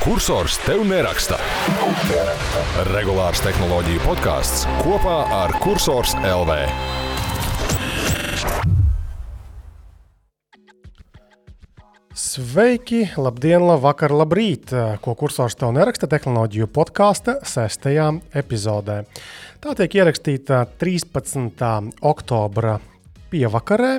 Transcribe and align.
kursors 0.00 0.54
tev 0.64 0.80
neraksta. 0.88 1.36
Regulārs 2.88 3.42
tehnoloģiju 3.44 4.00
podkāsts 4.00 4.62
kopā 4.80 5.16
ar 5.42 5.52
Cursors 5.60 6.14
LV. 6.24 6.54
Sveiki, 12.16 13.02
labdien, 13.20 13.60
labvakar, 13.68 14.14
labrīt! 14.16 14.72
Ko 15.04 15.14
kursors 15.20 15.58
tev 15.60 15.74
neraksta 15.76 16.08
tehnoloģiju 16.08 16.70
podkāsta 16.72 17.36
sestajā 17.44 18.08
epizodē. 18.40 19.02
Tā 19.60 19.76
tiek 19.76 20.00
ierakstīta 20.00 20.62
13. 20.80 21.60
oktobra 22.08 22.78
pievakarē. 23.30 23.98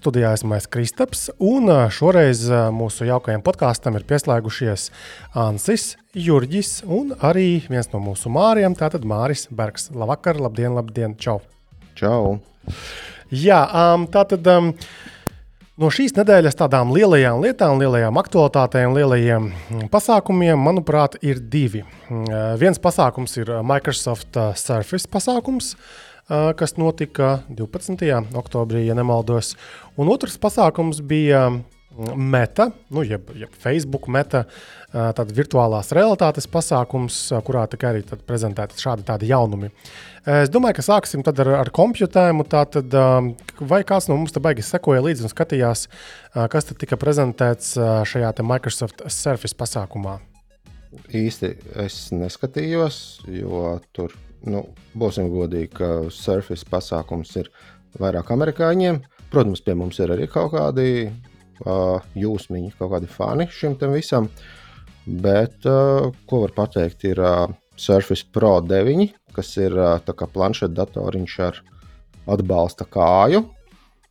Studijā 0.00 0.30
esmu 0.32 0.54
es 0.56 0.64
Kristaps, 0.64 1.26
un 1.44 1.68
šoreiz 1.92 2.46
mūsu 2.72 3.04
jaukajam 3.04 3.42
podkāstam 3.44 3.98
ir 3.98 4.06
pieslēgušies 4.08 4.86
Ansis, 5.36 5.90
Jurģis 6.16 6.70
un 6.88 7.12
arī 7.20 7.66
viens 7.68 7.90
no 7.92 8.00
mūsu 8.00 8.32
māriem, 8.32 8.72
tātad 8.78 9.04
Māris 9.04 9.44
Bergs. 9.52 9.90
Labvakar, 9.92 10.40
labdien, 10.40 10.72
labdien, 10.72 11.18
čau! 11.20 11.42
Čau! 12.00 12.38
Jā, 13.28 13.60
um, 13.68 14.08
tātad 14.08 14.48
um, 14.48 14.72
no 15.76 15.92
šīs 15.92 16.16
nedēļas 16.16 16.56
tādām 16.62 16.96
lielajām 16.96 17.44
lietām, 17.44 17.76
lielajām 17.84 18.24
aktualitātēm, 18.24 18.96
lielajiem 18.96 19.52
pasākumiem, 19.92 20.56
manuprāt, 20.64 21.20
ir 21.20 21.44
divi. 21.44 21.84
Uh, 22.08 22.54
viens 22.56 22.80
pasākums 22.80 23.36
ir 23.36 23.58
Microsoft 23.60 24.40
Surface 24.64 25.12
pasākums. 25.12 25.74
Uh, 25.76 26.09
kas 26.30 26.76
notika 26.78 27.40
12. 27.50 28.06
oktobrī, 28.38 28.86
ja 28.86 28.94
nemaldos. 28.98 29.56
Un 29.98 30.12
otrs 30.14 30.38
pasākums 30.40 31.02
bija 31.02 31.48
Meta, 32.16 32.70
nu, 32.94 33.02
jeb, 33.02 33.32
jeb 33.34 33.50
Facebook 33.58 34.06
meta, 34.08 34.44
tāda 34.92 35.34
virtuālās 35.34 35.90
realitātes 35.96 36.46
pasākums, 36.48 37.16
kurā 37.44 37.64
tika 37.68 37.90
arī 37.90 38.04
prezentēti 38.28 38.78
šādi 38.78 39.04
tādi 39.08 39.28
jaunumi. 39.28 39.72
Es 40.22 40.52
domāju, 40.54 40.78
ka 40.78 40.84
sāksim 40.86 41.26
ar, 41.26 41.50
ar 41.58 41.72
kompjutēm. 41.74 42.44
Tātad, 42.46 42.94
vai 43.58 43.82
kāds 43.88 44.06
no 44.08 44.20
mums 44.20 44.32
te 44.32 44.42
beigas 44.42 44.70
sekoja 44.70 45.02
līdzi 45.02 45.26
un 45.26 45.34
skatījās, 45.34 45.84
kas 46.54 46.70
tika 46.70 46.96
prezentēts 47.00 47.74
šajā 48.14 48.32
Microsoft 48.46 49.02
Surface 49.10 49.58
pasākumā? 49.58 50.20
Īsti 51.10 51.56
es 51.84 52.04
neskatījos, 52.14 53.26
jo 53.34 53.80
tur 53.90 54.14
nu, 54.48 54.64
būsim 54.96 55.30
godīgi, 55.32 55.70
ka 55.76 55.90
surface 56.14 56.66
pasākums 56.68 57.34
ir 57.40 57.50
vairāk 58.00 58.32
amerikāņiem. 58.32 59.02
Protams, 59.30 59.62
pie 59.62 59.76
mums 59.78 60.00
ir 60.02 60.12
arī 60.14 60.26
kaut 60.30 60.54
kādi 60.54 60.86
uh, 61.06 62.00
jūsmiņi, 62.18 62.74
kaut 62.78 62.94
kādi 62.94 63.10
fani 63.10 63.46
šim 63.52 63.76
visam. 63.92 64.28
Bet, 65.06 65.62
uh, 65.66 66.10
ko 66.26 66.44
var 66.44 66.54
pateikt, 66.56 67.04
ir 67.08 67.20
uh, 67.22 67.46
Surface 67.80 68.26
Pro 68.32 68.58
9, 68.60 69.08
kas 69.34 69.54
ir 69.56 69.76
uh, 69.78 70.00
planšetdatoriņš 70.04 71.38
ar 71.46 71.62
atbalsta 72.30 72.84
kāju. 72.84 73.46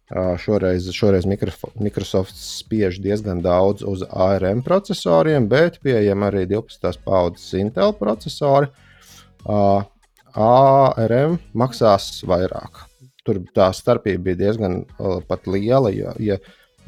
Uh, 0.09 0.33
šoreiz, 0.41 0.87
šoreiz 0.89 1.27
Microsoft 1.29 2.33
spiež 2.33 2.97
diezgan 3.03 3.43
daudz 3.45 3.83
uz 3.85 4.01
ARM 4.09 4.63
procesoriem, 4.65 5.45
bet 5.51 5.77
pieejami 5.85 6.25
arī 6.31 6.47
12. 6.49 7.03
paudzes 7.05 7.53
Intel 7.59 7.93
procesori. 7.93 8.71
Uh, 9.45 9.85
ARM 10.39 11.37
maksās 11.57 12.23
vairāk. 12.27 12.85
Tur 13.27 13.41
tā 13.55 13.69
starpība 13.75 14.29
bija 14.29 14.39
diezgan 14.45 14.81
uh, 14.97 15.19
liela. 15.51 15.91
Ja, 15.91 16.13
ja 16.19 16.39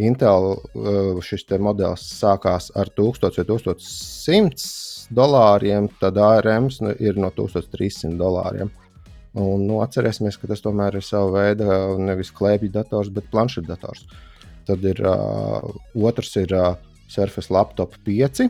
Intel 0.02 0.56
uh, 0.56 1.20
šis 1.22 1.46
modelis 1.60 2.06
sākās 2.16 2.72
ar 2.76 2.90
1000 2.96 3.28
vai 3.28 3.32
1100 3.36 5.12
dolāriem, 5.12 5.90
tad 6.00 6.18
ARM 6.18 6.70
ir 7.00 7.20
no 7.20 7.30
1300 7.36 8.16
dolāriem. 8.18 8.72
Un, 9.32 9.64
nu, 9.64 9.80
atcerēsimies, 9.84 10.38
ka 10.40 10.50
tas 10.50 10.64
tomēr 10.64 10.98
ir 11.00 11.06
sava 11.08 11.30
veida 11.38 11.76
nevis 12.00 12.34
klēpju 12.36 12.72
dators, 12.72 13.12
bet 13.12 13.30
planšetdators. 13.32 14.08
Tad 14.68 14.84
ir 14.88 15.00
uh, 15.08 15.64
otrs, 15.96 16.36
ir 16.40 16.52
uh, 16.56 16.74
Surface 17.12 17.52
Laptop 17.52 17.96
5. 18.08 18.44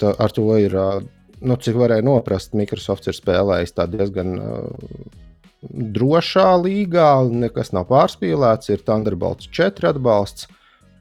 Tā, 0.00 0.12
ar 0.14 0.34
to 0.34 0.46
ir 0.58 0.76
uh, 0.78 1.00
nu, 1.40 1.56
cik 1.56 1.78
varēja 1.80 2.04
noprast, 2.04 2.54
Microsoft 2.58 3.08
ir 3.08 3.16
spēlējis 3.16 3.76
diezgan 3.92 4.36
uh, 4.38 5.20
drošā 5.70 6.48
līgā, 6.62 7.10
nekas 7.28 7.72
nav 7.76 7.88
pārspīlēts. 7.90 8.72
Ir 8.72 8.84
Thunderbolt 8.86 9.46
4 9.52 9.92
atbalsts 9.92 10.48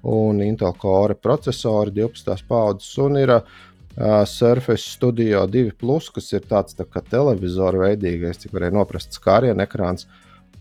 un 0.07 0.39
Intel 0.44 0.75
Core 0.79 1.16
processori 1.16 1.91
12. 1.95 2.45
paudzes, 2.47 2.91
un 3.03 3.19
ir 3.19 3.33
uh, 3.35 4.23
Surface 4.25 4.95
Studio 4.95 5.45
2, 5.47 5.75
kas 6.16 6.31
ir 6.33 6.47
tāds 6.47 6.77
tā 6.77 6.88
kā 6.88 7.03
televizora 7.03 7.89
veidīgais, 7.89 8.39
cik 8.44 8.56
varēja 8.56 8.77
noprast 8.79 9.16
skārienu 9.16 9.66
ekrāns. 9.66 10.07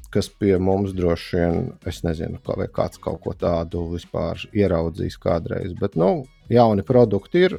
Kas 0.09 0.31
pie 0.33 0.55
mums 0.57 0.95
droši 0.97 1.37
vien, 1.37 1.57
es 1.87 2.01
nezinu, 2.01 2.39
kā, 2.41 2.55
vai 2.57 2.67
kāds 2.73 2.97
kaut 2.97 3.21
ko 3.21 3.35
tādu 3.37 3.83
vispār 3.93 4.41
ieraudzījis 4.57 5.19
kādreiz. 5.21 5.75
Bet, 5.77 5.99
nu, 6.01 6.23
jauni 6.49 6.81
produkti 6.81 7.43
ir, 7.45 7.59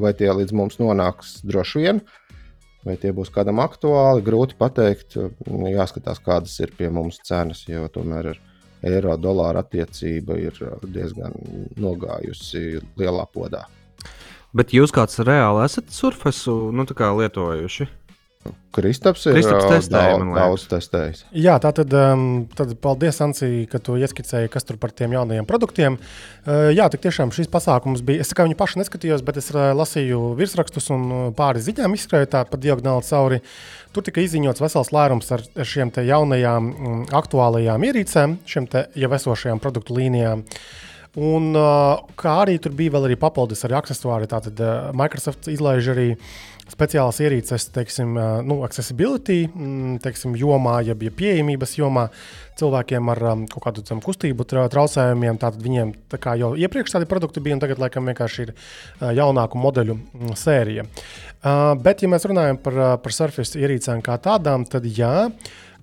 vai 0.00 0.12
tie 0.16 0.30
līdz 0.32 0.54
mums 0.56 0.78
nonāks 0.80 1.38
droši 1.46 1.82
vien, 1.84 2.00
vai 2.86 2.96
tie 3.00 3.12
būs 3.16 3.32
kādam 3.34 3.60
aktuāli. 3.62 4.24
Grūti 4.26 4.56
pateikt, 4.60 5.18
jāskatās, 5.46 6.22
kādas 6.24 6.56
ir 6.64 6.72
pie 6.78 6.90
mums 6.92 7.20
cenas, 7.26 7.66
jo 7.68 7.86
tomēr 7.92 8.32
ir 8.32 8.40
eiro 8.90 9.16
dolāra 9.20 9.60
attiecība 9.64 10.38
ir 10.40 10.56
diezgan 10.88 11.36
nogājusi 11.76 12.80
lielā 13.00 13.26
podā. 13.32 13.66
Bet 14.56 14.72
jūs 14.74 14.90
kāds 14.90 15.20
reāli 15.22 15.62
esat 15.62 15.92
surfasu 15.94 16.72
nu, 16.74 16.86
lietojuši? 16.88 17.86
Kristaps 18.72 19.26
ir 19.28 19.34
Kristaps 19.34 19.66
testēja, 19.68 20.14
daudz, 20.16 20.30
daudz 20.32 20.62
testējis. 20.70 21.18
Jā, 21.36 21.58
tā 21.60 21.74
tad, 21.76 21.92
um, 21.92 22.22
tad 22.56 22.70
paldies, 22.80 23.18
Ansī, 23.20 23.66
ka 23.68 23.80
tu 23.84 23.98
ieskicēji, 24.00 24.48
kas 24.52 24.64
tur 24.64 24.78
par 24.80 24.94
tiem 24.96 25.12
jaunajiem 25.12 25.44
produktiem. 25.48 25.98
Uh, 25.98 26.70
jā, 26.72 26.86
tik 26.88 27.02
tiešām 27.04 27.34
šis 27.36 27.50
pasākums 27.52 28.00
bija. 28.06 28.24
Es 28.24 28.32
kā 28.32 28.46
viņu 28.46 28.56
pašu 28.56 28.80
neskatījos, 28.80 29.24
bet 29.26 29.42
es 29.42 29.50
uh, 29.52 29.74
lasīju 29.76 30.32
virsrakstus 30.38 30.88
un 30.94 31.34
pāris 31.36 31.66
ziņām 31.68 31.98
izskrēju 31.98 32.30
tā 32.32 32.46
pa 32.48 32.60
diagonāli 32.62 33.04
cauri. 33.10 33.40
Tur 33.92 34.06
tika 34.06 34.24
izziņots 34.24 34.62
vesels 34.64 34.92
lērums 34.96 35.28
ar 35.36 35.44
šiem 35.60 35.92
jaunajām, 35.92 36.70
um, 36.70 37.02
aktuālajām 37.20 37.90
ierīcēm, 37.90 38.38
šiem 38.48 38.70
jau 38.72 39.16
esošajām 39.18 39.60
produktu 39.60 39.98
līnijām. 39.98 40.46
Un, 41.18 41.50
uh, 41.58 41.98
kā 42.16 42.38
arī 42.46 42.54
tur 42.62 42.72
bija 42.78 42.94
vēl 42.94 43.10
arī 43.10 43.18
papildus 43.20 43.66
arī 43.66 43.76
accessori. 43.82 44.30
Tātad 44.30 44.62
uh, 44.62 44.94
Microsoft 44.96 45.50
izlaiž 45.50 45.90
arī 45.90 46.12
uh, 46.14 46.30
speciālas 46.72 47.20
ierīces, 47.24 47.68
teiksim, 47.74 48.14
nu, 48.46 48.60
accessibility 48.66 49.44
mm, 49.48 49.98
teiksim, 50.04 50.36
jomā, 50.38 50.80
jeb 50.86 51.02
ja 51.06 51.12
pieejamības 51.14 51.76
jomā 51.78 52.06
cilvēkiem 52.60 53.10
ar 53.14 53.22
um, 53.32 53.46
kaut 53.50 53.64
kādu 53.66 53.84
tam, 53.86 54.02
kustību 54.04 54.46
traucējumiem. 54.50 55.40
Tātad 55.40 55.62
viņiem 55.64 55.94
tā 56.12 56.20
kā 56.22 56.36
jau 56.40 56.52
iepriekš 56.58 56.96
tādi 56.96 57.08
produkti 57.10 57.42
bija, 57.44 57.56
un 57.56 57.64
tagad 57.64 57.80
laikam 57.82 58.10
vienkārši 58.10 58.46
ir 58.46 58.52
uh, 58.54 59.08
jaunāku 59.16 59.60
modeļu 59.60 59.96
mm, 59.96 60.36
sērija. 60.38 60.86
Uh, 61.40 61.72
bet, 61.80 62.04
ja 62.04 62.12
mēs 62.12 62.28
runājam 62.28 62.60
par, 62.60 62.78
par 63.00 63.16
Surface 63.16 63.58
ierīcēm 63.60 64.04
kā 64.04 64.20
tādām, 64.22 64.68
tad 64.68 64.86
jā. 64.88 65.30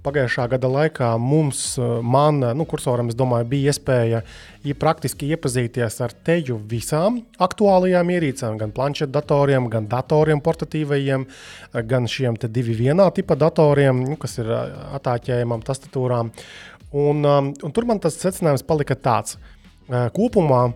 Pagājušā 0.07 0.45
gada 0.53 0.69
laikā 0.72 1.07
mums, 1.19 1.62
man, 2.06 2.40
nu, 2.56 2.63
kursoram, 2.69 3.09
domāju, 3.12 3.50
bija 3.51 3.73
iespēja 3.73 4.22
ja 4.63 4.75
praktiski 4.79 5.28
iepazīties 5.35 6.00
ar 6.06 6.13
teju 6.28 6.56
visām 6.69 7.19
aktuālajām 7.44 8.13
ierīcēm, 8.16 8.56
gan 8.62 8.72
planšetdatoriem, 8.75 9.68
gan 9.73 9.90
datoriem 9.91 10.40
portatīvajiem, 10.45 11.28
gan 11.91 12.07
šiem 12.07 12.40
divi 12.47 12.78
vienā 12.85 13.09
tipa 13.16 13.35
datoriem, 13.35 14.06
nu, 14.13 14.16
kas 14.22 14.40
ir 14.40 14.51
atāķējumam, 15.00 15.66
tastatūrām. 15.68 16.31
Un, 16.95 17.28
um, 17.28 17.51
un 17.51 17.75
tur 17.75 17.88
man 17.89 18.00
tas 18.00 18.16
secinājums 18.16 18.63
palika 18.68 18.95
tāds. 18.95 19.36
Kopumā 19.88 20.69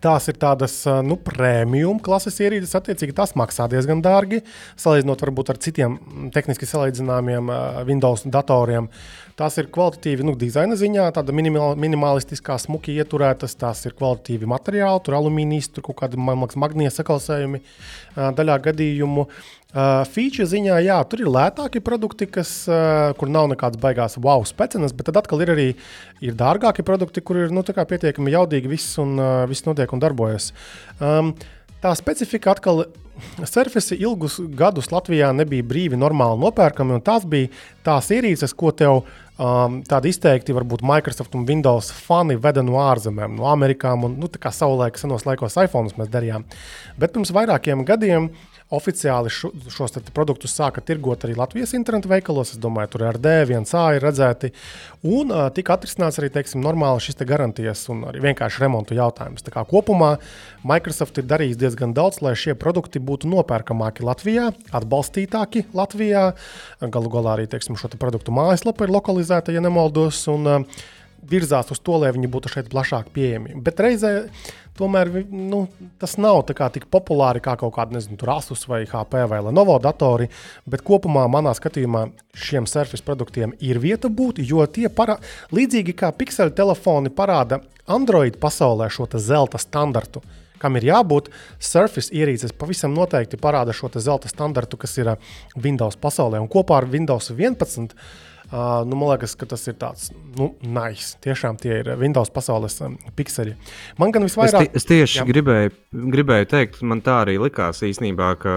Tās 0.00 0.24
ir 0.30 0.38
tādas 0.40 0.72
nu, 1.04 1.18
premium 1.20 1.98
klases 2.02 2.38
ierīces, 2.40 2.72
attiecīgi 2.78 3.12
tās 3.16 3.34
maksā 3.38 3.66
diezgan 3.70 4.00
dārgi. 4.04 4.40
Salīdzinot 4.80 5.24
varbūt 5.26 5.52
ar 5.52 5.60
citiem 5.62 5.98
tehniski 6.32 6.68
salīdzināmiem 6.70 7.50
Windows 7.88 8.24
datoriem, 8.24 8.88
tās 9.36 9.58
ir 9.60 9.68
kvalitatīvi 9.74 10.24
nu, 10.24 10.34
dizaina 10.38 10.78
ziņā, 10.80 11.10
tāda 11.18 11.34
minimal, 11.36 11.76
minimalistiskā, 11.80 12.56
smuki 12.62 12.96
ieturētas, 13.02 13.58
tās 13.60 13.84
ir 13.84 13.96
kvalitatīvi 13.98 14.48
materiāli, 14.48 15.04
tur 15.04 15.18
alumīnijas, 15.20 15.70
tur 15.76 15.86
kaut 15.90 16.00
kādi 16.02 16.20
magnēta 16.20 17.02
sakalsējumi 17.02 17.62
daļā 18.16 18.62
gadījumu. 18.70 19.28
Uh, 19.28 19.61
Feature 19.72 20.44
ziņā, 20.44 20.74
jā, 20.84 20.98
tur 21.08 21.22
ir 21.24 21.30
lētāki 21.32 21.80
produkti, 21.80 22.26
kas, 22.28 22.50
uh, 22.68 23.14
kur 23.16 23.30
nav 23.32 23.48
nekādas 23.54 23.80
baigās 23.80 24.18
wow 24.20 24.44
spēcīgas, 24.44 24.92
bet 24.92 25.08
tad 25.08 25.22
atkal 25.22 25.40
ir 25.40 25.52
arī 25.54 25.68
ir 26.20 26.36
dārgāki 26.36 26.84
produkti, 26.84 27.24
kur 27.24 27.40
ir 27.40 27.54
nu, 27.54 27.64
pietiekami 27.64 28.34
jaudīgi 28.34 28.68
viss 28.68 28.98
un 29.00 29.16
uh, 29.16 29.30
viss 29.48 29.64
notiek 29.64 29.92
un 29.96 30.02
darbojas. 30.02 30.50
Um, 31.00 31.32
tā 31.80 31.94
specifika 31.96 32.52
atkal. 32.52 32.84
Surface 33.44 33.94
ilgus 34.00 34.38
gadus 34.56 34.88
Latvijā 34.90 35.28
nebija 35.36 35.62
brīvi, 35.68 35.98
normāli 36.00 36.40
nopērkami, 36.40 36.96
un 36.96 37.02
tās 37.04 37.26
bija 37.28 37.50
tās 37.84 38.08
ierīces, 38.10 38.54
ko 38.56 38.72
tev 38.74 39.02
uh, 39.02 39.10
um, 39.42 39.80
tādi 39.88 40.12
izteikti, 40.12 40.54
varbūt 40.56 40.84
Microsoft 40.86 41.34
un 41.38 41.46
Windows 41.48 41.90
fani 42.04 42.36
veda 42.40 42.64
no 42.64 42.78
ārzemēm, 42.82 43.36
no 43.38 43.48
Amerikām, 43.50 44.06
un 44.08 44.16
nu, 44.20 44.30
tā 44.32 44.40
kā 44.42 44.52
savulaik 44.54 44.98
senos 45.00 45.26
laikos 45.28 45.58
iPhone 45.64 45.92
mēs 45.98 46.10
darījām. 46.12 46.46
Bet 47.00 47.14
pirms 47.14 47.32
vairākiem 47.34 47.86
gadiem 47.88 48.30
oficiāli 48.72 49.30
šo, 49.32 49.50
šos 49.72 49.98
produktus 50.14 50.54
sāka 50.56 50.82
tirgot 50.84 51.26
arī 51.26 51.36
Latvijas 51.38 51.74
internetu 51.76 52.10
veikalos. 52.10 52.54
Es 52.54 52.60
domāju, 52.62 52.94
tur 52.94 53.04
ar 53.10 53.18
D1A 53.22 53.84
ir 53.96 54.06
redzēti. 54.06 54.52
Un 55.06 55.32
uh, 55.34 55.48
tika 55.54 55.76
atrisināts 55.76 56.20
arī 56.20 56.30
teiksim, 56.32 56.62
normāli 56.64 57.02
šis 57.04 57.20
te 57.20 57.26
garantijas 57.28 57.84
un 57.92 58.06
arī 58.10 58.22
vienkārši 58.28 58.64
remontu 58.64 58.96
jautājums. 58.98 59.44
Tā 59.44 59.54
kā 59.54 59.64
kopumā 59.68 60.14
Microsoft 60.68 61.20
ir 61.20 61.28
darījis 61.30 61.60
diezgan 61.60 61.94
daudz, 61.96 62.22
lai 62.24 62.34
šie 62.38 62.56
produkti 62.58 63.02
būtu 63.02 63.30
nopērkamāki 63.32 64.06
Latvijā, 64.06 64.50
atbalstītāki 64.72 65.66
Latvijā. 65.76 66.30
Galu 66.82 67.12
galā 67.12 67.36
arī 67.36 67.46
teiksim, 67.50 67.78
šo 67.78 67.92
te 67.92 68.00
produktu 68.00 68.34
mājaslapa 68.34 68.88
ir 68.88 68.96
lokalizēta, 68.96 69.54
ja 69.54 69.64
nemaldos. 69.64 70.24
Un, 70.32 70.48
uh, 70.48 70.82
virzās 71.28 71.70
uz 71.72 71.80
to, 71.82 71.96
lai 72.02 72.12
viņi 72.14 72.30
būtu 72.30 72.50
šeit 72.50 72.70
plašāk 72.72 73.12
pieejami. 73.14 73.56
Bet 73.62 73.80
reizē 73.82 74.12
tomēr 74.78 75.10
nu, 75.30 75.66
tas 76.00 76.16
nav 76.20 76.42
tik 76.48 76.86
populāri 76.92 77.42
kā 77.44 77.56
kaut 77.60 77.74
kāda, 77.76 77.96
nezinu, 77.96 78.18
Asus 78.32 78.66
vai 78.68 78.84
HP 78.88 79.24
vai 79.28 79.40
Lenovo 79.44 79.78
datori, 79.82 80.28
bet 80.66 80.84
kopumā 80.86 81.26
manā 81.30 81.54
skatījumā 81.56 82.06
šiem 82.34 82.66
Surface 82.66 83.04
produktiem 83.04 83.54
ir 83.60 83.80
vieta 83.82 84.08
būt, 84.08 84.40
jo 84.42 84.64
tie 84.66 84.88
para, 84.88 85.18
līdzīgi 85.52 85.96
kā 85.96 86.12
pixeli 86.16 86.54
telefoni 86.56 87.12
parāda 87.12 87.60
Android 87.86 88.38
pasaulē 88.40 88.88
šo 88.90 89.08
zelta 89.18 89.58
standartu. 89.58 90.22
Kam 90.62 90.76
ir 90.78 90.86
jābūt, 90.86 91.32
Surface 91.58 92.14
ierīces 92.14 92.54
pavisam 92.54 92.94
noteikti 92.94 93.36
parāda 93.36 93.74
šo 93.74 93.90
zelta 93.98 94.30
standartu, 94.30 94.78
kas 94.78 94.94
ir 94.98 95.16
Windows 95.58 95.98
pasaulē. 95.98 96.38
Un 96.38 96.46
kopā 96.48 96.78
ar 96.78 96.86
Windows 96.86 97.32
11 97.34 97.96
Uh, 98.52 98.82
nu, 98.84 98.96
man 99.00 99.14
liekas, 99.14 99.32
ka 99.40 99.46
tas 99.48 99.62
ir 99.64 99.78
tāds 99.80 100.10
nu, 100.36 100.50
nice. 100.60 101.14
Tiešām 101.24 101.56
tie 101.56 101.78
ir 101.80 101.86
Windows 101.96 102.28
pasaules 102.34 102.74
um, 102.84 102.98
pikseli. 103.16 103.54
Man 103.96 104.10
gan 104.12 104.26
visvairāk. 104.26 104.66
Es, 104.76 104.84
tie, 104.84 105.00
es 105.06 105.14
tieši 105.14 105.24
gribēju, 105.24 105.70
gribēju 106.12 106.48
teikt, 106.50 106.82
man 106.84 107.00
tā 107.00 107.22
arī 107.22 107.38
likās 107.40 107.80
īstenībā, 107.88 108.26
ka, 108.42 108.56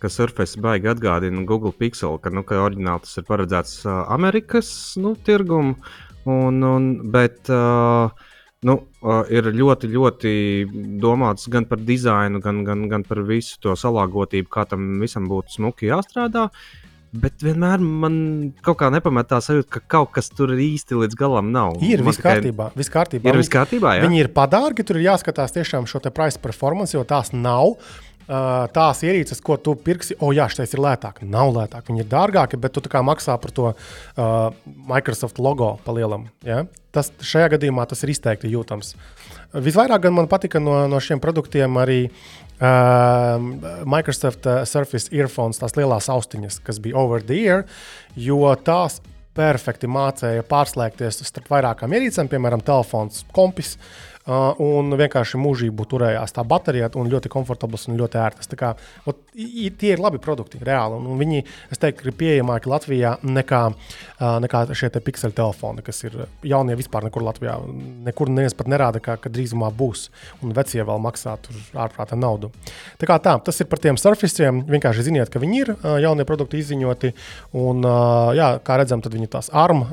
ka 0.00 0.08
Surface 0.08 0.56
baigi 0.64 0.88
atgādina 0.94 1.44
Google 1.44 1.74
Pixel, 1.76 2.16
ka, 2.24 2.32
nu, 2.32 2.40
ka 2.48 2.62
oriģināli 2.62 3.04
tas 3.04 3.20
ir 3.20 3.26
paredzēts 3.28 3.74
uh, 3.84 3.98
Amerikas 4.16 4.70
nu, 5.04 5.12
tirgumu, 5.28 5.76
un, 6.24 6.64
un, 6.64 6.88
bet 7.12 7.52
uh, 7.52 8.08
nu, 8.64 8.78
uh, 9.04 9.28
ir 9.28 9.50
ļoti, 9.52 9.92
ļoti 9.92 10.32
domāts 11.04 11.52
gan 11.52 11.68
par 11.68 11.84
dizainu, 11.84 12.40
gan, 12.40 12.64
gan, 12.64 12.88
gan 12.88 13.04
par 13.04 13.20
visu 13.28 13.60
to 13.60 13.76
salāgotību, 13.76 14.48
kā 14.56 14.64
tam 14.72 14.88
visam 15.04 15.28
būtu 15.28 15.58
smuki 15.58 15.92
jāstrādā. 15.92 16.48
Uh, 16.48 16.80
Bet 17.14 17.44
vienmēr 17.46 17.78
man 17.78 18.14
kaut 18.64 18.80
kā 18.80 18.88
nepamet 18.90 19.28
tā 19.30 19.38
sajūta, 19.44 19.68
ka 19.76 19.82
kaut 19.96 20.14
kas 20.16 20.32
tur 20.34 20.50
īsti 20.58 20.98
līdz 20.98 21.18
galam 21.18 21.52
nav. 21.54 21.76
Ir 21.84 22.02
viss 22.02 22.18
kārtībā. 22.22 22.72
Vis 22.74 22.90
kārtībā. 22.90 23.30
Ir 23.30 23.38
viss 23.38 23.52
kārtībā. 23.52 23.92
Jā? 24.00 24.08
Viņi 24.08 24.24
ir 24.24 24.30
padārgi, 24.34 24.86
tur 24.86 24.98
ir 24.98 25.06
jāskatās 25.12 25.54
tiešām 25.54 25.86
šo 25.90 26.02
price 26.08 26.42
performance, 26.42 26.96
jo 26.96 27.04
tās 27.06 27.30
nav. 27.34 27.76
Tās 28.24 29.02
ierīces, 29.04 29.42
ko 29.44 29.58
tu 29.60 29.74
pirksi, 29.76 30.14
oh, 30.16 30.30
jā, 30.32 30.46
šis 30.48 30.72
ir 30.74 30.80
lētāk. 30.80 31.20
Nav 31.28 31.52
lētāk, 31.52 31.90
viņi 31.90 32.06
ir 32.06 32.08
dārgāki, 32.08 32.56
bet 32.56 32.72
tu 32.72 32.82
maksā 33.04 33.36
par 33.36 33.52
to 33.52 33.66
uh, 33.74 34.48
Microsoft 34.64 35.38
logo 35.38 35.74
palielam. 35.84 36.30
Ja? 36.40 36.62
Tas 36.90 37.12
šajā 37.20 37.52
gadījumā 37.58 37.84
tas 37.90 38.00
ir 38.02 38.14
izteikti 38.14 38.48
jūtams. 38.48 38.94
Visvairāk 39.54 40.08
man 40.10 40.26
patika 40.26 40.58
no, 40.58 40.86
no 40.88 40.98
šiem 41.04 41.20
produktiem 41.22 41.76
arī 41.78 42.08
Uh, 42.08 42.43
Microsoft 42.60 44.46
uh, 44.46 44.62
Surface 44.68 45.10
earphones, 45.14 45.58
tās 45.58 45.74
lielās 45.78 46.08
austiņas, 46.12 46.60
kas 46.64 46.78
bija 46.82 46.98
over 47.00 47.24
the 47.24 47.40
ear, 47.42 47.66
jo 48.16 48.46
tās 48.64 49.00
perfekti 49.34 49.90
mācīja 49.90 50.44
pārslēgties 50.46 51.24
starp 51.26 51.50
vairākām 51.50 51.94
ierīcēm, 51.96 52.30
piemēram, 52.30 52.62
telefons, 52.64 53.24
kompis. 53.34 53.74
Uh, 54.24 54.54
un 54.64 54.94
vienkārši 54.96 55.36
mūžību 55.36 55.84
turējās 55.90 56.32
tā 56.32 56.44
baterija, 56.48 56.88
un 56.96 57.10
ļoti 57.12 57.28
komfortabls 57.32 57.90
un 57.90 57.98
ļoti 57.98 58.20
ērtas. 58.22 58.48
Tā 58.48 58.56
kā, 58.56 58.70
ot, 59.10 59.18
tie 59.34 59.92
ir 59.94 60.02
labi 60.02 60.20
produkti, 60.22 60.60
reāli. 60.64 60.98
Un 60.98 61.20
viņi, 61.20 61.42
es 61.74 61.80
teiktu, 61.82 62.08
ir 62.08 62.16
pieejamāki 62.18 62.70
Latvijā 62.70 63.14
nekā, 63.22 63.60
nekā 64.44 64.62
šie 64.76 64.90
pixeli 65.04 65.36
telefoni, 65.36 65.84
kas 65.84 66.02
ir 66.06 66.16
jaunie 66.46 66.76
vispār 66.78 67.06
nekur 67.08 67.24
Latvijā. 67.26 67.56
Nekur 68.06 68.32
neviens 68.32 68.56
pat 68.56 68.70
nerāda, 68.70 69.02
ka, 69.04 69.16
ka 69.20 69.32
drīzumā 69.32 69.70
būs, 69.74 70.08
un 70.42 70.54
vecie 70.56 70.82
vēl 70.82 71.02
maksā 71.04 71.36
ārprātā 71.84 72.18
naudu. 72.18 72.52
Tā 73.00 73.10
kā 73.10 73.18
tā, 73.22 73.36
tas 73.44 73.60
ir 73.60 73.70
par 73.70 73.82
tiem 73.82 73.98
surfaciem. 74.00 74.64
Vienkārši 74.70 75.08
ziniet, 75.10 75.32
ka 75.32 75.42
viņi 75.42 75.60
ir 75.64 75.74
jaunie 76.04 76.26
produkti 76.28 76.62
izziņoti, 76.62 77.12
un, 77.60 77.84
jā, 78.38 78.50
kā 78.64 78.78
redzam, 78.80 79.04
tad 79.04 79.16
viņi 79.16 79.30
tās 79.36 79.50
ARM 79.52 79.84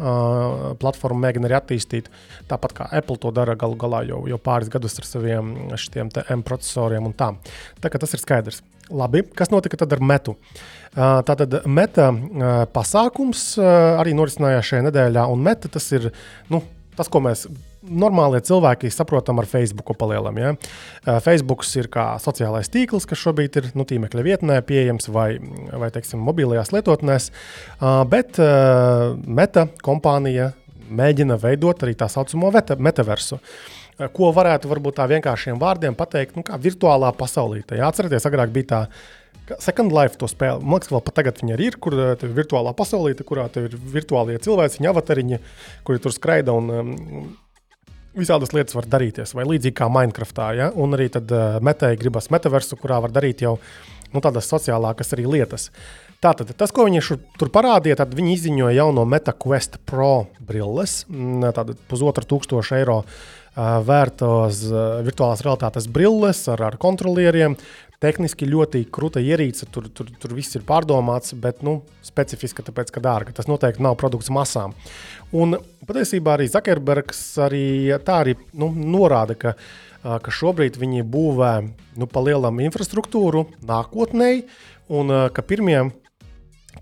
platformu 0.82 1.26
mēģina 1.26 1.50
arī 1.50 1.60
attīstīt, 1.60 2.12
tāpat 2.50 2.78
kā 2.78 2.90
Apple 3.02 3.20
to 3.22 3.34
dara 3.36 3.58
galu 3.60 3.78
galā. 3.80 4.06
Jau 4.08 4.22
jau, 4.30 4.42
pāris 4.42 4.72
gadus 4.72 5.00
ar 5.00 5.08
saviem 5.08 5.56
šiem 5.80 6.12
M 6.30 6.46
procesoriem 6.46 7.10
un 7.10 7.18
tā. 7.18 7.34
Tā 7.82 7.92
kā 7.92 8.02
tas 8.02 8.14
ir 8.16 8.24
skaidrs. 8.24 8.62
Labi, 8.90 9.24
kas 9.38 9.52
notika 9.54 9.78
tad 9.80 9.94
ar 9.96 10.02
metu? 10.04 10.36
Tātad 10.96 11.62
meta 11.70 12.10
pasākums 12.74 13.54
arī 13.62 14.16
norisinājās 14.18 14.72
šajā 14.72 14.88
nedēļā, 14.90 15.28
un 15.32 15.44
meta 15.46 15.72
tas 15.72 15.86
ir 15.96 16.10
nu, 16.52 16.60
tas, 16.98 17.08
ko 17.12 17.22
mēs 17.24 17.46
normālie 17.82 18.42
cilvēki 18.46 18.92
saprotam 18.94 19.40
ar 19.42 19.48
Facebook 19.50 19.94
palielam. 19.98 20.38
Ja? 20.38 20.52
Facebook 21.24 21.64
ir 21.80 21.90
kā 21.94 22.12
sociālais 22.22 22.70
tīkls, 22.70 23.08
kas 23.10 23.22
šobrīd 23.24 23.58
ir 23.58 23.70
nu, 23.80 23.88
tīmekļa 23.88 24.26
vietnē 24.28 24.60
pieejams 24.68 25.10
vai, 25.14 25.30
vai 25.72 25.90
teiksim, 25.94 26.22
mobilajās 26.22 26.74
lietotnēs, 26.76 27.32
bet 28.12 28.42
Meta 29.42 29.68
kompānija 29.86 30.52
mēģina 30.92 31.38
veidot 31.42 31.86
arī 31.86 31.96
tā 31.98 32.10
saucamo 32.12 32.52
metaversu. 32.52 33.40
Eh, 33.40 33.81
ko 34.14 34.32
varētu 34.36 34.70
varbūt 34.72 34.98
tā 35.00 35.08
vienkāršiem 35.12 35.60
vārdiem 35.62 35.98
pateikt, 35.98 36.38
nu, 36.38 36.46
kā 36.48 36.58
virtuālā 36.62 37.12
pasaulē. 37.18 37.62
Atcerieties, 37.88 38.28
agrāk 38.30 38.54
bija 38.56 38.70
tā. 38.74 38.82
Second 39.60 39.92
Life 39.92 40.16
to 40.22 40.30
spēle. 40.32 40.62
Man 40.64 40.80
liekas, 40.80 40.92
vēl 40.94 41.02
pat 41.04 41.18
tagad 41.18 41.42
viņa 41.42 41.58
ir, 41.60 41.76
kur 41.82 41.96
eh, 41.98 42.12
ir 42.16 42.36
virtuālā 42.38 42.72
pasaulē, 42.78 43.16
kurā 43.28 43.50
ir 43.60 43.74
virtuālie 43.94 44.38
cilvēki, 44.40 44.80
viņa 44.80 44.92
avatariņi, 44.94 45.40
kuri 45.88 46.04
tur 46.04 46.16
skraida 46.16 46.56
un 46.56 46.70
um, 46.72 46.94
visādas 48.16 48.54
lietas 48.56 48.78
var 48.78 48.88
darīties. 48.92 49.36
Vai 49.36 49.48
līdzīgi 49.50 49.76
kā 49.76 49.90
Minecraftā. 49.92 50.52
Ja? 50.56 50.70
Un 50.72 50.96
arī 50.96 51.10
tad 51.12 51.32
uh, 51.36 51.58
metēji 51.64 52.00
gribas 52.00 52.32
metaversu, 52.32 52.80
kurā 52.80 53.02
var 53.04 53.12
darīt 53.12 53.44
jau 53.44 53.58
nu, 54.12 54.22
tādas 54.24 54.48
sociālākas 54.52 55.14
arī 55.16 55.28
lietas. 55.30 55.70
Tātad, 56.22 56.52
tas, 56.54 56.70
ko 56.70 56.86
viņi 56.86 57.02
šur, 57.02 57.18
tur 57.40 57.50
parādīja, 57.54 57.98
tad 58.04 58.12
viņi 58.14 58.36
izziņoja 58.36 58.76
jauno 58.78 59.08
MetaQuest 59.10 59.80
Pro 59.90 60.28
brilles, 60.46 61.00
mm, 61.10 61.48
tādu 61.58 61.74
pusotru 61.90 62.28
tūkstošu 62.36 62.78
eiro 62.78 63.00
vērtos 63.58 64.64
virtuālās 65.06 65.44
realitātes 65.44 65.88
brilles 65.92 66.46
ar, 66.52 66.64
ar 66.72 66.78
kontrolieriem. 66.82 67.58
Tehniski 68.02 68.48
ļoti 68.50 68.88
krūta 68.90 69.22
ierīce, 69.22 69.68
tur, 69.70 69.86
tur, 69.94 70.08
tur 70.18 70.32
viss 70.34 70.58
ir 70.58 70.64
pārdomāts, 70.66 71.36
bet 71.38 71.60
nu, 71.62 71.84
specifiski, 72.02 72.64
tāpēc, 72.66 72.90
ka 72.96 73.04
dārga. 73.04 73.36
Tas 73.38 73.46
noteikti 73.46 73.84
nav 73.86 73.94
produkts 74.02 74.32
masām. 74.34 74.74
Un 75.38 75.54
patiesībā 75.86 76.34
arī 76.34 76.48
Zakerbergs 76.50 77.22
arī 77.46 77.66
tā 78.02 78.24
arī 78.24 78.34
nu, 78.58 78.72
norāda, 78.74 79.38
ka, 79.38 79.54
ka 80.02 80.34
šobrīd 80.34 80.82
viņi 80.82 81.06
būvē 81.14 81.54
nu, 82.02 82.10
palielam 82.10 82.64
infrastruktūru 82.66 83.46
nākotnē, 83.70 84.32
un 84.98 85.14
ka 85.30 85.46
pirmie 85.46 85.84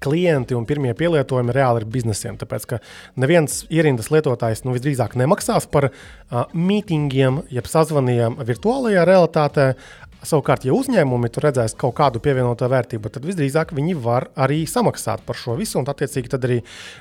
klienti 0.03 0.55
un 0.57 0.67
pirmie 0.69 0.93
pielietojumi 0.97 1.55
reāli 1.55 1.83
ir 1.83 1.89
biznesiem. 1.91 2.37
Tāpēc, 2.39 2.67
ka 2.69 2.79
neviens 3.19 3.63
ierindas 3.69 4.11
lietotājs 4.13 4.63
nu, 4.65 4.75
visdrīzāk 4.75 5.17
nemaksās 5.19 5.67
par 5.71 5.89
uh, 5.89 6.45
mītingiem, 6.53 7.43
jeb 7.53 7.69
sazvaniem 7.69 8.39
virtuālajā 8.47 9.05
realitātē, 9.09 9.73
Savukārt, 10.19 10.65
ja 10.67 10.73
uzņēmumi 10.75 11.29
tur 11.31 11.45
redzēs 11.47 11.77
kaut 11.79 11.93
kādu 11.95 12.19
pievienoto 12.19 12.67
vērtību, 12.67 13.07
tad 13.13 13.23
visdrīzāk 13.23 13.69
viņi 13.75 13.93
var 14.03 14.25
arī 14.35 14.65
samaksāt 14.67 15.21
par 15.23 15.37
šo 15.39 15.55
visu 15.55 15.77
un, 15.79 15.87
attiecīgi, 15.87 16.31
arī 16.35 16.57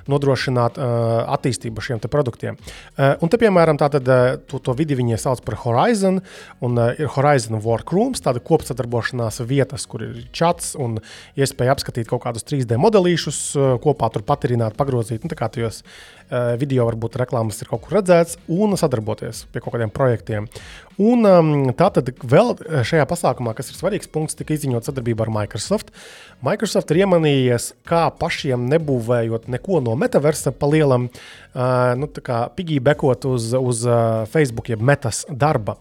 nodrošināt 0.07 0.79
uh, 0.79 1.25
attīstību 1.35 1.83
šiem 1.83 2.03
produktiem. 2.07 2.55
Uh, 2.95 3.17
un 3.19 3.33
te, 3.33 3.41
piemēram, 3.43 3.81
tātad, 3.81 4.07
uh, 4.07 4.37
to, 4.47 4.61
to 4.63 4.75
vidi 4.79 4.95
viņi 4.99 5.19
sauc 5.19 5.43
par 5.47 5.59
Horizon, 5.65 6.21
un 6.63 6.79
uh, 6.79 6.93
ir 6.95 7.11
Horizon 7.17 7.59
Workrooms, 7.65 8.23
tāda 8.23 8.39
kopsadarbošanās 8.39 9.43
vietas, 9.51 9.89
kur 9.91 10.07
ir 10.07 10.23
chats 10.31 10.77
un 10.79 11.01
iespēja 11.35 11.75
apskatīt 11.75 12.07
kaut 12.11 12.23
kādus 12.23 12.47
3D 12.47 12.79
modelīšus, 12.79 13.43
uh, 13.59 13.75
kopā 13.83 14.13
tur 14.15 14.23
patirināt, 14.31 14.79
pagrozīt. 14.79 15.27
Nu, 15.27 15.35
kā 15.35 15.51
tajos 15.51 15.83
video 16.61 16.85
varbūt 16.89 17.17
reklāmas 17.21 17.61
ir 17.63 17.71
kaut 17.71 17.85
kur 17.85 17.99
redzēts, 17.99 18.37
un 18.53 18.77
sadarboties 18.79 19.47
pie 19.53 19.63
kaut 19.65 19.75
kādiem 19.77 19.93
projektiem. 19.95 20.49
Un 20.99 21.29
um, 21.31 21.51
tātad 21.79 22.11
vēl 22.27 22.57
šajā 22.59 23.05
pasākumā, 23.09 23.55
kas 23.55 23.71
ir 23.71 23.79
svarīgs 23.79 24.11
punkts, 24.11 24.37
tika 24.39 24.57
izziņot 24.57 24.89
sadarbība 24.89 25.27
ar 25.27 25.35
Microsoft. 25.41 25.93
Microsoft 26.39 26.93
ir 26.95 27.01
iemanījies, 27.03 27.73
kā 27.89 28.05
pašiem 28.15 28.69
nebūvējot 28.71 29.49
neko 29.51 29.81
no 29.83 29.97
metaversa 29.99 30.53
pa 30.55 30.69
lielam, 30.71 31.09
uh, 31.11 31.97
nu, 31.99 32.07
pigībekot 32.55 33.27
uz, 33.27 33.49
uz 33.59 33.83
uh, 33.89 34.23
Facebook, 34.31 34.71
jeb 34.71 34.85
metas 34.87 35.25
darba. 35.27 35.75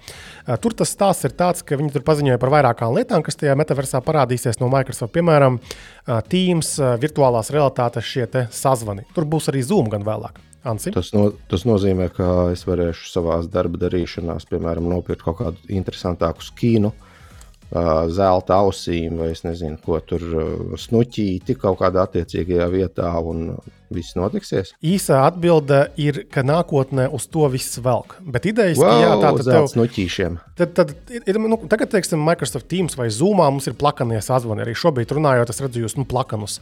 Uh, 0.48 0.56
tur 0.58 0.74
tas 0.74 0.90
stāsts 0.90 1.30
ir 1.30 1.36
tāds, 1.38 1.62
ka 1.62 1.78
viņi 1.78 1.94
tur 1.94 2.06
paziņoja 2.08 2.42
par 2.42 2.56
vairākām 2.56 2.98
lietām, 2.98 3.22
kas 3.26 3.38
tajā 3.38 3.54
metaversā 3.60 4.02
parādīsies 4.02 4.58
no 4.58 4.72
Microsoft. 4.74 5.14
Piemēram, 5.14 5.62
uh, 5.62 6.20
Teams, 6.26 6.74
uh, 6.82 6.96
virtuālās 6.98 7.54
realitātes 7.54 8.10
šie 8.10 8.26
sazvani. 8.50 9.06
Tur 9.14 9.30
būs 9.30 9.52
arī 9.54 9.62
Zoom 9.62 9.94
gan 9.94 10.08
vēlāk 10.08 10.42
Ansi? 10.66 10.90
Tas, 10.96 11.14
no, 11.14 11.30
tas 11.52 11.70
nozīmē, 11.70 12.10
ka 12.18 12.50
es 12.56 12.66
varēšu 12.66 13.12
savā 13.14 13.44
darba 13.54 13.78
darīšanā, 13.86 14.42
piemēram, 14.50 14.90
nopirkt 14.90 15.22
kaut 15.22 15.38
kādu 15.44 15.70
interesantāku 15.70 16.42
skinu, 16.50 16.92
ā, 16.98 17.07
zelta 17.72 18.62
ausīm, 18.62 19.18
vai 19.20 19.32
es 19.34 19.44
nezinu, 19.44 19.78
ko 19.84 20.00
tur 20.00 20.24
snuķīti 20.80 21.58
kaut 21.60 21.80
kādā 21.82 22.06
attiecīgajā 22.08 22.68
vietā, 22.72 23.12
un 23.20 23.58
viss 23.94 24.18
notiksies. 24.18 24.74
Īsā 24.84 25.22
atbilde 25.28 25.88
ir, 26.02 26.24
ka 26.34 26.44
nākotnē 26.46 27.08
uz 27.14 27.28
to 27.32 27.48
viss 27.54 27.80
velk. 27.84 28.18
Bet 28.22 28.48
idejas, 28.50 28.80
ka 28.82 28.94
jā, 29.02 29.16
tā 29.22 29.34
tad 29.40 29.50
tev, 29.50 29.70
snuķīšiem. 29.74 30.38
Tad, 30.60 30.76
tad 30.78 30.94
ir, 31.14 31.40
nu, 31.42 31.60
tagad, 31.70 31.92
teiksim, 31.94 32.22
Microsoft 32.24 32.70
Teams 32.72 32.98
vai 33.00 33.10
Zoom 33.14 33.40
mums 33.42 33.70
ir 33.70 33.78
plakanie 33.78 34.20
sazvani. 34.24 34.66
Arī 34.66 34.76
šobrīd 34.78 35.12
runājot, 35.14 35.54
es 35.54 35.62
redzu 35.64 35.86
jūs 35.86 35.98
nu, 36.00 36.08
plakanus. 36.10 36.60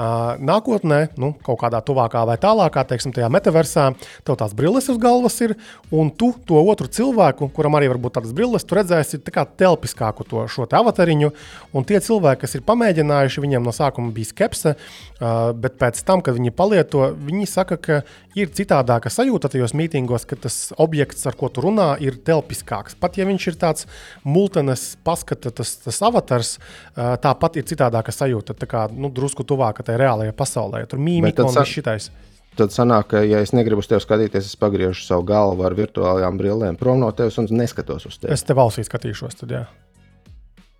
Uh, 0.00 0.36
nākotnē, 0.38 1.00
nu, 1.18 1.32
kaut 1.44 1.58
kādā 1.60 1.80
tuvākā 1.84 2.22
vai 2.28 2.36
tālākā, 2.40 2.84
teiksim, 2.86 3.12
tajā 3.12 3.26
metaversā, 3.32 3.88
tev 4.24 4.36
tās 4.38 4.54
brilles 4.56 4.86
uz 4.92 5.00
galvas 5.02 5.34
ir, 5.42 5.56
un 5.90 6.12
tu 6.14 6.30
to 6.46 6.60
otru 6.62 6.86
cilvēku, 6.86 7.50
kuram 7.56 7.74
arī 7.76 7.90
var 7.90 7.98
būt 8.00 8.16
tādas 8.20 8.34
brilles, 8.36 8.64
tu 8.64 8.78
redzēsi 8.78 9.20
telpiskāku 9.20 10.24
to 10.30 10.46
šo 10.48 10.68
te 10.70 10.78
avatariņu. 10.78 11.32
Un 11.74 11.86
tie 11.88 11.98
cilvēki, 12.00 12.44
kas 12.44 12.54
ir 12.56 12.64
pamēģinājuši, 12.68 13.42
viņiem 13.42 13.66
no 13.66 13.74
sākuma 13.74 14.14
bija 14.14 14.30
skepse, 14.30 14.76
uh, 14.76 15.50
bet 15.58 15.76
pēc 15.80 16.00
tam, 16.06 16.22
kad 16.22 16.38
viņi 16.38 16.54
palieto, 16.60 17.08
viņi 17.16 17.48
saka, 17.48 17.78
ka 17.80 18.00
ir 18.38 18.52
citādāka 18.56 19.10
sajūta 19.12 19.50
tajos 19.52 19.72
mītīngos, 19.78 20.26
ka 20.28 20.38
tas 20.44 20.58
objekts, 20.80 21.24
ar 21.30 21.38
ko 21.40 21.48
tu 21.48 21.64
runā, 21.64 21.94
ir 22.04 22.20
telpiskāks. 22.26 22.98
Pat 23.00 23.16
ja 23.16 23.26
viņš 23.28 23.50
ir 23.50 23.60
tāds 23.60 23.88
multenes 24.28 24.90
paskata, 25.06 25.52
tas, 25.56 25.76
tas 25.84 26.00
avatars, 26.06 26.56
tāpat 26.94 27.60
ir 27.60 27.68
citādāka 27.70 28.14
sajūta. 28.14 28.58
Tā 28.60 28.68
kā 28.70 28.86
nu, 28.92 29.12
drusku 29.14 29.46
tuvāka 29.48 29.86
tajā 29.86 30.02
reālajā 30.04 30.36
pasaulē. 30.36 30.84
Tur 30.90 31.00
mīmika 31.02 31.48
un 31.48 31.56
viss 31.56 31.78
šitais. 31.78 32.10
Tad 32.58 32.74
sanāk, 32.74 33.12
ka, 33.12 33.20
ja 33.22 33.38
es 33.44 33.52
negribu 33.54 33.80
uz 33.80 33.88
tevi 33.88 34.02
skatīties, 34.02 34.48
es 34.50 34.58
pagriežu 34.58 35.04
savu 35.04 35.22
galvu 35.28 35.64
ar 35.64 35.76
virtuālajām 35.78 36.40
brillēm 36.40 36.78
prom 36.80 36.98
no 37.00 37.08
tevis 37.14 37.38
un 37.38 37.46
neskatos 37.54 38.08
uz 38.10 38.18
tevi. 38.18 38.34
Es 38.34 38.42
te 38.44 38.56
valstī 38.58 38.82
skatīšos. 38.84 39.38
Tad, 39.42 39.54
jā. 39.54 39.62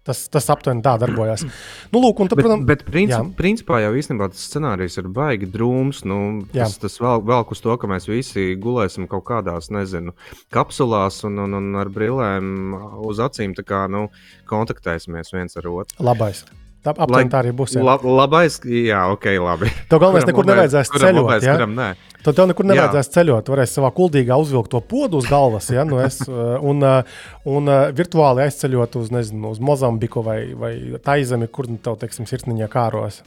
Tas, 0.06 0.22
tas 0.32 0.48
aptuveni 0.52 0.82
tā 0.84 0.94
darbojas. 1.00 1.44
Nu, 1.92 2.00
lūk, 2.02 2.22
tad, 2.22 2.38
Bet, 2.38 2.44
protams, 2.44 2.66
bet 2.68 2.84
princip, 2.88 3.16
jā. 3.16 3.36
principā 3.38 3.80
jau 3.84 3.92
īstenībā 3.98 4.30
tas 4.32 4.46
scenārijs 4.50 4.98
ir 5.00 5.10
baigi 5.12 5.48
drūms. 5.50 6.04
Nu, 6.08 6.20
Jā. 6.54 6.64
tas 6.64 6.78
tas 6.82 6.98
vēl, 7.02 7.24
vēl 7.26 7.44
uz 7.56 7.62
to, 7.64 7.76
ka 7.80 7.90
mēs 7.90 8.08
visi 8.10 8.46
gulēsim 8.60 9.08
kaut 9.10 9.26
kādās, 9.30 9.70
nezinu, 9.74 10.14
kapsulās 10.54 11.22
un, 11.28 11.38
un, 11.44 11.58
un 11.60 11.80
ar 11.80 11.92
brillēm 11.92 12.74
uz 13.10 13.20
acīm 13.22 13.54
kā, 13.60 13.84
nu, 13.92 14.08
kontaktēsimies 14.50 15.34
viens 15.34 15.60
ar 15.60 15.70
otru. 15.70 16.04
labais. 16.04 16.44
Tā, 16.80 16.94
aptuveni 16.96 17.28
tā 17.28 17.42
arī 17.42 17.50
būs. 17.52 17.74
jā. 17.76 17.82
La, 17.84 17.98
labais, 18.00 18.54
jā, 18.64 19.00
ok, 19.12 19.26
labi. 19.44 19.68
Tev 19.90 20.00
galvenais 20.00 20.24
Kuram 20.24 20.30
nekur 20.32 20.46
labais- 20.46 20.56
nevajadzēs 20.56 20.92
ceļot, 20.94 21.18
labais, 21.18 21.44
ja? 21.44 21.56
Kuram 21.58 21.74
nē. 21.76 21.88
Tad 22.24 22.36
tev 22.36 22.46
nekur 22.48 22.64
Jā. 22.64 22.68
nevajadzēs 22.70 23.10
ceļot. 23.16 23.44
Tu 23.44 23.52
varēsi 23.52 23.76
savā 23.76 23.90
kuldīgā 23.96 24.36
uzvilkt 24.40 24.70
to 24.72 24.80
podu 24.80 25.20
uz 25.20 25.28
galvas, 25.28 25.68
ja, 25.72 25.84
nu 25.84 26.00
es, 26.00 26.20
uh, 26.28 26.56
un, 26.70 26.80
uh, 26.80 27.02
un 27.44 27.68
uh, 27.68 27.92
virtuāli 27.92 28.46
aizceļot 28.46 28.96
uz, 28.96 29.10
nezinu, 29.12 29.52
uz 29.52 29.60
Mozambiku 29.60 30.24
vai, 30.24 30.38
vai 30.56 30.72
Taizemi, 31.04 31.48
kur 31.52 31.68
nu 31.68 31.76
tev, 31.76 31.98
teiksim, 32.00 32.24
sirsniņā 32.28 32.68
kāros. 32.72 33.20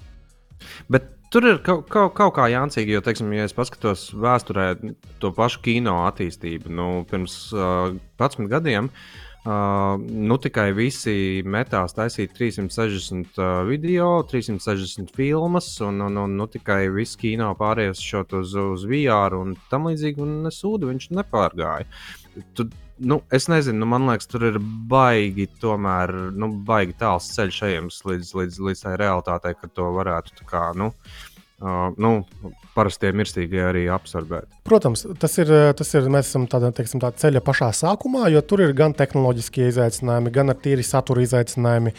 Bet 0.90 1.10
tur 1.34 1.46
ir 1.46 1.62
kaut, 1.66 1.86
kaut, 1.94 2.14
kaut 2.18 2.34
kā 2.34 2.50
jāncīgi, 2.54 2.98
jo, 2.98 3.02
teiksim, 3.06 3.30
ja 3.38 3.46
es 3.46 3.54
paskatos 3.54 4.10
vēsturē 4.18 4.72
to 5.22 5.30
pašu 5.34 5.62
kino 5.66 6.08
attīstību, 6.10 6.74
nu, 6.74 6.90
pirms 7.10 7.38
uh, 7.54 7.94
11 8.18 8.50
gadiem. 8.50 8.90
Uh, 8.90 9.23
nu, 9.44 10.38
tikai 10.40 10.70
visi 10.76 11.44
metās 11.44 11.96
taisīt 11.98 12.32
360 12.38 13.40
uh, 13.42 13.64
video, 13.68 14.22
360 14.30 15.12
filmas, 15.16 15.68
un, 15.84 16.00
un, 16.06 16.22
un 16.22 16.38
nu, 16.40 16.48
tikai 16.48 16.88
viss 16.94 17.20
kino 17.20 17.50
pārējais 17.60 18.00
šot 18.00 18.38
uz, 18.40 18.56
uz 18.56 18.86
VR 18.88 19.36
un 19.36 19.58
tam 19.72 19.90
līdzīgi, 19.90 20.24
un 20.24 20.40
nesūdu 20.46 20.94
viņš 20.94 21.10
nepārgāja. 21.18 21.90
Tu, 22.56 22.70
nu, 23.04 23.20
es 23.36 23.50
nezinu, 23.52 23.84
nu, 23.84 23.92
man 23.92 24.08
liekas, 24.08 24.32
tur 24.32 24.48
ir 24.48 24.62
baigi, 24.90 25.50
tomēr, 25.60 26.16
nu, 26.40 26.54
baigi 26.64 26.96
tāls 27.04 27.28
ceļš 27.36 27.62
ejams 27.68 28.00
līdz, 28.08 28.34
līdz, 28.40 28.64
līdz 28.70 28.88
tai 28.88 28.96
realitātei, 29.04 29.58
ka 29.60 29.68
to 29.76 29.92
varētu 30.00 30.40
tā 30.40 30.48
kā, 30.48 30.70
nu, 30.80 30.94
uh, 30.94 31.33
nu 31.62 32.12
parastie 32.74 33.12
mirstīgie 33.16 33.62
arī 33.64 33.84
absorbēt. 33.94 34.50
Protams, 34.68 35.06
tas 35.22 35.38
ir, 35.38 35.52
uh, 35.54 35.72
tas 35.78 35.94
ir 35.96 36.10
mēs 36.12 36.32
esam 36.32 36.48
tādā, 36.50 36.74
teiksim, 36.76 37.02
tā 37.04 37.12
ceļa 37.16 37.44
pašā 37.46 37.70
sākumā, 37.84 38.26
jo 38.34 38.42
tur 38.42 38.66
ir 38.66 38.74
gan 38.78 38.96
tehnoloģiskie 38.98 39.70
izaicinājumi, 39.70 40.34
gan 40.34 40.54
ar 40.54 40.60
tīri 40.64 40.86
satura 40.86 41.24
izaicinājumi, 41.24 41.94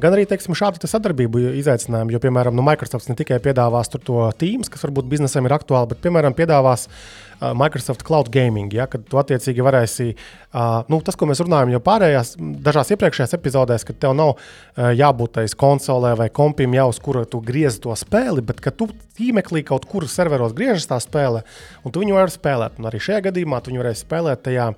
gan 0.00 0.14
arī 0.14 0.24
teiksim, 0.28 0.54
šādu 0.56 0.80
te 0.82 0.90
sadarbību 0.90 1.42
izaicinājumi. 1.60 2.14
Jo, 2.14 2.20
piemēram, 2.22 2.56
nu, 2.56 2.64
Microsoft 2.66 3.10
ne 3.10 3.16
tikai 3.18 3.40
piedāvās 3.44 3.92
to 3.92 4.24
Teams, 4.40 4.70
kas 4.72 4.86
varbūt 4.86 5.10
biznesam 5.10 5.48
ir 5.48 5.54
aktuāli, 5.56 5.92
bet, 5.92 6.00
piemēram, 6.04 6.36
piedāvās 6.38 6.86
uh, 6.88 7.52
Microsoft 7.58 8.04
Cloud 8.06 8.30
Gaming, 8.32 8.72
ja, 8.72 8.86
kad 8.90 9.04
tu 9.08 9.20
attiecīgi 9.20 9.64
varēsi, 9.64 10.08
uh, 10.14 10.82
nu, 10.92 11.00
tas, 11.04 11.18
ko 11.18 11.28
mēs 11.28 11.42
runājam 11.44 11.74
jau 11.74 11.82
pārējās, 11.84 12.34
dažās 12.64 12.94
iepriekšējās 12.96 13.36
epizodēs, 13.38 13.86
kad 13.88 14.00
tev 14.06 14.16
nav 14.18 14.34
uh, 14.34 14.90
jābūt 14.96 15.36
tajā 15.38 15.56
konsolē 15.60 16.14
vai 16.18 16.30
kompim 16.32 16.76
jau 16.78 16.88
uz 16.92 17.00
kura 17.02 17.26
tu 17.28 17.42
griezi 17.44 17.82
to 17.84 17.96
spēli, 17.98 18.44
bet 18.46 18.62
ka 18.64 18.72
tu 18.74 18.88
tīmeklī 19.18 19.64
kaut 19.66 19.84
kur 19.90 20.06
serveros 20.08 20.54
griežas 20.56 20.88
tā 20.88 20.98
spēle, 21.02 21.42
un 21.84 21.92
tu 21.92 22.02
viņu 22.02 22.16
vari 22.16 22.32
spēlēt. 22.32 22.78
Un 22.80 22.88
arī 22.88 23.02
šajā 23.02 23.26
gadījumā 23.28 23.60
tu 23.60 23.72
viņu 23.72 23.82
varēsi 23.82 24.06
spēlēt 24.06 24.46
tajā 24.46 24.70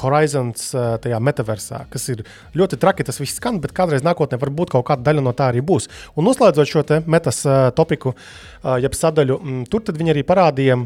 Horizons, 0.00 0.66
uh, 0.74 0.94
tajā 1.02 1.20
metaversā, 1.20 1.84
kas 1.92 2.08
ir 2.12 2.24
ļoti 2.56 2.78
traki. 2.80 3.06
Tas 3.06 3.20
viss 3.20 3.38
skan, 3.40 3.60
bet 3.62 3.74
kādreiz 3.76 4.04
nākotnē 4.06 4.38
varbūt 4.40 4.74
kaut 4.74 4.86
kāda 4.88 5.10
daļa 5.10 5.24
no 5.24 5.34
tā 5.36 5.50
arī 5.52 5.64
būs. 5.64 5.90
Un 6.16 6.28
noslēdzot 6.28 6.70
šo 6.70 6.84
metas 7.10 7.42
uh, 7.46 7.68
topiku, 7.76 8.14
uh, 8.14 8.76
jeb 8.82 8.96
sadaļu, 8.96 9.40
mm, 9.40 9.66
tur 9.72 9.84
viņi 9.92 10.14
arī 10.14 10.24
parādīja 10.26 10.80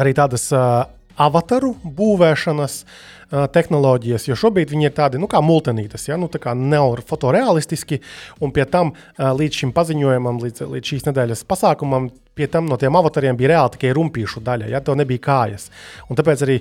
arī 0.00 0.12
tādas 0.16 0.46
avataru 1.20 1.74
būvēšanas 1.84 2.76
uh, 2.82 3.19
tehnoloģijas, 3.30 4.26
jo 4.28 4.38
šobrīd 4.38 4.72
viņi 4.74 4.88
ir 4.88 4.96
tādi 4.96 5.20
nu, 5.22 5.28
kā 5.30 5.42
multenītas, 5.44 6.08
ja? 6.08 6.18
nu, 6.20 6.30
tā 6.32 6.40
kā 6.42 6.54
nav 6.58 6.98
fotorealistiski, 7.06 8.00
un 8.42 8.54
pie 8.54 8.66
tam 8.70 8.92
līdz 9.18 9.62
šim 9.62 9.74
paziņojumam, 9.76 10.40
līdz, 10.42 10.66
līdz 10.72 10.92
šīs 10.94 11.06
nedēļas 11.06 11.46
pasākumam, 11.50 12.10
pie 12.34 12.48
tam 12.50 12.68
no 12.70 12.78
tiem 12.80 12.96
avatariem 12.96 13.38
bija 13.38 13.52
reāli 13.54 13.74
tikai 13.76 13.94
rumpīšu 13.96 14.42
daļa, 14.44 14.70
ja 14.72 14.80
tev 14.84 14.98
nebija 14.98 15.22
kājas. 15.26 15.68
Un 16.08 16.18
tāpēc 16.18 16.44
arī 16.46 16.58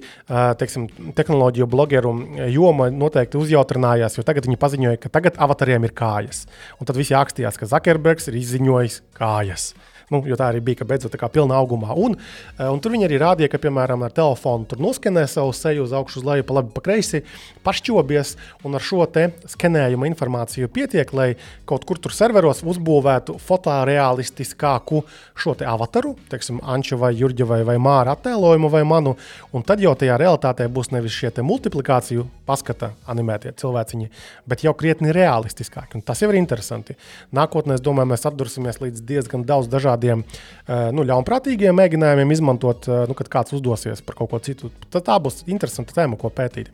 teiksim, 0.60 0.90
tehnoloģiju 1.18 1.70
blogeru 1.72 2.14
joma 2.52 2.90
noteikti 2.94 3.40
uzjautrinājās, 3.40 4.18
jo 4.20 4.26
tagad 4.28 4.50
viņi 4.50 4.60
paziņoja, 4.62 5.02
ka 5.04 5.14
tagad 5.20 5.40
avatariem 5.42 5.88
ir 5.88 5.96
kājas. 5.98 6.46
Un 6.80 6.90
tad 6.90 7.00
visi 7.00 7.18
ākstījās, 7.18 7.58
ka 7.60 7.70
Zuckerbergs 7.70 8.30
ir 8.30 8.42
izziņojis 8.42 9.02
kājas. 9.18 9.72
Nu, 10.10 10.24
jo 10.26 10.38
tā 10.40 10.48
arī 10.50 10.62
bija, 10.66 10.80
ka 10.82 10.88
beidzot 10.90 11.14
tā 11.14 11.20
kā 11.22 11.30
pilnā 11.30 11.58
augumā. 11.62 11.94
Un, 11.94 12.16
eh, 12.58 12.66
un 12.66 12.80
tur 12.82 12.96
viņi 12.96 13.06
arī 13.06 13.20
rādīja, 13.22 13.50
ka, 13.54 13.62
piemēram, 13.62 14.04
ar 14.04 14.12
telefonu 14.12 14.66
tur 14.66 14.82
noskenē 14.82 15.28
savu 15.30 15.54
seju 15.54 15.86
uz 15.86 15.94
augšu, 15.94 16.20
uz 16.20 16.26
leju, 16.26 16.44
pa 16.44 16.54
labi, 16.58 16.74
pa 16.74 16.82
kreisi, 16.82 17.22
pašķobies, 17.64 18.36
un 18.66 18.76
ar 18.76 18.82
šo 18.82 19.06
te 19.06 19.30
skenējuma 19.46 20.10
informāciju 20.10 20.70
pietiek, 20.74 21.14
lai 21.14 21.36
kaut 21.70 21.86
kur 21.86 22.00
tur 22.02 22.12
serveros 22.12 22.64
uzbūvētu 22.66 23.38
fotorealistiskāku 23.40 25.04
šo 25.38 25.54
te 25.56 25.66
avataru, 25.70 26.16
teiksim, 26.30 26.60
Anča 26.66 26.98
vai 26.98 27.14
Jurģa 27.14 27.46
vai, 27.46 27.62
vai 27.64 27.78
Māra 27.78 28.18
attēlojumu 28.18 28.70
vai 28.70 28.84
manu, 28.84 29.16
un 29.54 29.64
tad 29.64 29.80
jau 29.80 29.94
tajā 29.94 30.18
realitātē 30.18 30.68
būs 30.68 30.92
nevis 30.92 31.14
šie 31.14 31.30
te 31.32 31.46
multiplikāciju 31.46 32.26
paskata 32.50 32.92
animētie 33.08 33.54
cilvēciņi, 33.62 34.10
bet 34.50 34.66
jau 34.66 34.74
krietni 34.74 35.14
realistiskāki, 35.14 36.00
un 36.00 36.02
tas 36.02 36.22
jau 36.22 36.32
ir 36.32 36.40
interesanti. 36.42 36.98
Nākotnē, 37.36 37.78
es 37.78 37.86
domāju, 37.86 38.10
mēs 38.10 38.26
atdursimies 38.26 38.82
līdz 38.82 39.06
diezgan 39.06 39.46
daudz 39.48 39.70
dažādiem 39.70 39.99
eh, 40.08 40.90
nu, 40.96 41.04
ļaunprātīgiem 41.08 41.76
mēģinājumiem 41.76 42.32
izmantot, 42.36 42.88
eh, 42.88 43.04
nu, 43.10 43.18
kad 43.18 43.32
kāds 43.32 43.56
uzdosies 43.58 44.02
par 44.06 44.18
kaut 44.20 44.32
ko 44.32 44.40
citu. 44.44 44.72
Tad 44.90 45.08
tā 45.10 45.18
būs 45.20 45.44
interesanta 45.48 45.96
tēma, 45.96 46.18
ko 46.20 46.32
pētīt. 46.34 46.72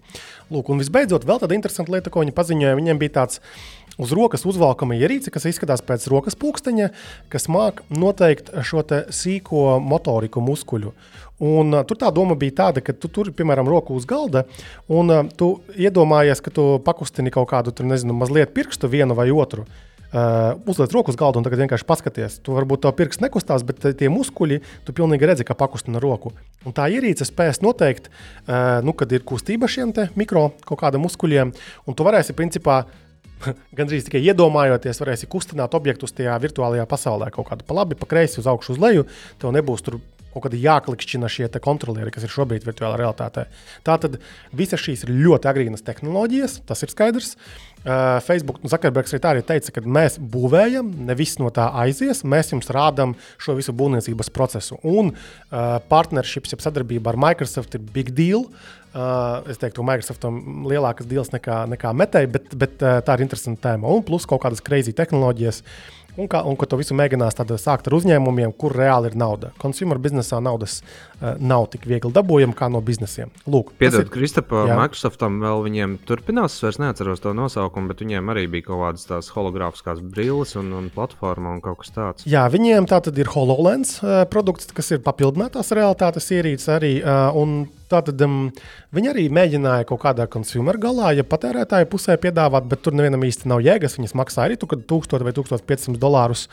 Lūk, 0.51 0.69
un 0.69 0.81
visbeidzot, 0.81 1.25
vēl 1.25 1.41
tāda 1.41 1.57
interesanta 1.57 1.91
lieta, 1.91 2.13
ko 2.13 2.21
viņi 2.21 2.35
paziņoja. 2.35 2.77
Viņiem 2.77 3.01
bija 3.01 3.15
tāds 3.21 3.41
uz 3.97 4.11
rokas 4.15 4.45
uzvalkama 4.45 4.97
ierīce, 4.99 5.31
kas 5.31 5.47
izskatās 5.49 5.83
pēc 5.85 6.07
rokas 6.11 6.35
pulksteņa, 6.39 6.89
kas 7.31 7.47
māk 7.51 7.81
noteikt 7.89 8.51
šo 8.61 8.83
sīko 9.09 9.79
motoriku 9.81 10.43
muskuļu. 10.43 10.93
Un, 11.43 11.73
uh, 11.73 11.81
tur 11.83 11.99
tā 11.99 12.11
doma 12.15 12.37
bija 12.39 12.53
tāda, 12.61 12.79
ka 12.79 12.93
tu 12.95 13.09
tur, 13.11 13.27
piemēram, 13.35 13.67
roku 13.67 13.95
uz 13.97 14.05
galda, 14.07 14.45
un 14.87 15.11
uh, 15.11 15.25
tu 15.35 15.57
iedomājies, 15.75 16.39
ka 16.39 16.53
tu 16.53 16.67
pakustini 16.85 17.33
kaut 17.33 17.49
kādu, 17.51 17.73
tur, 17.75 17.87
nezinu, 17.89 18.15
mazliet 18.15 18.53
pirkstu 18.55 18.87
vienu 18.87 19.17
vai 19.17 19.27
otru. 19.35 19.65
Uh, 19.67 19.84
uzliec 20.15 20.93
roku 20.95 21.11
uz 21.11 21.17
galda 21.19 21.41
un 21.41 21.45
tagad 21.45 21.59
vienkārši 21.63 21.87
paskaties. 21.87 22.37
Tu 22.45 22.53
varbūt 22.55 22.85
tā 22.85 22.91
pirksts 22.95 23.23
nekustās, 23.23 23.65
bet 23.67 23.83
tie 23.99 24.09
muskuļi, 24.11 24.61
tu 24.87 24.95
pilnīgi 24.95 25.27
redzi, 25.27 25.47
ka 25.47 25.57
pakustina 25.59 25.99
roku. 26.03 26.31
Un 26.65 26.75
tā 26.75 26.87
ierīce 26.93 27.27
spēs 27.27 27.59
noteikt, 27.65 28.07
uh, 28.09 28.79
nu, 28.85 28.95
kad 28.97 29.11
ir 29.11 29.25
kustība 29.27 29.69
šiem 29.71 29.93
mikro 30.15 30.49
kaut 30.65 30.79
kādiem 30.81 31.03
muskuļiem, 31.05 31.51
un 31.85 31.97
tu 31.97 32.07
varēsi 32.07 32.37
principā 32.37 32.83
gandrīz 33.77 34.07
tikai 34.07 34.23
iedomājoties, 34.29 35.01
varēsi 35.03 35.29
kustināt 35.31 35.75
objektus 35.77 36.15
tajā 36.15 36.35
virtuālajā 36.41 36.87
pasaulē. 36.89 37.29
Kaut 37.35 37.51
kādu 37.51 37.67
pa 37.67 37.81
labi, 37.81 37.97
pa 37.99 38.09
kreisi, 38.09 38.39
uz 38.41 38.49
augšu, 38.49 38.75
uz 38.75 38.81
leju. 38.81 39.07
Tev 39.41 39.55
nebūs 39.55 39.85
tur 39.85 39.99
kaut 40.35 40.49
kāda 40.49 40.59
jāklikšķina 40.59 41.29
šie 41.31 41.47
kontrolieri, 41.63 42.11
kas 42.11 42.25
ir 42.27 42.33
šobrīd 42.33 42.65
virtuālā 42.67 42.97
realitātē. 42.99 43.45
Tātad 43.87 44.17
visas 44.51 44.83
šīs 44.83 45.05
ir 45.05 45.13
ļoti 45.15 45.47
agrīnas 45.51 45.85
tehnoloģijas, 45.87 46.59
tas 46.67 46.83
ir 46.83 46.91
skaidrs. 46.91 47.37
Uh, 47.85 48.17
Facebook 48.25 48.63
Zakarbergs 48.65 49.13
arī 49.13 49.29
arī 49.29 49.41
teica, 49.45 49.75
ka 49.75 49.81
mēs 49.85 50.15
būvējam, 50.17 50.87
nevis 51.05 51.35
no 51.37 51.51
tā 51.53 51.67
aizies. 51.83 52.23
Mēs 52.25 52.49
jums 52.49 52.71
rādām 52.73 53.13
šo 53.37 53.53
visu 53.59 53.75
būvniecības 53.77 54.31
procesu. 54.33 54.79
Un 54.81 55.13
uh, 55.13 55.77
partnerships, 55.91 56.55
jeb 56.55 56.65
sadarbība 56.65 57.13
ar 57.13 57.19
Microsoft 57.27 57.77
ir 57.77 57.85
big 57.93 58.09
deal. 58.17 58.47
Uh, 58.95 59.43
es 59.51 59.59
teiktu, 59.61 59.83
ka 59.83 59.89
Microsoftam 59.91 60.65
lielākas 60.71 61.05
deals 61.05 61.29
nekā, 61.33 61.65
nekā 61.75 61.91
metēji, 61.93 62.31
bet, 62.31 62.57
bet 62.57 62.81
uh, 62.81 63.01
tā 63.05 63.19
ir 63.19 63.25
interesanta 63.27 63.69
tēma. 63.69 63.91
Un 63.91 64.05
plus 64.07 64.25
kaut 64.25 64.41
kādas 64.47 64.63
crazy 64.65 64.95
tehnoloģijas. 64.95 65.61
Uh, 65.61 66.04
un, 66.17 66.29
kā, 66.31 66.41
un 66.47 66.57
ka 66.59 66.67
to 66.69 66.79
visu 66.79 66.95
mēģinās 66.97 67.37
sākt 67.61 67.89
ar 67.89 67.95
uzņēmumiem, 67.97 68.53
kur 68.57 68.75
reāli 68.75 69.11
ir 69.11 69.17
nauda. 69.19 69.51
Consumer 69.61 69.99
biznesā 70.01 70.39
naudas 70.43 70.79
uh, 70.81 71.35
nav 71.39 71.69
tik 71.73 71.87
viegli 71.89 72.11
dabūjama 72.15 72.55
kā 72.57 72.69
no 72.71 72.81
biznesiem. 72.85 73.31
Lūk, 73.49 73.73
Piedod, 73.79 74.09
Kristapa, 74.13 74.65
Microsoftam 74.71 75.39
vēl 75.43 75.63
viņiem 75.67 75.97
turpinās, 76.07 76.57
es 76.67 76.79
neatceros 76.81 77.23
to 77.23 77.35
nosaukumu, 77.37 77.91
bet 77.91 78.03
viņiem 78.05 78.33
arī 78.33 78.47
bija 78.51 78.69
kaut 78.71 78.83
kādas 78.83 79.07
tās 79.09 79.31
hologrāfiskās 79.35 80.03
brilles 80.03 80.55
un, 80.59 80.73
un 80.77 80.91
platforma 80.93 81.55
un 81.55 81.63
kaut 81.65 81.83
kas 81.83 81.95
tāds. 81.95 82.29
Jā, 82.29 82.45
viņiem 82.51 82.89
tā 82.89 83.01
tad 83.05 83.17
ir 83.21 83.31
HoloLens 83.35 83.97
uh, 84.03 84.21
produkts, 84.31 84.71
kas 84.75 84.93
ir 84.95 85.03
papildinātās 85.05 85.73
realitātes 85.75 86.31
ierīces 86.35 86.71
arī. 86.77 86.97
Uh, 87.01 87.31
Tātad 87.91 88.21
um, 88.25 88.47
viņi 88.95 89.09
arī 89.11 89.23
mēģināja 89.33 89.85
kaut 89.85 90.01
kādā 90.01 90.25
konsumer 90.31 90.79
galā, 90.81 91.11
ja 91.13 91.25
patērētāja 91.27 91.85
pusē 91.89 92.15
piedāvāt, 92.21 92.65
bet 92.71 92.81
tur 92.81 92.95
nevienam 92.97 93.21
īsti 93.27 93.51
nav 93.51 93.61
jēgas. 93.61 93.99
Viņas 93.99 94.15
maksā 94.17 94.47
arī 94.47 94.57
1000 94.57 95.21
vai 95.27 95.35
1500 95.37 96.01
dolārus, 96.01 96.47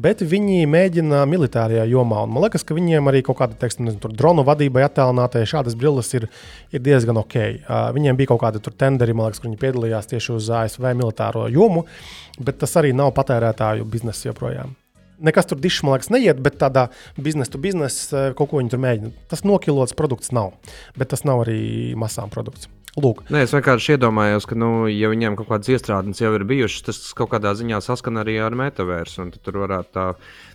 bet 0.00 0.24
viņi 0.24 0.64
mēģina 0.70 1.26
militārajā 1.28 1.84
jomā. 1.92 2.24
Un 2.24 2.32
man 2.32 2.46
liekas, 2.46 2.64
ka 2.64 2.76
viņiem 2.78 3.12
arī 3.12 3.20
kaut 3.26 3.42
kāda 3.42 3.60
teiksim, 3.60 3.90
nezinu, 3.90 4.14
dronu 4.16 4.46
vadībai 4.48 4.86
attēlinātai 4.88 5.44
šādas 5.52 5.76
brilles 5.76 6.08
ir, 6.16 6.30
ir 6.72 6.84
diezgan 6.84 7.20
ok. 7.20 7.38
Uh, 7.60 7.88
viņiem 7.96 8.16
bija 8.16 8.32
kaut 8.32 8.46
kādi 8.46 8.64
tenderi, 8.72 9.12
liekas, 9.12 9.42
kur 9.42 9.50
viņi 9.50 9.60
piedalījās 9.60 10.14
tieši 10.14 10.36
uz 10.38 10.52
ASV 10.64 10.94
militāro 10.94 11.44
jomu, 11.52 11.84
bet 12.40 12.62
tas 12.64 12.78
arī 12.80 12.96
nav 12.96 13.12
patērētāju 13.20 13.84
biznesa 13.84 14.30
joprojām 14.30 14.79
nekas 15.20 15.48
tur 15.50 15.60
dišs, 15.60 15.84
man 15.86 15.96
liekas, 15.96 16.10
neiet, 16.12 16.42
bet 16.42 16.58
tādā 16.60 16.88
biznesa 17.20 17.54
to 17.54 17.62
biznesa 17.62 18.26
eh, 18.26 18.34
kaut 18.36 18.52
ko 18.52 18.60
viņi 18.60 18.74
tur 18.74 18.82
mēģina. 18.82 19.14
Tas 19.30 19.46
nokilots 19.46 19.96
produkts 19.98 20.34
nav, 20.36 20.54
bet 20.98 21.12
tas 21.12 21.24
nav 21.28 21.44
arī 21.46 21.60
masām 21.98 22.32
produkts. 22.32 22.70
Lūk. 22.98 23.22
Nē, 23.30 23.44
es 23.46 23.52
vienkārši 23.54 23.94
iedomājos, 23.94 24.48
ka, 24.50 24.56
nu, 24.58 24.88
ja 24.90 25.06
viņiem 25.12 25.36
kaut 25.38 25.46
kādas 25.52 25.70
iestrādes 25.70 26.18
jau 26.18 26.32
ir 26.34 26.42
bijušas, 26.48 26.82
tas 26.88 26.98
kaut 27.14 27.30
kādā 27.30 27.52
ziņā 27.54 27.78
saskan 27.86 28.18
arī 28.18 28.34
ar 28.42 28.56
metaversu, 28.58 29.22
un 29.22 29.30
tur 29.36 29.60
varētu 29.62 29.94
tā, 29.94 30.06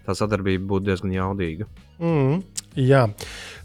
tā 0.03 0.15
sadarbība 0.19 0.67
būt 0.74 0.89
diezgan 0.89 1.13
jaudīga. 1.15 1.69
Mm, 2.03 2.41
jā, 2.75 3.05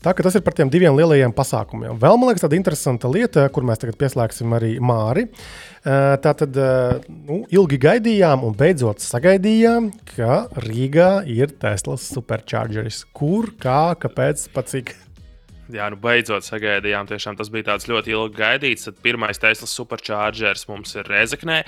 tā 0.04 0.14
tas 0.16 0.38
ir 0.38 0.44
par 0.46 0.56
tiem 0.56 0.70
diviem 0.72 0.96
lielajiem 0.96 1.34
pasākumiem. 1.36 1.98
Vēl 2.00 2.16
man 2.20 2.30
liekas, 2.30 2.44
tāda 2.46 2.58
interesanta 2.58 3.10
lieta, 3.10 3.48
kur 3.52 3.66
mēs 3.66 3.82
tagad 3.82 3.98
pieslēgsim 4.00 4.56
arī 4.56 4.72
Māri. 4.80 5.26
Tā 5.84 6.34
tad 6.36 6.56
nu, 7.08 7.42
ilgi 7.48 7.80
gaidījām 7.80 8.44
un 8.46 8.56
beidzot 8.56 9.02
sagaidījām, 9.04 9.90
ka 10.14 10.42
Rīgā 10.66 11.12
ir 11.30 11.54
Teslas 11.60 12.08
superchargeris. 12.12 13.04
Kur, 13.16 13.52
kā, 13.60 13.94
kāpēc, 14.00 14.48
pat 14.54 14.72
cik? 14.72 14.96
Jā, 15.74 15.86
nu 15.92 15.98
beidzot 16.00 16.46
sagaidījām. 16.46 17.08
Tiešām 17.10 17.38
tas 17.38 17.50
bija 17.52 17.76
ļoti 17.78 18.14
ilgi 18.14 18.38
gaidīts. 18.38 18.88
Tad 18.88 19.00
pirmais 19.04 19.40
Teslas 19.40 19.72
superchargers 19.76 20.66
mums 20.70 20.94
ir 20.98 21.08
Rezeknē. 21.10 21.62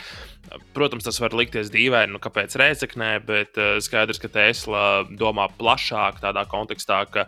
Protams, 0.76 1.06
tas 1.06 1.20
var 1.22 1.36
likties 1.36 1.70
dīvaini, 1.72 2.12
nu, 2.12 2.20
kāpēc 2.22 2.56
Rezeknē, 2.60 3.14
bet 3.26 3.58
uh, 3.60 3.78
skaidrs, 3.84 4.20
ka 4.20 4.30
Tesla 4.32 4.84
domā 5.08 5.46
plašāk 5.58 6.20
tādā 6.24 6.44
kontekstā, 6.50 7.04
ka 7.12 7.26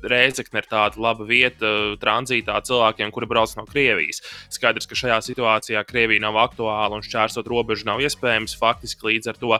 Reizekne 0.00 0.62
ir 0.62 0.68
tāda 0.70 1.00
laba 1.00 1.26
vieta 1.28 1.70
tranzītā 2.00 2.56
cilvēkiem, 2.64 3.10
kuri 3.12 3.28
brauc 3.28 3.52
no 3.58 3.66
Krievijas. 3.68 4.22
Skaidrs, 4.52 4.88
ka 4.88 4.96
šajā 4.96 5.18
situācijā 5.26 5.82
Krievija 5.84 6.24
nav 6.24 6.38
aktuāla 6.40 6.96
un 6.96 7.04
šķērsot 7.04 7.48
robežu 7.50 7.88
nav 7.88 8.00
iespējams. 8.04 8.56
Faktiski 8.60 9.10
līdz 9.10 9.32
ar 9.32 9.40
to 9.40 9.58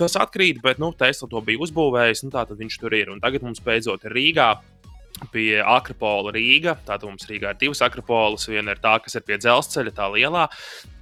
tas 0.00 0.16
atkrīt, 0.20 0.60
bet 0.64 0.80
nu, 0.80 0.92
Tesla 0.96 1.28
to 1.28 1.40
bija 1.44 1.60
uzbūvējis, 1.64 2.24
un 2.24 2.34
tā 2.34 2.44
tad 2.48 2.60
viņš 2.60 2.76
tur 2.80 2.96
ir. 2.96 3.12
Un 3.12 3.24
tagad 3.24 3.44
mums 3.44 3.60
beidzot 3.64 4.04
ir 4.08 4.16
Rīgā 4.16 4.50
pie 5.32 5.60
Akropola 5.60 6.32
Rīga. 6.34 6.76
Tātad 6.86 7.06
mums 7.08 7.26
Rīgā 7.28 7.54
ir 7.54 7.58
divas 7.60 7.82
Akropolas. 7.84 8.46
Viena 8.50 8.74
ir 8.74 8.80
tā, 8.82 8.96
kas 9.04 9.18
ir 9.18 9.24
pie 9.26 9.38
dzelzceļa, 9.40 9.94
tā 9.96 10.08
lielā, 10.14 10.46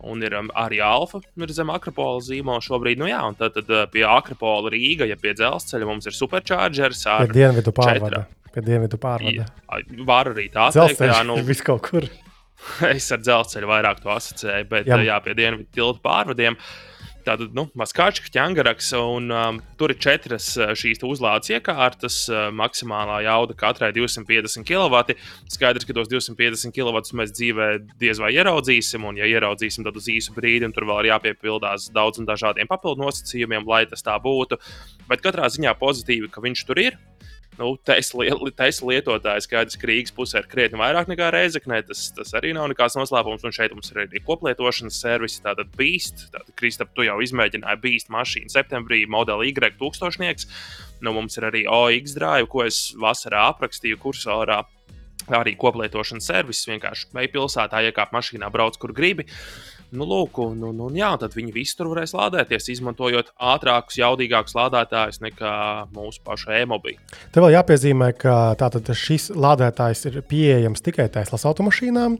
un 0.08 0.24
ir 0.26 0.36
um, 0.38 0.50
arī 0.58 0.80
Alfa 0.84 1.20
ir 1.22 1.54
zem 1.54 1.72
Akropola 1.74 2.22
zīmola 2.24 2.64
šobrīd. 2.64 3.00
Nu, 3.00 3.08
jā, 3.10 3.20
un 3.30 3.38
tad, 3.38 3.56
tad 3.56 3.92
pie 3.94 4.04
Akropola 4.08 4.72
Rīga, 4.74 5.08
ja 5.08 5.18
pie 5.20 5.36
dzelzceļa 5.38 5.88
mums 5.88 6.10
ir 6.10 6.16
superchargers 6.16 7.06
ar 7.12 7.30
dienvidu 7.32 7.74
pārvadu. 7.76 8.24
Pie 8.54 8.64
dienvidu 8.64 9.00
pārvada. 9.00 9.48
Var 10.12 10.32
arī 10.34 10.48
tā 10.54 10.70
teikt, 10.74 11.06
jā, 11.06 11.22
nu, 11.28 11.38
vis 11.46 11.64
kaut 11.64 11.84
kur. 11.88 12.08
es 12.90 13.06
ar 13.14 13.22
dzelzceļu 13.22 13.70
vairāk 13.70 14.02
to 14.02 14.10
asociēju, 14.10 14.70
bet 14.70 14.88
jā, 14.90 15.02
jā 15.06 15.18
pie 15.22 15.36
dienvidu 15.38 15.68
tiltu 15.78 16.02
pārvadiem. 16.02 16.58
Uh, 16.58 16.97
Tātad, 17.28 17.52
nu, 17.52 17.66
Maskāčka, 17.76 18.30
ķēngaraks, 18.32 18.86
un 18.96 19.26
um, 19.34 19.58
tur 19.76 19.92
ir 19.92 19.98
četras 20.00 20.46
uh, 20.56 20.70
šīs 20.78 21.02
uzlādes 21.04 21.50
iekārtas. 21.52 22.22
Uh, 22.32 22.46
maksimālā 22.56 23.18
jauda 23.26 23.56
katrai 23.58 23.90
250 23.92 24.64
kW. 24.64 25.16
Skaidrs, 25.52 25.84
ka 25.84 25.96
tos 25.98 26.08
250 26.08 26.72
kW 26.72 27.02
mēs 27.20 27.34
dzīvē 27.36 27.68
diez 28.00 28.22
vai 28.22 28.32
ieraudzīsim, 28.38 29.04
un, 29.10 29.20
ja 29.20 29.28
ieraudzīsim, 29.28 29.84
tad 29.84 30.00
uz 30.00 30.08
īsu 30.08 30.32
brīdi, 30.36 30.64
un 30.64 30.72
tur 30.72 30.88
vēl 30.88 31.04
ir 31.04 31.10
jāpiepildās 31.12 31.90
daudz 31.92 32.22
un 32.22 32.30
dažādiem 32.30 32.70
papildu 32.70 33.04
nosacījumiem, 33.04 33.68
lai 33.68 33.84
tas 33.90 34.06
tā 34.06 34.16
būtu. 34.24 34.56
Bet 35.10 35.24
katrā 35.24 35.52
ziņā 35.52 35.76
pozitīvi, 35.76 36.32
ka 36.32 36.44
viņš 36.44 36.64
tur 36.70 36.80
ir 36.86 36.96
nu, 37.58 37.72
Tesla 37.84 38.26
lietotāji 38.92 39.44
skaidrs, 39.44 39.76
ka 39.78 39.88
Rīgas 39.90 40.14
pusē 40.14 40.42
ir 40.42 40.48
krietni 40.50 40.80
vairāk 40.80 41.10
nekā 41.10 41.30
Reizeknē. 41.34 41.80
Tas, 41.88 42.06
tas 42.16 42.32
arī 42.38 42.54
nav 42.56 42.68
nekāds 42.72 42.96
noslēpums. 42.98 43.44
Un 43.46 43.54
šeit 43.54 43.74
mums 43.76 43.92
ir 43.92 44.02
arī 44.04 44.22
koplietošanas 44.24 45.00
servisi. 45.02 45.42
Tātad 45.44 45.70
Beast, 45.78 46.28
tātad 46.34 46.54
Kristap, 46.58 46.92
tu 46.96 47.06
jau 47.06 47.18
izmēģināji 47.24 47.82
Beast 47.84 48.12
mašīnu 48.14 48.54
septembrī, 48.54 49.04
modeli 49.10 49.52
Y 49.52 49.72
tūkstošnieks. 49.80 50.48
Nu, 51.04 51.14
mums 51.14 51.38
ir 51.38 51.48
arī 51.50 51.64
OX 51.70 52.16
drive, 52.16 52.48
ko 52.50 52.64
es 52.66 52.88
vasarā 52.98 53.48
aprakstīju 53.52 54.00
kursorā. 54.02 54.62
Arī 55.28 55.52
koplietošanas 55.60 56.24
servis 56.30 56.62
vienkārši 56.64 57.10
meklē 57.12 57.26
pilsētā, 57.34 57.82
iekāp 57.90 58.14
mašīnā, 58.16 58.48
brauc 58.54 58.78
kur 58.80 58.94
gribi. 58.96 59.26
Uh, 59.28 59.77
Nu, 59.88 60.04
lūk, 60.04 60.36
un, 60.44 60.60
un, 60.68 60.80
un, 60.84 60.96
jā, 60.98 61.08
tad 61.16 61.32
viņi 61.32 61.54
visi 61.54 61.72
tur 61.78 61.88
varēs 61.94 62.12
lādēties, 62.12 62.66
izmantojot 62.74 63.30
ātrākus, 63.40 63.96
jaudīgākus 63.96 64.56
lādētājus 64.58 65.22
nekā 65.24 65.52
mūsu 65.96 66.20
pašu 66.26 66.52
e-mobīļu. 66.58 67.00
Te 67.32 67.40
vēl 67.40 67.54
jāpiezīmē, 67.54 68.10
ka 68.20 68.34
tātad 68.60 68.90
šis 68.92 69.30
lādētājs 69.32 70.04
ir 70.10 70.20
pieejams 70.28 70.84
tikai 70.84 71.08
Teslas 71.14 71.46
automašīnām. 71.48 72.18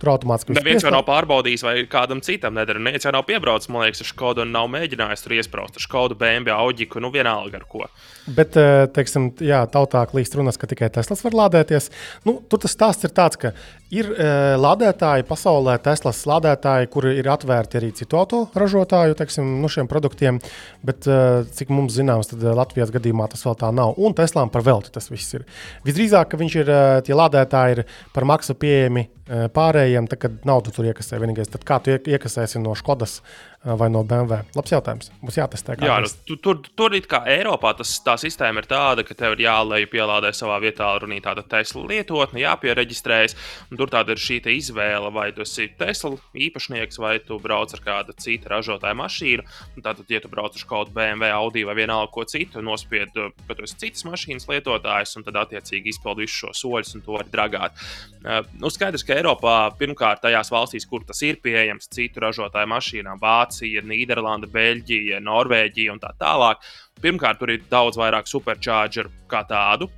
Tur 0.00 0.14
automātiski 0.14 0.54
viss 0.54 0.62
neviens 0.64 0.84
jau 0.86 0.92
nav 0.94 1.02
pārbaudījis, 1.04 1.64
vai 1.66 1.74
kādam 1.90 2.22
citam 2.24 2.54
nedara. 2.56 2.80
Neviens 2.80 3.04
jau 3.04 3.12
nav 3.12 3.26
piebraucis, 3.28 3.68
man 3.72 3.84
liekas, 3.84 4.00
ar 4.00 4.08
Skodu 4.08 4.44
un 4.46 4.54
nav 4.54 4.70
mēģinājis 4.72 5.24
tur 5.26 5.34
iesprāst 5.36 5.76
ar 5.76 5.84
Skodu, 5.84 6.16
BMW, 6.20 6.54
Audi, 6.54 6.88
nu 7.04 7.10
vienalga 7.12 7.60
ar 7.60 7.66
ko. 7.68 7.84
Bet, 8.30 8.56
eh, 8.56 8.86
teiksim, 8.94 9.30
jā, 9.44 9.60
tautā 9.68 10.06
klīst 10.08 10.36
runas, 10.38 10.56
ka 10.60 10.68
tikai 10.70 10.88
Teslas 10.94 11.20
var 11.26 11.36
lādēties. 11.42 11.90
Nu, 12.24 12.38
tur 12.48 12.62
tas 12.62 12.72
stāsts 12.72 13.04
ir 13.04 13.12
tāds, 13.16 13.36
ka 13.40 13.52
ir 13.90 14.08
uh, 14.12 14.54
lādētāji 14.60 15.26
pasaulē, 15.26 15.76
Teslas 15.82 16.22
lādētāji, 16.30 16.88
kuri 16.94 17.16
ir 17.18 17.28
atvērti 17.32 17.80
arī 17.80 17.90
citu 17.96 18.20
autoražotāju 18.20 19.18
teiksim, 19.18 19.52
nu, 19.60 19.70
produktiem, 19.90 20.40
bet 20.86 21.08
uh, 21.10 21.42
cik 21.56 21.72
mums 21.74 21.96
zināms, 21.96 22.30
tad 22.30 22.44
Latvijas 22.56 22.92
gadījumā 22.94 23.28
tas 23.32 23.44
vēl 23.44 23.58
tā 23.60 23.72
nav. 23.74 23.96
Un 23.98 24.14
Teslām 24.16 24.52
par 24.52 24.64
velti 24.64 24.92
tas 24.94 25.10
viss 25.10 25.36
ir. 25.36 25.46
Visdrīzāk, 25.84 26.30
ka 26.30 26.40
viņš 26.40 26.60
ir, 26.62 26.74
tie 27.06 27.16
lādētāji 27.16 27.80
ir 27.80 27.86
par 28.14 28.28
maksu 28.28 28.54
pieejami 28.54 29.08
pārējiem, 29.54 30.08
tad, 30.10 30.20
kad 30.24 30.44
naudu 30.48 30.72
tur 30.74 30.88
iekasē. 30.90 31.20
Vienīgais, 31.22 31.50
tad 31.52 31.64
kā 31.66 31.78
tu 31.84 31.94
iekasēsi 31.94 32.62
no 32.62 32.74
Skodas 32.78 33.20
vai 33.64 33.90
no 33.92 34.00
BMW? 34.04 34.40
Labs 34.56 34.72
jautājums. 34.72 35.10
Būs 35.20 35.36
jātestē. 35.36 35.76
Jā, 35.84 35.98
nu, 36.00 36.08
tu, 36.24 36.36
tur, 36.40 36.60
tur 36.76 36.94
it 36.96 37.04
kā 37.10 37.20
Eiropā 37.28 37.74
tas, 37.76 37.92
tā 38.04 38.14
sistēma 38.20 38.62
ir 38.62 38.68
tāda, 38.70 39.04
ka 39.04 39.16
tev 39.16 39.36
ir 39.36 39.44
jālēj 39.44 39.84
pielādē 39.92 40.30
savā 40.36 40.56
vietā 40.64 40.88
runī 41.02 41.20
tāda 41.24 41.44
Tesla 41.44 41.84
lietotne, 41.90 42.40
jāpiereģistrējas. 42.40 43.36
Tur 43.76 43.92
tāda 43.92 44.16
ir 44.16 44.22
šī 44.22 44.40
izvēle, 44.54 45.10
vai 45.12 45.28
tu 45.36 45.44
esi 45.44 45.68
Tesla 45.78 46.14
īpašnieks, 46.32 47.00
vai 47.02 47.18
tu 47.24 47.36
brauc 47.42 47.74
ar 47.76 47.84
kādu 47.84 48.16
citu 48.16 48.48
ražotāju 48.48 48.96
mašīnu. 49.02 49.44
Tātad, 49.84 50.06
ja 50.08 50.22
tu 50.24 50.32
brauc 50.32 50.56
ar 50.56 50.64
kaut 50.64 50.88
kādu 50.88 50.96
BMW, 50.96 51.28
Audi 51.36 51.66
vai 51.68 51.76
vienalga 51.76 52.08
ko 52.14 52.24
citu, 52.24 52.64
nospied, 52.64 53.12
ka 53.44 53.58
tu 53.58 53.68
esi 53.68 53.76
citas 53.84 54.06
mašīnas 54.08 54.48
lietotājs, 54.48 55.14
un 55.20 55.28
tad 55.28 55.36
attiecīgi 55.44 55.92
izpildi 55.92 56.24
visus 56.24 56.46
šos 56.46 56.64
soļus, 56.64 56.96
un 56.96 57.04
to 57.04 57.18
var 57.18 57.28
dragāt. 57.28 57.76
Uh, 58.20 58.40
nu, 58.60 58.72
skaidrs, 58.72 59.04
ka 59.04 59.16
Eiropā, 59.16 59.54
pirmkārt, 59.80 60.24
tajās 60.24 60.50
valstīs, 60.52 60.88
kur 60.88 61.04
tas 61.08 61.20
ir 61.24 61.38
pieejams 61.44 61.88
citu 61.92 62.20
ražotāju 62.24 62.68
mašīnām, 62.68 63.20
Vācija, 63.50 63.82
Nīderlanda, 63.82 64.46
Beļģija, 64.50 65.18
Norvēģija 65.26 65.94
un 65.94 66.00
tā 66.00 66.12
tālāk. 66.20 66.62
Pirmkārt, 67.02 67.40
tur 67.40 67.50
ir 67.50 67.64
daudz 67.70 67.98
vairāk 67.98 68.28
superchargeru 68.30 69.10
kā 69.28 69.42
tādu. 69.48 69.90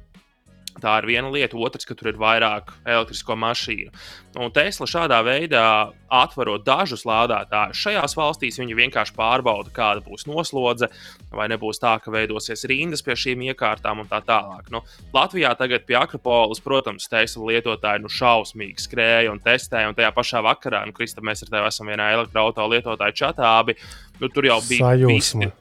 Tā 0.83 0.97
ir 0.99 1.07
viena 1.13 1.31
lieta, 1.31 1.59
otrs, 1.59 1.87
ka 1.87 1.95
tur 1.95 2.11
ir 2.11 2.19
vairāk 2.19 2.73
elektrisko 2.83 3.37
mašīnu. 3.39 3.93
Un 4.43 4.51
Tesla 4.55 4.89
šādā 4.89 5.21
veidā, 5.23 5.65
atverot 6.13 6.65
dažus 6.67 7.05
lādētājus 7.09 7.79
šajās 7.85 8.17
valstīs, 8.19 8.59
viņi 8.61 8.77
vienkārši 8.81 9.15
pārbauda, 9.15 9.71
kāda 9.77 10.03
būs 10.03 10.27
noslodze, 10.27 10.89
vai 11.31 11.47
nebūs 11.53 11.81
tā, 11.83 11.95
ka 12.03 12.13
veidosies 12.13 12.67
rindas 12.69 13.05
pie 13.05 13.17
šīm 13.19 13.47
iekārtām 13.53 14.03
un 14.03 14.11
tā 14.11 14.23
tālāk. 14.27 14.73
Nu, 14.75 14.83
Latvijā 15.15 15.55
tagad 15.61 15.87
pie 15.87 16.01
Akropolis, 16.01 16.63
protams, 16.65 17.09
Tesla 17.13 17.53
lietotāji 17.53 18.03
nu, 18.03 18.13
šausmīgi 18.13 18.89
skrēja 18.89 19.33
un 19.33 19.41
testēja, 19.45 19.93
un 19.93 19.99
tajā 19.99 20.13
pašā 20.17 20.43
vakarā, 20.49 20.85
nu, 20.89 20.97
Krista, 20.97 21.25
mēs 21.25 21.47
ar 21.47 21.55
tevi 21.55 21.71
esam 21.71 21.93
vienā 21.93 22.13
elektroautorāta 22.19 22.71
lietotāja 22.75 23.21
čatā, 23.25 23.57
abi, 23.63 23.79
nu, 24.19 24.33
tur 24.33 24.51
jau 24.51 24.63
bija 24.67 24.95
Sajūsma. 24.95 25.13
visi 25.15 25.53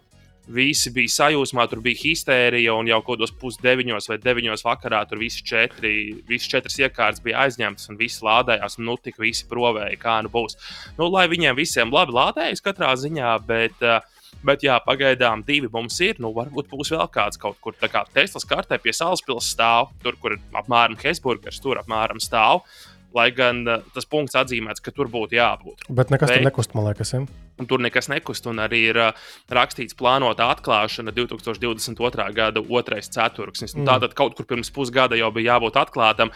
Visi 0.51 0.91
bija 0.93 1.11
sajūsmā, 1.15 1.65
tur 1.71 1.81
bija 1.83 1.99
histērija, 2.01 2.73
un 2.75 2.89
jau 2.89 2.99
kaut 3.01 3.19
kādos 3.19 3.33
pusdeviņos 3.41 4.09
vai 4.11 4.17
deviņos 4.21 4.65
vakarā 4.65 5.01
tur 5.07 5.21
visi 5.21 5.43
četri, 5.47 5.93
visas 6.27 6.49
četras 6.51 6.77
iekārtas 6.81 7.23
bija 7.23 7.45
aizņemtas, 7.45 7.89
un 7.91 7.99
visi 7.99 8.25
lādējās, 8.25 8.79
un 8.79 8.89
nu 8.89 8.97
tik 8.99 9.19
visi 9.21 9.47
provēja, 9.49 9.99
kā 10.01 10.17
nu 10.25 10.31
būs. 10.33 10.57
Nu, 10.97 11.07
lai 11.11 11.27
viņiem 11.31 11.57
visiem 11.57 11.93
labi 11.93 12.15
lādējas 12.17 12.63
katrā 12.65 12.91
ziņā, 12.99 13.35
bet, 13.47 13.77
uh, 13.85 14.01
bet 14.47 14.65
jā, 14.65 14.77
pagaidām 14.85 15.45
divi 15.47 15.71
mums 15.71 15.99
ir. 16.03 16.19
Nu, 16.23 16.33
varbūt 16.35 16.71
būs 16.71 16.93
vēl 16.95 17.07
kāds 17.13 17.39
kaut 17.41 17.59
kur. 17.63 17.77
Tā 17.79 17.91
kā 17.91 18.03
Teslas 18.13 18.47
kartē 18.47 18.81
pie 18.81 18.95
Salaspils 18.97 19.53
stāv, 19.55 19.93
tur, 20.03 20.17
kur 20.21 20.39
apmēram 20.51 20.99
Hesburgers, 21.01 21.61
tur 21.63 21.79
apmēram 21.81 22.19
stāv. 22.23 22.65
Lai 23.15 23.29
gan 23.35 23.63
uh, 23.67 23.79
tas 23.95 24.07
punkts 24.07 24.37
atzīmēts, 24.39 24.83
ka 24.83 24.93
tur 24.95 25.09
būtu 25.11 25.35
jābūt. 25.39 25.87
Bet 25.89 26.13
nekas 26.13 26.31
Bet- 26.31 26.41
tur 26.41 26.51
nekust, 26.51 26.75
man 26.77 26.87
liekas. 26.89 27.15
Ja? 27.15 27.25
un 27.61 27.67
tur 27.69 27.81
nekas 27.83 28.09
nekust. 28.11 28.47
Un 28.49 28.61
arī 28.63 28.81
ir 28.89 28.99
uh, 28.99 29.25
rakstīts, 29.53 29.95
plānota 29.97 30.49
atklāšana 30.51 31.13
2022. 31.15 32.27
gada 32.37 32.63
2. 32.65 33.01
ceturksnis. 33.13 33.75
Mm. 33.75 33.83
Mm. 33.83 33.89
Tātad 33.91 34.17
kaut 34.17 34.37
kur 34.37 34.49
pirms 34.49 34.73
pusgada 34.73 35.19
jau 35.19 35.31
bija 35.35 35.55
jābūt 35.55 35.79
atklātam. 35.81 36.33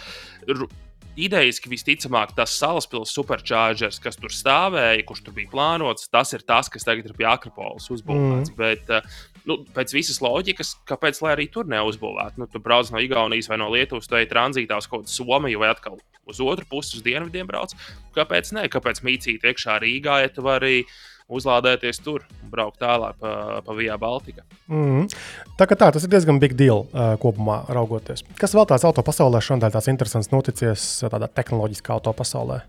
R 1.16 1.26
Idejiski 1.26 1.72
visticamāk, 1.72 2.34
tas 2.36 2.58
salaspils 2.60 3.14
superchargers, 3.16 4.02
kas 4.04 4.18
tur 4.20 4.34
stāvēja, 4.34 5.04
kurš 5.08 5.24
tur 5.26 5.36
bija 5.38 5.52
plānots, 5.54 6.10
tas 6.12 6.34
ir 6.36 6.44
tas, 6.48 6.68
kas 6.72 6.84
tagad 6.84 7.08
ir 7.08 7.16
pie 7.16 7.28
Akropolis 7.30 7.88
uzbūvēts. 7.94 8.52
Mm. 8.52 8.58
Bet, 8.60 8.92
uh, 8.92 9.24
nu, 9.48 9.62
pēc 9.76 9.96
visas 9.96 10.20
loģikas, 10.24 10.76
kāpēc 10.90 11.22
lai 11.24 11.34
arī 11.38 11.48
tur 11.52 11.70
neuzbūvētu? 11.72 12.42
Nu, 12.42 12.50
tu 12.52 12.60
brauc 12.64 12.92
no 12.92 13.00
Igaunijas 13.04 13.48
vai 13.52 13.62
no 13.62 13.72
Lietuvas, 13.72 14.10
tu 14.12 14.20
ej 14.20 14.28
tranzītā 14.32 14.80
uz 14.82 14.90
kaut 14.92 15.06
kādu 15.06 15.16
Somiju 15.16 15.64
vai 15.64 15.72
atkal 15.72 16.00
uz 16.28 16.42
otru 16.44 16.68
pusi, 16.70 16.98
uz 17.00 17.06
dienvidiem 17.06 17.48
brauc. 17.48 17.76
Kāpēc 18.18 18.52
ne? 18.58 18.68
Kāpēc 18.72 19.04
mīcīt 19.06 19.48
iekšā 19.48 19.80
Rīgā, 19.84 20.20
ja 20.26 20.34
tu 20.34 20.44
vari 20.46 20.84
uzlādēties 21.32 22.00
tur 22.06 22.24
un 22.44 22.52
braukt 22.52 22.80
tālāk 22.82 23.18
pa, 23.22 23.62
pa 23.66 23.76
Vijā 23.78 23.98
Baltika? 24.02 24.46
Mm. 24.70 25.08
Tā 25.58 25.68
tā, 25.72 25.90
tas 25.90 26.06
ir 26.06 26.12
diezgan 26.12 26.40
big 26.42 26.56
deal 26.60 26.86
uh, 26.86 27.16
kopumā 27.22 27.64
raugoties. 27.74 28.26
Kas 28.40 28.54
vēl 28.58 28.68
tāds 28.70 28.86
auto 28.88 29.04
pasaulē 29.06 29.42
šodien 29.42 29.74
tāds 29.74 29.90
interesants 29.92 30.32
noticies 30.34 30.88
uh, 31.04 31.12
tādā 31.14 31.30
tehnoloģiskā 31.32 31.98
auto 31.98 32.14
pasaulē? 32.16 32.62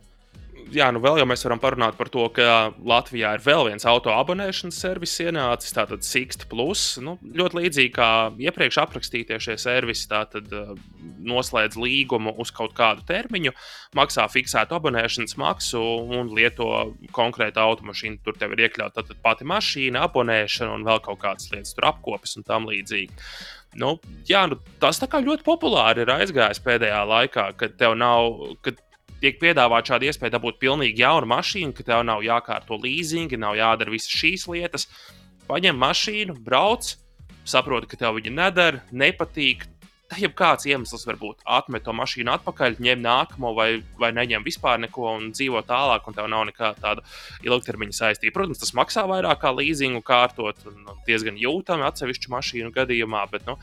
Jā, 0.74 0.88
nu 0.90 0.98
vēl 0.98 1.20
jau 1.20 1.26
mēs 1.31 1.44
varam 1.46 1.61
parunāt 1.62 1.94
par 1.94 2.09
to, 2.11 2.24
ka 2.35 2.72
Latvijā 2.83 3.37
ir 3.37 3.42
vēl 3.44 3.68
viens 3.68 3.85
auto 3.87 4.11
abonēšanas 4.11 4.79
servis 4.83 5.12
ienācis, 5.22 5.74
tātad 5.76 6.02
Sixt 6.02 6.48
Plus. 6.50 6.96
Nu, 7.02 7.14
ļoti 7.22 7.61
līdzīgi 7.61 7.92
kā 7.94 8.09
iepriekš 8.42 8.81
aprakstītie 8.83 9.38
šie 9.42 9.55
servisi, 9.62 10.09
tātad 10.11 10.50
uh, 10.50 10.72
noslēdz 11.26 11.79
līgumu 11.79 12.35
uz 12.42 12.50
kaut 12.55 12.74
kādu 12.79 13.07
termiņu, 13.07 13.55
maksā 13.98 14.26
fiksētu 14.33 14.74
abonēšanas 14.81 15.38
maksu 15.38 15.83
un 16.18 16.33
lieto 16.35 16.70
konkrētu 17.14 17.62
automašīnu. 17.62 18.18
Tur 18.26 18.38
tev 18.40 18.57
ir 18.57 18.66
iekļauta 18.66 19.07
pati 19.22 19.46
mašīna, 19.46 20.02
abonēšana 20.09 20.74
un 20.74 20.88
vēl 20.88 20.98
kaut 21.05 21.22
kādas 21.22 21.46
lietas, 21.55 21.76
tur 21.79 21.92
apkopes 21.92 22.35
un 22.40 22.48
tam 22.48 22.66
līdzīgi. 22.66 23.14
Nu, 23.76 23.96
jā, 24.26 24.46
nu, 24.48 24.59
tas 24.81 24.98
ļoti 25.02 25.44
populāri 25.46 26.02
ir 26.02 26.12
aizgājis 26.14 26.62
pēdējā 26.64 27.02
laikā, 27.07 27.50
kad 27.61 27.76
tev 27.79 27.94
nav. 27.98 28.33
Kad 28.64 28.81
tiek 29.26 29.40
piedāvāta 29.42 29.94
šāda 29.94 30.10
iespēja 30.10 30.36
dabūt 30.36 30.60
pilnīgi 30.62 31.02
jaunu 31.02 31.28
mašīnu, 31.34 31.74
ka 31.76 31.86
tev 31.86 32.04
nav 32.06 32.22
jākārto 32.26 32.78
leasingi, 32.78 33.38
nav 33.40 33.58
jādara 33.58 33.94
visas 33.94 34.12
šīs 34.12 34.46
lietas. 34.52 34.86
Paņem 35.50 35.78
mašīnu, 35.78 36.36
brauc, 36.46 36.94
saproti, 37.46 37.90
ka 37.90 37.98
tev 38.04 38.20
viņa 38.20 38.34
nedara, 38.34 38.84
nepatīk. 38.90 39.66
Ja 40.22 40.28
kāds 40.30 40.68
iemesls 40.70 41.02
var 41.08 41.16
būt, 41.18 41.40
atmet 41.50 41.82
to 41.82 41.90
mašīnu 41.98 42.30
atpakaļ, 42.36 42.76
ņem 42.78 43.00
nākamo, 43.02 43.50
vai, 43.56 43.80
vai 43.98 44.12
neņem 44.14 44.44
vispār 44.46 44.78
neko 44.84 45.08
un 45.16 45.32
dzīvo 45.34 45.64
tālāk, 45.66 46.06
un 46.06 46.14
tev 46.14 46.28
nav 46.30 46.44
nekāda 46.46 46.78
tāda 46.78 47.02
ilgtermiņa 47.42 47.96
saistība. 47.98 48.36
Protams, 48.36 48.60
tas 48.62 48.70
maksā 48.78 49.02
vairāk 49.10 49.42
kā 49.42 49.50
leasingu 49.50 50.04
kārtot, 50.06 50.62
un 50.70 50.86
diezgan 51.08 51.40
jūtami 51.42 51.88
atsevišķu 51.88 52.30
mašīnu 52.36 52.70
gadījumā, 52.78 53.24
bet 53.34 53.50
nu, 53.50 53.58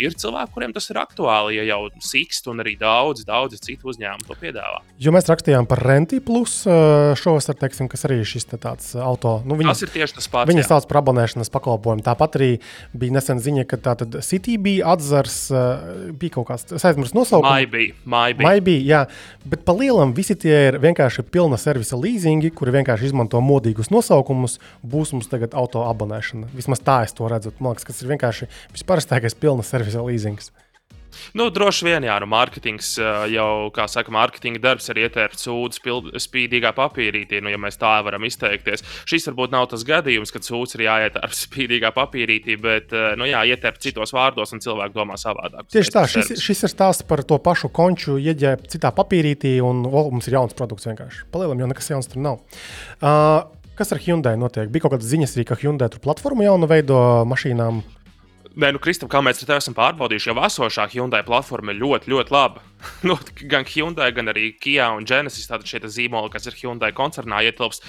ir 0.00 0.16
cilvēki, 0.18 0.52
kuriem 0.54 0.74
tas 0.76 0.88
ir 0.92 1.00
aktuāli, 1.00 1.56
ja 1.58 1.66
jau 1.70 1.80
sikst, 2.04 2.48
un 2.50 2.62
arī 2.64 2.76
daudz, 2.80 3.24
daudz 3.26 3.58
citu 3.64 3.90
uzņēmumu 3.92 4.26
to 4.28 4.36
piedāvā. 4.40 4.82
Jo 5.02 5.12
mēs 5.14 5.28
rakstījām 5.30 5.68
par 5.68 5.82
Renti 5.84 6.20
Plus 6.24 6.58
uh, 6.68 7.12
šovasar, 7.18 7.58
teiksim, 7.60 7.88
kas 7.92 8.06
arī 8.08 8.20
ir 8.22 8.28
šis 8.28 8.48
tāds 8.52 8.94
auto. 8.96 9.38
Nu, 9.46 9.58
Tas 9.66 9.82
ir 9.82 9.92
tieši 9.92 10.18
tas 10.18 10.28
pats. 10.32 10.48
Viņi 10.50 10.64
sauc 10.66 10.86
par 10.88 11.00
abonēšanas 11.02 11.50
pakalpojumu. 11.52 12.04
Tāpat 12.06 12.38
arī 12.38 12.50
bija 12.96 13.16
nesen 13.16 13.40
ziņa, 13.42 13.66
ka 13.68 13.80
tātad 13.82 14.18
City 14.26 14.56
bija 14.62 14.92
atzars, 14.94 15.38
uh, 15.52 16.10
bija 16.16 16.36
kaut 16.38 16.48
kāds, 16.50 16.68
es 16.76 16.86
aizmirsu 16.86 17.16
nosaukumu. 17.18 17.50
Maibī. 18.06 18.42
Maibī, 18.44 18.76
jā, 18.86 19.04
bet 19.48 19.64
pa 19.66 19.74
lielam 19.76 20.14
visi 20.16 20.36
tie 20.38 20.56
ir 20.70 20.80
vienkārši 20.82 21.26
pilna 21.32 21.58
servisa 21.60 21.98
leasingi, 22.00 22.52
kuri 22.56 22.74
vienkārši 22.78 23.10
izmanto 23.10 23.40
modīgus 23.44 23.90
nosaukumus. 23.94 24.58
Būs 24.86 25.14
mums 25.16 25.30
tagad 25.30 25.56
auto 25.58 25.84
abonēšana. 25.86 26.50
Vismaz 26.56 26.82
tā 26.84 27.02
es 27.06 27.14
to 27.16 27.28
redzu. 27.30 27.52
Man 27.60 27.74
liekas, 27.74 27.86
tas 27.90 28.02
ir 28.02 28.10
vienkārši 28.12 28.48
visparastākais 28.74 29.36
pilna 29.38 29.64
servisa 29.66 29.85
leasings. 29.94 30.50
Nu, 31.36 31.48
droši 31.52 31.86
vien, 31.86 32.04
jā, 32.06 32.16
nu, 32.22 32.28
mārketings 32.30 32.94
ā, 33.00 33.10
jau, 33.32 33.68
kā 33.74 33.86
saka, 33.90 34.12
mārketinga 34.14 34.60
darbs 34.62 34.88
ir 34.92 35.00
ietērpt 35.06 35.40
sūdu 35.40 35.78
spild- 35.78 36.10
spīdīgā 36.22 36.72
papīrītī, 36.76 37.40
nu, 37.44 37.50
ja 37.52 37.60
mēs 37.60 37.78
tā 37.80 37.94
varam 38.04 38.26
izteikties. 38.28 38.84
Šis 39.08 39.28
varbūt 39.30 39.54
nav 39.54 39.68
tas 39.72 39.84
gadījums, 39.86 40.32
kad 40.34 40.46
sūds 40.46 40.76
ir 40.76 40.86
jāietērp 40.86 41.36
spīdīgā 41.44 41.92
papīrītī, 41.96 42.58
bet, 42.62 42.92
ā, 42.92 43.14
nu, 43.16 43.28
jā, 43.30 43.42
ietērpt 43.52 43.84
citos 43.88 44.14
vārdos, 44.16 44.54
un 44.56 44.62
cilvēki 44.64 44.96
domā 44.96 45.18
savādāk. 45.20 45.68
Tieši 45.72 45.94
tā, 45.94 46.06
šis, 46.10 46.34
šis 46.42 46.66
ir 46.68 46.74
stāsts 46.74 47.06
par 47.08 47.24
to 47.26 47.40
pašu 47.42 47.72
konču, 47.74 48.18
ieģērbtu 48.20 48.76
citā 48.76 48.92
papīrītī, 48.96 49.56
un 49.64 49.84
o, 49.88 50.06
mums 50.12 50.28
ir 50.30 50.38
jauns 50.38 50.56
produkts 50.58 50.88
vienkārši. 50.90 51.26
Palielam 51.34 51.64
jau 51.64 51.70
nekas 51.72 51.92
jauns 51.94 52.12
tur 52.12 52.22
nav. 52.28 52.42
Uh, 53.00 53.44
kas 53.78 53.92
ar 53.92 54.00
Hyundai 54.02 54.36
notiek? 54.40 54.70
Bija 54.72 54.86
kaut 54.86 54.96
kādas 54.96 55.10
ziņas 55.10 55.36
arī, 55.36 55.46
ka 55.48 55.58
Hyundai 55.60 55.88
tur 55.92 56.02
platformu 56.04 56.46
jaunu 56.46 56.68
veido 56.70 56.98
mašīnām. 57.28 57.84
Nē, 58.56 58.70
nu, 58.72 58.80
Kristap, 58.80 59.10
kā 59.12 59.20
mēs 59.20 59.42
te 59.42 59.52
esam 59.52 59.74
pārbaudījuši, 59.76 60.30
jau 60.30 60.44
esošā 60.46 60.86
Hyundai 60.94 61.20
platforma 61.26 61.74
ir 61.74 61.80
ļoti, 61.82 62.08
ļoti 62.08 62.32
laba. 62.32 62.62
nu, 63.08 63.18
gan 63.52 63.66
Hyundai, 63.68 64.08
gan 64.16 64.32
arī 64.32 64.54
Kia 64.56 64.86
un 64.96 65.04
Genesis, 65.08 65.50
tātad 65.50 65.68
šie 65.68 65.82
zīmoli, 65.92 66.32
kas 66.32 66.48
ir 66.48 66.56
Hyundai 66.56 66.88
koncernā 66.96 67.42
ietilpst, 67.44 67.84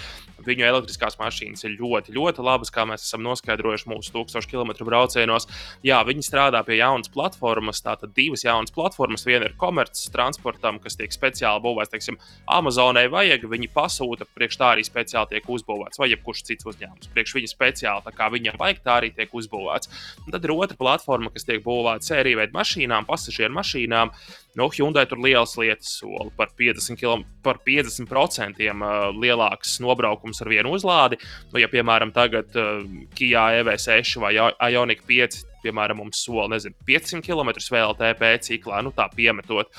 viņu 0.47 0.65
elektriskās 0.67 1.17
mašīnas 1.19 1.65
ir 1.67 1.75
ļoti, 1.77 2.15
ļoti 2.15 2.45
labas, 2.45 2.71
kā 2.73 2.85
mēs 2.89 3.05
esam 3.05 3.23
noskaidrojuši 3.25 3.89
mūsu 3.91 4.13
1000 4.15 4.49
km 4.49 4.73
braucienos. 4.87 5.47
Jā, 5.85 5.99
viņi 6.07 6.25
strādā 6.25 6.63
pie 6.67 6.79
jaunas 6.79 7.11
platformas, 7.13 7.83
tātad 7.85 8.13
divas 8.17 8.45
jaunas 8.45 8.73
platformas. 8.73 9.25
Viena 9.27 9.49
ir 9.49 9.57
komerces 9.59 10.11
transportam, 10.13 10.79
kas 10.83 10.97
tiek 10.99 11.13
speciāli 11.13 11.63
būvēts, 11.65 11.93
teiksim, 11.93 12.19
Amazonai 12.57 13.07
vajag, 13.11 13.47
viņi 13.51 13.71
pasūta, 13.73 14.27
priekš 14.37 14.59
tā 14.61 14.71
arī 14.75 14.87
speciāli 14.87 15.35
tiek 15.35 15.51
uzbūvēts, 15.57 15.99
vai 16.01 16.11
jebkurš 16.13 16.43
cits 16.49 16.67
uzņēmums. 16.69 17.11
Priekš 17.13 17.35
viņa 17.37 17.51
speciāli, 17.51 18.05
tā 18.07 18.15
kā 18.15 18.31
viņam 18.33 18.59
vajag, 18.61 18.83
tā 18.85 18.99
arī 19.01 19.11
tiek 19.15 19.33
uzbūvēts. 19.35 19.91
Un 20.25 20.35
tad 20.35 20.45
ir 20.45 20.55
otra 20.55 20.79
platforma, 20.79 21.31
kas 21.33 21.47
tiek 21.47 21.63
būvēta 21.65 22.13
sēriju 22.13 22.41
veidu 22.41 22.57
mašīnām, 22.57 23.07
pasažieru 23.09 23.55
mašīnām. 23.57 24.13
No 24.57 24.71
Hyundai 24.73 25.05
tur 25.05 25.19
liels 25.21 25.53
lietas 25.59 25.91
soli 25.99 26.31
par 26.37 26.49
50, 26.57 26.97
km, 26.97 27.23
par 27.45 27.59
50% 27.65 28.63
ā, 28.65 28.95
lielāks 29.13 29.75
nobraukums 29.83 30.41
ar 30.41 30.49
vienu 30.49 30.73
uzlādi. 30.73 31.19
Nu, 31.51 31.61
ja, 31.61 31.69
piemēram, 31.69 32.13
tagad 32.15 32.57
uh, 32.57 32.81
Kia 33.17 33.51
EV6 33.59 34.17
vai 34.23 34.33
Ioniq 34.71 35.05
5, 35.05 35.39
piemēram, 35.61 36.01
mums 36.01 36.23
sola 36.25 36.49
nezinu, 36.55 36.73
500 36.89 37.21
km 37.27 37.53
VLTP 37.53 38.33
ciklā, 38.49 38.81
nu 38.85 38.93
tā 38.97 39.05
piemetot. 39.13 39.69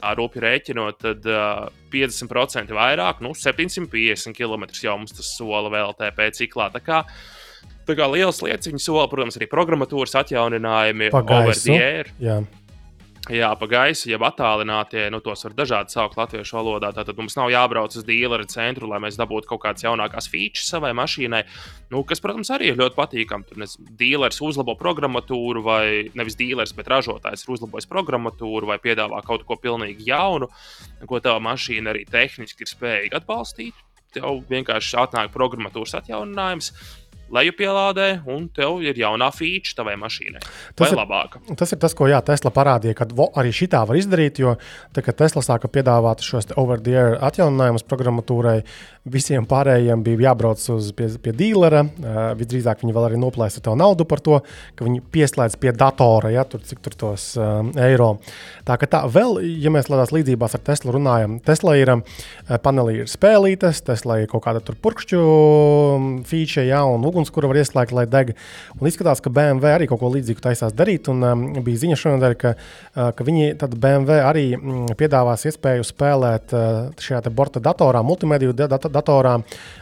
Tā 0.00 0.16
rūpīgi 0.16 0.42
rēķinot, 0.42 1.00
tad 1.04 1.28
uh, 1.28 1.68
50% 1.92 2.72
vairāk, 2.74 3.20
nu 3.24 3.36
750 3.36 4.32
km 4.36 4.68
jau 4.80 4.98
mums 4.98 5.12
tas 5.14 5.36
sola 5.36 5.68
VLTP 5.72 6.32
ciklā. 6.40 6.72
Tā 6.72 6.80
kā, 6.84 7.04
tā 7.84 8.00
kā 8.00 8.08
liels 8.08 8.40
lietas 8.40 8.72
viņa 8.72 8.84
sola, 8.88 9.06
protams, 9.12 9.36
arī 9.36 9.52
programmatūras 9.52 10.16
atjauninājumi, 10.24 11.12
over 11.12 11.28
Pagaisu. 11.28 11.68
the 11.68 11.80
air. 11.80 12.14
Jā. 13.32 13.54
Pa 13.56 13.64
gaisu, 13.70 14.10
jeb 14.10 14.20
attālinātie, 14.26 15.06
nu, 15.12 15.16
tos 15.24 15.46
var 15.46 15.54
dažādi 15.56 15.94
saukt 15.94 16.18
latviešu 16.18 16.58
valodā. 16.58 16.90
Tātad 16.92 17.16
mums 17.16 17.36
nav 17.38 17.48
jābrauc 17.48 17.94
uz 17.96 18.04
dīleru 18.04 18.44
centru, 18.52 18.90
lai 18.90 18.98
mēs 19.00 19.16
dabūtu 19.16 19.48
kaut 19.48 19.62
kādas 19.62 19.86
jaunākās 19.86 20.28
features 20.28 20.68
savai 20.68 20.90
mašīnai. 20.98 21.40
Nu, 21.94 22.02
kas, 22.04 22.20
protams, 22.20 22.52
arī 22.52 22.72
ir 22.72 22.76
ļoti 22.82 22.98
patīkami. 22.98 23.48
Tur 23.48 23.62
nezinu, 23.62 23.88
dīlers 23.96 24.42
uzlabo 24.44 24.76
programmatūru, 24.76 25.64
vai 25.64 25.86
nevis 26.12 26.36
dīlers, 26.36 26.74
bet 26.76 26.90
ražotājs 26.92 27.46
ir 27.46 27.54
uzlabojis 27.56 27.88
programmatūru, 27.88 28.68
vai 28.68 28.76
piedāvā 28.84 29.22
kaut 29.24 29.48
ko 29.48 29.56
pilnīgi 29.56 30.10
jaunu, 30.10 30.50
ko 31.08 31.22
tava 31.24 31.40
mašīna 31.48 31.94
arī 31.94 32.04
tehniski 32.04 32.66
ir 32.66 32.74
spējīga 32.74 33.22
atbalstīt. 33.22 33.80
Tev 34.14 34.44
vienkārši 34.46 34.98
atnāk 35.00 35.32
programmatūras 35.34 35.96
atjauninājums. 35.98 36.70
Lejupielādē, 37.32 38.08
un 38.30 38.48
tev 38.54 38.82
ir 38.84 38.98
jaunā 38.98 39.30
feature 39.34 39.76
tavai 39.78 39.96
mašīnai. 40.00 40.42
Tas 40.76 40.92
ir 40.92 40.98
labāk. 40.98 41.38
Tas 41.58 41.74
ir 41.74 41.80
tas, 41.82 41.94
ko 41.96 42.08
jā, 42.10 42.20
Tesla 42.26 42.52
parādīja, 42.54 42.96
ka 42.98 43.08
arī 43.40 43.52
šī 43.54 43.70
tā 43.72 43.84
var 43.88 43.98
izdarīt. 43.98 44.40
Jo 44.42 44.56
tā, 44.94 45.04
Tesla 45.04 45.44
sāka 45.44 45.70
piedāvāt 45.72 46.24
šos 46.24 46.52
over-the-air 46.60 47.18
atjauninājumus 47.24 47.86
programmatūrai, 47.88 48.58
visiem 49.04 49.44
pārējiem 49.48 50.02
bija 50.04 50.30
jābrauc 50.30 50.62
uz 50.74 50.90
pie, 50.96 51.08
pie 51.20 51.34
dīlera. 51.36 51.84
Uh, 51.84 52.20
visdrīzāk 52.38 52.84
viņi 52.84 52.94
vēl 52.96 53.08
arī 53.10 53.20
noplēsa 53.20 53.62
tev 53.64 53.76
naudu 53.78 54.06
par 54.08 54.22
to, 54.24 54.40
ka 54.76 54.86
viņi 54.86 55.02
pieslēdz 55.14 55.58
pie 55.60 55.74
datora, 55.76 56.32
ja 56.32 56.46
tur 56.48 56.64
cik 56.64 56.80
tur 56.84 56.96
tos 57.00 57.26
uh, 57.36 57.60
eiro. 57.84 58.14
Tā 58.64 58.78
kā 58.80 58.88
tā 58.90 59.02
vēl, 59.10 59.42
ja 59.60 59.72
mēs 59.74 59.90
tādās 59.90 60.14
līdzībās 60.14 60.56
ar 60.56 60.64
Teslu 60.64 60.94
runājam, 60.96 61.36
Tesla 61.44 61.76
ir 61.80 61.92
uh, 61.98 62.04
panelī 62.64 63.02
ir 63.02 63.10
spēlītes, 63.12 63.82
Tesla 63.84 64.22
ir 64.22 64.30
kaut 64.32 64.46
kāda 64.46 64.64
tur 64.64 64.78
purkšķu 64.80 65.20
feature, 66.28 66.66
ja, 66.70 66.84
un 66.88 67.04
ugunskura 67.24 67.48
var 67.48 67.58
ieslēgt, 67.60 67.94
lai 67.96 68.04
deg. 68.10 68.34
Un 68.78 68.88
izskatās, 68.88 69.22
ka 69.24 69.32
BMW 69.32 69.72
arī 69.72 69.88
kaut 69.88 70.00
ko 70.02 70.10
līdzīgu 70.12 70.42
taisās 70.44 70.74
darīt, 70.76 71.08
un 71.08 71.24
um, 71.24 71.44
bija 71.64 71.82
ziņa 71.84 71.98
šonadēļ, 72.00 72.36
ka, 72.40 72.54
uh, 72.54 73.10
ka 73.16 73.26
viņi 73.26 73.54
BMW 73.74 74.18
arī 74.22 74.44
mm, 74.56 74.94
piedāvās 75.00 75.46
iespēju 75.48 75.86
spēlēt 75.88 76.54
uh, 76.54 76.90
šajā 77.00 77.32
borta 77.34 77.62
datorā, 77.64 78.02
multimediju 78.04 78.54
datorā 78.54 78.92
datorā 78.94 79.36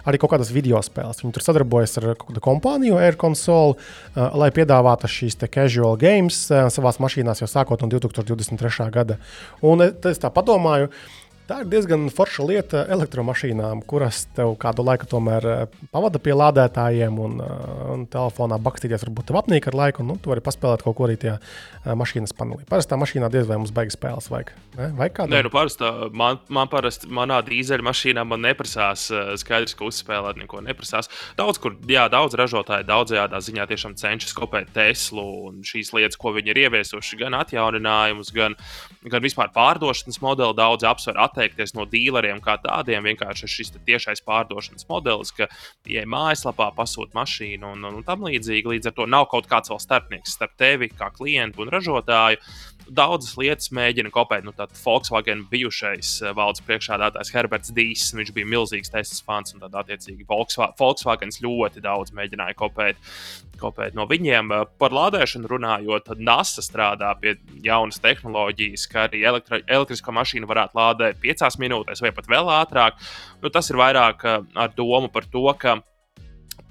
arī 0.06 0.20
kaut 0.22 0.34
kādas 0.34 0.52
video 0.54 0.80
spēles. 0.84 1.22
Viņi 1.22 1.34
tur 1.36 1.46
sadarbojas 1.46 1.98
ar 2.00 2.12
kādu 2.20 2.42
kompāniju, 2.44 3.00
Air 3.02 3.18
Console, 3.20 3.76
uh, 3.76 4.28
lai 4.38 4.52
piedāvātu 4.54 5.10
šīs 5.10 5.40
casual 5.42 5.98
games 6.00 6.44
uh, 6.52 6.68
savās 6.72 7.00
mašīnās 7.02 7.42
jau 7.42 7.50
sākot 7.50 7.82
no 7.82 7.90
2023. 7.92 8.88
gada. 8.94 9.18
Un 9.66 9.82
es 9.82 10.22
tā 10.22 10.30
padomāju, 10.32 10.90
uh, 10.90 11.21
Tā 11.42 11.56
ir 11.64 11.70
diezgan 11.72 12.04
forša 12.14 12.44
lieta 12.46 12.80
elektromašīnām, 12.94 13.80
kuras 13.90 14.20
tev 14.36 14.52
kādu 14.62 14.84
laiku 14.86 15.08
tomēr 15.10 15.46
eh, 15.50 15.62
pavada 15.90 16.20
pie 16.22 16.36
lādētājiem 16.38 17.16
un, 17.18 17.40
eh, 17.42 17.62
un 17.90 18.04
telefonā 18.10 18.60
bakstīties. 18.62 19.02
Varbūt 19.02 19.26
tev 19.26 19.40
apnīk 19.40 19.66
ar 19.66 19.76
laiku, 19.80 20.04
un 20.04 20.12
nu, 20.12 20.16
tu 20.22 20.30
vari 20.30 20.44
paspēlēt 20.44 20.84
kaut 20.86 20.94
ko 21.00 21.08
arī 21.08 21.16
tajā 21.18 21.34
eh, 21.40 21.96
mašīnas 21.98 22.34
panelī. 22.38 22.62
Parastā 22.70 22.94
mašīnā 23.00 23.26
diez 23.34 23.48
vai 23.50 23.58
mums 23.58 23.74
beigas 23.74 23.98
spēles 23.98 24.30
vajag. 24.30 24.52
Ne? 24.76 24.86
Vai 25.00 25.08
kādam? 25.10 25.34
Nē, 25.34 25.40
nu 25.48 25.50
parastā, 25.50 25.90
man, 26.14 26.38
man 26.46 26.70
parasti 26.70 27.10
manā 27.10 27.40
dīzeļa 27.48 27.88
mašīnā 27.90 28.24
man 28.28 28.46
neprasās 28.46 29.08
skaidrs, 29.42 29.74
ka 29.74 29.88
uzspēlēt 29.90 30.38
neko 30.44 30.62
neprasās. 30.62 31.10
Daudz, 31.40 31.58
kur, 31.62 31.74
jā, 31.90 32.06
daudz 32.12 32.38
ražotāji 32.38 32.86
daudzajādā 32.86 33.42
ziņā 33.42 33.66
tiešām 33.72 33.98
cenšas 33.98 34.38
kopēt 34.38 34.70
Teslu 34.78 35.26
un 35.50 35.60
šīs 35.66 35.90
lietas, 35.98 36.20
ko 36.22 36.36
viņi 36.38 36.54
ir 36.54 36.62
ieviesuši, 36.68 37.18
gan 37.26 37.34
atjauninājumus, 37.42 38.30
gan, 38.36 38.54
gan 39.02 39.26
vispār 39.26 39.50
pārdošanas 39.52 40.22
modeli 40.22 40.56
daudz 40.62 40.86
apsver 40.86 41.18
atteikties 41.32 41.72
no 41.74 41.86
dīleriem 41.88 42.42
kā 42.44 42.58
tādiem. 42.62 43.08
Vienkārši 43.08 43.48
šis 43.50 43.72
tiešais 43.86 44.22
pārdošanas 44.26 44.86
modelis, 44.90 45.32
ka 45.34 45.48
ieej 45.88 46.06
mājaslapā, 46.12 46.70
pasūta 46.76 47.16
mašīnu 47.16 47.72
un, 47.74 47.88
un, 47.88 48.00
un 48.00 48.06
tam 48.06 48.28
līdzīgi. 48.28 48.76
Līdz 48.76 48.92
ar 48.92 48.96
to 49.00 49.08
nav 49.08 49.26
kaut 49.32 49.48
kāds 49.50 49.72
vēl 49.72 49.80
starpnieks 49.82 50.36
starp 50.36 50.54
tevi, 50.60 50.92
kā 50.92 51.10
klientu 51.16 51.64
un 51.64 51.72
ražotāju 51.72 52.38
daudzas 52.88 53.36
lietas 53.40 53.70
mēģina 53.74 54.10
kopēt. 54.12 54.44
Nu, 54.46 54.54
Tātad 54.56 54.78
Volkswagen 54.80 55.44
bijušais 55.50 56.14
eh, 56.22 56.32
valdes 56.36 56.64
priekšādātājs 56.66 57.32
Herberts 57.34 57.72
Dīs, 57.74 58.08
viņš 58.16 58.32
bija 58.36 58.48
milzīgs 58.48 58.92
Teslas 58.92 59.22
fans, 59.26 59.54
un 59.54 59.62
tad 59.64 59.76
attiecīgi 59.82 60.26
Volkswagen 60.28 61.34
ļoti 61.42 61.82
daudz 61.84 62.14
mēģināja 62.16 62.56
kopēt, 62.58 62.98
kopēt 63.60 63.96
no 63.98 64.06
viņiem. 64.10 64.52
Eh, 64.56 64.64
par 64.82 64.96
lādēšanu 64.96 65.50
runājot, 65.52 66.08
tad 66.10 66.22
NASA 66.22 66.64
strādā 66.64 67.12
pie 67.20 67.36
jaunas 67.64 68.02
tehnoloģijas, 68.02 68.88
ka 68.90 69.06
arī 69.06 69.24
elektri 69.28 69.62
elektrisko 69.66 70.14
mašīnu 70.18 70.50
varētu 70.50 70.78
lādēt 70.78 71.22
5 71.22 71.60
minūtēs 71.62 72.04
vai 72.04 72.12
pat 72.16 72.30
vēl 72.30 72.52
ātrāk. 72.58 73.00
Nu, 73.42 73.50
tas 73.52 73.70
ir 73.70 73.80
vairāk 73.80 74.26
eh, 74.26 74.44
ar 74.54 74.76
domu 74.76 75.12
par 75.12 75.28
to, 75.30 75.46
ka 75.58 75.80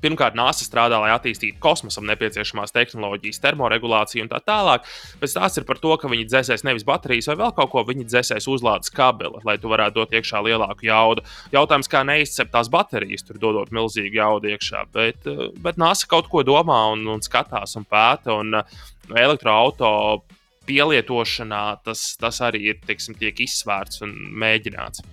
Pirmkārt, 0.02 0.38
NASA 0.38 0.66
strādā, 0.66 0.98
lai 1.02 1.12
attīstītu 1.14 1.60
kosmosam 1.62 2.08
nepieciešamās 2.10 2.74
tehnoloģijas, 2.76 3.42
termoregulāciju 3.44 4.26
un 4.26 4.32
tā 4.32 4.42
tālāk. 4.46 4.88
Pēc 5.22 5.36
tās 5.38 5.60
ir 5.62 5.68
par 5.70 5.82
to, 5.84 5.94
ka 6.02 6.10
viņi 6.12 6.28
dzēsēs 6.30 6.66
nevis 6.68 6.86
baterijas 6.88 7.30
vai 7.32 7.38
vēl 7.44 7.54
kaut 7.58 7.72
ko, 7.74 7.86
viņi 7.88 8.08
dzēsēs 8.10 8.50
uzlādes 8.52 8.94
kabeli, 8.96 9.44
lai 9.48 9.58
tu 9.62 9.72
varētu 9.72 10.00
dot 10.00 10.18
iekšā 10.18 10.42
lielāku 10.48 10.90
jaudu. 10.90 11.26
Jautājums, 11.54 11.92
kā 11.92 12.04
neizcept 12.08 12.54
tās 12.56 12.72
baterijas, 12.74 13.26
tur 13.28 13.40
dodot 13.42 13.72
milzīgu 13.76 14.22
jaudu 14.22 14.52
iekšā. 14.56 14.86
Bet, 14.94 15.26
eh, 15.30 15.48
bet 15.62 15.82
NASA 15.82 16.10
kaut 16.10 16.30
ko 16.32 16.44
domā 16.48 16.84
un, 16.96 17.06
un 17.08 17.22
skatās 17.22 17.78
un 17.78 17.86
pēta. 17.86 18.40
Un 18.42 18.62
eh, 18.62 18.78
elektroautorāta 19.22 20.40
pielietošanā 20.70 21.64
tas, 21.86 22.04
tas 22.22 22.42
arī 22.46 22.68
ir, 22.72 22.84
teiksim, 22.86 23.18
izsvērts 23.20 24.04
un 24.06 24.14
mēģināts. 24.42 25.04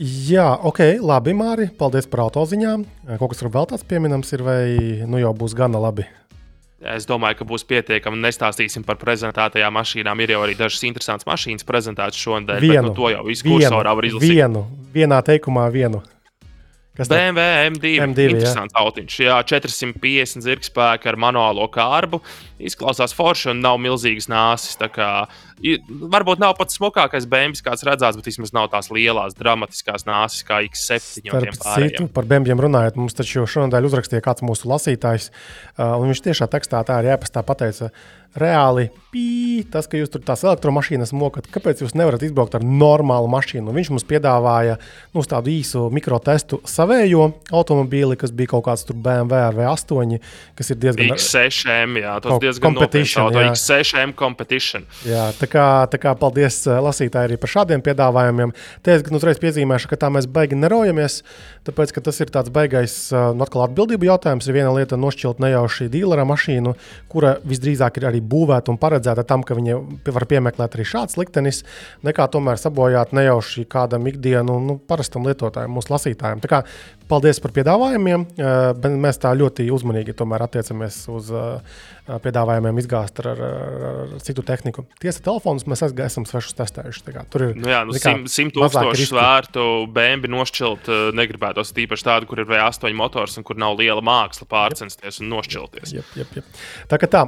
Jā, 0.00 0.46
ok, 0.64 0.80
labi, 1.04 1.34
Mārija. 1.36 1.72
Paldies 1.78 2.08
par 2.08 2.24
autoziņām. 2.24 2.84
Kaut 3.20 3.34
kas 3.34 3.44
vēl 3.44 3.68
tāds 3.68 3.84
pieminams 3.84 4.32
ir, 4.32 4.44
vai 4.46 4.62
nu 5.04 5.20
jau 5.20 5.34
būs 5.36 5.54
gana 5.58 5.80
labi? 5.82 6.06
Es 6.82 7.04
domāju, 7.06 7.38
ka 7.38 7.46
būs 7.46 7.62
pietiekami. 7.68 8.18
Nestāstīsim 8.24 8.82
par 8.86 8.96
prezentētajām 8.98 9.76
mašīnām. 9.76 10.22
Ir 10.24 10.34
jau 10.34 10.40
arī 10.42 10.56
dažas 10.58 10.82
interesantas 10.88 11.28
mašīnas 11.28 11.68
prezentētas 11.68 12.18
šonadēļ. 12.18 12.64
Vienu, 12.64 12.74
bet, 12.74 12.88
nu, 12.88 12.96
to 12.96 13.12
jau 13.12 13.22
izkursorā 13.36 13.92
var 13.98 14.08
izlasīt. 14.08 14.34
Vienu, 14.34 14.64
vienā 14.96 15.20
teikumā 15.28 15.68
vienu. 15.74 16.02
Kas 16.92 17.08
BMW 17.08 17.70
M2, 17.70 17.90
M2 18.04 18.24
interesants 18.34 18.74
jā. 18.74 18.80
autiņš. 18.84 19.14
Jā, 19.24 19.38
450 19.48 20.44
zirgspēki 20.44 21.08
ar 21.08 21.16
manuālo 21.16 21.64
kārbu. 21.72 22.20
Izklausās 22.60 23.14
forši 23.16 23.48
un 23.54 23.62
nav 23.64 23.78
milzīgas 23.80 24.28
nāsis. 24.28 24.76
Kā, 24.92 25.08
varbūt 25.88 26.42
nav 26.42 26.52
pats 26.58 26.76
smukākais 26.76 27.24
BMW, 27.32 27.64
kāds 27.64 27.86
redzēts, 27.88 28.20
bet 28.20 28.28
vismaz 28.28 28.52
nav 28.52 28.68
tās 28.74 28.92
lielās, 28.92 29.32
dramatiskās 29.40 30.04
nāsis 30.04 30.44
kā 30.44 30.60
X7. 30.68 31.32
Starp 31.32 31.64
citu, 31.80 32.10
par 32.12 32.28
BMW 32.28 32.60
runājot, 32.68 33.00
mums 33.00 33.16
taču 33.16 33.48
šonadēļ 33.48 33.88
uzrakstīja 33.88 34.24
kāds 34.28 34.44
mūsu 34.44 34.68
lasītājs, 34.68 35.32
un 35.80 36.12
viņš 36.12 36.26
tiešā 36.28 36.50
tekstā 36.52 36.84
tā 36.84 37.00
arī 37.00 37.14
jāpastā 37.14 37.40
pateica 37.46 37.88
reāli 38.38 38.88
pī, 39.12 39.60
tas, 39.68 39.86
ka 39.90 39.98
jūs 40.00 40.08
tur 40.12 40.22
tās 40.24 40.40
elektromašīnas 40.46 41.12
mokat, 41.16 41.48
kāpēc 41.52 41.82
jūs 41.84 41.92
nevarat 41.98 42.22
izbraukt 42.24 42.54
ar 42.56 42.64
normālu 42.64 43.28
mašīnu? 43.32 43.74
Viņš 43.76 43.90
mums 43.92 44.06
piedāvāja 44.08 44.78
nu, 45.12 45.24
tādu 45.28 45.52
īsu 45.52 45.84
mikrotestu 45.92 46.62
savējo 46.68 47.26
automobīli, 47.52 48.16
kas 48.20 48.32
bija 48.32 48.54
kaut 48.54 48.64
kāds 48.70 48.88
BMW 48.88 49.36
ar 49.36 49.58
V8, 49.58 50.16
kas 50.56 50.72
ir 50.72 50.80
diezgan 50.80 51.12
X6M, 51.12 51.98
jā, 52.00 52.14
tas 52.24 52.40
diezgan 52.40 52.72
competition. 52.72 53.28
Jā. 53.36 53.50
X6M 53.52 54.14
competition. 54.16 54.88
Jā, 55.08 55.28
tā 55.36 55.50
kā, 55.50 55.66
tā 55.92 56.00
kā 56.00 56.14
paldies 56.16 56.62
eh, 56.64 56.80
lasītāji 56.88 57.32
arī 57.32 57.40
par 57.42 57.52
šādiem 57.52 57.84
piedāvājumiem. 57.84 58.56
Te 58.80 58.96
es 58.96 59.04
gan 59.04 59.20
uzreiz 59.20 59.40
piezīmēšu, 59.42 59.92
ka 59.92 60.00
tā 60.06 60.12
mēs 60.14 60.30
baigi 60.32 60.56
nerojamies, 60.56 61.20
tāpēc, 61.68 61.92
ka 61.92 62.04
tas 62.08 62.22
ir 62.24 62.32
tāds 62.32 62.52
baigais, 62.54 62.96
eh, 63.12 63.28
nu, 63.36 63.44
atkal 63.44 63.66
atbildību 63.66 64.08
jautājums. 64.08 64.48
Ir 64.48 64.56
viena 64.56 64.72
lieta 64.72 64.96
nošķilt 64.96 65.44
nejauši 65.44 65.90
dīlera 65.92 66.24
mašīnu, 66.32 66.74
kura 67.12 67.36
visdrīzāk 67.44 68.00
ir 68.00 68.08
arī 68.08 68.21
būvēta 68.22 68.72
un 68.72 68.80
paredzēta 68.80 69.24
tam, 69.28 69.44
ka 69.46 69.56
viņi 69.58 69.76
var 70.14 70.26
piemeklēt 70.30 70.76
arī 70.76 70.86
šāds 70.88 71.18
liktenis, 71.20 71.62
nekā 72.06 72.28
tomēr 72.32 72.60
sabojāt 72.60 73.14
nejauši 73.16 73.66
kādam 73.70 74.06
ikdienu, 74.10 74.58
nu, 74.62 74.78
parastam 74.88 75.26
lietotājam, 75.28 75.74
mūsu 75.76 75.94
lasītājiem. 75.94 76.42
Tā 76.44 76.52
kā 76.52 76.62
paldies 77.10 77.42
par 77.42 77.54
piedāvājumiem, 77.56 78.26
eh, 78.36 78.60
bet 78.78 78.98
mēs 79.06 79.20
tā 79.22 79.34
ļoti 79.36 79.68
uzmanīgi 79.72 80.16
attiecamies 80.42 80.96
uz 81.12 81.28
uh, 81.30 81.60
piedāvājumiem 82.02 82.80
izgāzt 82.82 83.20
ar, 83.22 83.28
ar, 83.30 83.42
ar 83.88 84.14
citu 84.24 84.42
tehniku. 84.46 84.82
Tiesa, 85.02 85.22
telefonus 85.22 85.64
mēs 85.70 85.84
esam 85.86 86.26
svešus 86.26 86.56
testējuši. 86.58 87.04
Tur 87.30 87.44
ir 87.46 87.52
nu 87.58 87.70
jā, 87.70 87.82
nu, 87.86 87.94
simt 87.94 88.30
sim 88.32 88.50
tūkstošu 88.54 89.06
svērtu 89.12 89.66
bēnbi 89.94 90.30
nošķilt 90.32 90.90
negribētos. 91.14 91.70
Tīpaši 91.76 92.06
tādu, 92.08 92.28
kur 92.30 92.42
ir 92.42 92.48
V8 92.50 92.96
motors 92.98 93.38
un 93.38 93.46
kur 93.46 93.60
nav 93.60 93.76
liela 93.78 94.02
māksla 94.04 94.48
pārcensties 94.50 95.20
un 95.22 95.30
nošķilties. 95.30 95.94
Jep, 95.94 96.08
jep, 96.18 96.32
jep. 96.40 96.62
Tā 96.90 96.98
kā 96.98 97.10
tā, 97.10 97.22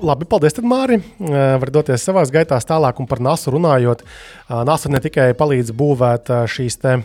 labi, 0.00 0.28
paldies, 0.30 0.56
tad, 0.56 0.68
Māri. 0.68 1.02
Var 1.20 1.74
doties 1.74 2.06
savās 2.08 2.32
gaitās 2.34 2.64
tālāk 2.68 3.02
un 3.02 3.10
par 3.10 3.20
NASU 3.24 3.52
runājot. 3.54 4.06
NASA 4.48 4.92
ne 4.92 5.02
tikai 5.04 5.32
palīdz 5.36 5.74
būvēt 5.76 6.32
šīs 6.50 6.80
te, 6.80 6.96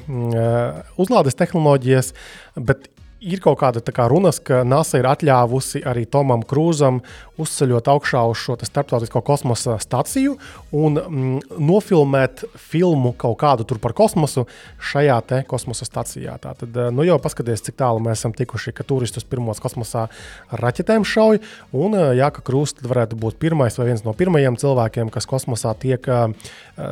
uzlādes 0.99 1.35
tehnoloģijas, 1.39 2.13
bet 2.55 2.87
ir 3.19 3.41
kaut 3.43 3.59
kāda 3.59 3.81
kā 3.83 4.07
runas, 4.09 4.39
ka 4.39 4.63
NASA 4.67 4.99
ir 4.99 5.07
atļāvusi 5.09 5.83
arī 5.87 6.05
Tomam 6.09 6.43
Krūzam 6.47 7.01
uzceļot 7.39 7.87
augšā 7.91 8.21
uz 8.29 8.39
šo 8.41 8.57
starptautisko 8.67 9.21
kosmosa 9.25 9.77
staciju 9.79 10.35
un 10.75 10.99
mm, 10.99 11.59
nofilmēt 11.59 12.43
filmu 12.59 13.13
kaut 13.19 13.37
kādu 13.41 13.65
tur 13.67 13.79
par 13.81 13.95
kosmosu 13.95 14.45
šajā 14.91 15.19
kosmosa 15.47 15.87
stacijā. 15.87 16.35
Tātad, 16.41 16.75
eh, 16.75 16.91
nu 16.95 17.05
jau 17.07 17.19
paskatieties, 17.21 17.63
cik 17.67 17.79
tālu 17.79 18.03
mēs 18.03 18.21
esam 18.21 18.35
tikuši, 18.35 18.73
ka 18.75 18.83
turistus 18.87 19.27
pirmos 19.27 19.61
kosmosā 19.63 20.07
ar 20.49 20.63
raķetēm 20.63 21.07
šauj. 21.07 21.41
Un 21.75 21.95
eh, 21.95 22.07
jā, 22.19 22.31
ka 22.35 22.43
Krūzs 22.45 22.79
varētu 22.83 23.19
būt 23.19 23.39
pirmais 23.41 23.77
vai 23.79 23.91
viens 23.91 24.03
no 24.07 24.15
pirmajiem 24.15 24.59
cilvēkiem, 24.59 25.11
kas 25.13 25.27
kosmosā 25.29 25.75
tiek 25.79 26.03
uh, 26.09 26.31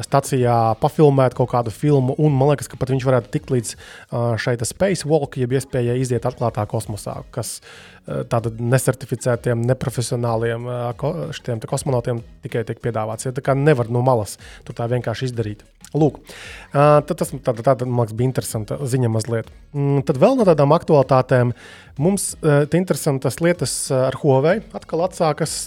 stacijā 0.05 0.55
pafilmēt 0.81 1.35
kaut 1.37 1.51
kādu 1.53 1.71
filmu. 1.73 2.15
Un 2.21 2.35
man 2.35 2.51
liekas, 2.51 2.69
ka 2.71 2.79
pat 2.79 2.91
viņš 2.93 3.05
varētu 3.07 3.31
tikt 3.33 3.53
līdz 3.53 3.73
uh, 3.75 4.33
šai 4.39 4.57
spacewalk, 4.67 5.37
jeb 5.39 5.55
iespējai 5.57 5.99
iziet 6.01 6.27
atklātā 6.27 6.65
kosmosā, 6.69 7.19
kas 7.31 7.57
eh, 7.59 8.23
tādiem 8.29 8.59
nesertificētiem, 8.71 9.61
neprofesionāliem 9.69 10.67
eh, 10.71 11.05
šiem 11.37 11.61
kosmonautiem 11.69 12.21
tikai 12.45 12.65
tiek 12.67 12.81
piedāvāts. 12.83 13.29
Ja, 13.29 13.35
tā 13.35 13.43
kā 13.45 13.55
nevar 13.57 13.91
no 13.93 14.03
malas 14.05 14.37
tur 14.67 14.77
tā 14.77 14.89
vienkārši 14.91 15.29
izdarīt. 15.29 15.63
Lūk, 15.95 16.17
tad 16.73 17.13
tas 17.15 17.29
tāda, 17.31 17.63
tāda, 17.63 17.85
liekas, 17.87 18.11
bija 18.17 18.27
interesanta 18.27 18.75
ziņa 18.83 19.11
mazliet. 19.13 19.47
Mm, 19.71 20.01
tad 20.07 20.19
vēl 20.19 20.35
no 20.35 20.43
tādām 20.47 20.73
aktualitātēm 20.75 21.53
mums 22.03 22.33
ir 22.43 22.75
interesantas 22.75 23.39
lietas 23.39 23.77
ar 23.95 24.17
Huawei. 24.19 24.59
Atkal 24.75 25.05
atsākas. 25.05 25.61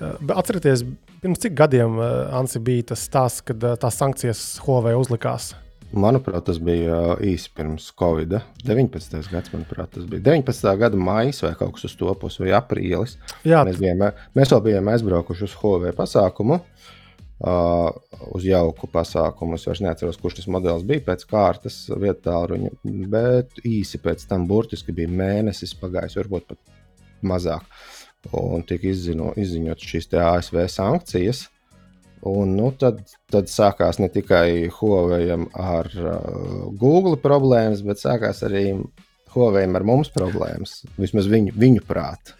Atcerieties, 0.00 0.82
pirms 1.22 1.42
cik 1.42 1.56
gadiem 1.58 1.98
Ansi 2.00 2.60
bija 2.64 2.90
tas 2.92 3.04
stāsts, 3.08 3.44
kad 3.46 3.64
tās 3.82 3.98
sankcijas 4.00 4.44
Huawei 4.64 4.96
uzlikās? 4.98 5.52
Manuprāt, 5.90 6.44
tas 6.46 6.60
bija 6.62 7.16
īsi 7.26 7.50
pirms 7.56 7.88
Covid. 7.98 8.36
19. 8.62 9.16
gads, 9.32 9.50
manuprāt, 9.50 9.90
tas 9.96 10.06
bija 10.06 10.22
19. 10.28 10.68
gada 10.78 10.98
maija 10.98 11.34
vai 11.42 11.56
kaut 11.58 11.74
kas 11.74 11.88
uz 11.88 11.96
to 11.98 12.14
pusi, 12.20 12.44
vai 12.44 12.52
aprīlis. 12.60 13.16
Jā, 13.42 13.64
mēs, 13.66 13.80
bijām, 13.82 14.04
mēs 14.38 14.54
vēl 14.54 14.62
bijām 14.68 14.90
aizbraukuši 14.92 15.48
uz 15.48 15.56
Huawei 15.58 15.90
pasākumu. 15.96 16.60
Uh, 17.40 17.88
uz 18.36 18.44
jauku 18.44 18.84
pasākumu. 18.92 19.56
Es 19.56 19.64
vairs 19.64 19.80
neatceros, 19.80 20.18
kurš 20.20 20.42
tas 20.42 20.48
modelis 20.52 20.84
bija 20.86 21.06
pēc 21.06 21.24
kārtas 21.30 21.78
vietā, 22.02 22.34
ruņa, 22.50 22.74
bet 23.08 23.62
īsi 23.64 23.98
pēc 24.02 24.26
tam 24.28 24.44
burtiski 24.50 24.92
bija 24.92 25.08
mēnesis 25.08 25.72
pagājis, 25.80 26.18
varbūt 26.20 26.50
pat 26.52 26.60
mazāk. 27.24 27.64
Un 28.36 28.62
tika 28.68 28.90
izzino, 28.90 29.32
izziņot 29.40 29.86
šīs 29.90 30.10
ASV 30.20 30.66
sankcijas. 30.68 31.46
Un, 32.26 32.52
nu, 32.58 32.68
tad, 32.76 33.00
tad 33.32 33.48
sākās 33.48 33.96
ne 34.02 34.10
tikai 34.12 34.68
Huawei 34.76 35.30
ar 35.32 35.88
uh, 35.96 36.66
Google 36.76 37.16
problēmas, 37.20 37.80
bet 37.86 38.02
sākās 38.02 38.42
arī 38.44 38.74
Huawei 39.32 39.64
ar 39.64 39.86
mums 39.88 40.12
problēmas. 40.12 40.82
Vismaz 41.00 41.30
viņu, 41.32 41.56
viņu 41.56 41.86
prātu. 41.88 42.36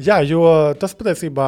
Jā, 0.00 0.22
jo 0.24 0.44
tas 0.80 0.94
patiesībā 0.96 1.46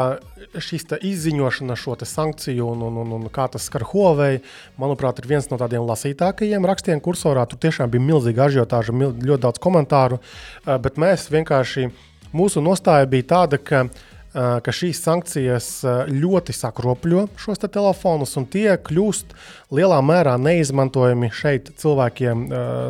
šīs 0.60 0.84
izziņošana, 1.00 1.76
šo 1.80 1.96
sankciju 2.04 2.66
un, 2.74 2.82
un, 2.86 2.98
un, 3.00 3.12
un 3.16 3.30
kā 3.32 3.46
tas 3.50 3.64
skar 3.70 3.86
Huawei, 3.88 4.42
manuprāt, 4.80 5.20
ir 5.20 5.28
viens 5.30 5.48
no 5.50 5.56
tādiem 5.60 5.86
lasītākajiem 5.88 6.66
rakstiem 6.68 7.00
kursorā. 7.04 7.46
Tur 7.48 7.60
tiešām 7.64 7.92
bija 7.92 8.04
milzīga 8.04 8.48
ažiotāža, 8.48 8.94
ļoti 8.94 9.40
daudz 9.46 9.62
komentāru, 9.64 10.20
eh, 10.20 10.76
bet 10.76 11.00
mēs 11.00 11.30
vienkārši, 11.32 11.88
mūsu 12.34 12.64
nostāja 12.64 13.08
bija 13.10 13.30
tāda, 13.36 13.60
ka 13.62 13.86
ka 14.34 14.72
šīs 14.74 14.98
sankcijas 14.98 15.66
ļoti 16.10 16.54
sakropļo 16.56 17.28
šos 17.38 17.60
te 17.62 17.68
telefonus, 17.70 18.32
un 18.40 18.48
tie 18.50 18.72
kļūst 18.82 19.30
lielā 19.74 20.00
mērā 20.02 20.32
neizmantojami 20.42 21.30
šeit 21.30 21.70
cilvēkiem, 21.78 22.42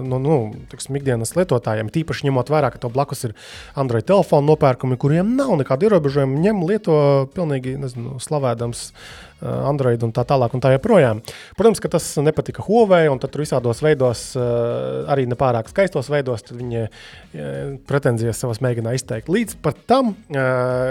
nu, 0.09 0.21
nu, 0.25 0.39
tiksim, 0.73 0.97
ikdienas 0.97 1.35
lietotājiem. 1.37 1.93
Tīpaši 1.93 2.31
ņemot 2.31 2.53
vērā, 2.55 2.73
ka 2.73 2.81
to 2.81 2.89
blakus 2.93 3.27
ir 3.29 3.37
Android 3.77 4.09
telefonu 4.09 4.55
nopērkumi, 4.55 4.97
kuriem 5.01 5.37
nav 5.37 5.53
nekāda 5.61 5.91
ierobežojuma, 5.91 6.41
ņem 6.47 6.65
lieto 6.71 6.97
pilnīgi 7.37 7.77
nezinu, 7.83 8.17
slavēdams 8.25 8.89
Eh, 9.34 9.34
Android 9.45 10.03
un 10.07 10.13
tā 10.15 10.25
tālāk 10.29 10.55
un 10.57 10.63
tā 10.65 10.73
joprojām. 10.75 11.21
Protams, 11.59 11.83
ka 11.83 11.91
tas 11.93 12.07
nepatika 12.25 12.65
Huawei, 12.65 13.09
un 13.13 13.21
tur 13.23 13.45
visādos 13.45 13.83
veidos, 13.85 14.27
eh, 14.39 15.13
arī 15.13 15.27
nepārāk 15.31 15.71
skaistos 15.73 16.11
veidos, 16.13 16.47
viņi 16.51 16.85
eh, 16.85 17.75
pretenzijas 17.89 18.41
savas 18.41 18.63
mēģināja 18.65 19.03
izteikt. 19.03 19.33
Līdz 19.33 19.59
tam 19.91 20.15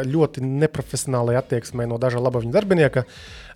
ļoti 0.08 0.44
neprofesionālai 0.44 1.38
attieksmei 1.40 1.88
no 1.90 1.98
daža 2.02 2.22
laba 2.22 2.42
viņa 2.44 2.54
darbinieka. 2.54 3.06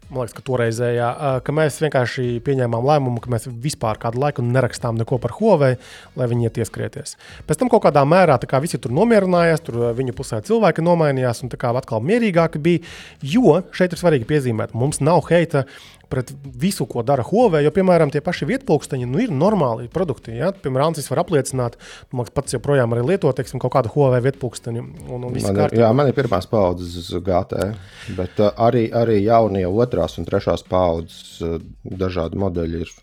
Man 0.07 0.23
liekas, 0.23 0.37
ka 0.37 0.43
toreizējā, 0.47 1.07
ka 1.43 1.53
mēs 1.55 1.81
vienkārši 1.83 2.37
pieņēmām 2.45 2.85
lēmumu, 2.87 3.19
ka 3.19 3.31
mēs 3.33 3.49
vispār 3.63 3.99
kādu 3.99 4.21
laiku 4.23 4.45
nerakstām 4.45 4.95
neko 5.01 5.17
par 5.19 5.33
Huawei, 5.35 5.73
lai 6.15 6.27
viņi 6.31 6.47
iet 6.47 6.59
ieskrieties. 6.63 7.17
Pēc 7.49 7.59
tam 7.59 7.71
kaut 7.73 7.83
kādā 7.83 8.05
mērā 8.07 8.37
kā 8.47 8.61
visi 8.63 8.79
tur 8.79 8.95
nomierinājās, 8.95 9.65
tur 9.67 9.81
viņu 9.97 10.15
pusē 10.15 10.39
cilvēki 10.47 10.85
nomainījās 10.87 11.43
un 11.43 11.51
atkal 11.51 11.99
mierīgāki 12.07 12.63
bija. 12.63 12.95
Jo 13.19 13.59
šeit 13.75 13.91
ir 13.91 13.99
svarīgi 13.99 14.29
piezīmēt, 14.29 14.71
mums 14.71 15.03
nav 15.03 15.27
heita 15.27 15.65
pret 16.09 16.31
visu, 16.59 16.87
ko 16.89 17.03
dara 17.05 17.25
Huawei. 17.27 17.63
Jo, 17.65 17.71
piemēram, 17.75 18.11
tie 18.13 18.21
paši 18.23 18.47
vietpunkteņi 18.49 19.07
nu, 19.09 19.21
ir 19.23 19.33
normāli 19.33 19.89
produkti. 19.91 20.35
Ja? 20.37 20.51
Piemēram, 20.55 20.93
Ancis 20.93 21.09
var 21.11 21.23
apliecināt, 21.23 21.77
ka 21.77 22.19
man 22.19 22.29
pats 22.33 22.55
joprojām 22.55 22.95
arī 22.95 23.05
lieto 23.11 23.31
teiksim, 23.35 23.61
kaut 23.63 23.75
kādu 23.75 23.91
Huawei 23.95 24.21
vietpunkteņu. 24.27 24.85
Un, 25.07 25.27
un 25.29 25.35
man, 25.35 25.61
ir, 25.65 25.77
jā, 25.81 25.91
man 25.95 26.11
ir 26.11 26.17
pirmās 26.17 26.49
paudzes 26.49 27.11
GT, 27.11 27.71
bet 28.17 28.41
uh, 28.43 28.53
arī, 28.67 28.87
arī 28.95 29.19
jaunie 29.25 29.65
otrās 29.67 30.17
un 30.19 30.27
trešās 30.27 30.65
paudzes 30.67 31.43
uh, 31.45 31.59
dažādi 31.83 32.39
modeļi 32.41 32.83
ir. 32.85 32.95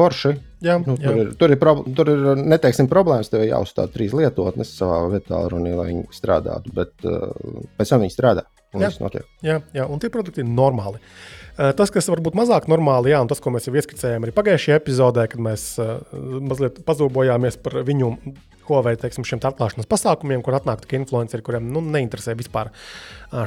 Forši. 0.00 0.32
Jā, 0.64 0.76
nu, 0.80 0.94
jā. 1.00 1.08
Tur, 1.08 1.18
ir, 1.20 1.32
tur, 1.40 1.52
ir 1.54 1.58
pro, 1.60 1.74
tur 1.96 2.10
ir 2.12 2.40
neteiksim, 2.40 2.88
problēmas. 2.90 3.30
Tev 3.32 3.44
ir 3.44 3.52
jāuzstāda 3.52 3.92
trīs 3.94 4.14
lietotnes 4.16 4.72
savā 4.76 5.02
vietā, 5.12 5.40
runī, 5.52 5.72
lai 5.76 5.90
viņi 5.90 6.06
strādātu. 6.16 6.72
Bet 6.76 7.08
uh, 7.08 7.30
pēc 7.78 7.92
tam 7.92 8.04
viņi 8.04 8.14
strādā. 8.14 8.46
Jā, 8.78 8.90
jā, 9.42 9.56
jā, 9.74 9.84
un 9.90 9.98
tie 10.02 10.12
produkti 10.14 10.44
ir 10.44 10.50
normāli. 10.50 11.00
Uh, 11.56 11.72
tas, 11.76 11.90
kas 11.90 12.06
varbūt 12.12 12.36
mazāk 12.38 12.68
normāli, 12.70 13.10
jā, 13.10 13.18
un 13.24 13.30
tas, 13.30 13.40
ko 13.42 13.50
mēs 13.52 13.66
jau 13.66 13.74
ieskicējām 13.74 14.24
arī 14.24 14.34
pagājušajā 14.36 14.78
epizodē, 14.78 15.24
kad 15.32 15.42
mēs 15.42 15.64
uh, 15.82 15.96
mazliet 16.46 16.78
pazūbojāmies 16.86 17.58
par 17.64 17.80
viņu 17.88 18.14
Huawei 18.70 18.94
teiksim, 19.00 19.24
šiem 19.26 19.40
atklāšanas 19.42 19.88
pasākumiem, 19.90 20.44
kur 20.46 20.54
atnāk 20.54 20.84
tikai 20.84 21.00
influenceri, 21.00 21.42
kuriem 21.42 21.72
nu, 21.74 21.82
neinteresē 21.82 22.36
vispār 22.38 22.70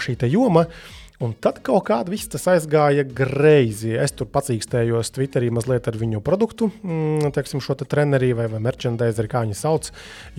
šī 0.04 0.18
joma. 0.28 0.66
Uh, 0.68 1.03
Un 1.24 1.32
tad 1.40 1.62
kaut 1.64 1.86
kādā 1.88 2.12
viss 2.12 2.28
tas 2.32 2.44
aizgāja 2.52 3.06
greizi. 3.08 3.94
Es 3.96 4.12
tur 4.18 4.28
pacīkstējos 4.34 5.14
Twitterī 5.16 5.52
mazliet 5.54 5.88
ar 5.88 5.96
viņu 6.00 6.20
produktu, 6.26 6.68
mm, 6.84 7.32
teiksim, 7.36 7.62
šo 7.64 7.78
te 7.80 7.88
trenerī 7.88 8.34
vai, 8.36 8.50
vai 8.52 8.60
merchandise, 8.64 9.24
kā 9.32 9.46
viņi 9.46 9.56
sauc. 9.56 9.88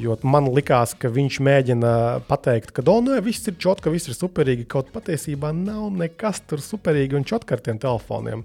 Jo 0.00 0.18
man 0.28 0.50
likās, 0.52 0.92
ka 0.98 1.08
viņš 1.08 1.40
mēģina 1.48 1.94
pateikt, 2.28 2.74
ka, 2.76 2.84
oh, 2.90 3.00
nē, 3.04 3.22
viss 3.24 3.48
ir 3.48 3.56
čotka, 3.60 3.92
viss 3.94 4.10
ir 4.10 4.18
superīgi. 4.18 4.68
Kaut 4.68 4.92
patiesībā 4.92 5.54
nav 5.56 5.88
nekas 5.96 6.44
tur 6.48 6.60
superīgi 6.60 7.16
un 7.16 7.24
čotka 7.24 7.56
ar 7.56 7.64
tiem 7.64 7.80
telefoniem. 7.80 8.44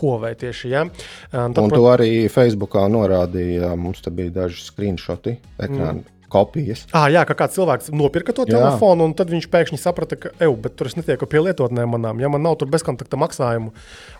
Huawei 0.00 0.34
tieši. 0.38 0.74
Ja? 0.74 0.84
Un, 0.88 1.54
tad, 1.54 1.62
un 1.62 1.74
to 1.74 1.86
arī 1.92 2.26
Facebookā 2.32 2.88
norādīja. 2.90 3.74
Mums 3.78 4.02
te 4.02 4.10
bija 4.14 4.34
daži 4.42 4.66
screenshoti 4.66 5.38
ekrāna. 5.58 6.00
Mm 6.00 6.14
kopijas. 6.32 6.84
Ah, 6.96 7.08
jā, 7.12 7.24
ka 7.28 7.36
kāds 7.38 7.56
cilvēks 7.58 7.92
nopirka 7.96 8.34
to 8.36 8.46
jā. 8.48 8.56
telefonu, 8.56 9.08
un 9.08 9.16
tad 9.18 9.32
viņš 9.32 9.48
pēkšņi 9.52 9.80
saprata, 9.80 10.18
ka, 10.20 10.32
ej, 10.38 10.52
bet 10.64 10.76
tur 10.78 10.90
es 10.90 10.98
netieku 10.98 11.28
pie 11.30 11.42
lietotnēm 11.46 11.96
manām, 11.96 12.22
ja 12.22 12.30
man 12.32 12.44
nav 12.44 12.58
tur 12.60 12.70
bezkontakta 12.72 13.20
maksājumu. 13.20 13.72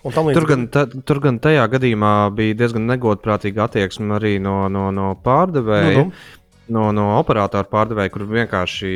Tur 0.04 0.48
gan, 0.48 0.66
ta, 0.72 0.86
tur 0.88 1.22
gan 1.24 1.40
tajā 1.42 1.68
gadījumā 1.76 2.14
bija 2.36 2.58
diezgan 2.64 2.88
negodprātīga 2.90 3.68
attieksme 3.68 4.18
arī 4.18 4.36
no, 4.42 4.60
no, 4.72 4.88
no 4.94 5.12
pārdevēja. 5.24 5.94
Nu, 5.94 6.10
nu. 6.10 6.36
No, 6.68 6.90
no 6.92 7.06
operatora 7.16 7.64
pārdevēja, 7.64 8.10
kur 8.12 8.26
vienkārši 8.28 8.90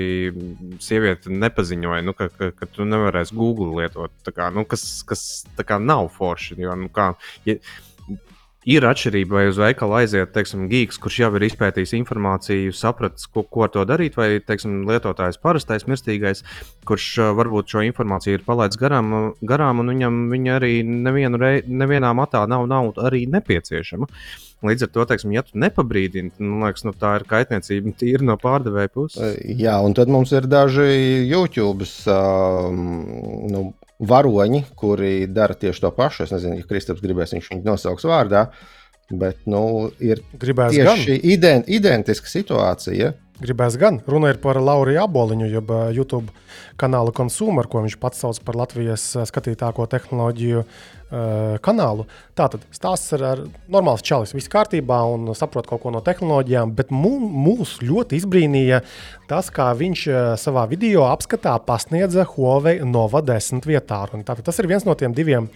sieviete 0.84 1.32
nepaziņoja, 1.32 2.02
nu, 2.04 2.12
ka, 2.16 2.26
ka, 2.28 2.50
ka 2.52 2.68
tu 2.68 2.84
nevarēsi 2.84 3.32
Google 3.36 3.70
lietot. 3.78 4.12
Kā, 4.28 4.50
nu, 4.52 4.66
kas 4.68 4.84
kas 5.08 5.22
kā, 5.56 5.78
nav 5.80 6.10
forši. 6.12 6.58
Jo, 6.60 6.76
nu, 6.76 6.90
kā, 6.92 7.14
ja, 7.48 7.56
ir 8.68 8.86
atšķirība, 8.86 9.34
vai 9.38 9.44
uz 9.50 9.58
veikalu 9.58 9.96
aiziet, 9.98 10.32
teiksim, 10.34 10.66
gīgs, 10.70 11.00
kurš 11.02 11.18
jau 11.24 11.30
ir 11.38 11.46
izpētījis 11.48 11.94
informāciju, 11.98 12.74
sapratis, 12.76 13.26
ko, 13.32 13.42
ko 13.42 13.66
ar 13.66 13.72
to 13.74 13.84
darīt, 13.88 14.16
vai, 14.18 14.36
teiksim, 14.44 14.82
lietotājs 14.88 15.40
parastais, 15.42 15.88
mirstīgais, 15.90 16.44
kurš 16.88 17.08
uh, 17.18 17.32
varbūt 17.38 17.74
šo 17.74 17.82
informāciju 17.88 18.38
ir 18.38 18.46
palaidis 18.46 18.80
garām, 18.80 19.34
garām 19.42 19.82
un 19.82 19.92
viņam 19.94 20.22
viņa 20.32 20.56
arī 20.60 20.72
rei, 21.42 21.58
nevienā 21.66 22.14
matā 22.16 22.44
nav, 22.50 22.68
nav 22.70 22.94
arī 23.02 23.26
nepieciešama. 23.32 24.08
Līdz 24.62 24.86
ar 24.86 24.90
to, 24.94 25.04
teiksim, 25.10 25.32
ja 25.34 25.42
tu 25.42 25.58
nepabrīdini, 25.58 26.30
tad 26.36 26.46
nu, 26.46 26.60
liekas, 26.62 26.84
nu, 26.86 26.94
tā 26.94 27.16
ir 27.18 27.26
kaitniecība 27.30 27.94
tīri 28.00 28.28
no 28.28 28.38
pārdevēja 28.38 28.92
puses. 28.94 29.38
Jā, 29.58 29.80
un 29.82 29.96
tad 29.98 30.12
mums 30.12 30.30
ir 30.36 30.46
daži 30.50 30.86
YouTube. 31.26 31.88
Um, 32.06 32.84
nu, 33.50 33.64
varoņi, 34.02 34.64
kuri 34.78 35.26
dara 35.30 35.54
tieši 35.58 35.84
to 35.84 35.90
pašu. 35.94 36.26
Es 36.26 36.34
nezinu, 36.34 36.60
ja 36.60 36.68
Kristaps 36.68 37.02
gribēs, 37.04 37.34
viņš 37.36 37.50
viņu 37.52 37.66
nosauks 37.66 38.06
vārdā. 38.08 38.48
Bet 39.12 39.44
nu, 39.50 39.90
ir 40.00 40.22
Gribēs 40.40 40.72
tieši 40.72 41.18
ident, 41.34 41.68
identiska 41.68 42.30
situācija. 42.30 43.12
Gribēs 43.42 43.76
gan. 43.80 44.00
Runa 44.08 44.32
ir 44.32 44.38
par 44.42 44.60
Lauriju 44.62 45.02
Aboliņu, 45.02 45.50
jeb 45.50 45.70
YouTube 45.94 46.30
kanālu 46.80 47.12
Consumer, 47.16 47.66
ko 47.68 47.82
viņš 47.84 47.98
pats 48.00 48.22
sauc 48.22 48.38
par 48.46 48.58
Latvijas 48.58 49.04
skatītāko 49.28 49.86
tehnoloģiju 49.90 50.62
uh, 50.62 51.56
kanālu. 51.64 52.06
Tātad 52.38 52.64
stāsts 52.74 53.14
ir 53.16 53.24
ar 53.26 53.42
normāls 53.72 54.04
čalis, 54.06 54.34
viss 54.36 54.50
kārtībā 54.52 55.00
un 55.12 55.32
saprot 55.38 55.68
kaut 55.68 55.82
ko 55.84 55.92
no 55.94 56.02
tehnoloģijām, 56.04 56.74
bet 56.78 56.92
mūs 56.94 57.78
ļoti 57.82 58.20
izbrīnīja 58.20 58.82
tas, 59.30 59.50
kā 59.52 59.70
viņš 59.76 60.04
savā 60.40 60.66
video 60.70 61.06
apskatā 61.08 61.56
pasniedza 61.66 62.26
Huawei 62.34 62.78
Nova 62.86 63.24
10 63.24 63.66
vietālu. 63.68 64.22
Tātad 64.22 64.46
tas 64.48 64.62
ir 64.62 64.70
viens 64.70 64.86
no 64.88 64.96
tiem 64.98 65.16
diviem 65.16 65.50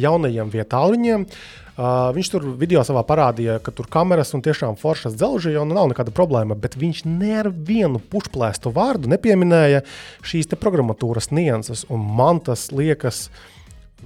jaunajiem 0.00 0.52
vietāluņiem. 0.52 1.26
Uh, 1.26 1.61
viņš 1.76 2.30
tur 2.34 2.44
video 2.60 2.82
savā 2.84 3.00
parādīja, 3.08 3.56
ka 3.64 3.72
tur 3.72 3.88
kameras 3.90 4.34
un 4.36 4.42
tiešām 4.44 4.76
foršas 4.80 5.16
dzelži, 5.16 5.54
jau 5.54 5.64
nu 5.64 5.76
nav 5.76 5.88
nekāda 5.92 6.12
problēma, 6.12 6.56
bet 6.58 6.76
viņš 6.76 7.04
ne 7.08 7.32
ar 7.40 7.48
vienu 7.48 8.00
pušplēstu 8.12 8.72
vārdu 8.74 9.08
nepieminēja 9.12 9.80
šīs 10.20 10.52
programmatūras 10.52 11.30
nianses, 11.32 11.86
man 11.88 12.42
tas 12.44 12.68
liekas 12.72 13.30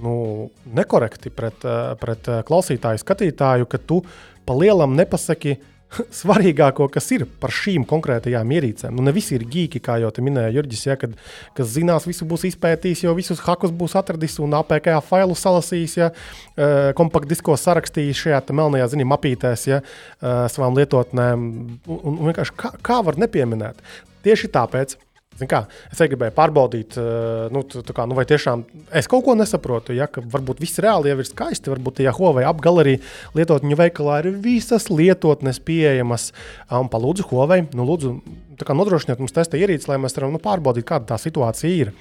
nu, 0.01 0.49
nekorekti 0.77 1.31
pret, 1.33 1.65
uh, 1.65 1.95
pret 1.99 2.29
uh, 2.31 2.43
klausītāju, 2.47 3.01
skatītāju, 3.03 3.67
ka 3.67 3.81
tu 3.81 4.03
pa 4.47 4.55
lielam 4.55 4.95
nepasaki, 4.95 5.57
svarīgāko, 6.19 6.87
kas 6.91 7.07
ir 7.15 7.25
par 7.41 7.53
šīm 7.53 7.85
konkrētajām 7.87 8.51
ierīcēm. 8.57 8.95
Nu, 8.97 9.05
ne 9.07 9.13
visi 9.15 9.35
ir 9.37 9.45
gīki, 9.47 9.81
kā 9.83 9.97
jau 10.01 10.11
te 10.13 10.23
minēja 10.25 10.53
Jurģis, 10.57 10.83
ja, 10.89 10.97
kad, 10.99 11.15
kas 11.57 11.71
zinās, 11.75 12.07
visu 12.09 12.27
būs 12.29 12.47
izpētījis, 12.51 13.05
jau 13.07 13.15
visus 13.17 13.41
hakus 13.45 13.73
būs 13.75 13.97
atradis 13.99 14.37
un 14.43 14.55
APK 14.59 14.97
failu 15.07 15.37
salasījis, 15.37 15.97
ja, 16.01 16.11
uh, 16.11 16.91
kompaktdiskos 16.97 17.63
sarakstījis 17.67 18.25
šajā 18.25 18.43
melnajā 18.57 18.91
ziņā 18.93 19.07
mapītēs, 19.13 19.67
ja, 19.71 19.81
uh, 19.81 20.45
savām 20.51 20.77
lietotnēm. 20.77 21.47
Un, 21.87 21.99
un 22.13 22.23
vienkārši 22.29 22.57
kā, 22.59 22.73
kā 22.83 23.01
var 23.07 23.19
nepieminēt? 23.23 23.83
Tieši 24.27 24.51
tāpēc 24.51 24.97
Kā, 25.45 25.59
es 25.93 25.99
gribēju 26.01 26.33
pārbaudīt, 26.33 26.95
eh, 26.97 27.47
nu, 27.53 27.61
kā, 27.93 28.07
nu, 28.09 28.15
vai 28.17 28.25
tiešām 28.25 28.63
es 28.97 29.09
kaut 29.11 29.25
ko 29.27 29.35
nesaprotu. 29.37 29.93
Ja, 29.93 30.07
varbūt 30.09 30.63
viss 30.63 30.81
reāli 30.81 31.11
jau 31.11 31.19
ir 31.21 31.29
skaisti. 31.29 31.69
Varbūt 31.69 31.99
tajā 31.99 32.13
Huawei 32.17 32.47
apgalerī 32.47 32.95
lietotņu 33.37 33.77
veikalā 33.77 34.23
ir 34.23 34.31
visas 34.41 34.89
lietotnes 34.89 35.59
pieejamas. 35.61 36.31
Un 36.73 36.89
palūdzu, 36.89 37.27
Huawei, 37.29 37.67
nu, 37.77 37.85
lūdzu, 37.85 38.15
nodrošiniet 38.65 39.21
mums 39.21 39.35
testa 39.35 39.59
ierīci, 39.59 39.91
lai 39.91 39.99
mēs 40.01 40.17
varam 40.17 40.33
nu, 40.33 40.41
pārbaudīt, 40.41 40.87
kāda 40.89 41.13
tā 41.13 41.21
situācija 41.21 41.75
ir. 41.85 41.93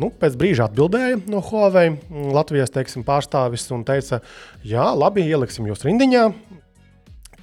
Nu, 0.00 0.08
pēc 0.16 0.38
brīža 0.40 0.70
atbildēja 0.70 1.18
no 1.28 1.42
Huawei 1.44 1.98
Latvijas 2.32 2.72
teiksim, 2.72 3.04
pārstāvis 3.04 3.66
un 3.74 3.84
teica, 3.84 4.22
jā, 4.64 4.86
labi, 4.96 5.26
ieliksim 5.28 5.68
jūs 5.68 5.84
rindiņā 5.84 6.30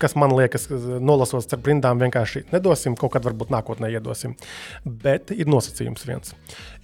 kas 0.02 0.16
man 0.20 0.34
liekas, 0.38 0.68
nolasot 1.04 1.45
starp 1.45 1.68
rindām, 1.70 2.00
vienkārši 2.02 2.45
nedosim, 2.52 2.95
kaut 3.00 3.16
kad 3.16 3.26
varbūt 3.28 3.52
nākotnē 3.54 3.89
iedosim. 3.93 4.36
Bet 4.86 5.34
ir 5.36 5.50
nosacījums 5.50 6.06
viens. 6.08 6.36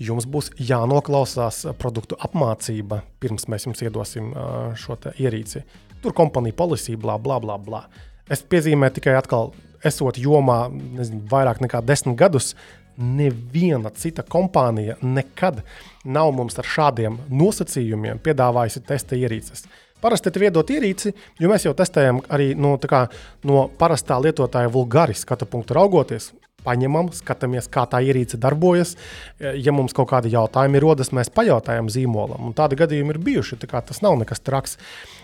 Jums 0.01 0.27
būs 0.29 0.51
jānoklausās 0.57 1.63
produktu 1.81 2.17
apmācība, 2.19 3.03
pirms 3.23 3.47
mēs 3.51 3.67
jums 3.69 3.83
iedosim 3.85 4.33
šo 4.79 4.97
ierīci. 5.13 5.63
Tur 6.03 6.15
kompanija 6.15 6.57
policija, 6.59 6.99
bla, 6.99 7.17
bla, 7.21 7.39
bla. 7.39 7.57
bla. 7.57 7.85
Es 8.31 8.43
piezīmēju 8.43 8.97
tikai 8.97 9.17
atkal, 9.19 9.51
esot 9.83 10.19
jomā 10.19 10.65
nezinu, 10.71 11.23
vairāk 11.31 11.61
nekā 11.63 11.83
desmit 11.85 12.17
gadus. 12.19 12.53
Neviena 12.93 13.89
cita 13.97 14.21
kompānija 14.21 14.99
nekad 15.01 15.63
nav 16.05 16.29
mums 16.37 16.59
ar 16.61 16.67
šādiem 16.69 17.17
nosacījumiem 17.33 18.21
piedāvājusi 18.21 18.83
testa 18.85 19.17
ierīces. 19.17 19.65
Parasti 20.03 20.33
te 20.35 20.41
iedot 20.43 20.67
ierīci, 20.67 21.13
jo 21.39 21.49
mēs 21.51 21.63
jau 21.63 21.71
testējam 21.79 22.19
arī 22.33 22.51
no, 22.59 22.75
kā, 22.77 23.05
no 23.47 23.69
parastā 23.79 24.17
lietotāja 24.19 24.71
vulgāri 24.71 25.15
skatu 25.15 25.47
punktu 25.47 25.77
raugoties. 25.77 26.33
Paņemam, 26.63 27.09
skatāmies, 27.11 27.65
kā 27.71 27.83
tā 27.91 27.99
ierīce 28.03 28.37
darbojas. 28.39 28.93
Ja 29.39 29.73
mums 29.75 29.95
kaut 29.95 30.07
kādi 30.13 30.31
jautājumi 30.31 30.79
rodas, 30.79 31.11
mēs 31.15 31.31
pajautājam 31.35 31.89
zīmolam. 31.91 32.45
Un 32.47 32.55
tādi 32.55 32.79
gadījumi 32.79 33.11
ir 33.11 33.19
bijuši. 33.23 33.59
Tas 33.67 33.99
nav 34.03 34.15
nekas 34.21 34.39
traks. 34.39 34.77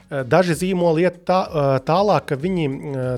Daži 0.10 0.58
zīmoli 0.60 1.06
iet 1.06 1.22
tā, 1.30 1.40
tālāk, 1.88 2.32
ka 2.32 2.40
viņi 2.40 2.68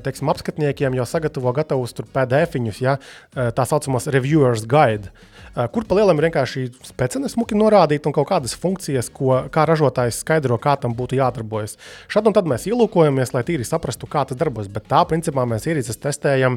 teiksim, 0.06 0.30
apskatniekiem 0.34 0.98
jau 1.00 1.08
sagatavo 1.10 1.54
gatavus 1.56 1.98
PDF-iņus, 1.98 2.82
ja, 2.84 2.98
tā 3.34 3.66
saucamās 3.66 4.10
reviewers 4.14 4.68
guide. 4.70 5.10
Kur 5.52 5.84
pa 5.84 5.98
lielam 5.98 6.16
ir 6.16 6.30
vienkārši 6.30 6.62
spēcene 6.88 7.28
smuki 7.32 7.58
norādīta 7.60 8.08
un 8.08 8.16
kaut 8.16 8.30
kādas 8.30 8.54
funkcijas, 8.56 9.10
ko 9.12 9.42
kā 9.52 9.66
ražotājs 9.68 10.22
skaidro, 10.24 10.56
kā 10.62 10.78
tam 10.80 10.96
būtu 10.96 11.18
jādarbojas. 11.20 11.76
Šad 12.12 12.30
un 12.30 12.36
tad 12.38 12.48
mēs 12.48 12.70
ielūkojamies, 12.72 13.34
lai 13.36 13.44
tīri 13.48 13.68
saprastu, 13.68 14.08
kā 14.08 14.24
tas 14.30 14.40
darbojas. 14.40 14.72
Bet 14.72 14.88
tā 14.92 15.02
principā 15.10 15.44
mēs 15.50 15.68
ierīces 15.68 16.00
testējam, 16.00 16.56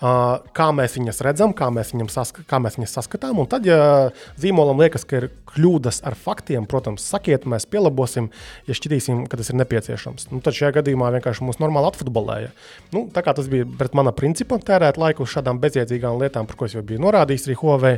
kā 0.00 0.68
mēs 0.72 0.96
viņas 0.96 1.20
redzam, 1.28 1.52
kā 1.56 1.68
mēs, 1.74 1.92
sask 2.14 2.40
kā 2.48 2.62
mēs 2.62 2.80
viņas 2.80 2.96
saskatām. 3.02 3.42
Un 3.44 3.50
tad, 3.52 3.68
ja 3.68 4.08
zīmolam 4.40 4.80
liekas, 4.80 5.04
ka 5.04 5.20
ir 5.20 5.28
kļūdas 5.52 6.02
ar 6.08 6.16
faktiem, 6.18 6.66
protams, 6.68 7.04
sakiet, 7.06 7.46
mēs 7.48 7.66
pielabosim, 7.70 8.30
ja 8.68 8.76
šķitīsim, 8.76 9.24
ka 9.30 9.38
tas 9.40 9.52
ir 9.52 9.58
nepieciešams. 9.60 10.28
Nu, 10.32 10.40
tad 10.44 10.56
šajā 10.56 10.74
gadījumā 10.78 11.10
vienkārši 11.16 11.46
mūs 11.46 11.60
normāli 11.62 11.90
atfutbolēja. 11.90 12.52
Nu, 12.94 13.06
tā 13.12 13.24
kā 13.24 13.34
tas 13.36 13.50
bija 13.52 13.68
pret 13.78 13.96
mana 13.98 14.14
principa 14.16 14.58
tērēt 14.62 15.00
laiku 15.00 15.26
uz 15.26 15.34
šādām 15.34 15.60
bezjēdzīgām 15.62 16.20
lietām, 16.22 16.48
par 16.48 16.58
ko 16.58 16.68
es 16.68 16.76
jau 16.76 16.84
biju 16.86 17.02
norādījis 17.04 17.48
arī 17.48 17.58
Huawei. 17.62 17.94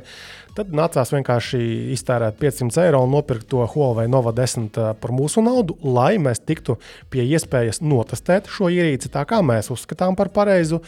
Tad 0.54 0.70
nācās 0.70 1.10
vienkārši 1.10 1.60
iztērēt 1.96 2.38
500 2.38 2.84
eiro 2.84 3.00
un 3.02 3.10
nopirkt 3.16 3.48
to 3.50 3.64
Huawei 3.72 4.06
Nova 4.10 4.30
10 4.34 4.78
par 5.02 5.14
mūsu 5.14 5.42
naudu, 5.42 5.74
lai 5.82 6.14
mēs 6.22 6.44
tiktu 6.46 6.76
pie 7.10 7.24
iespējas 7.26 7.82
notestēt 7.82 8.50
šo 8.50 8.70
ierīci 8.70 9.10
tā, 9.14 9.24
kā 9.26 9.42
mēs 9.42 9.72
uzskatām 9.74 10.14
par 10.18 10.30
pareizu, 10.34 10.78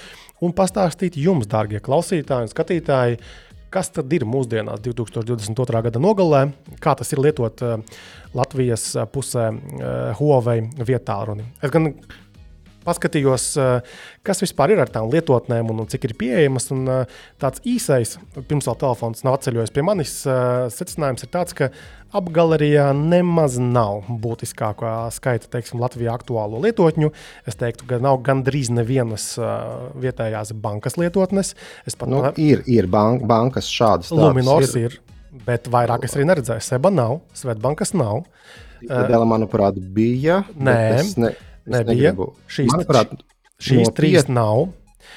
un 0.45 0.55
pastāstīt 0.55 1.19
jums, 1.19 1.49
dārgie 1.51 1.81
klausītāji 1.83 2.47
un 2.47 2.53
skatītāji, 2.53 3.19
kas 3.77 3.91
tad 3.93 4.13
ir 4.17 4.25
mūsdienās, 4.29 4.81
2022. 4.85 5.81
gada 5.85 6.01
nogalē, 6.01 6.47
kā 6.81 6.95
tas 6.97 7.13
ir 7.13 7.21
lietot 7.21 7.61
Latvijas 8.37 8.89
pusē 9.13 9.51
Huawei 10.17 10.65
vietā 10.81 11.19
runi. 11.29 11.45
Es 11.61 11.73
gan 11.75 11.91
paskatījos, 12.87 13.49
eh, 13.61 13.99
kas 14.27 14.43
vispār 14.45 14.75
ir 14.75 14.83
ar 14.85 14.91
tām 14.93 15.11
lietotnēm 15.13 15.73
un, 15.73 15.85
un 15.85 15.91
cik 15.91 16.09
ir 16.09 16.17
pieejamas. 16.19 16.71
Un, 16.75 16.87
eh, 16.93 17.21
tāds 17.43 17.63
īsais, 17.67 18.17
pirms 18.37 18.69
vēl 18.71 18.81
telefons 18.83 19.25
nav 19.27 19.39
atceļojis 19.41 19.75
pie 19.75 19.85
manis, 19.87 20.17
eh, 20.31 20.67
secinājums 20.73 21.27
ir 21.27 21.33
tāds, 21.35 21.57
ka 21.57 21.71
apgalerijā 22.17 22.87
nemaz 22.97 23.59
nav 23.61 24.07
būtiskākā 24.23 24.95
skaita, 25.13 25.51
teiksim, 25.53 25.83
Latvijā 25.83 26.15
aktuālo 26.15 26.63
lietotņu. 26.63 27.11
Es 27.51 27.59
teiktu, 27.61 27.89
ka 27.91 27.99
nav 28.03 28.23
gandrīz 28.25 28.71
nevienas 28.73 29.35
vietējās 30.01 30.55
bankas 30.63 30.97
lietotnes. 30.97 31.53
Pat, 31.97 32.09
nu, 32.09 32.23
ir 32.41 32.63
ir 32.71 32.89
bank, 32.89 33.27
bankas 33.29 33.69
šādas. 33.69 34.15
Luminors 34.15 34.77
ir. 34.79 34.97
ir. 34.97 35.01
Bet 35.47 35.69
vairāk 35.69 36.07
es 36.07 36.15
arī 36.17 36.25
neredzēju. 36.31 36.65
Seba 36.65 36.89
nav, 36.95 37.21
Svetbankas 37.37 37.93
nav. 37.93 38.25
Dēlā, 38.87 39.27
manuprāt, 39.29 39.77
bija. 39.77 40.43
Nē, 40.57 40.79
ne, 41.21 41.33
nebija. 41.67 42.15
Šīs, 42.51 42.71
manuprāt, 42.73 43.17
šīs 43.63 43.85
no 43.85 43.93
trīs 43.97 44.23
piec, 44.23 44.33
nav. 44.33 44.69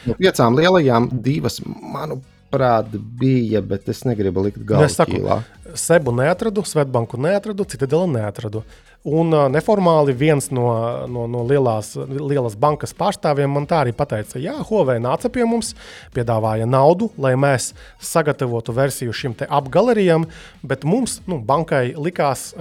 No 0.08 0.16
piecām 0.20 0.56
lielajām, 0.58 1.10
divas, 1.26 1.60
manuprāt, 1.66 2.93
bija, 3.20 3.62
bet 3.66 3.89
es 3.91 4.04
negribu 4.08 4.45
likt 4.47 4.62
galvā. 4.68 5.41
Sebu 5.78 6.14
neatradu, 6.18 6.64
Svetbanku 6.66 7.20
neatradu, 7.22 7.66
Citadelu 7.70 8.08
neatradu. 8.16 8.64
Un 9.08 9.32
neformāli 9.32 10.12
viens 10.12 10.50
no, 10.52 10.66
no, 11.08 11.24
no 11.32 11.45
lielās, 11.47 11.93
lielas 11.95 12.58
bankas 12.60 12.91
pārstāvjiem 13.00 13.54
man 13.56 13.64
tā 13.70 13.86
arī 13.86 13.93
teica, 13.95 14.36
Jā, 14.43 14.58
Huawei 14.68 14.97
nāca 15.00 15.30
pie 15.32 15.45
mums, 15.47 15.72
piedāvāja 16.12 16.68
naudu, 16.68 17.08
lai 17.16 17.32
mēs 17.39 17.72
sagatavotu 18.04 18.76
versiju 18.76 19.14
šim 19.16 19.38
apgalerijam, 19.47 20.26
bet 20.62 20.84
mums, 20.84 21.22
nu, 21.32 21.39
bankai, 21.39 21.93
likās, 21.95 22.52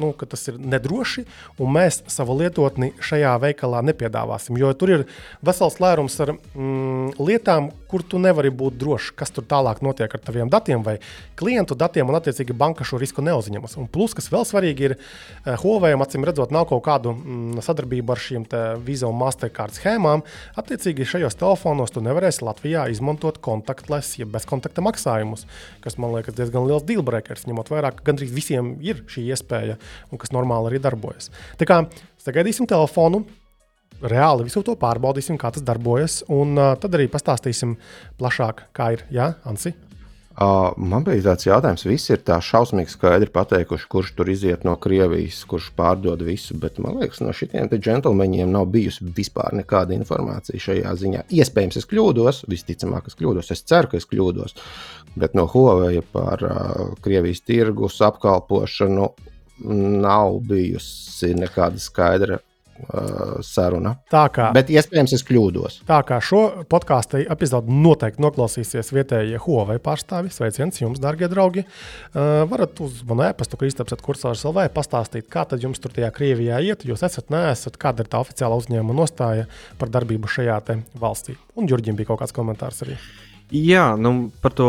nu, 0.00 0.14
ka 0.16 0.26
tas 0.32 0.48
ir 0.48 0.56
nedroši, 0.56 1.26
un 1.60 1.72
mēs 1.76 2.00
savu 2.08 2.38
lietotni 2.40 2.94
šajā 2.96 3.36
veikalā 3.44 3.84
nepiedāvāsim. 3.84 4.56
Jo 4.56 4.72
tur 4.72 4.94
ir 4.96 5.04
vesels 5.44 5.76
lērums 5.76 6.16
ar 6.24 6.32
mm, 6.32 7.20
lietām, 7.20 7.68
kur 7.92 8.00
tu 8.00 8.16
nevari 8.16 8.48
būt 8.48 8.80
drošs, 8.80 9.12
kas 9.12 9.34
tur 9.34 9.44
tālāk 9.44 9.84
notiek 9.84 10.08
ar 10.08 10.24
taviem 10.24 10.48
datiem 10.48 10.80
vai 10.80 10.96
klientu 11.36 11.76
datiem, 11.76 12.08
un 12.08 12.16
attiecīgi 12.16 12.56
banka 12.56 12.86
šo 12.88 12.96
risku 13.02 13.20
neuzņemas. 13.24 13.76
Un 13.76 13.92
plus, 13.92 14.16
kas 14.16 14.30
vēl 14.32 14.48
svarīgi, 14.48 14.88
ir 14.88 14.96
Huawei 15.60 15.81
Huawei, 15.82 15.98
acīm 15.98 16.22
redzot, 16.22 16.52
nav 16.54 16.68
kaut 16.70 16.84
kādu 16.86 17.10
mm, 17.10 17.62
sadarbību 17.66 18.14
ar 18.14 18.20
šīm 18.22 18.44
Visa 18.86 19.08
un 19.08 19.16
Mastercard 19.18 19.74
schēmām. 19.74 20.22
Attiecīgi, 20.60 21.08
šajos 21.10 21.34
telefonos 21.40 21.90
tu 21.90 21.98
nevarēsi 22.06 22.44
Latvijā 22.46 22.84
izmantot 22.92 23.40
kontaktless, 23.42 24.14
jeb 24.20 24.30
bezkontakta 24.30 24.84
maksājumus, 24.86 25.42
kas 25.82 25.98
man 25.98 26.14
liekas 26.14 26.38
diezgan 26.38 26.68
liels 26.70 26.86
dealbreakers, 26.86 27.48
ņemot 27.50 27.74
vērā, 27.74 27.90
ka 27.96 28.06
gandrīz 28.12 28.30
visiem 28.30 28.76
ir 28.78 29.02
šī 29.10 29.26
iespēja 29.34 29.74
un 30.12 30.22
kas 30.22 30.30
normāli 30.30 30.70
arī 30.70 30.82
darbojas. 30.86 31.32
Tā 31.58 31.66
kā 31.66 31.82
sagaidīsim 32.22 32.70
telefonu, 32.70 33.24
reāli 34.06 34.46
visu 34.46 34.62
to 34.62 34.78
pārbaudīsim, 34.78 35.34
kā 35.34 35.50
tas 35.50 35.66
darbojas, 35.66 36.22
un 36.30 36.54
uh, 36.54 36.76
tad 36.78 36.94
arī 36.94 37.10
pastāstīsim 37.10 37.74
plašāk, 38.22 38.68
kā 38.70 38.92
ir. 38.94 39.08
Jā, 39.10 39.32
Ansi? 39.50 39.74
Uh, 40.32 40.70
man 40.80 41.04
bija 41.04 41.26
tāds 41.26 41.44
jautājums, 41.44 41.82
visi 41.84 42.14
ir 42.14 42.22
tā 42.24 42.38
šausmīgi 42.40 42.94
skaidri 42.94 43.28
pateikuši, 43.34 43.88
kurš 43.92 44.12
tur 44.16 44.30
iziet 44.32 44.62
no 44.64 44.78
Krievijas, 44.80 45.42
kurš 45.48 45.66
pārdod 45.76 46.22
visu. 46.24 46.56
Bet 46.60 46.78
man 46.80 46.96
liekas, 47.02 47.20
no 47.20 47.34
šiem 47.36 47.68
džentlmeņiem 47.72 48.52
nav 48.54 48.70
bijusi 48.72 49.04
vispār 49.16 49.52
nekāda 49.60 49.92
informācija 49.98 50.62
šajā 50.62 50.94
ziņā. 51.02 51.26
Iespējams, 51.36 51.76
es 51.82 51.88
kļūdos, 51.90 52.44
visticamāk, 52.48 53.10
es 53.12 53.18
kļūdos. 53.18 53.52
Es 53.52 53.64
ceru, 53.68 53.92
ka 53.92 54.00
es 54.00 54.08
kļūdos. 54.08 54.56
Bet 55.20 55.36
no 55.36 55.44
Huawei 55.52 56.00
par 56.14 56.46
uh, 56.48 56.94
Krievijas 57.04 57.44
tirgus 57.44 58.00
apkalpošanu 58.00 59.10
nav 60.02 60.40
bijusi 60.48 61.34
nekāda 61.36 61.78
skaidra 61.78 62.40
uh, 62.82 63.38
saruna. 63.46 63.94
Tā 64.12 64.24
kā, 64.34 64.50
Bet 64.56 64.70
iespējams, 64.72 65.14
es 65.16 65.24
kļūdos. 65.28 65.80
Tā 65.88 66.00
kā 66.08 66.18
šo 66.24 66.42
podkāstu 66.70 67.22
epizodi 67.32 67.72
noteikti 67.72 68.22
noklausīsies 68.24 68.92
vietējie 68.94 69.40
Huawei 69.44 69.78
pārstāvi. 69.82 70.32
Sveiciens 70.34 70.82
jums, 70.82 71.00
darbie 71.02 71.30
draugi. 71.32 71.64
Uh, 72.12 72.44
varat 72.50 72.78
uz 72.84 73.02
manu 73.08 73.26
e-pastu, 73.28 73.60
Kristaps, 73.60 73.96
kursors 74.04 74.44
LV, 74.48 74.68
pastāstīt, 74.76 75.28
kā 75.32 75.46
tad 75.48 75.64
jums 75.64 75.82
tur 75.82 75.94
tajā 75.94 76.12
Krievijā 76.14 76.60
iet. 76.64 76.86
Jūs 76.88 77.04
esat, 77.08 77.30
neesat, 77.32 77.80
kāda 77.80 78.04
ir 78.04 78.12
tā 78.12 78.22
oficiāla 78.22 78.58
uzņēmuma 78.60 78.98
nostāja 79.02 79.48
par 79.80 79.92
darbību 79.92 80.30
šajā 80.30 80.60
valstī. 81.00 81.36
Un 81.58 81.68
Jurģim 81.70 81.98
bija 81.98 82.12
kaut 82.12 82.22
kāds 82.22 82.34
komentārs 82.36 82.84
arī. 82.86 82.98
Jā, 83.52 83.98
nu, 84.00 84.30
par 84.40 84.54
to 84.56 84.66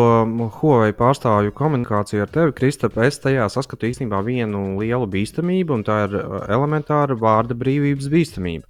Huawei 0.57 0.91
pārstāvju 0.99 1.53
komunikāciju 1.55 2.25
ar 2.25 2.31
tevi, 2.33 2.51
Kristap, 2.57 2.97
es 2.99 3.15
tajā 3.23 3.45
saskatu 3.47 3.87
īstenībā 3.87 4.19
vienu 4.27 4.73
lielu 4.81 5.07
bīstamību, 5.07 5.77
un 5.77 5.85
tā 5.87 6.01
ir 6.09 6.17
uh, 6.19 6.41
elementāra 6.51 7.15
vārda 7.15 7.55
brīvības 7.55 8.09
bīstamība. 8.11 8.67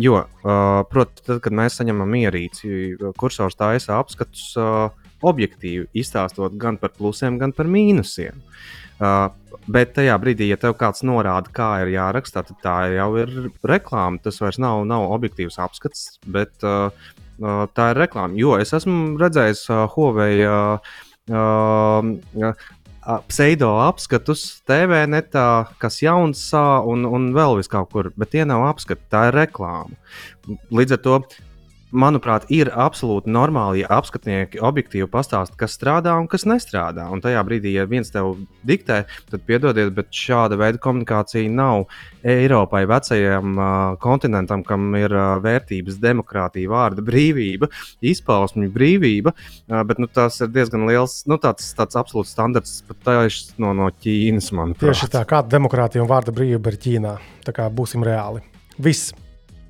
Jo, 0.00 0.22
uh, 0.22 0.80
protams, 0.88 1.26
tad, 1.26 1.42
kad 1.44 1.58
mēs 1.60 1.76
saņemam 1.76 2.16
ierīci, 2.22 2.72
kursors 3.20 3.60
taisa 3.60 3.98
apskatus 4.00 4.46
uh, 4.56 4.88
objektīvi, 5.28 5.90
izstāstot 5.92 6.56
gan 6.56 6.80
par 6.80 6.96
plusiem, 6.96 7.36
gan 7.36 7.52
par 7.52 7.68
mīnusiem. 7.68 8.40
Uh, 8.96 9.28
bet 9.68 9.92
tajā 9.98 10.16
brīdī, 10.24 10.48
ja 10.48 10.56
tev 10.60 10.78
kāds 10.80 11.04
norāda, 11.04 11.52
kā 11.52 11.70
ir 11.84 11.92
jāraksta, 11.98 12.46
tad 12.48 12.64
tā 12.64 12.78
jau 12.96 13.12
ir 13.20 13.50
reklāma. 13.60 14.24
Tas 14.24 14.40
vairs 14.40 14.56
nav, 14.62 14.86
nav 14.88 15.10
objektīvs 15.12 15.60
apskats, 15.60 16.14
bet 16.24 16.64
uh, 16.64 16.88
tā 17.76 17.90
ir 17.92 18.02
reklāma. 18.04 18.36
Jo 18.38 18.56
es 18.60 18.74
esmu 18.76 19.16
redzējis 19.20 19.66
Huawei 19.94 20.44
pseido 23.30 23.70
apskatus 23.80 24.42
TV 24.68 25.04
netā, 25.08 25.46
kas 25.80 26.00
jauns 26.02 26.42
un, 26.54 27.06
un 27.08 27.30
vēl 27.36 27.56
vis 27.60 27.70
kaut 27.70 27.90
kur, 27.94 28.10
bet 28.20 28.34
tie 28.34 28.44
nav 28.48 28.66
apskati, 28.68 29.06
tā 29.12 29.28
ir 29.30 29.38
reklāma. 29.40 29.96
Līdz 30.74 30.98
ar 30.98 31.02
to 31.06 31.20
manuprāt, 31.92 32.46
ir 32.52 32.70
absolūti 32.70 33.30
normāli, 33.32 33.82
ja 33.82 33.90
apskatnieki 33.98 34.60
objektīvi 34.64 35.08
pastāsta, 35.10 35.56
kas 35.58 35.74
strādā 35.76 36.14
un 36.20 36.28
kas 36.30 36.46
nestrādā. 36.48 37.06
Un 37.12 37.22
tajā 37.22 37.42
brīdī, 37.46 37.74
ja 37.76 37.86
viens 37.90 38.12
tev 38.12 38.36
diktē, 38.66 39.02
tad 39.30 39.44
piedodiet, 39.48 39.92
bet 39.96 40.12
šāda 40.14 40.58
veida 40.60 40.80
komunikācija 40.82 41.50
nav 41.50 41.86
Eiropai, 42.26 42.84
vecajam 42.90 43.56
uh, 43.56 43.70
kontinentam, 44.02 44.64
kam 44.66 44.90
ir 44.98 45.14
uh, 45.14 45.38
vērtības, 45.42 45.98
demokrātija, 46.02 46.70
vārda 46.70 47.04
brīvība, 47.04 47.70
izpausmju 48.04 48.70
brīvība. 48.74 49.34
Uh, 49.34 49.80
bet 49.88 50.02
nu, 50.02 50.10
tas 50.10 50.40
ir 50.44 50.52
diezgan 50.52 50.86
liels, 50.88 51.22
nu, 51.30 51.40
tāds, 51.42 51.72
tāds 51.78 51.98
absolūts 51.98 52.34
standarts 52.36 52.80
pat 52.88 53.10
no, 53.58 53.72
no 53.76 53.88
Ķīnas. 53.90 54.52
Manuprāt. 54.56 54.90
Tieši 54.90 55.10
tā, 55.12 55.24
kāda 55.28 55.56
demokrātija 55.56 56.04
un 56.04 56.10
vārda 56.10 56.34
brīvība 56.34 56.72
ir 56.72 56.78
Ķīnā. 56.84 57.16
Tā 57.46 57.56
kā 57.56 57.66
būsim 57.72 58.04
reāli. 58.06 58.42
Viss 58.80 59.14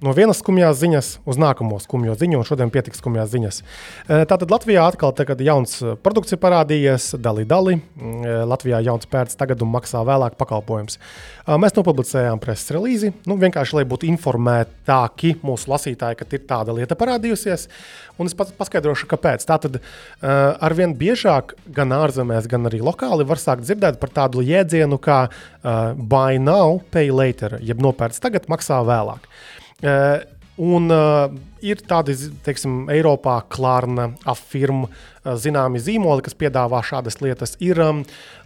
no 0.04 0.12
vienas 0.16 0.40
skumjās 0.40 0.78
ziņas 0.80 1.08
uz 1.28 1.38
nākamo 1.40 1.78
skumjo 1.82 2.14
ziņu, 2.18 2.40
un 2.40 2.46
šodien 2.48 2.72
pietiks 2.72 3.00
skumjās 3.02 3.30
ziņas. 3.32 3.60
E, 3.60 4.20
tātad 4.28 4.52
Latvijā 4.52 4.86
atkal 4.88 5.12
tagad 5.16 5.42
jauns 5.44 5.76
e, 5.82 5.94
produkts 6.00 6.34
ir 6.34 6.40
parādījies, 6.42 7.12
dali 7.20 7.44
dali. 7.48 7.76
E, 7.76 8.36
Latvijā 8.48 8.80
jauns 8.86 9.08
pērts 9.10 9.36
tagad 9.40 9.60
un 9.64 9.72
maksā 9.74 10.02
vēlāk 10.06 10.38
pakalpojums. 10.40 10.98
Mēs 11.60 11.74
nopublicējām 11.74 12.38
preses 12.38 12.70
relīzi, 12.70 13.10
nu, 13.26 13.34
vienkārši 13.40 13.74
lai 13.74 13.84
būtu 13.88 14.06
informētāki 14.06 15.34
mūsu 15.42 15.72
lasītāji, 15.72 16.20
ka 16.20 16.28
ir 16.36 16.44
tāda 16.46 16.76
lieta 16.76 16.94
parādījusies. 16.98 17.66
Un 18.20 18.30
es 18.30 18.36
pats 18.38 18.54
paskaidrošu, 18.54 19.08
kāpēc. 19.10 19.42
Tātad 19.48 19.80
arvien 20.22 20.94
biežāk, 20.94 21.56
gan 21.74 21.96
ārzemēs, 21.96 22.46
gan 22.50 22.70
arī 22.70 22.78
lokāli, 22.86 23.26
var 23.26 23.40
sākt 23.42 23.66
dzirdēt 23.66 23.98
par 23.98 24.14
tādu 24.14 24.44
jēdzienu 24.46 25.00
kā 25.02 25.24
buy 25.96 26.38
now, 26.38 26.78
pay 26.94 27.10
later, 27.10 27.58
jeb 27.64 27.82
nopērts 27.82 28.22
tagad, 28.22 28.46
maksā 28.52 28.84
vēlāk. 28.86 29.26
Uh, 29.80 30.20
Un 30.60 30.90
uh, 30.92 31.30
ir 31.64 31.78
tādi, 31.88 32.12
teiksim, 32.44 32.82
Eiropā 32.92 33.38
klārna 33.48 34.10
afirma 34.28 34.90
uh, 34.90 35.32
zināmi 35.40 35.80
zīmoli, 35.80 36.20
kas 36.26 36.34
piedāvā 36.36 36.82
šādas 36.84 37.16
lietas. 37.24 37.54
Ir 37.64 37.78
um, 37.80 38.02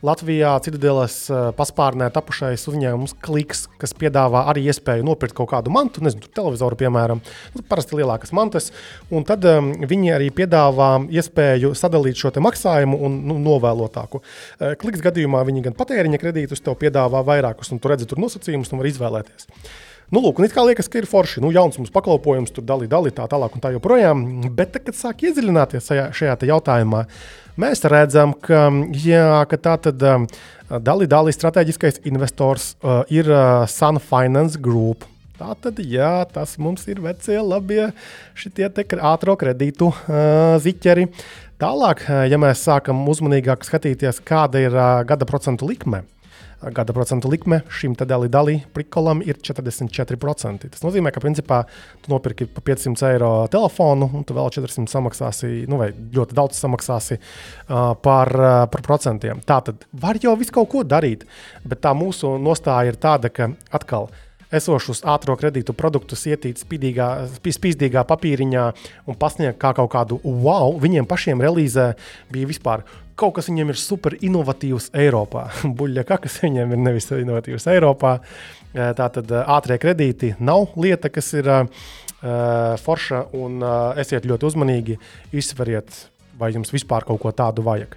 Latvijā 0.07 0.53
Citadelas 0.63 1.17
uh, 1.33 1.49
paspārnē 1.59 2.07
tapušais 2.15 2.69
uzņēmums 2.71 3.17
Kliks, 3.25 3.65
kas 3.83 3.97
piedāvā 3.99 4.45
arī 4.53 4.63
iespēju 4.71 5.09
nopirkt 5.09 5.35
kaut 5.41 5.51
kādu 5.57 5.73
mantu, 5.75 6.05
nezinu, 6.07 6.31
televizoru, 6.39 6.79
piemēram, 6.85 7.23
nu, 7.57 7.65
parasti 7.67 7.99
lielākas 7.99 8.31
mantas. 8.37 8.71
Un 9.11 9.27
tad 9.27 9.43
um, 9.51 9.73
viņi 9.83 10.13
arī 10.15 10.29
piedāvā 10.37 10.93
iespēju 11.11 11.73
sadalīt 11.75 12.21
šo 12.21 12.31
maksājumu 12.47 13.01
un 13.09 13.17
nu, 13.27 13.41
novēlotāku. 13.49 14.23
Uh, 14.61 14.77
Kliks 14.79 15.03
gadījumā 15.03 15.43
viņi 15.51 15.67
gan 15.67 15.75
patēriņa 15.83 16.23
kredītus 16.23 16.63
tev 16.63 16.79
piedāvā 16.85 17.25
vairākus, 17.27 17.75
un 17.75 17.83
tu 17.83 17.91
redzi 17.91 18.07
tur 18.07 18.23
nosacījumus 18.23 18.71
un 18.71 18.85
var 18.85 18.91
izvēlēties. 18.93 19.51
Nu, 20.13 20.21
lūk, 20.21 20.39
un 20.39 20.47
it 20.47 20.53
kā 20.53 20.63
liekas, 20.67 20.91
ka 20.91 21.01
ir 21.01 21.09
forši, 21.09 21.41
nu, 21.41 21.53
jauns 21.55 21.79
mums 21.81 21.93
pakalpojums, 21.95 22.53
tur 22.55 22.67
dalīt, 22.69 22.91
dalīt 22.93 23.17
tā 23.17 23.25
tālāk 23.31 23.57
un 23.57 23.63
tā 23.65 23.73
joprojām. 23.73 24.27
Bet, 24.57 24.77
kad 24.85 24.97
sāk 24.99 25.25
iedziļināties 25.25 25.89
šajā, 25.89 26.05
šajā 26.15 26.37
jautājumā, 26.51 27.05
mēs 27.61 27.85
redzam, 27.89 28.35
ka, 28.45 28.67
jā, 29.01 29.41
ka 29.49 29.61
tā 29.65 29.79
tad 29.89 30.05
um, 30.05 30.29
dalīt, 30.69 31.09
dalīt 31.15 31.39
strateģiskais 31.39 32.03
investors 32.05 32.75
uh, 32.83 33.01
ir 33.09 33.33
uh, 33.33 33.65
Sun 33.71 34.03
Finance 34.03 34.61
Group. 34.61 35.09
Tā 35.41 35.51
tad, 35.59 35.81
jā, 35.83 36.13
tas 36.31 36.53
mums 36.63 36.85
ir 36.87 37.01
vecie, 37.03 37.41
labie 37.43 37.89
šitie 38.39 38.69
ātrā 38.69 39.35
kredītu 39.41 39.89
uh, 39.91 40.61
ziķeri. 40.63 41.09
Tālāk, 41.59 42.05
uh, 42.07 42.23
ja 42.29 42.39
mēs 42.39 42.63
sākam 42.69 43.03
uzmanīgāk 43.11 43.65
skatīties, 43.67 44.21
kāda 44.27 44.63
ir 44.63 44.77
uh, 44.77 45.01
gada 45.09 45.27
procentu 45.27 45.67
likme, 45.67 46.05
gada 46.73 46.95
procentu 46.97 47.29
likme 47.33 47.61
šim 47.73 47.95
dalī 47.99 48.29
dalī 48.33 48.57
prikolam 48.75 49.23
ir 49.25 49.39
44%. 49.43 50.69
Tas 50.71 50.85
nozīmē, 50.85 51.13
ka 51.13 51.23
principā 51.23 51.63
tu 52.03 52.13
nopirki 52.13 52.47
par 52.47 52.65
500 52.67 53.11
eiro 53.13 53.33
telefonu, 53.53 54.11
un 54.15 54.25
tu 54.25 54.37
vēl 54.37 54.53
400 54.55 54.91
samaksāsi, 54.93 55.65
nu 55.71 55.81
vai 55.81 55.91
ļoti 55.93 56.37
daudz 56.37 56.61
samaksāsi 56.61 57.19
uh, 57.19 57.95
par, 58.01 58.33
uh, 58.35 58.59
par 58.71 58.85
procentiem. 58.87 59.43
Tā 59.45 59.61
tad 59.69 59.89
var 59.93 60.21
jau 60.23 60.37
visu 60.41 60.55
kaut 60.55 60.71
ko 60.73 60.85
darīt, 60.87 61.27
bet 61.65 61.83
tā 61.85 61.95
mūsu 61.97 62.37
nostāja 62.41 62.95
ir 62.95 63.01
tāda, 63.01 63.33
ka 63.33 63.51
atkal 63.75 64.11
esošus 64.55 65.03
ātrā 65.09 65.37
kredītu 65.39 65.75
produktus 65.77 66.25
ietīt 66.31 66.61
spīdīgā, 66.63 67.09
spīdīgā 67.43 68.05
papīriņā 68.09 68.65
un 69.11 69.19
pasniegt 69.19 69.59
kā 69.63 69.75
kaut 69.77 69.91
kādu 69.95 70.21
wow. 70.23 70.77
Viņiem 70.83 71.09
pašiem 71.11 71.43
relīzē 71.43 71.93
bija 72.33 72.51
vispār 72.51 72.85
kaut 73.19 73.37
kas 73.39 73.49
viņiem 73.51 73.73
ir 73.73 73.81
super 73.81 74.17
inovatīvs 74.21 74.91
Eiropā. 75.05 75.47
Buļļa 75.79 76.07
kakas 76.09 76.41
viņiem 76.45 76.77
ir 76.77 76.85
nevis 76.85 77.11
inovatīvs 77.15 77.69
Eiropā. 77.75 78.19
Tā 78.75 79.09
tad 79.17 79.31
ātrie 79.31 79.79
kredīti 79.79 80.33
nav 80.43 80.73
lieta, 80.83 81.07
kas 81.15 81.29
ir 81.39 81.47
uh, 81.47 81.67
forša, 82.83 83.27
un 83.39 83.63
uh, 83.63 83.93
esiet 84.03 84.27
ļoti 84.27 84.51
uzmanīgi, 84.51 84.99
izsveriet, 85.31 86.01
vai 86.41 86.51
jums 86.57 86.75
vispār 86.75 87.07
kaut 87.07 87.23
ko 87.23 87.31
tādu 87.31 87.63
vajag 87.63 87.95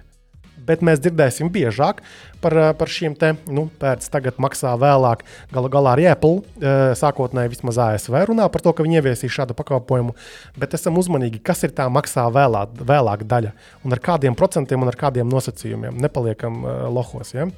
bet 0.68 0.84
mēs 0.84 1.00
dzirdēsim 1.02 1.50
biežāk 1.52 2.02
par, 2.40 2.56
eh, 2.56 2.72
par 2.78 2.88
šiem 2.88 3.16
te 3.18 3.34
nu, 3.46 3.68
pēc 3.80 4.06
tagad 4.12 4.38
maksā 4.38 4.74
vēlāk. 4.78 5.24
Galu 5.52 5.70
galā 5.72 5.96
arī 5.96 6.08
Apple 6.10 6.42
eh, 6.60 6.94
sākotnēji 6.98 7.54
vismaz 7.56 7.80
ASV 7.88 8.20
runā 8.30 8.48
par 8.52 8.64
to, 8.64 8.72
ka 8.72 8.86
viņi 8.86 9.00
ieviesīs 9.00 9.34
šādu 9.34 9.56
pakalpojumu, 9.58 10.14
bet 10.58 10.74
esam 10.78 10.98
uzmanīgi, 11.00 11.42
kas 11.42 11.64
ir 11.66 11.74
tā 11.76 11.88
maksā 11.92 12.28
vēlāk, 12.34 12.78
vēlāk 12.78 13.24
daļa 13.28 13.54
un 13.84 13.96
ar 13.96 14.02
kādiem 14.02 14.36
procentiem 14.38 14.82
un 14.82 14.92
ar 14.92 14.98
kādiem 14.98 15.28
nosacījumiem. 15.28 15.98
Nepaliekam 15.98 16.60
uh, 16.64 16.74
lohos. 16.92 17.32
Ja? 17.34 17.48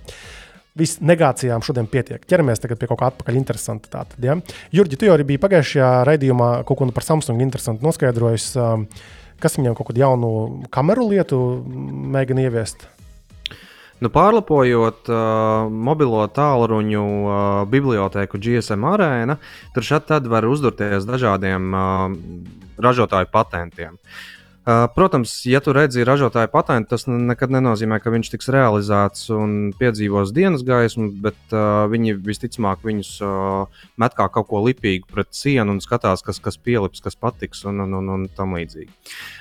Viss 0.78 1.00
negācijām 1.02 1.64
šodien 1.66 1.88
pietiek. 1.90 2.22
Ķeramies 2.30 2.62
pie 2.62 2.86
kaut 2.86 3.00
kā 3.00 3.08
atpakaļ 3.10 3.38
interesanta. 3.40 3.90
Tātad, 3.90 4.20
ja? 4.22 4.36
Jurģi, 4.74 4.98
tu 5.00 5.08
jau 5.08 5.16
arī 5.16 5.26
biji 5.32 5.42
pagājušajā 5.42 5.90
raidījumā 6.08 6.50
kaut 6.68 6.78
ko 6.78 6.88
par 6.94 7.06
Samsung 7.06 7.42
interesantu 7.42 7.84
noskaidrojis. 7.84 8.52
Kas 9.40 9.56
viņam 9.56 9.74
kaut 9.76 9.90
kādu 9.90 10.04
jaunu 10.04 10.30
kameru 10.72 11.08
lietu 11.10 11.40
mēģina 12.14 12.46
ieviest? 12.46 12.86
Nu, 14.00 14.08
pārlapojot 14.08 15.10
uh, 15.12 15.68
mobilo 15.68 16.24
tālruņu 16.32 17.04
uh, 17.04 17.38
bibliotēku 17.68 18.40
GSM 18.40 18.86
arēna, 18.88 19.36
tur 19.74 19.84
šādi 19.84 20.32
var 20.32 20.48
uzdurties 20.48 21.04
dažādiem 21.08 21.72
uh, 21.76 22.06
ražotāju 22.80 23.28
patentiem. 23.34 23.98
Uh, 24.00 24.39
protams, 24.94 25.32
ja 25.48 25.60
tu 25.64 25.72
redzi 25.72 26.04
ražotāju 26.04 26.50
patentu, 26.52 26.90
tas 26.92 27.06
nekad 27.08 27.52
nenozīmē, 27.54 27.96
ka 28.02 28.12
viņš 28.12 28.30
tiks 28.34 28.50
realizēts 28.52 29.30
un 29.32 29.72
piedzīvos 29.78 30.34
dienas 30.36 30.64
gaismu, 30.66 31.08
bet 31.24 31.54
uh, 31.54 31.86
viņi 31.90 32.18
visticamāk 32.26 32.84
viņus 32.84 33.12
uh, 33.24 33.84
met 34.00 34.16
kā 34.18 34.28
kaut 34.32 34.50
ko 34.50 34.60
lipīgu 34.66 35.08
pret 35.10 35.32
sienu 35.36 35.76
un 35.76 35.80
skatās, 35.80 36.24
kas, 36.26 36.42
kas 36.44 36.60
pielips, 36.60 37.00
kas 37.04 37.16
patiks 37.16 37.64
un, 37.64 37.80
un, 37.86 37.96
un, 38.02 38.12
un 38.16 38.26
tam 38.36 38.56
līdzīgi. 38.58 38.92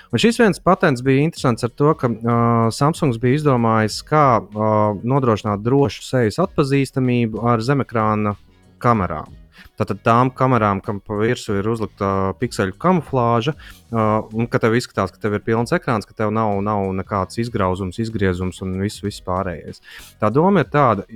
Un 0.10 0.24
šis 0.24 0.40
viens 0.42 0.64
patents 0.64 1.04
bija 1.06 1.28
interesants 1.28 1.68
ar 1.68 1.76
to, 1.76 1.92
ka 2.00 2.10
uh, 2.10 2.70
Samsungs 2.74 3.20
bija 3.22 3.42
izdomājis, 3.42 4.00
kā 4.08 4.26
uh, 4.40 4.96
nodrošināt 5.04 5.62
drošu 5.66 6.08
sejas 6.08 6.40
atpazīstamību 6.48 7.44
ar 7.44 7.62
zemekrāna 7.66 8.38
kamerām. 8.82 9.39
Tātad 9.80 10.02
tām 10.04 10.32
kamerām, 10.36 10.82
kam 10.84 11.00
pa 11.00 11.16
virsmu 11.20 11.60
ir 11.60 11.70
uzlikta 11.72 12.10
pikseļu 12.42 12.76
kamuflāža, 12.82 13.54
uh, 13.56 14.28
un 14.36 14.50
ka 14.52 14.60
tev 14.60 14.76
izskatās, 14.80 15.14
ka 15.16 15.22
tev 15.24 15.38
ir 15.38 15.44
pilns 15.46 15.74
ekrāns, 15.76 16.08
ka 16.10 16.18
tev 16.18 16.34
nav, 16.36 16.58
nav 16.66 16.90
nekāds 16.98 17.40
izgrauzums, 17.40 18.02
izgriezums 18.04 18.60
un 18.66 18.76
viss, 18.84 19.04
viss 19.06 19.24
pārējais. 19.26 19.80
Tā 20.20 20.32
doma 20.36 20.66
ir 20.66 20.72
tāda, 20.74 21.08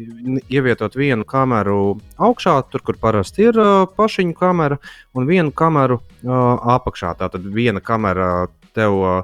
ievietot 0.48 0.96
vienu 1.00 1.28
kameru 1.28 1.98
augšā, 2.18 2.56
tur, 2.72 2.86
kur 2.88 3.00
parasti 3.02 3.50
ir 3.50 3.60
uh, 3.60 3.84
pašiņu 4.00 4.38
kamera, 4.40 4.80
un 5.14 5.28
vienu 5.30 5.52
kameru 5.52 6.00
uh, 6.00 6.42
apakšā. 6.78 7.18
Tātad 7.20 7.46
viena 7.54 7.84
kamera 7.84 8.48
tev 8.74 8.98
uh, 9.04 9.22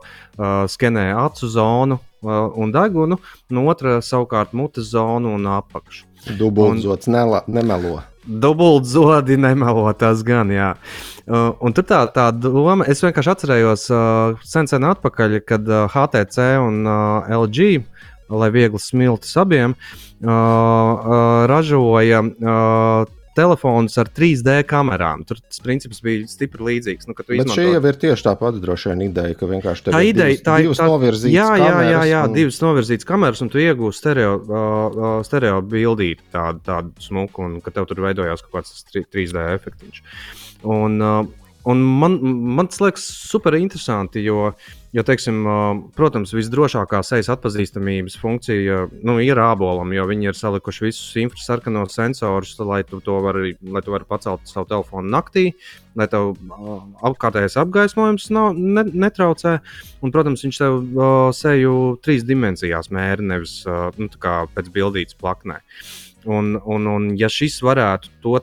skenē 0.67 1.09
acu 1.17 1.49
zonu 1.49 1.97
uh, 1.97 2.51
un 2.55 2.72
degunu, 2.76 3.20
no 3.49 3.65
otras 3.72 4.11
savukārt 4.11 4.53
mutes 4.53 4.91
zonu 4.93 5.34
un 5.36 5.49
apakšu. 5.59 6.05
Dubultzots 6.38 7.07
nemelo. 7.09 8.01
Dubultzodi 8.30 9.38
nemelo 9.41 9.89
tas 9.97 10.21
gan, 10.25 10.51
jā. 10.53 10.73
Uh, 11.30 11.51
un 11.65 11.73
tur 11.73 11.86
tā, 11.89 12.03
tā 12.13 12.30
doma, 12.34 12.86
es 12.89 13.01
vienkārši 13.01 13.32
atcerējos 13.34 13.88
uh, 13.93 14.39
sen, 14.45 14.69
sen 14.69 14.86
atpakaļ, 14.86 15.39
kad 15.49 15.65
uh, 15.69 15.86
HTC 15.89 16.45
un 16.61 16.84
uh, 16.86 17.30
LG, 17.41 17.84
lai 18.30 18.49
viegli 18.53 18.82
smiltis 18.82 19.34
abiem, 19.41 19.73
uh, 19.73 20.30
uh, 20.30 21.47
ražoja 21.49 22.21
uh, 22.21 23.18
telefonus 23.39 23.97
ar 24.01 24.11
3D 24.15 24.59
kamerām. 24.69 25.23
Tur 25.27 25.39
tas 25.41 25.63
princips 25.63 26.03
bija 26.05 26.27
stipri 26.29 26.67
līdzīgs. 26.67 27.09
Nu, 27.09 27.15
Bet 27.17 27.31
izmantot... 27.31 27.55
šī 27.57 27.67
jau 27.69 27.81
ir 27.91 27.99
tieši 28.03 28.27
tā 28.27 28.35
pati 28.39 28.61
droši 28.63 28.91
vien 28.91 29.05
ideja, 29.07 29.37
ka 29.39 29.49
vienkārši 29.49 29.87
tā 29.87 30.03
ideja 30.03 30.33
divas, 30.33 30.45
tā 30.45 30.57
ir 30.59 30.67
divas 30.67 30.81
tā, 30.81 30.89
novirzītas. 30.91 31.35
Jā, 31.35 31.49
jā, 31.59 31.73
jā, 31.87 32.03
jā 32.11 32.21
un... 32.27 32.37
divas 32.37 32.61
novirzītas 32.63 33.09
kameras, 33.09 33.43
un 33.45 33.51
tu 33.53 33.63
iegūsi 33.63 34.03
stereo, 34.03 34.35
uh, 34.43 35.09
stereo 35.27 35.59
bildīti 35.65 36.27
tādu, 36.35 36.63
tādu 36.67 37.07
smuku, 37.07 37.47
un 37.47 37.59
ka 37.65 37.73
tev 37.75 37.89
tur 37.89 38.03
veidojās 38.07 38.45
kaut 38.45 38.59
kāds 38.59 38.85
3D 38.93 39.45
efektiņš. 39.55 40.03
Un, 40.69 40.99
uh, 40.99 41.38
un 41.70 41.86
man, 42.01 42.20
man 42.57 42.70
tas 42.70 42.82
liekas 42.84 43.05
super 43.30 43.57
interesanti, 43.59 44.24
jo 44.26 44.49
Jo, 44.89 45.03
teiksim, 45.05 45.43
protams, 45.93 46.32
visdrošākā 46.34 47.03
sejas 47.05 47.28
atpazīstamības 47.30 48.15
funkcija 48.17 48.88
nu, 49.05 49.20
ir 49.22 49.38
ābolam, 49.38 49.91
jo 49.93 50.05
viņi 50.09 50.32
ir 50.32 50.38
salikuši 50.38 50.88
visus 50.88 51.11
infrasarkanos 51.22 51.93
sensorus, 51.93 52.55
lai 52.65 52.80
tu 52.89 52.97
to 53.05 53.20
vari, 53.22 53.51
lai 53.61 53.84
tu 53.86 53.93
vari 53.93 54.07
pacelt 54.09 54.49
savu 54.49 54.65
telefonu 54.72 55.11
naktī, 55.13 55.51
lai 55.99 56.07
tev 56.09 56.32
apkārtējais 57.05 57.59
apgaismojums 57.61 58.26
nav, 58.34 58.57
ne, 58.57 58.88
netraucē. 59.05 59.59
Un, 60.01 60.13
protams, 60.15 60.41
viņš 60.47 60.61
tev 60.63 60.80
seju 61.38 61.76
trīs 62.01 62.26
dimensijās 62.26 62.89
mēri, 62.89 63.28
nevis 63.30 63.59
nu, 63.70 64.09
pēc 64.55 64.72
bildītas 64.74 65.20
plaknē. 65.22 65.59
Un, 66.26 66.55
un, 66.65 66.89
un, 66.89 67.11
ja 67.20 67.30
šis 67.30 67.61
varētu 67.61 68.09
to 68.26 68.41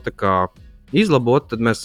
izlabot, 0.95 1.51
tad 1.51 1.59
mēs 1.59 1.83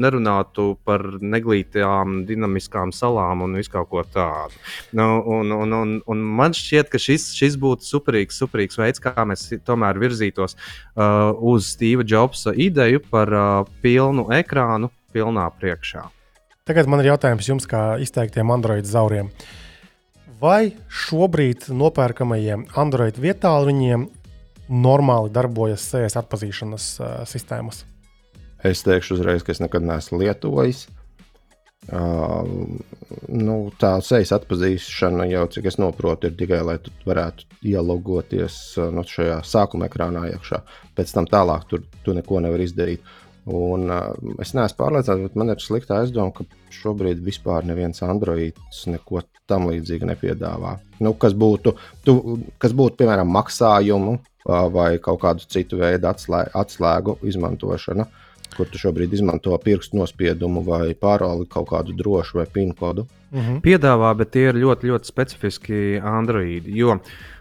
nerunātu 0.00 0.74
par 0.86 1.02
neglītām, 1.20 2.22
dinamiskām 2.28 2.92
salām 2.94 3.44
un 3.46 3.56
visu 3.58 3.84
ko 3.90 4.02
tādu. 4.14 4.58
Nu, 4.96 5.06
un, 5.36 5.52
un, 5.52 5.76
un, 5.78 5.94
un 6.10 6.24
man 6.40 6.54
šķiet, 6.56 6.90
ka 6.92 7.00
šis, 7.00 7.30
šis 7.36 7.58
būtu 7.60 7.86
superīgs, 7.86 8.38
superīgs 8.40 8.78
veids, 8.80 9.02
kā 9.02 9.26
mēs 9.28 9.46
tomēr 9.66 9.98
virzītos 10.02 10.56
uh, 10.56 11.32
uz 11.38 11.70
Steve 11.74 12.06
Jobsa 12.08 12.54
ideju 12.54 13.02
par 13.10 13.32
uh, 13.32 13.72
pilnu 13.82 14.28
ekrānu, 14.34 14.90
pilnā 15.14 15.46
priekšā. 15.60 16.08
Tagad 16.64 16.88
man 16.88 17.02
ir 17.02 17.12
jautājums 17.12 17.48
jums, 17.50 17.68
kā 17.68 17.94
izteiktiem 18.00 18.50
Android 18.54 18.86
zauriem. 18.88 19.30
Vai 20.40 20.74
šobrīd 20.88 21.68
nopērkamajiem 21.72 22.66
Android 22.80 23.18
vietāluņiem 23.20 24.08
normāli 24.72 25.32
darbojas 25.32 25.84
sejas 25.92 26.16
atpazīšanas 26.20 26.88
uh, 27.00 27.18
sistēmas? 27.28 27.84
Es 28.64 28.80
teikšu 28.80 29.18
uzreiz, 29.18 29.42
ka 29.44 29.52
es 29.52 29.60
nekad 29.60 29.84
neesmu 29.84 30.22
lietojis. 30.22 30.86
Uh, 31.84 32.46
nu, 33.28 33.54
tā 33.76 33.90
sejas 34.00 34.30
atpazīšana 34.32 35.26
jau, 35.28 35.42
cik 35.52 35.68
es 35.68 35.76
saprotu, 35.76 36.30
ir 36.30 36.38
tikai 36.38 36.62
lai 36.64 36.78
tu 36.80 36.94
varētu 37.04 37.44
ielogoties 37.68 38.56
uh, 38.78 38.88
no 38.94 39.04
šajā 39.04 39.42
sākuma 39.44 39.90
ekrānā 39.90 40.24
iekšā. 40.30 40.62
Pēc 40.96 41.12
tam 41.12 41.28
tālāk 41.28 41.68
tur 41.68 41.84
tu 42.06 42.16
neko 42.16 42.40
nevar 42.40 42.64
izdarīt. 42.64 43.04
Un, 43.44 43.84
uh, 43.92 44.16
es 44.40 44.54
neesmu 44.56 44.80
pārliecināts, 44.80 45.26
bet 45.28 45.36
man 45.36 45.52
ir 45.52 45.60
slikta 45.60 46.00
aizdoma, 46.00 46.32
ka 46.32 46.48
šobrīd 46.72 47.20
vispār 47.20 47.68
neviens 47.68 48.00
Androids 48.08 48.86
neko 48.88 49.20
tam 49.44 49.68
līdzīgu 49.68 50.08
nepiedāvā. 50.08 50.78
Nu, 51.04 51.12
kas, 51.20 51.36
būtu, 51.36 51.76
tu, 52.08 52.18
kas 52.56 52.72
būtu, 52.72 53.02
piemēram, 53.02 53.28
maksājumu 53.28 54.16
uh, 54.16 54.66
vai 54.72 54.94
kaut 55.04 55.20
kādu 55.28 55.44
citu 55.52 55.84
veidu 55.84 56.08
atslē, 56.08 56.46
atslēgu 56.64 57.20
izmantošana. 57.28 58.08
Uh, 58.08 58.23
kur 58.56 58.70
tu 58.70 58.80
šobrīd 58.80 59.12
izmanto 59.16 59.56
pirkstu 59.62 59.98
nospiedumu 59.98 60.62
vai 60.66 60.94
pārāli 60.98 61.46
kaut 61.50 61.68
kādu 61.72 61.94
drošu 61.96 62.40
vai 62.40 62.46
PIN 62.50 62.72
kodu. 62.78 63.06
Mm 63.32 63.40
-hmm. 63.40 63.60
Piedāvā, 63.60 64.14
bet 64.16 64.30
tie 64.30 64.48
ir 64.48 64.54
ļoti, 64.54 64.90
ļoti 64.90 65.04
specifiski 65.04 66.00
Android. 66.02 66.66
Jo 66.66 66.98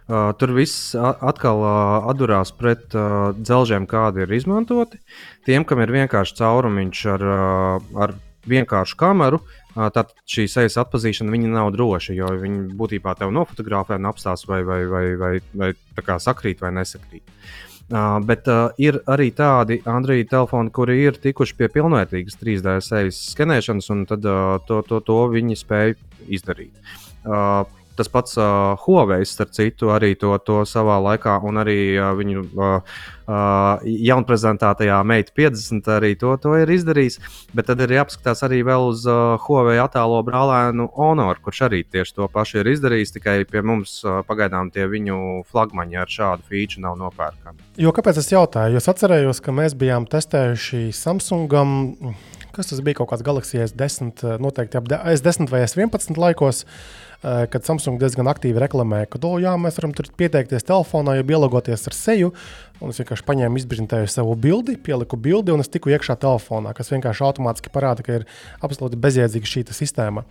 uh, 0.08 0.32
tur 0.38 0.52
viss 0.52 0.96
atkal 1.22 1.60
uh, 1.62 2.10
atdurās 2.12 2.52
pret 2.52 2.96
uh, 2.96 3.34
dzelžiem, 3.38 3.88
kādi 3.88 4.24
ir 4.24 4.34
izmantoti. 4.34 4.98
Tiem, 5.46 5.66
kam 5.66 5.80
ir 5.80 5.92
vienkārši 5.92 6.36
caurumiņš 6.36 7.06
ar, 7.06 7.22
uh, 7.22 8.02
ar 8.04 8.16
vienkāršu 8.48 8.98
kameru, 8.98 9.40
uh, 9.76 9.90
tad 9.90 10.14
šī 10.28 10.48
sejas 10.48 10.78
atpazīšana 10.78 11.38
nav 11.48 11.72
droša, 11.72 12.14
jo 12.14 12.28
viņi 12.28 12.74
būtībā 12.76 13.16
tev 13.18 13.32
nofotografē 13.32 13.96
un 13.96 14.06
apstāsta, 14.06 14.48
vai, 14.48 14.64
vai, 14.64 14.86
vai, 14.86 15.16
vai, 15.16 15.40
vai, 15.54 15.74
vai 16.08 16.20
sakrīt 16.20 16.62
vai 16.62 16.72
nesakrīt. 16.72 17.24
Uh, 17.24 17.73
Uh, 17.94 18.18
bet 18.26 18.48
uh, 18.50 18.72
ir 18.82 18.96
arī 19.06 19.28
tādi 19.38 19.76
Android 19.86 20.26
telefoni, 20.32 20.72
kuri 20.74 20.96
ir 21.04 21.20
tikuši 21.22 21.54
pie 21.60 21.68
pilnvērtīgas 21.76 22.40
3D 22.40 22.72
sejas 22.82 23.20
skenēšanas, 23.36 23.90
un 23.94 24.02
tad, 24.10 24.26
uh, 24.26 24.56
to, 24.66 24.80
to, 24.88 24.98
to 25.06 25.18
viņi 25.30 25.60
spēj 25.60 25.94
izdarīt. 26.34 26.74
Uh, 27.22 27.62
Tas 27.98 28.10
pats 28.10 28.38
uh, 28.40 28.74
Huawei, 28.86 29.22
starp 29.26 29.52
citu, 29.54 29.92
arī 29.94 30.16
to, 30.18 30.34
to 30.42 30.64
savā 30.66 30.96
laikā, 31.12 31.38
un 31.46 31.62
arī 31.62 31.78
uh, 31.94 32.10
viņu 32.18 32.46
uh, 32.58 32.96
uh, 33.28 33.84
jaunprezentētajā 33.84 34.98
Mate 35.06 35.34
50 35.38 35.90
arī 35.94 36.14
to, 36.20 36.34
to 36.42 36.56
ir 36.58 36.72
izdarījis. 36.74 37.20
Bet 37.54 37.70
tad 37.70 37.84
ir 37.86 37.94
jāpaskatās 38.00 38.42
arī 38.48 38.64
uz 38.66 39.06
uh, 39.06 39.38
Huawei 39.46 39.78
attēlo 39.84 40.24
brālēnu 40.26 40.90
Honor, 40.98 41.38
kurš 41.44 41.64
arī 41.70 41.84
tieši 41.86 42.18
to 42.18 42.28
pašu 42.34 42.64
ir 42.64 42.72
izdarījis. 42.74 43.14
Tikai 43.20 43.38
pie 43.50 43.62
mums 43.62 44.00
uh, 44.08 44.24
pagaidām 44.26 44.74
tie 44.74 44.88
viņu 44.90 45.44
flagmaņi 45.52 46.02
ar 46.02 46.10
šādu 46.10 46.50
feature 46.50 46.82
nav 46.82 46.98
nopērkami. 47.02 47.62
Jo 47.78 47.94
kāpēc 47.94 48.24
es 48.24 48.34
jautāju? 48.34 48.82
Es 48.82 48.90
atcerējos, 48.90 49.44
ka 49.44 49.54
mēs 49.54 49.78
bijām 49.78 50.10
testējuši 50.10 50.88
Samsungam. 50.98 51.94
Kas 52.54 52.70
tas 52.70 52.84
bija 52.86 53.00
kaut 53.00 53.10
kāds 53.10 53.26
Galaxy 53.26 53.64
S10, 53.64 54.38
noteikti 54.42 54.78
ap 54.78 54.90
S10 54.90 55.50
vai 55.50 55.64
S11 55.66 56.20
laikos. 56.22 56.66
Uh, 56.66 57.03
kad 57.24 57.64
Samsung 57.64 58.02
diezgan 58.02 58.28
aktīvi 58.28 58.60
reklamē, 58.60 59.04
ka, 59.12 59.22
oh, 59.24 59.38
jā, 59.42 59.54
mēs 59.60 59.78
varam 59.80 59.94
tur 59.96 60.10
pieteikties 60.20 60.68
telefonā, 60.68 61.16
jau 61.20 61.28
ielogoties 61.36 61.88
ar 61.88 61.96
seju. 61.96 62.34
Un 62.84 62.92
es 62.92 63.00
vienkārši 63.00 63.24
paņēmu, 63.28 63.62
izbrīnēju 63.62 64.10
savu 64.12 64.36
bildi, 64.40 64.76
pieliku 64.84 65.16
bildi 65.16 65.54
un 65.56 65.64
es 65.64 65.72
tiku 65.72 65.94
iekšā 65.94 66.18
telefonā, 66.20 66.74
kas 66.76 66.92
vienkārši 66.92 67.24
automātiski 67.30 67.72
parāda, 67.72 68.04
ka 68.04 68.20
ir 68.20 68.28
absolūti 68.66 69.00
bezjēdzīga 69.00 69.52
šī 69.54 69.64
sistēma. 69.72 70.26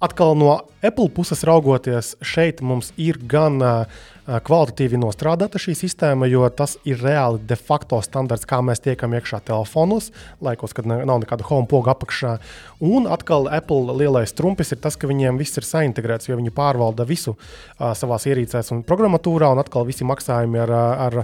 Atkal 0.00 0.32
no 0.40 0.54
Apple 0.80 1.10
puses 1.12 1.44
raugoties, 1.44 2.14
šeit 2.24 2.62
mums 2.64 2.94
ir 2.96 3.18
gan 3.28 3.60
uh, 3.60 4.00
kvalitatīvi 4.38 4.98
nostrādāta 5.00 5.58
šī 5.58 5.74
sistēma, 5.74 6.28
jo 6.30 6.44
tas 6.54 6.76
ir 6.88 7.00
reāli 7.02 7.40
de 7.48 7.56
facto 7.58 7.98
standarts, 8.04 8.46
kā 8.46 8.60
mēs 8.62 8.82
tiekam 8.84 9.14
iekšā 9.16 9.40
telefonos, 9.48 10.10
laikos, 10.44 10.74
kad 10.76 10.86
nav 10.86 11.22
nekāda 11.22 11.46
home 11.48 11.66
poga 11.70 11.94
apakšā. 11.96 12.36
Un 12.84 13.08
atkal 13.10 13.48
Apple 13.50 13.96
lielais 13.98 14.32
trumpis 14.36 14.70
ir 14.72 14.80
tas, 14.82 14.96
ka 14.96 15.10
viņiem 15.10 15.40
viss 15.40 15.58
ir 15.58 15.66
saintegrēts, 15.66 16.30
jo 16.30 16.38
viņi 16.38 16.52
pārvalda 16.54 17.06
visu 17.08 17.34
uh, 17.34 17.90
savā 17.98 18.20
ierīcēs 18.30 18.70
un 18.76 18.84
programmatūrā, 18.86 19.50
un 19.52 19.62
atkal 19.62 19.88
visi 19.88 20.06
maksājumi 20.06 20.62
ar, 20.62 20.72
ar, 21.08 21.18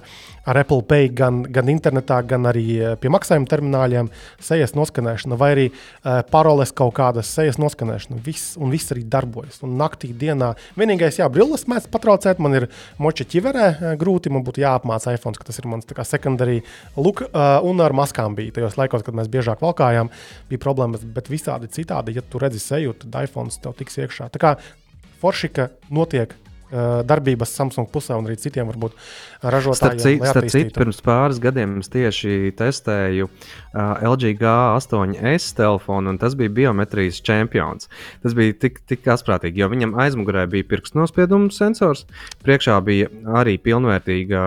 ar 0.48 0.60
Apple 0.62 0.82
Pay 0.88 1.12
gan, 1.16 1.42
gan 1.52 1.70
internetā, 1.70 2.18
gan 2.26 2.48
arī 2.50 2.66
pie 3.00 3.12
maksājuma 3.12 3.48
termināļiem, 3.50 4.10
sejas 4.42 4.74
noskanēšana 4.76 5.38
vai 5.38 5.52
arī 5.54 5.66
uh, 5.70 6.24
paroles 6.32 6.74
kaut 6.76 6.96
kādas 6.98 7.30
sejas 7.38 7.60
noskanēšana. 7.62 8.18
Viss, 8.26 8.56
un 8.60 8.74
viss 8.74 8.92
arī 8.94 9.06
darbojas. 9.08 9.62
Un 9.66 9.76
naktī, 9.80 10.10
dienā 10.16 10.54
vienīgais, 10.78 11.20
jā, 11.20 11.30
brilles 11.32 11.66
mēdz 11.70 11.88
patraucēt. 11.92 12.42
Man 12.42 12.58
ir 12.58 12.68
moča 13.02 13.26
ķiverē 13.28 13.66
eh, 13.66 13.96
grūti. 14.00 14.32
Man 14.32 14.44
būtu 14.46 14.62
jāapmāca 14.64 15.14
iPhone, 15.16 15.38
ka 15.38 15.48
tas 15.48 15.60
ir 15.60 15.68
mans 15.70 15.88
secondary 16.06 16.62
look. 16.96 17.22
Uh, 17.26 17.58
un 17.66 17.80
ar 17.80 17.94
maskām 17.96 18.36
bija 18.38 18.54
tajos 18.56 18.78
laikos, 18.80 19.04
kad 19.06 19.16
mēs 19.16 19.30
biežāk 19.32 19.62
valkājām, 19.64 20.10
bija 20.50 20.62
problēmas. 20.62 21.04
Bet 21.16 21.30
visādi 21.32 21.70
citādi, 21.72 22.16
ja 22.16 22.24
tu 22.24 22.42
redzi 22.42 22.62
seju, 22.62 22.96
tad 23.02 23.22
iPhone 23.26 23.50
tev 23.50 23.76
tiks 23.78 23.98
iekšā. 24.00 24.30
Tā 24.34 24.42
kā 24.42 24.56
forši, 25.22 25.52
ka 25.52 25.70
notiek 25.90 26.34
Eh, 26.34 26.45
darbības 26.70 27.52
Samsung 27.56 27.88
pusē 27.92 28.16
un 28.18 28.26
arī 28.28 28.36
citiem 28.40 28.68
varbūt 28.70 28.96
ražotājiem. 29.46 30.00
Starp, 30.00 30.26
starp 30.32 30.50
citu, 30.52 30.72
pirms 30.76 31.00
pāris 31.04 31.40
gadiem 31.42 31.76
es 31.82 31.90
tieši 31.92 32.52
testēju 32.58 33.28
uh, 33.28 34.06
LG 34.10 34.32
G8S 34.40 35.54
telefonu, 35.58 36.14
un 36.14 36.20
tas 36.22 36.36
bija 36.38 36.52
biometrijas 36.56 37.20
čempions. 37.26 37.90
Tas 38.24 38.36
bija 38.38 38.56
tik, 38.66 38.80
tik 38.90 39.06
asprātīgi, 39.14 39.62
jo 39.62 39.70
viņam 39.72 39.96
aizmugurē 40.06 40.46
bija 40.50 40.66
pirkstnospiedumu 40.72 41.52
sensors, 41.54 42.06
priekšā 42.46 42.78
bija 42.86 43.10
arī 43.38 43.56
pilnvērtīga 43.62 44.42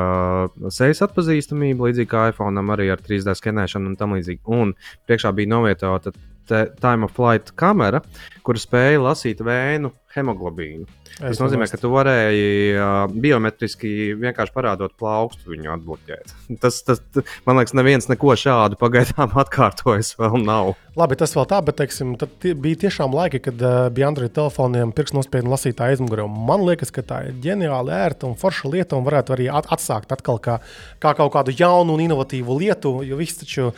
sejas 0.75 1.03
atpazīstamība, 1.07 1.89
līdzīgi 1.89 2.11
kā 2.11 2.29
iPhone, 2.33 2.65
arī 2.75 2.91
ar 2.93 3.03
3D 3.05 3.37
skenēšanu 3.39 3.93
un 3.93 3.99
tam 3.99 4.17
līdzīgi. 4.17 4.43
Un 4.59 4.75
priekšā 5.07 5.33
bija 5.37 5.55
novietota 5.55 6.13
time 6.49 7.05
of 7.05 7.13
flight 7.13 7.53
kamera, 7.59 8.01
kur 8.41 8.57
spēja 8.57 9.03
lasīt 9.03 9.43
vēnu 9.45 9.91
uh, 9.91 9.97
hemoglobīnu. 10.15 10.87
Es 11.19 11.35
Tas 11.35 11.39
nozīmē, 11.43 11.65
ka 11.67 11.75
tu 11.81 11.89
varēji 11.91 12.77
biometriski 13.19 13.89
vienkārši 14.19 14.53
parādot 14.55 14.93
plaukstu 14.99 15.51
viņu 15.51 15.71
atbloķēt. 15.75 16.33
Tas, 16.63 16.77
tas, 16.87 17.01
man 17.47 17.59
liekas, 17.59 17.73
neviens 17.77 18.07
neko 18.09 18.33
šādu 18.39 18.77
pagaidām 18.79 19.33
atkārtojis 19.43 20.13
vēl 20.19 20.37
nav. 20.45 20.73
Labi, 20.99 21.15
tas 21.19 21.31
vēl 21.35 21.45
tā, 21.47 21.59
bet 21.63 21.77
teiksim, 21.79 22.15
tad 22.19 22.31
tie- 22.43 22.55
bija 22.59 22.79
tiešām 22.85 23.13
laiki, 23.15 23.39
kad 23.45 23.61
uh, 23.63 23.75
bija 23.93 24.09
Android 24.09 24.33
telefoniem 24.35 24.91
pirkstnospiedu 24.95 25.51
lasītāja 25.51 25.95
aizmugurē. 25.95 26.25
Man 26.27 26.65
liekas, 26.67 26.91
ka 26.95 27.03
tā 27.07 27.19
ir 27.29 27.37
ģeniāli 27.43 27.93
ērta 27.95 28.27
un 28.27 28.35
forša 28.39 28.71
lieta, 28.73 28.97
un 28.99 29.05
varētu 29.07 29.35
arī 29.37 29.47
at 29.59 29.69
atsākt 29.75 30.11
atkal 30.15 30.41
kā, 30.43 30.57
kā 31.03 31.13
kaut 31.19 31.31
kādu 31.37 31.55
jaunu 31.55 31.95
un 31.95 32.03
inovatīvu 32.07 32.57
lietu, 32.59 32.95
jo 33.07 33.19
viss 33.19 33.39
taču 33.43 33.69
uh, 33.69 33.75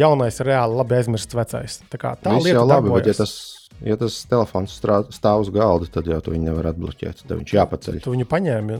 jaunais 0.00 0.40
ir 0.42 0.50
reāli 0.50 0.80
labi 0.80 0.98
aizmirsts 0.98 1.38
vecais. 1.38 1.80
Tā 1.92 2.00
kā 2.02 2.16
tā 2.18 2.34
Viss 2.38 2.48
lieta 2.48 2.58
jau 2.62 2.66
labi, 2.66 2.90
bet 2.96 3.10
ja 3.12 3.14
darbojas. 3.14 3.22
tas, 3.22 3.65
ja 3.84 3.96
tas 4.00 4.18
telefons 4.30 4.76
strā, 4.78 5.02
stāv 5.14 5.44
uz 5.44 5.52
galda, 5.54 5.88
tad 5.92 6.08
jau 6.10 6.20
tu 6.24 6.34
viņu 6.34 6.50
nevar 6.50 6.70
atbloķēt. 6.72 7.24
Tad 7.26 7.40
viņš 7.40 7.56
jāpaceļ. 7.58 8.04
Tu 8.04 8.14
viņu 8.14 8.28
paņēmi. 8.30 8.78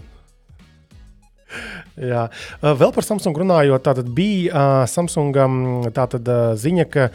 Jā. 2.13 2.27
Vēl 2.63 2.93
par 2.95 3.07
Samsung 3.07 3.39
runājot, 3.41 3.85
tātad 3.87 4.09
bija 4.15 4.87
Samsungam 4.91 5.87
tātad, 5.97 6.29
ziņa, 6.61 6.87
ka 6.93 7.09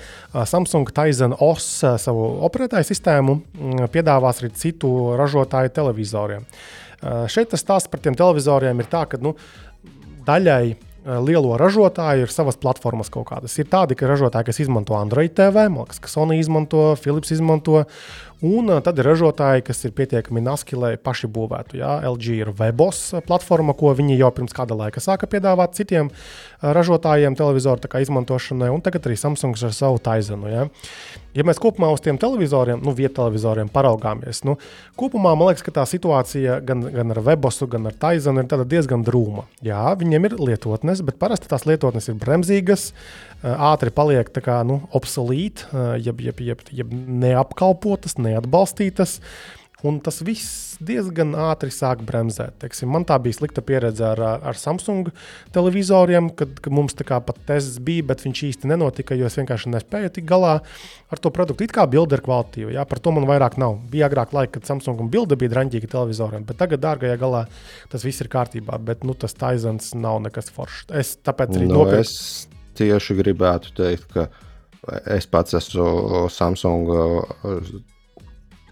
Samsung 0.47 0.91
Tizen 0.95 1.35
OS 1.37 1.71
savu 2.01 2.27
operētāju 2.47 2.87
sistēmu 2.87 3.37
piedāvās 3.93 4.41
arī 4.41 4.53
citu 4.57 4.93
ražotāju 5.19 5.73
televizoriem. 5.75 6.47
Šeit 7.01 7.51
tas 7.51 7.63
stāsts 7.63 7.89
par 7.91 8.01
tiem 8.03 8.15
televizoriem 8.17 8.81
ir 8.81 8.89
tā, 8.89 9.03
ka 9.09 9.19
nu, 9.21 9.35
daļai 10.27 10.75
lielo 11.05 11.55
ražotāju 11.57 12.27
ir 12.27 12.33
savas 12.33 12.59
platformas 12.61 13.09
kaut 13.13 13.29
kādas. 13.31 13.55
Ir 13.59 13.69
tādi, 13.71 13.97
ka 13.97 14.09
ražotāji, 14.09 14.51
kas 14.51 14.61
izmanto 14.61 14.97
Android 14.97 15.33
TV, 15.37 15.67
man 15.73 15.85
liekas, 15.85 16.01
ka 16.03 16.11
Sony 16.11 16.37
izmanto, 16.41 16.91
Philips 17.01 17.33
izmanto, 17.33 17.85
un 18.41 18.69
eh, 18.73 18.81
tad 18.83 18.99
ir 18.99 19.07
ražotāji, 19.07 19.65
kas 19.67 19.83
ir 19.85 19.93
pietiekami 19.97 20.43
naski, 20.43 20.77
lai 20.79 20.93
paši 20.97 21.29
būvētu. 21.31 21.79
Jā. 21.81 21.93
LG 22.11 22.37
ir 22.41 22.53
Webos 22.57 23.03
platforma, 23.27 23.75
ko 23.77 23.93
viņi 23.97 24.19
jau 24.19 24.31
pirms 24.35 24.55
kāda 24.57 24.77
laika 24.77 25.03
sāka 25.03 25.29
piedāvāt 25.31 25.77
citiem 25.77 26.11
eh, 26.11 26.69
ražotājiem 26.75 27.37
televizoru 27.39 27.89
izmantošanai, 28.01 28.71
un 28.73 28.81
tagad 28.83 29.07
arī 29.07 29.17
Samsung 29.19 29.57
ar 29.57 29.75
savu 29.75 30.01
Taizenu. 30.03 30.49
Jā. 30.51 30.67
Ja 31.31 31.45
mēs 31.47 31.61
kopumā 31.63 31.87
uz 31.93 32.01
tiem 32.03 32.17
televizoriem, 32.19 32.81
nu, 32.83 32.91
vietu 32.91 33.21
televizoriem 33.21 33.69
paraugāmies, 33.71 34.41
nu, 34.43 34.57
kopumā 34.99 35.31
man 35.39 35.47
liekas, 35.47 35.63
ka 35.63 35.71
tā 35.77 35.85
situācija 35.87 36.57
gan, 36.67 36.83
gan 36.91 37.13
ar 37.13 37.21
Webosu, 37.23 37.69
gan 37.71 37.87
ar 37.87 37.95
Taizenu 37.95 38.43
ir 38.43 38.65
diezgan 38.67 39.05
drūma. 39.07 39.45
Jā, 39.63 39.93
viņiem 39.99 40.27
ir 40.27 40.35
lietotnes, 40.41 40.99
bet 41.07 41.21
parasti 41.21 41.47
tās 41.51 41.63
lietotnes 41.69 42.11
ir 42.11 42.17
bremzīgas, 42.19 42.89
ātri 43.41 43.93
paliek 43.95 44.27
kā 44.43 44.59
nu, 44.67 44.81
obsolīti, 44.97 45.69
jeb, 46.03 46.19
jeb, 46.27 46.43
jeb, 46.43 46.65
jeb 46.81 46.91
neapkalpotas, 46.91 48.17
neatbalstītas. 48.31 49.19
Un 49.81 49.95
tas 49.97 50.19
viss 50.21 50.75
diezgan 50.85 51.31
ātri 51.33 51.71
sāk 51.73 52.03
bremzēt. 52.05 52.59
Teiksim, 52.61 52.91
man 52.93 53.01
tā 53.09 53.15
bija 53.17 53.33
slikta 53.33 53.63
pieredze 53.65 54.03
ar, 54.05 54.19
ar 54.45 54.57
Samsung 54.57 55.07
televizoriem, 55.55 56.27
kad, 56.37 56.51
kad 56.61 56.75
mums 56.77 56.93
tā 56.93 57.05
kā 57.09 57.17
pat 57.25 57.39
tests 57.47 57.79
bija, 57.81 58.05
bet 58.11 58.21
viņš 58.21 58.43
īsti 58.45 58.69
nenotika, 58.69 59.17
jo 59.17 59.25
es 59.25 59.39
vienkārši 59.39 59.71
nespēju 59.73 60.11
tikt 60.13 60.29
galā 60.29 60.51
ar 60.61 61.21
to 61.23 61.31
produktu. 61.33 61.65
It 61.65 61.73
kā 61.73 61.87
bilde 61.89 62.13
ir 62.19 62.21
kvalitīva, 62.21 62.75
jā, 62.75 62.85
par 62.85 63.01
to 63.01 63.15
man 63.15 63.25
vairāk 63.29 63.57
nav. 63.61 63.79
Bija 63.89 64.05
agrāk 64.11 64.35
laika, 64.37 64.59
kad 64.59 64.69
Samsung 64.69 65.01
un 65.01 65.09
bilde 65.13 65.33
bija 65.41 65.55
draņķīgi 65.55 65.89
televizoriem, 65.89 66.45
bet 66.45 66.61
tagad, 66.61 66.83
dārgajā 66.85 67.17
galā, 67.21 67.47
tas 67.89 68.05
viss 68.05 68.21
ir 68.21 68.29
kārtībā. 68.29 68.77
Bet 68.85 69.01
nu, 69.01 69.17
tas 69.17 69.33
Taizans 69.33 69.95
nav 69.97 70.21
nekas 70.27 70.53
foršs. 70.53 70.91
Es 70.93 71.15
tāpēc 71.25 71.57
arī 71.57 71.71
Nu, 71.71 71.81
nopirku. 71.81 72.05
es 72.05 72.45
tieši 72.77 73.17
gribētu 73.17 73.73
teikt, 73.81 74.13
ka 74.13 74.29
es 75.17 75.25
pats 75.25 75.57
esmu 75.57 76.27
Samsung 76.29 76.93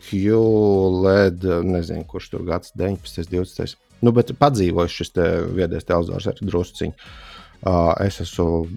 QLED, 0.07 1.45
nezinu, 1.67 2.05
kurš 2.07 2.29
tur 2.33 2.45
gads 2.47 2.73
19, 2.79 3.29
20. 3.31 3.75
Nu, 4.05 4.13
bet 4.15 4.31
padzīvojis 4.39 4.95
šis 4.95 5.11
te 5.15 5.25
viedais 5.55 5.87
televizors 5.87 6.29
arī 6.31 6.47
drusciņš. 6.47 7.09
Uh, 7.59 7.91
es 8.05 8.21
esmu 8.23 8.69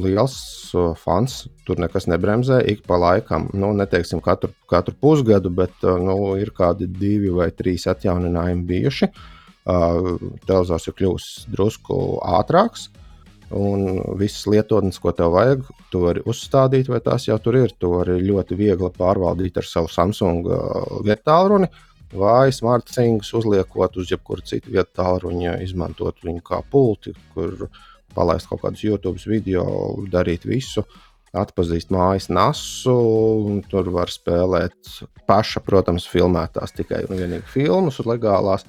liels 0.00 0.36
uh, 0.72 0.94
fans. 0.96 1.42
Tur 1.68 1.82
nekas 1.82 2.08
nebremzē. 2.08 2.62
Ik 2.64 2.80
pa 2.88 2.96
laikam, 2.96 3.50
nu, 3.52 3.74
neteiksim 3.76 4.22
katru, 4.24 4.54
katru 4.72 4.96
pusgadu, 4.96 5.52
bet 5.52 5.84
uh, 5.84 5.98
nu, 6.00 6.16
ir 6.40 6.54
kādi 6.56 6.88
divi 6.88 7.28
vai 7.28 7.50
trīs 7.52 7.84
atjauninājumi 7.92 8.64
bijuši. 8.70 9.10
Uh, 9.68 10.16
televizors 10.48 10.88
ir 10.88 10.96
kļuvis 10.96 11.28
drusku 11.52 12.00
ātrāks. 12.40 12.88
Un 13.52 14.00
visas 14.16 14.46
lietotnes, 14.48 14.98
ko 15.02 15.12
tev 15.16 15.34
vajag, 15.34 15.66
tu 15.92 16.00
vari 16.06 16.22
uzstādīt, 16.28 16.88
vai 16.88 17.02
tās 17.04 17.26
jau 17.28 17.36
tur 17.42 17.58
ir. 17.60 17.74
To 17.84 17.98
arī 18.00 18.18
ļoti 18.24 18.56
viegli 18.56 18.90
pārvaldīt 18.96 19.60
ar 19.60 19.68
savu 19.68 19.90
Samsung 19.92 20.48
uh, 20.48 21.00
vietu 21.04 21.26
tālruni. 21.28 21.68
Vai 22.12 22.52
smartphones 22.52 23.30
uzliekot 23.36 23.96
uz 24.00 24.10
jebkuru 24.12 24.44
citu 24.44 24.72
vietu 24.72 24.98
tālruni, 25.00 25.48
izmantot 25.64 26.18
viņu 26.24 26.42
kā 26.44 26.60
pulti, 26.68 27.14
kur 27.32 27.70
palaist 28.12 28.50
kaut 28.50 28.60
kādus 28.64 28.84
YouTube 28.84 29.20
video, 29.24 29.64
darīt 30.12 30.44
visu. 30.48 30.84
Atpazīst 31.32 31.88
mājas 31.88 32.28
nasu, 32.28 32.92
un 32.92 33.62
tur 33.64 33.88
var 33.94 34.12
spēlēt 34.12 34.98
paša, 35.28 35.62
protams, 35.64 36.04
filmētās 36.04 36.76
tikai 36.76 37.06
un 37.08 37.16
vienīgi 37.16 37.48
filmas, 37.48 38.02
legālās. 38.04 38.66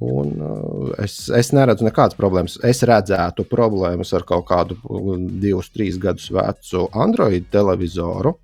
Un, 0.00 0.32
uh, 0.42 0.90
es, 1.02 1.28
es 1.32 1.52
neredzu 1.56 1.86
nekādas 1.86 2.18
problēmas. 2.18 2.58
Es 2.66 2.82
redzētu 2.86 3.46
problēmas 3.48 4.12
ar 4.16 4.26
kaut 4.28 4.44
kādu 4.50 4.76
divus, 5.40 5.70
trīs 5.72 5.96
gadus 6.00 6.28
vecu 6.34 6.86
Android 6.92 7.48
televizoru. 7.52 8.34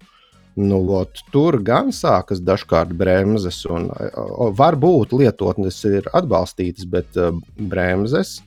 Nu, 0.61 0.83
ot, 0.99 1.23
tur 1.33 1.57
gan 1.65 1.93
sākas 1.97 2.43
dažkārt 2.45 2.93
bremzes, 2.97 3.63
un 3.73 3.89
uh, 3.89 4.49
varbūt 4.57 5.15
lietotnes 5.17 5.81
ir 5.89 6.09
atbalstītas, 6.13 6.89
bet 6.89 7.17
uh, 7.21 7.33
bremzes 7.57 8.41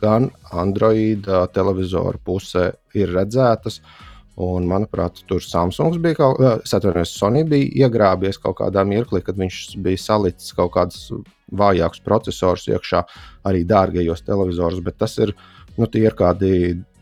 gan 0.00 0.28
Android 0.52 1.24
uh, 1.28 1.46
televizoru 1.52 2.20
pusē 2.24 2.70
ir 2.96 3.12
redzētas. 3.16 3.80
Un, 4.36 4.66
manuprāt, 4.68 5.22
tur 5.24 5.40
Samsungs 5.40 5.96
bija 6.04 6.18
kaut 6.18 6.40
kāds, 6.42 6.74
atvainojos, 6.76 7.14
Sony 7.16 7.40
bija 7.48 7.86
iegrābies 7.86 8.36
kaut 8.42 8.58
kādā 8.58 8.82
mirklī, 8.84 9.22
kad 9.24 9.38
viņš 9.40 9.60
bija 9.80 10.02
salicis 10.02 10.52
kaut 10.56 10.74
kādus 10.74 11.06
vājākus 11.56 12.02
procesorus 12.04 12.66
iekšā 12.68 13.00
arī 13.48 13.64
dārgajos 13.68 14.26
televizoros, 14.26 14.82
bet 14.84 14.98
tas 15.00 15.16
ir, 15.24 15.32
nu, 15.78 15.88
tie 15.88 16.04
ir 16.04 16.18
kādi 16.18 16.50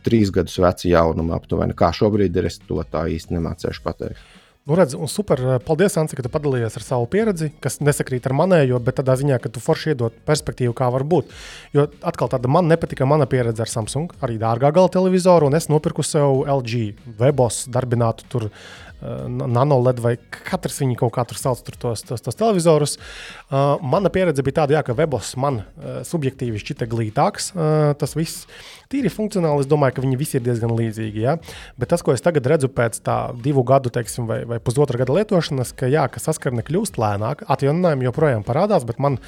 trīs 0.07 0.31
gadus 0.31 0.61
veci 0.63 0.93
jaunumi 0.93 1.35
aptuveni. 1.35 1.75
Kā 1.75 1.91
šobrīd 1.97 2.39
ir, 2.39 2.47
es 2.53 2.61
to 2.63 2.79
tā 2.91 3.07
īsti 3.11 3.35
nemācīšu 3.35 3.83
pateikt. 3.83 4.23
Nu, 4.65 4.73
redz, 4.75 4.95
un 4.97 5.11
super. 5.13 5.37
Paldies, 5.61 5.93
Anci, 6.01 6.17
ka 6.17 6.23
tu 6.25 6.31
padalījies 6.33 6.79
ar 6.79 6.85
savu 6.87 7.05
pieredzi, 7.13 7.51
kas 7.61 7.83
nesakrīt 7.85 8.25
ar 8.25 8.33
manējo, 8.33 8.79
bet 8.81 8.97
tādā 8.97 9.13
ziņā, 9.21 9.37
ka 9.45 9.51
tu 9.53 9.61
forši 9.61 9.91
iedod 9.93 10.17
perspektīvu, 10.25 10.73
kā 10.79 10.89
var 10.95 11.05
būt. 11.05 11.35
Jo 11.77 11.85
atkal 12.01 12.31
tāda 12.33 12.49
man 12.49 12.65
nepatika 12.73 13.05
mana 13.05 13.27
pieredze 13.29 13.61
ar 13.61 13.69
Samsung, 13.69 14.15
arī 14.25 14.39
dārgā 14.41 14.71
gala 14.73 14.89
televizoru, 14.95 15.51
un 15.53 15.59
es 15.61 15.69
nopirku 15.69 16.01
sev 16.01 16.47
LG 16.49 16.95
Webos 17.21 17.67
darbinātu 17.77 18.25
tur. 18.33 18.49
Uh, 18.49 18.84
Nanoled 19.29 20.01
vai 20.01 20.15
katrs 20.33 20.81
viņa 20.83 20.97
kaut 21.01 21.15
kā 21.17 21.25
tur 21.29 21.41
sauc 21.41 21.61
tur 21.67 21.77
tos, 21.81 22.05
tos, 22.07 22.23
tos 22.25 22.39
televizorus. 22.39 22.97
Uh, 23.51 23.77
mana 23.85 24.13
pieredze 24.13 24.45
bija 24.45 24.63
tāda, 24.63 24.79
jā, 24.79 24.85
ka 24.87 24.97
webos 24.97 25.35
man 25.41 25.63
uh, 25.63 26.01
subjektīvi 26.07 26.63
šķita 26.63 26.89
glītāks. 26.91 27.51
Uh, 27.55 27.93
tas 28.01 28.17
viss 28.17 28.47
tīri 28.93 29.11
funkcionāli. 29.13 29.65
Es 29.65 29.71
domāju, 29.71 29.97
ka 29.97 30.05
viņi 30.05 30.19
visi 30.21 30.39
ir 30.39 30.45
diezgan 30.47 30.73
līdzīgi. 30.77 31.25
Ja? 31.25 31.37
Bet 31.81 31.93
tas, 31.93 32.05
ko 32.05 32.15
es 32.15 32.25
tagad 32.25 32.47
redzu 32.51 32.71
pēc 32.73 33.01
tā 33.05 33.19
divu 33.45 33.65
gadu 33.67 33.93
teiksim, 33.95 34.29
vai, 34.31 34.43
vai 34.49 34.61
pusotra 34.63 35.01
gada 35.01 35.17
lietošanas, 35.17 35.75
ka, 35.77 35.91
jā, 35.91 36.07
ka 36.13 36.23
saskarne 36.23 36.65
kļūst 36.67 37.01
lēnāka, 37.01 37.49
atjauninājumi 37.55 38.09
joprojām 38.09 38.47
parādās, 38.47 38.87
bet 38.89 39.03
man 39.03 39.19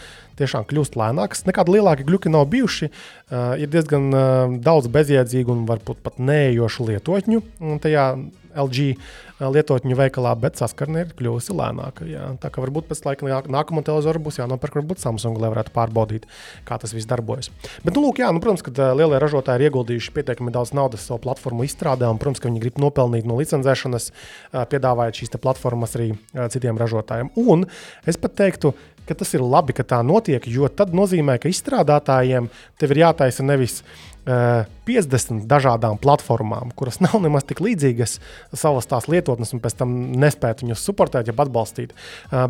tiešām 0.41 0.67
kļūst 0.69 0.99
lēnāks. 1.01 1.45
Nekādi 1.49 1.77
lielāki 1.77 2.07
gluži 2.07 2.33
nav 2.33 2.49
bijuši. 2.53 2.91
Uh, 2.91 3.55
ir 3.61 3.71
diezgan 3.73 4.09
uh, 4.13 4.57
daudz 4.63 4.91
bezjēdzīgu 4.93 5.55
un 5.55 5.65
varbūt 5.69 6.03
pat 6.05 6.21
neejošu 6.23 6.91
lietotņu 6.91 7.43
tajā 7.83 8.11
LG 8.57 8.95
lietotņu 9.41 9.97
veikalā, 9.99 10.33
bet 10.41 10.57
saskarne 10.61 11.05
ir 11.05 11.13
kļuvusi 11.19 11.55
lēnāka. 11.57 12.07
Jā. 12.09 12.31
Tā 12.41 12.51
kā 12.53 12.63
varbūt 12.65 12.89
pēc 12.89 13.03
laika 13.05 13.43
nākamā 13.53 13.83
televizora 13.85 14.23
būs 14.23 14.41
jānopērk 14.41 14.79
varbūt 14.81 15.03
Samsung, 15.03 15.37
lai 15.43 15.51
varētu 15.53 15.75
pārbaudīt, 15.77 16.25
kā 16.69 16.79
tas 16.81 16.95
viss 16.97 17.09
darbojas. 17.11 17.51
Bet, 17.85 17.93
nu, 17.93 18.07
lūk, 18.07 18.23
jā, 18.23 18.31
nu, 18.33 18.41
protams, 18.45 18.65
ka 18.65 18.91
lielie 18.97 19.21
ražotāji 19.21 19.61
ir 19.61 19.69
ieguldījuši 19.69 20.15
pietiekami 20.17 20.55
daudz 20.55 20.73
naudas 20.77 21.05
savu 21.05 21.21
platformu 21.27 21.67
izstrādē, 21.69 22.09
un, 22.09 22.21
protams, 22.23 22.41
ka 22.41 22.49
viņi 22.49 22.65
grib 22.65 22.81
nopelnīt 22.81 23.29
no 23.29 23.37
licencēšanas, 23.41 24.11
piedāvājot 24.73 25.21
šīs 25.21 25.37
platformas 25.37 25.97
arī 25.99 26.13
citiem 26.53 26.81
ražotājiem. 26.81 27.35
Un 27.37 27.69
es 28.09 28.17
pat 28.21 28.39
teiktu, 28.41 28.73
ka 29.07 29.17
tas 29.19 29.33
ir 29.37 29.45
labi, 29.45 29.77
ka 29.77 29.87
tā 29.87 30.03
notiek, 30.07 30.45
jo 30.51 30.69
tad 30.69 30.95
nozīmē, 30.97 31.39
ka 31.43 31.51
izstrādātājiem 31.53 32.51
tev 32.81 32.95
ir 32.95 33.03
jātaisa 33.07 33.47
nevis 33.47 33.81
50 34.27 35.45
dažādām 35.47 36.01
platformām, 36.03 36.73
kuras 36.75 36.99
nav 36.99 37.15
nemaz 37.23 37.47
tik 37.47 37.63
līdzīgas 37.63 38.19
savas 38.59 38.89
tās 38.91 39.07
lietotnes, 39.07 39.55
un 39.55 39.63
pēc 39.63 39.79
tam 39.79 39.93
nespēt 40.19 40.65
viņus 40.65 40.83
supportēt, 40.83 41.31
jeb 41.31 41.43
atbalstīt. 41.45 41.95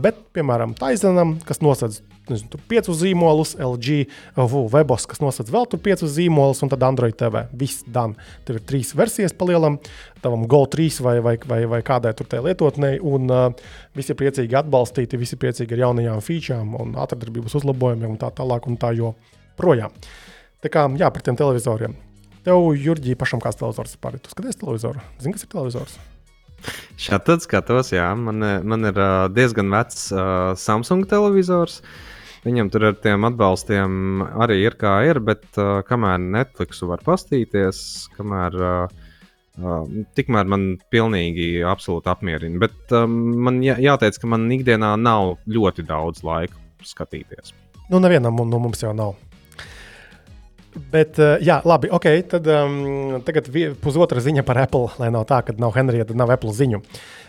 Bet, 0.00 0.22
piemēram, 0.32 0.72
Taizenam, 0.78 1.36
kas 1.44 1.60
nosedz 1.60 2.00
nezinu, 2.30 2.60
piecus 2.70 3.00
zīmolus, 3.00 3.54
LG, 3.62 3.98
Webos, 4.72 5.06
kas 5.10 5.22
nosedz 5.22 5.52
vēl 5.54 5.68
tur 5.70 5.80
piecus 5.82 6.14
zīmolus, 6.16 6.62
un 6.64 6.72
tad 6.72 6.84
Android 6.86 7.16
TV. 7.18 7.46
Viss 7.56 7.84
dan. 7.86 8.16
Tur 8.46 8.60
ir 8.60 8.64
trīs 8.68 8.92
versijas 8.96 9.34
palielam, 9.36 9.78
tavam 10.24 10.46
Go 10.50 10.64
3 10.70 11.00
vai, 11.06 11.16
vai, 11.24 11.36
vai, 11.46 11.60
vai 11.70 11.82
kādai 11.86 12.14
tur 12.16 12.28
tai 12.30 12.42
lietotnei, 12.44 12.98
un 13.00 13.30
uh, 13.30 13.68
visi 13.96 14.14
ir 14.14 14.20
priecīgi 14.20 14.58
atbalstīti, 14.62 15.20
visi 15.20 15.36
ir 15.36 15.42
priecīgi 15.44 15.76
ar 15.76 15.86
jaunajām 15.86 16.24
featurām 16.24 16.74
un 16.80 16.96
ātrdarbības 17.02 17.58
uzlabojumiem 17.60 18.16
un 18.16 18.20
tā 18.20 18.32
tālāk 18.34 18.66
un 18.70 18.80
tā 18.80 18.92
joprojām. 18.96 19.94
Tā 20.64 20.72
kā, 20.72 20.88
jā, 20.98 21.12
par 21.12 21.22
tiem 21.22 21.38
televizoriem. 21.38 21.94
Tev, 22.46 22.68
Jurģī, 22.78 23.16
pašam 23.18 23.40
kāds 23.42 23.58
televizors 23.58 23.96
ir. 23.96 24.20
Tu 24.22 24.30
skaties 24.30 24.60
televizoru. 24.60 25.02
Zini, 25.18 25.34
kas 25.34 25.46
ir 25.46 25.50
televizors? 25.50 25.96
Šādi 27.00 27.36
skatos, 27.44 27.92
jā. 27.94 28.06
Man, 28.18 28.42
man 28.66 28.88
ir 28.88 28.98
uh, 28.98 29.26
diezgan 29.32 29.70
vecs 29.72 30.08
uh, 30.14 30.54
Samsung 30.58 31.06
televizors. 31.10 31.80
Viņam 32.46 32.70
tur 32.70 32.84
ar 32.92 33.00
tiem 33.02 33.26
atbalstiem 33.26 34.22
arī 34.38 34.60
ir 34.62 34.76
kā 34.78 35.00
ir, 35.08 35.18
bet 35.24 35.44
uh, 35.58 35.80
kamēr 35.88 36.20
Netflixu 36.22 36.86
var 36.92 37.02
pastīties, 37.06 37.80
kamēr 38.14 38.60
uh, 38.62 39.02
Uh, 39.56 39.86
tikmēr 40.12 40.44
man 40.52 40.64
pilnīgi 40.92 41.62
absolūti 41.64 42.10
apmierina. 42.12 42.58
Bet 42.60 42.92
um, 42.92 43.14
man 43.46 43.62
jā, 43.64 43.78
jāteic, 43.80 44.18
ka 44.20 44.28
man 44.28 44.42
ikdienā 44.52 44.90
nav 45.00 45.38
ļoti 45.48 45.86
daudz 45.88 46.20
laika 46.26 46.60
skatīties. 46.84 47.54
Nu, 47.88 47.96
nevienam 48.04 48.36
no 48.36 48.60
mums 48.60 48.84
jau 48.84 48.92
nav. 48.92 49.14
Bet, 50.76 51.16
uh, 51.16 51.36
jā, 51.40 51.58
labi, 51.64 51.88
ok. 51.92 52.06
Tad 52.36 52.48
um, 52.52 53.20
tagad 53.26 53.48
pusotra 53.82 54.20
ziņa 54.22 54.44
par 54.46 54.60
Apple, 54.66 54.90
lai 55.00 55.08
nav 55.14 55.24
tā, 55.28 55.40
ka 55.46 55.56
nav 55.60 55.76
Henrija, 55.76 56.06
tad 56.08 56.18
nav 56.20 56.32
Apple 56.34 56.52
ziņu. 56.56 56.82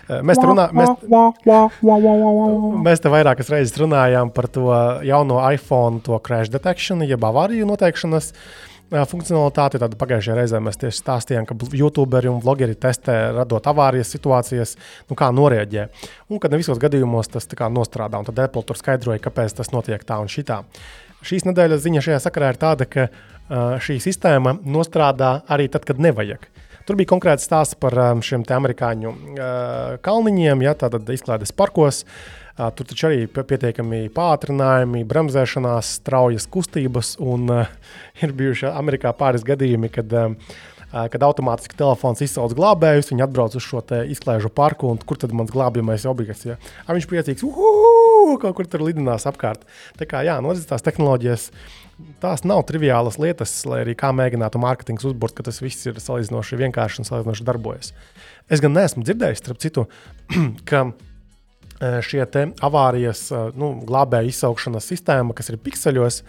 Uh, 0.07 0.21
mēs 0.27 0.39
te, 0.39 0.47
runā, 0.47 0.67
mēs, 0.75 0.91
mēs 2.85 3.03
te 3.03 3.11
vairākas 3.11 3.51
reizes 3.53 3.75
runājām 3.79 4.31
par 4.35 4.49
to 4.51 4.67
jauno 5.07 5.39
iPhone, 5.47 6.03
to 6.03 6.19
crash 6.23 6.51
detection, 6.51 7.05
jeb 7.07 7.23
avāriju 7.27 7.67
noteikšanas 7.71 8.33
uh, 8.33 8.67
funkcionalitāti. 8.89 9.79
Tad 9.81 9.95
pagājušajā 9.99 10.37
reizē 10.37 10.61
mēs 10.63 10.79
tieši 10.79 11.01
stāstījām, 11.01 11.47
ka 11.47 11.55
YouTuberi 11.75 12.31
un 12.31 12.39
vlogeri 12.43 12.75
testē, 12.75 13.17
radot 13.35 13.67
avārijas 13.67 14.11
situācijas, 14.15 14.77
nu, 15.09 15.17
kā 15.19 15.31
norēģē. 15.35 15.87
Un 16.31 16.39
ka 16.43 16.51
ne 16.51 16.61
visos 16.61 16.79
gadījumos 16.79 17.31
tas 17.31 17.47
nostrādā. 17.47 18.19
Un 18.19 18.25
tad 18.27 18.39
Apple 18.39 18.63
tur 18.63 18.79
skaidroja, 18.79 19.19
kāpēc 19.23 19.59
tas 19.59 19.71
notiek 19.71 20.03
tā 20.03 20.19
un 20.19 20.31
šitā. 20.31 20.63
Šīs 21.25 21.47
nedēļas 21.47 21.81
ziņa 21.83 22.03
šajā 22.05 22.21
sakarā 22.27 22.53
ir 22.53 22.61
tāda, 22.61 22.85
ka 22.85 23.07
šī 23.83 23.97
sistēma 24.03 24.57
nostrādā 24.67 25.41
arī 25.49 25.69
tad, 25.71 25.87
kad 25.87 26.01
nevajag. 26.03 26.43
Tur 26.87 26.95
bija 26.99 27.09
konkrēts 27.11 27.47
stāsts 27.47 27.75
par 27.79 27.95
šiem 28.23 28.45
amerikāņu 28.57 29.13
kalniņiem, 30.05 30.61
ja 30.63 30.75
tātad 30.79 31.09
izklaides 31.11 31.51
parkos. 31.55 32.03
Tur 32.57 32.87
taču 32.89 33.09
arī 33.09 33.25
pietiekami 33.29 34.07
pātrinājumi, 34.15 35.03
bremzēšanās, 35.05 35.91
straujas 35.99 36.47
kustības, 36.49 37.11
un 37.21 37.51
uh, 37.53 37.67
ir 38.25 38.33
bijuši 38.33 38.71
Amerikā 38.71 39.11
pāris 39.13 39.45
gadījumi, 39.45 39.91
kad, 39.93 40.15
uh, 40.17 40.55
kad 40.91 41.25
automātiski 41.27 41.77
telefons 41.79 42.21
izsauc 42.23 42.53
glābējus, 42.57 43.11
viņi 43.11 43.25
atbrauc 43.25 43.57
uz 43.59 43.65
šo 43.65 43.81
izklaižu 44.07 44.51
parku, 44.53 44.91
un 44.93 45.01
kur 45.03 45.19
tad 45.19 45.33
mans 45.35 45.51
glābjamais 45.53 46.07
objekts? 46.07 46.45
Ja? 46.47 46.55
A, 46.85 46.95
viņš 46.95 47.09
priecīgs, 47.11 47.43
uhu, 47.47 48.37
kaut 48.41 48.55
kur 48.57 48.69
tur 48.69 48.85
lidinās 48.87 49.27
apkārt. 49.29 49.67
Tā 49.99 50.07
kā 50.09 50.23
jā, 50.27 50.39
nozīmē 50.43 50.71
tās 50.71 50.85
tehnoloģijas 50.85 51.49
tās 52.21 52.43
nav 52.45 52.63
triviālas 52.69 53.17
lietas, 53.21 53.53
lai 53.69 53.81
arī 53.83 53.95
kā 53.97 54.11
mēģinātu 54.15 54.61
mārketings 54.61 55.05
uzbūvēt, 55.09 55.35
ka 55.37 55.47
tas 55.47 55.61
viss 55.63 55.87
ir 55.89 55.97
salīdzinoši 56.01 56.59
vienkārši 56.61 57.01
un 57.01 57.09
salīdzinoši 57.09 57.47
darbojas. 57.47 57.93
Es 58.53 58.63
gan 58.63 58.75
neesmu 58.77 59.03
dzirdējis, 59.05 59.41
starp 59.43 59.61
citu, 59.63 59.85
ka 60.69 60.83
e, 60.87 61.97
šie 62.05 62.23
avārijas 62.67 63.25
e, 63.31 63.41
nu, 63.57 63.73
glābēja 63.87 64.29
izsaukšanas 64.31 64.89
sistēma, 64.93 65.35
kas 65.37 65.51
ir 65.51 65.59
pikseļos, 65.63 66.21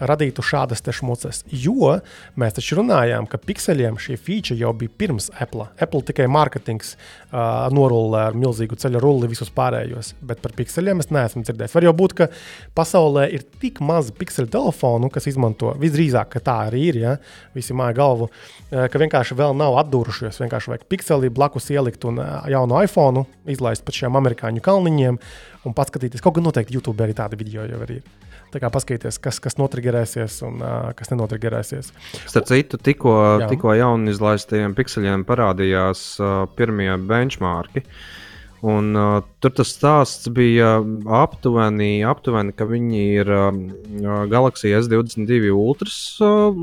radītu 0.00 0.42
šādas 0.44 0.82
šmuces. 0.94 1.42
Jo 1.48 1.98
mēs 2.40 2.56
taču 2.56 2.78
runājām, 2.80 3.28
ka 3.30 3.38
pikseļiem 3.38 3.98
šī 4.00 4.16
feature 4.20 4.58
jau 4.58 4.72
bija 4.76 4.92
pirms 4.98 5.30
Apple. 5.40 5.68
Apple 5.80 6.02
tikai 6.06 6.26
mārketings 6.30 6.94
uh, 6.96 7.66
norullē 7.74 8.26
ar 8.30 8.38
milzīgu 8.38 8.76
ceļu 8.80 9.02
rulli 9.02 9.30
visus 9.30 9.52
pārējos, 9.54 10.14
bet 10.24 10.42
par 10.44 10.54
pikseļiem 10.58 11.02
es 11.02 11.10
neesmu 11.14 11.44
dzirdējis. 11.44 11.76
Var 11.76 11.88
jau 11.88 11.94
būt, 11.96 12.16
ka 12.18 12.28
pasaulē 12.76 13.28
ir 13.34 13.46
tik 13.62 13.80
maz 13.84 14.10
pikseļu 14.14 14.50
telefonu, 14.52 15.10
kas 15.14 15.28
izmanto 15.30 15.74
visdrīzāk, 15.80 16.32
ka 16.34 16.44
tā 16.44 16.58
arī 16.68 16.84
ir. 16.90 17.00
Ja? 17.04 17.16
Visi 17.56 17.76
māja 17.76 17.98
galvu, 18.00 18.30
uh, 18.30 18.86
ka 18.90 19.02
vienkārši 19.02 19.38
vēl 19.38 19.56
nav 19.58 19.78
atdūrušies. 19.84 20.42
Vienkārši 20.44 20.74
vajag 20.74 20.86
pikseli 20.90 21.32
blakus 21.34 21.70
ielikt 21.74 22.06
un 22.10 22.20
uh, 22.22 22.42
jaunu 22.50 22.82
iPhone 22.84 23.26
izlaist 23.50 23.86
pa 23.86 23.94
šiem 23.94 24.18
amerikāņu 24.20 24.62
kalniņiem 24.64 25.20
un 25.64 25.76
paskatīties. 25.76 26.22
Kaut 26.24 26.36
gan 26.38 26.48
noteikti 26.48 26.76
YouTube 26.76 27.04
arī 27.04 27.16
tādi 27.16 27.38
video 27.40 27.66
jau 27.68 27.82
ir. 27.86 28.02
Paskatīties, 28.62 29.18
kas, 29.22 29.40
kas 29.42 29.58
notrigerēsies 29.60 30.40
un 30.46 30.60
uh, 30.62 30.90
kas 30.96 31.10
nenotrigerēsies. 31.12 31.90
Starp 32.30 32.48
citu, 32.50 32.78
tikko, 32.78 33.14
tikko 33.50 33.74
jaunu 33.78 34.12
izlaistajiem 34.12 34.76
pikseļiem 34.78 35.24
parādījās 35.28 36.04
uh, 36.22 36.44
pirmie 36.58 36.92
benchmarki. 37.08 37.84
Un, 38.64 38.94
uh, 38.96 39.18
tur 39.44 39.52
tas 39.52 39.74
stāsts 39.74 40.30
bija 40.32 40.78
aptuveni, 41.18 41.98
aptuveni 42.08 42.54
ka 42.56 42.64
viņi 42.68 43.02
ir 43.20 43.32
uh, 43.34 43.52
Galaxy 44.30 44.72
S22 44.72 45.52
Ultras 45.52 45.98
uh, 46.24 46.56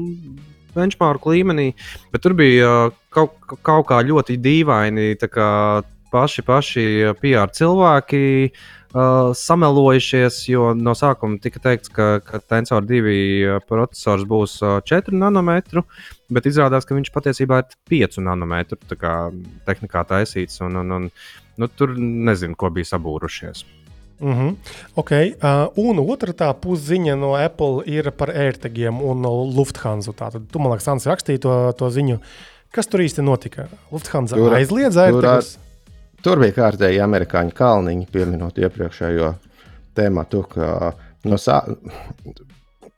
benchmark 0.73 1.27
līmenī, 1.29 1.71
bet 2.13 2.23
tur 2.25 2.33
bija 2.39 2.73
uh, 2.87 2.99
kaut, 3.13 3.37
kaut 3.61 3.89
kā 3.91 4.01
ļoti 4.07 4.39
dīvaini. 4.41 5.13
Kā 5.29 5.49
paši, 6.11 6.43
paši 6.43 6.85
PR 7.21 7.53
cilvēki 7.55 8.23
uh, 8.49 8.63
uh, 8.93 9.31
samelojušies, 9.37 10.41
jo 10.51 10.71
no 10.77 10.93
sākuma 10.97 11.39
tika 11.41 11.61
teikts, 11.63 11.91
ka, 11.93 12.19
ka 12.25 12.41
Tensor 12.43 12.85
2 12.87 13.01
uh, 13.01 13.59
processors 13.67 14.25
būs 14.27 14.57
uh, 14.65 14.79
4 14.87 15.15
nanometru, 15.17 15.83
bet 16.31 16.47
izrādās, 16.49 16.87
ka 16.87 16.97
viņš 16.97 17.11
patiesībā 17.15 17.61
ir 17.63 17.77
5 17.91 18.21
nanometru 18.25 18.79
tehnikā 19.67 20.05
taisīts. 20.09 20.61
Un, 20.65 20.81
un, 20.83 20.97
un, 20.97 21.11
nu, 21.57 21.71
tur 21.75 21.95
nezinu, 21.97 22.57
ko 22.59 22.71
bija 22.73 22.93
sabūrušies. 22.93 23.65
Mm 24.21 24.33
-hmm. 24.33 24.55
okay. 24.95 25.33
uh, 25.41 25.67
un 25.75 25.99
otra 25.99 26.33
tā 26.33 26.53
pusziņa 26.53 27.15
no 27.15 27.33
Apple 27.33 27.81
ir 27.85 28.11
par 28.11 28.29
ērtegiem 28.29 29.01
un 29.01 29.25
Lufthansa. 29.55 30.11
Tātad, 30.11 30.45
tu 30.51 30.59
man 30.59 30.71
liekas, 30.71 30.87
Ants 30.87 31.05
rakstīja 31.05 31.39
to, 31.39 31.73
to 31.77 31.89
ziņu. 31.89 32.19
Kas 32.71 32.87
tur 32.87 32.99
īsti 32.99 33.21
notika? 33.21 33.67
Lufthansa 33.91 34.35
aizliedza 34.35 35.07
ērtegus. 35.07 35.55
Tur, 35.55 35.70
Tur 36.21 36.37
bija 36.37 36.53
kārtēji 36.53 37.01
amerikāņu 37.01 37.53
kalniņi, 37.57 38.07
pieminot 38.13 38.59
iepriekšējo 38.61 39.33
tēmu. 39.97 40.25
No 41.25 41.37
sā... 41.41 41.61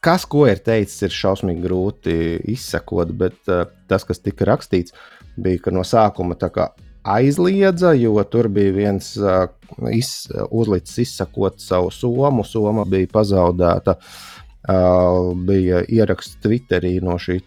Kas, 0.03 0.25
ko 0.27 0.43
ir 0.51 0.59
teicis, 0.59 0.97
ir 1.05 1.13
šausmīgi 1.15 1.63
grūti 1.63 2.15
izsekot, 2.51 3.13
bet 3.15 3.37
uh, 3.47 3.69
tas, 3.87 4.03
kas 4.03 4.19
tika 4.19 4.49
rakstīts, 4.49 4.91
bija, 5.39 5.61
ka 5.63 5.71
no 5.71 5.85
sākuma 5.87 6.35
aizliedza, 7.07 7.93
jo 7.95 8.17
tur 8.27 8.49
bija 8.51 8.75
viens 8.75 9.13
uh, 9.15 9.45
iz, 9.87 10.27
uzlicis 10.51 11.05
izsakot 11.05 11.63
savu 11.63 11.91
somu. 11.95 12.43
Soma 12.43 12.83
bija 12.83 13.07
pazaudēta. 13.13 13.95
Uh, 14.63 15.31
bija 15.47 15.81
ieraksts 15.91 16.37
Twitterī 16.43 16.97
no 17.03 17.17
šī 17.19 17.41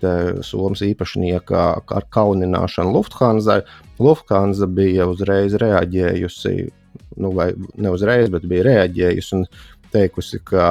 Somijas 0.44 0.82
īpašnieka 0.84 1.62
ar 1.84 2.08
kaunināšanu 2.12 2.92
Lufthansa. 2.96 3.62
Lufthansa 4.02 4.68
bija 4.68 5.06
uzreiz 5.08 5.56
reaģējusi, 5.60 6.52
nu, 7.22 7.32
vai 7.36 7.50
ne 7.56 7.92
uzreiz, 7.94 8.28
bet 8.32 8.44
bija 8.48 8.66
reaģējusi 8.66 9.34
un 9.38 9.46
teikusi, 9.92 10.42
ka 10.44 10.66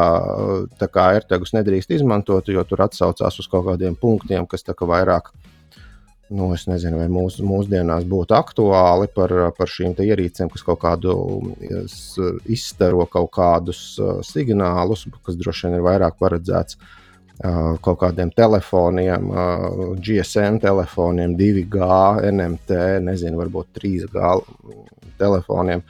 tā 0.79 0.89
kā 0.91 1.09
AirTagus 1.15 1.55
nedrīkst 1.55 1.95
izmantot, 1.95 2.51
jo 2.51 2.63
tur 2.67 2.85
atsaucās 2.85 3.39
uz 3.41 3.49
kaut 3.49 3.65
kādiem 3.69 3.97
punktiem, 3.97 4.45
kas 4.49 4.65
tā 4.67 4.75
kā 4.77 4.87
vairāk. 4.89 5.31
Nu, 6.35 6.49
es 6.55 6.63
nezinu, 6.65 6.97
vai 6.97 7.05
mūs, 7.13 7.37
mūsdienās 7.45 8.05
būtu 8.09 8.33
aktuāli 8.33 9.07
par, 9.13 9.33
par 9.57 9.69
šīm 9.69 9.93
ierīcēm, 10.01 10.49
kas 10.49 10.65
kaut 10.65 10.79
kādu 10.81 11.13
izstaro 12.49 13.05
kaut 13.05 13.29
kādus 13.37 13.81
signālus, 14.25 15.05
kas 15.25 15.37
droši 15.37 15.67
vien 15.67 15.77
ir 15.77 15.85
vairāk 15.85 16.17
paredzēts 16.17 16.79
uh, 16.79 17.04
kaut 17.43 17.99
kādiem 17.99 18.31
telefoniem, 18.31 19.27
GSM 19.99 20.59
telefoniem, 20.63 21.35
2G, 21.35 21.87
NMT, 22.31 22.81
nezinu, 23.03 23.41
varbūt 23.41 23.79
3G 23.79 24.35
telefoniem. 25.19 25.83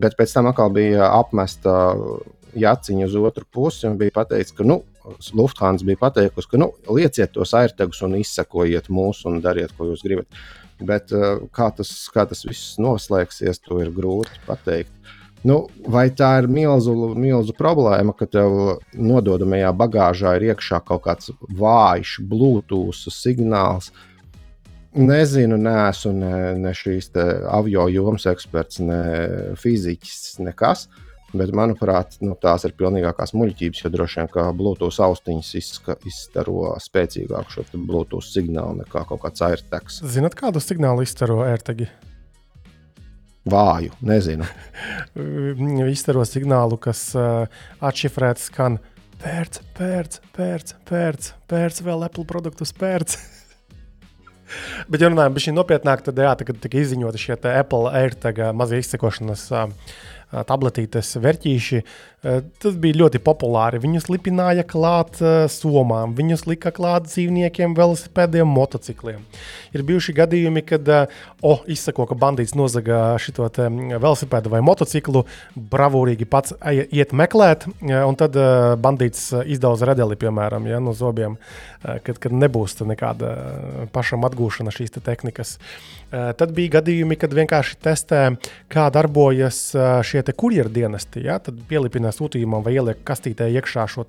Bet 0.00 0.16
pēc 0.16 0.32
tam 0.36 0.50
atkal 0.50 0.72
bija 0.72 1.10
apmesta 1.16 1.94
jaciņa 2.56 3.08
uz 3.08 3.16
otru 3.20 3.44
pusi 3.52 3.86
un 3.88 3.98
bija 4.00 4.14
pateikts, 4.16 4.54
ka 4.56 4.64
nu, 4.64 4.82
Lufthansa 5.38 5.86
bija 5.86 6.00
pateikusi, 6.00 6.48
ka 6.50 6.60
nu, 6.60 6.72
lieciet 6.96 7.34
tos 7.36 7.52
airtagus 7.54 8.00
un 8.02 8.16
izsekojiet 8.18 8.88
mūs 8.90 9.22
un 9.28 9.38
dariet, 9.44 9.74
ko 9.76 9.92
jūs 9.92 10.02
gribat. 10.04 10.26
Bet 10.76 11.12
kā 11.56 11.68
tas, 11.76 11.92
kā 12.12 12.26
tas 12.28 12.42
viss 12.44 12.80
noslēgsies, 12.82 13.62
to 13.64 13.78
ir 13.84 13.92
grūti 13.94 14.42
pateikt. 14.48 14.92
Nu, 15.46 15.60
vai 15.86 16.08
tā 16.10 16.32
ir 16.40 16.48
milzu, 16.50 17.54
problēma, 17.54 18.14
ka 18.18 18.26
tev 18.26 18.80
nododamajā 18.98 19.70
bagāžā 19.78 20.34
ir 20.38 20.48
iekšā 20.50 20.80
kaut 20.88 21.04
kāds 21.04 21.30
vājš, 21.60 22.16
Bluetooth 22.26 23.06
signāls? 23.14 23.92
Nezinu, 24.96 25.58
neesmu 25.60 26.12
ne, 26.16 26.36
ne 26.58 26.72
šīs 26.74 27.12
avio 27.52 27.84
jomas 27.92 28.26
eksperts, 28.32 28.80
ne 28.82 29.02
fiziķis, 29.60 30.38
nekas. 30.42 30.86
Bet, 31.36 31.52
manuprāt, 31.54 32.16
nu, 32.24 32.32
tās 32.40 32.64
ir 32.64 32.72
pilnīgākās 32.78 33.34
muļķības, 33.36 33.84
jo 33.84 33.92
droši 33.92 34.20
vien 34.22 34.32
kā 34.32 34.46
Bluetooth 34.56 34.98
austiņas 35.04 35.52
izska, 35.60 35.98
izstaro 36.08 36.72
spēcīgāku 36.80 37.58
šo 37.58 37.66
Bluetooth 37.76 38.24
signālu 38.24 38.80
nekā 38.80 39.04
kaut 39.10 39.22
kāds 39.26 39.44
AirTags. 39.46 40.00
Zinat, 40.16 40.38
kādu 40.38 40.64
signālu 40.64 41.04
izstaro 41.06 41.42
AirTagi? 41.44 41.90
Vāju, 43.46 43.94
nezinu. 44.02 44.46
Izstaro 45.94 46.24
signālu, 46.26 46.78
kas 46.82 47.08
uh, 47.14 47.46
atšifrēts 47.78 48.48
skan 48.50 48.80
pērts, 49.22 49.62
pērts, 49.78 50.20
pērts, 50.36 50.76
pērts, 50.88 51.32
pērts 51.50 51.84
vēl 51.86 52.06
Apple 52.08 52.26
produktus 52.28 52.74
pērts. 52.76 53.20
Bet, 54.90 55.00
ja 55.02 55.10
runājam 55.10 55.34
par 55.34 55.42
šī 55.42 55.54
nopietnāk, 55.54 56.02
tad 56.06 56.18
jā, 56.22 56.34
kad 56.46 56.58
tika 56.62 56.82
izziņoti 56.82 57.22
šie 57.22 57.38
Apple 57.52 57.90
AirTag 58.02 58.42
mazie 58.58 58.82
izsekošanas 58.82 59.46
uh, 59.54 59.70
tabletītes, 60.30 61.14
vērtīši. 61.22 61.82
Tas 62.58 62.74
bija 62.82 62.98
ļoti 63.04 63.20
populāri. 63.22 63.78
Viņus 63.78 64.08
lipināja 64.10 64.64
klāt 64.66 65.20
somām, 65.52 66.16
viņus 66.18 66.46
lika 66.50 66.72
klāt 66.74 67.06
dzīvniekiem, 67.06 67.76
velosipēdiem, 67.78 68.50
motocikliem. 68.50 69.20
Ir 69.76 69.84
bijuši 69.86 70.16
gadījumi, 70.16 70.64
kad 70.66 70.90
oh, 70.90 71.62
izsako, 71.70 72.08
ka 72.10 72.18
bandīts 72.18 72.56
nozaga 72.58 73.14
šo 73.22 73.46
velosipēdu 73.46 74.50
vai 74.50 74.62
motociklu, 74.66 75.22
bravūrīgi 75.54 76.26
pats 76.26 76.56
iet 76.66 77.14
meklēt, 77.14 77.68
un 77.84 78.18
tad 78.18 78.34
bandīts 78.82 79.28
izdauza 79.46 79.92
redeli, 79.92 80.18
piemēram, 80.18 80.66
ja, 80.66 80.80
no 80.82 80.96
zobiem, 80.96 81.36
kad, 81.84 82.16
kad 82.18 82.34
nebūs 82.34 82.80
nekāda 82.82 83.36
pašam 83.94 84.26
atgūšana 84.26 84.74
šīs 84.74 84.96
te 84.96 85.04
tehnikas. 85.04 85.56
Tad 86.10 86.52
bija 86.56 86.78
gadījumi, 86.78 87.18
kad 87.18 87.32
vienkārši 87.34 87.78
testē, 87.82 88.20
kā 88.72 88.86
darbojas 88.94 89.58
šie 90.06 90.15
kurjeru 90.36 90.70
dienesti. 90.72 91.24
Ja? 91.26 91.38
Tad 91.42 91.58
pielipina 91.68 92.12
sūtījumam 92.14 92.64
vai 92.64 92.76
ieliek 92.76 93.02
kastītē 93.06 93.48
iekšā 93.58 93.86
šo 93.90 94.06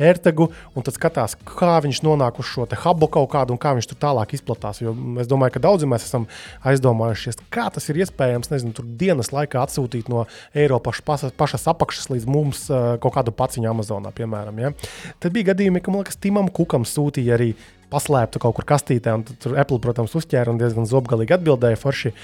ērtegu, 0.00 0.48
un 0.74 0.86
tad 0.86 0.96
skatās, 0.96 1.36
kā 1.44 1.76
viņš 1.84 2.02
nonāk 2.06 2.38
uz 2.40 2.48
šo 2.48 2.66
hubu 2.84 3.08
kaut 3.12 3.30
kādu 3.32 3.54
un 3.54 3.60
kā 3.60 3.74
viņš 3.76 3.90
tur 3.90 4.00
tālāk 4.00 4.34
izplatās. 4.34 4.80
Jo 4.82 4.94
es 5.20 5.28
domāju, 5.30 5.56
ka 5.56 5.64
daudzi 5.66 5.88
mēs 5.90 6.06
esam 6.08 6.26
aizdomājušies, 6.64 7.42
kā 7.54 7.68
tas 7.74 7.88
ir 7.90 8.00
iespējams, 8.04 8.50
nezinu, 8.52 8.74
tur 8.76 8.88
dienas 8.88 9.32
laikā 9.34 9.62
atsūtīt 9.62 10.10
no 10.12 10.24
Eiropas 10.54 11.02
pašas, 11.04 11.34
pašas 11.36 11.68
apakšas 11.70 12.10
līdz 12.14 12.28
mums 12.30 12.66
kaut 12.72 13.14
kādu 13.18 13.34
paciņu 13.36 13.70
Amazonā, 13.70 14.14
piemēram. 14.16 14.60
Ja? 14.62 14.72
Tad 15.20 15.36
bija 15.36 15.52
gadījumi, 15.52 15.84
ka, 15.84 15.92
man 15.92 16.04
liekas, 16.04 16.20
Timam 16.20 16.50
Kukam 16.52 16.88
sūtīja 16.88 17.36
arī 17.38 17.52
paslēptu 17.92 18.42
kaut 18.42 18.56
kur 18.58 18.66
kastītē, 18.68 19.14
un 19.14 19.24
tur 19.28 19.58
Apple, 19.60 19.80
protams, 19.82 20.14
uzķēra 20.18 20.52
un 20.52 20.60
diezgan 20.60 20.88
zobgalīgi 20.90 21.36
atbildēja 21.38 21.80
forši. 21.80 22.14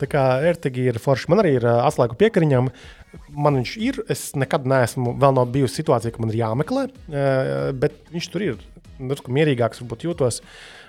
Tā 0.00 0.08
kā 0.10 0.22
AirTag 0.44 0.78
ir 0.82 1.00
forši. 1.02 1.30
Man 1.32 1.42
arī 1.42 1.56
ir 1.58 1.66
atslēgu 1.72 2.18
piekariņam. 2.20 2.70
Man 3.32 3.60
viņš 3.62 3.74
ir. 3.80 4.00
Es 4.12 4.28
nekad 4.38 4.68
neesmu, 4.68 5.16
vēl 5.22 5.36
nav 5.38 5.50
bijusi 5.54 5.80
situācija, 5.80 6.14
ka 6.14 6.24
man 6.24 6.32
ir 6.32 6.40
jāmeklē, 6.42 6.88
bet 7.80 8.00
viņš 8.14 8.32
tur 8.32 8.48
ir. 8.50 8.64
Drusku 8.96 9.32
mierīgāks, 9.36 9.82
varbūt 9.82 10.08
jūtos. 10.08 10.40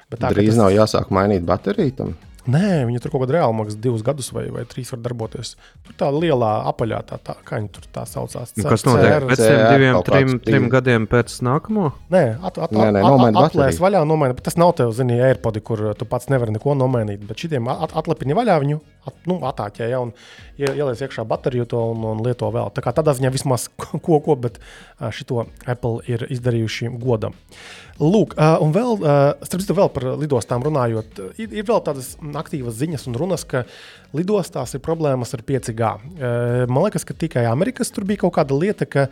Tā, 0.07 0.31
Drīz 0.31 0.53
tas... 0.53 0.61
nav 0.61 0.71
jāsāk 0.71 1.11
mainīt 1.11 1.43
bateriju 1.47 1.95
tam. 1.97 2.15
Nē, 2.47 2.85
viņi 2.87 3.01
tur 3.03 3.11
kaut 3.11 3.25
kādā 3.25 3.35
reāli 3.35 3.55
maksā 3.57 3.75
divus 3.83 4.03
gadus 4.07 4.29
vai, 4.31 4.45
vai 4.53 4.61
trīs 4.71 4.93
var 4.93 5.01
darboties. 5.03 5.49
Tur 5.83 5.97
tā 5.99 6.07
lielā 6.15 6.51
apaļā, 6.69 7.01
tā, 7.09 7.17
tā 7.19 7.35
kā 7.43 7.59
viņi 7.59 7.71
tur 7.75 7.87
tā 7.91 8.05
saucās. 8.07 8.53
Nu, 8.55 8.63
kas 8.69 8.85
notiek 8.87 9.25
pēc 9.27 9.41
tam 9.41 9.63
diviem, 9.73 9.97
trim, 10.07 10.35
trim 10.45 10.69
gadiem 10.71 11.07
pēc 11.11 11.35
nākamo? 11.43 11.89
Nē, 12.13 12.23
atlēs 12.47 13.81
vaļā, 13.83 14.05
nomaini. 14.07 14.37
Tas 14.45 14.55
nav 14.59 14.71
tev, 14.79 14.93
zini, 14.95 15.19
AirPodi, 15.27 15.63
kur 15.67 15.89
tu 15.99 16.07
pats 16.07 16.31
nevari 16.31 16.55
neko 16.55 16.77
nomainīt. 16.79 17.27
Bet 17.27 17.43
šitiem 17.43 17.67
at, 17.73 17.91
atlepini 17.99 18.37
vaļā 18.37 18.55
viņu, 18.63 18.79
at, 19.09 19.17
nu, 19.29 19.39
atāķē, 19.47 19.89
ja, 19.91 20.01
un 20.03 20.13
ieliec 20.57 21.01
iekšā 21.05 21.25
bateriju 21.27 21.67
to 21.69 21.81
un, 21.93 22.05
un 22.11 22.23
lieto 22.25 22.49
vēl. 22.53 22.71
Tā 22.75 22.83
kā 22.85 22.93
tādā 22.95 23.13
ziņā 23.17 23.31
vismaz 23.33 23.67
ko, 24.05 24.19
ko, 24.23 24.37
bet 24.47 24.61
šito 25.15 25.45
Apple 25.65 26.01
ir 26.09 26.27
izdarījuši 26.33 26.93
godam. 27.01 27.37
Lūk, 27.97 28.35
un 28.61 28.73
vēl, 28.75 28.99
starp 29.41 29.63
citu, 29.63 29.73
vēl 29.77 29.89
par 29.89 30.05
lidostām 30.21 30.61
runājot, 30.61 31.17
ir, 31.41 31.49
ir 31.49 31.65
vēl 31.65 31.81
tādas 31.85 32.11
aktīvas 32.21 32.77
ziņas 32.77 33.07
un 33.09 33.17
runas, 33.17 33.41
ka 33.49 33.63
lidostās 34.13 34.75
ir 34.77 34.83
problēmas 34.85 35.33
ar 35.33 35.41
5G. 35.47 35.89
Man 36.69 36.85
liekas, 36.85 37.07
ka 37.09 37.17
tikai 37.17 37.47
Amerikas 37.49 37.89
tur 37.93 38.05
bija 38.05 38.21
kaut 38.27 38.35
kāda 38.37 38.53
lieta, 38.53 38.85
ka, 38.85 39.07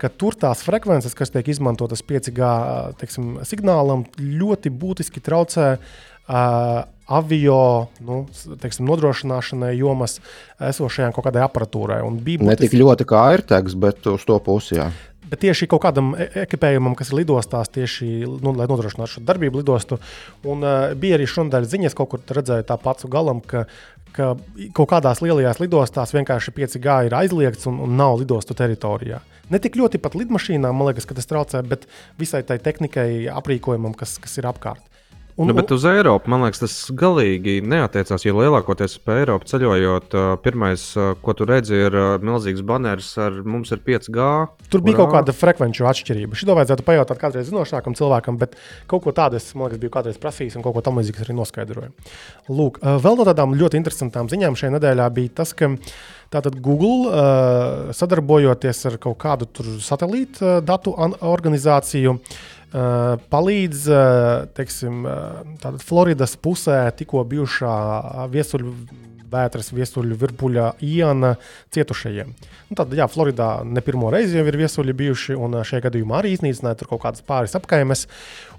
ka 0.00 0.12
tur 0.16 0.38
tās 0.40 0.64
frekvences, 0.64 1.16
kas 1.16 1.34
tiek 1.34 1.52
izmantotas 1.52 2.00
5G 2.00 2.52
teiksim, 3.02 3.34
signālam, 3.48 4.08
ļoti 4.16 4.72
būtiski 4.72 5.20
traucē. 5.24 5.74
Uh, 5.76 6.07
avio 6.28 7.60
nu, 8.04 8.22
teiksim, 8.60 8.88
nodrošināšanai 8.88 9.72
jomas 9.78 10.18
esošajām 10.60 11.14
kaut 11.16 11.28
kādai 11.28 11.44
aparatūrai. 11.46 12.02
Ne 12.44 12.56
tik 12.60 12.76
ļoti 12.76 13.08
kā 13.08 13.24
AirTags, 13.32 13.76
bet 13.80 14.08
uz 14.12 14.26
to 14.28 14.36
pusi. 14.44 14.76
Jā. 14.76 14.90
Bet 15.28 15.42
tieši 15.44 15.68
kaut 15.68 15.82
kādam 15.84 16.14
e, 16.16 16.26
ekipējumam, 16.44 16.94
kas 16.96 17.12
ir 17.12 17.20
lidostās, 17.20 17.68
tieši 17.72 18.06
nu, 18.28 18.54
lai 18.56 18.68
nodrošinātu 18.68 19.18
šo 19.18 19.24
darbību 19.28 19.60
lidostu. 19.60 19.98
Un, 20.48 20.64
uh, 20.64 20.94
bija 20.96 21.18
arī 21.18 21.28
šodien 21.28 21.68
ziņas, 21.68 21.96
kaut 21.96 22.14
kur 22.14 22.36
redzēju 22.38 22.64
tā 22.68 22.78
pats 22.80 23.08
galam, 23.12 23.42
ka, 23.44 23.66
ka 24.16 24.30
kaut 24.76 24.88
kādās 24.92 25.20
lielajās 25.24 25.60
lidostās 25.60 26.14
vienkārši 26.16 26.54
5G 26.56 26.96
ir 27.10 27.18
aizliegts 27.18 27.68
un, 27.68 27.80
un 27.84 27.96
nav 28.00 28.16
lidostu 28.22 28.56
teritorijā. 28.56 29.20
Ne 29.52 29.60
tik 29.64 29.76
ļoti 29.80 30.00
pat 30.00 30.16
lidmašīnām, 30.16 30.76
man 30.76 30.90
liekas, 30.90 31.08
ka 31.08 31.16
tas 31.16 31.28
traucē, 31.28 31.60
bet 31.68 31.84
visai 32.20 32.42
tai 32.48 32.58
tehnikai, 32.64 33.28
aprīkojumam, 33.32 33.96
kas, 33.96 34.16
kas 34.22 34.40
ir 34.40 34.48
apkārt. 34.48 34.87
Un, 35.38 35.46
nu, 35.46 35.54
bet 35.54 35.70
uz 35.70 35.84
Eiropu 35.86 36.32
man 36.32 36.42
liekas, 36.42 36.58
tas 36.64 36.72
galīgi 36.98 37.60
neatiecās. 37.62 38.24
Jo 38.26 38.32
lielākoties 38.40 38.96
pa 39.06 39.20
Eiropu 39.20 39.46
ceļojot, 39.46 40.16
pirmais, 40.42 40.86
ko 41.22 41.34
tu 41.38 41.46
redzi, 41.46 41.78
ir 41.86 41.94
milzīgs 42.26 42.64
baneris 42.66 43.12
ar 43.22 43.36
mums 43.46 43.70
ir 43.70 43.78
5G. 43.86 44.26
Tur 44.72 44.82
bija 44.82 44.98
kaut 44.98 45.14
kāda 45.14 45.36
frekvenču 45.36 45.86
atšķirība. 45.86 46.34
Šo 46.34 46.58
vajadzētu 46.58 46.86
pajautāt 46.88 47.22
kādreiz 47.22 47.46
zinošākam 47.52 47.94
cilvēkam, 47.94 48.42
bet 48.42 48.58
kaut 48.90 49.06
ko 49.06 49.14
tādu 49.14 49.38
es 49.38 49.46
liekas, 49.54 49.78
biju 49.78 49.94
kādreiz 49.94 50.18
prasījis 50.18 50.58
un 50.58 50.66
kaut 50.66 50.74
ko 50.74 50.82
tamlīdzīgu 50.90 51.22
arī 51.22 51.38
noskaidroju. 51.38 51.94
Lūk, 52.50 52.82
vēl 52.82 53.22
no 53.22 53.30
tādām 53.30 53.54
ļoti 53.62 53.78
interesantām 53.78 54.26
ziņām 54.34 54.58
šajā 54.58 54.74
nedēļā 54.74 55.06
bija 55.14 55.36
tas, 55.38 55.54
ka 55.54 55.70
tātad 56.34 56.58
Google 56.60 57.94
sadarbojoties 57.96 58.84
ar 58.90 58.98
kaut 59.06 59.22
kādu 59.22 59.46
satelītu 59.86 60.58
datu 60.66 60.98
organizāciju. 60.98 62.18
Uh, 62.68 63.14
palīdz 63.32 63.84
uh, 63.88 64.48
teiksim, 64.52 65.06
uh, 65.08 65.76
Floridas 65.80 66.34
pusē 66.36 66.82
tikko 66.98 67.22
bijušā 67.24 67.76
viesuļu 68.28 68.72
vētras, 69.32 69.70
viesuļu 69.76 70.16
virpuļa 70.20 70.66
iena 70.84 71.34
cietušajiem. 71.74 72.34
Nu, 72.68 72.76
tad, 72.76 72.92
jā, 72.96 73.08
Floridā 73.08 73.62
ne 73.64 73.82
pirmo 73.84 74.12
reizi 74.12 74.38
jau 74.38 74.46
ir 74.48 74.60
viesuļi 74.60 74.96
bijuši, 75.00 75.36
un 75.38 75.60
šajā 75.68 75.86
gadījumā 75.88 76.20
arī 76.20 76.34
iznīcināja 76.36 76.88
kaut 76.88 77.02
kādas 77.04 77.24
pāris 77.24 77.56
apkaimes. 77.58 78.06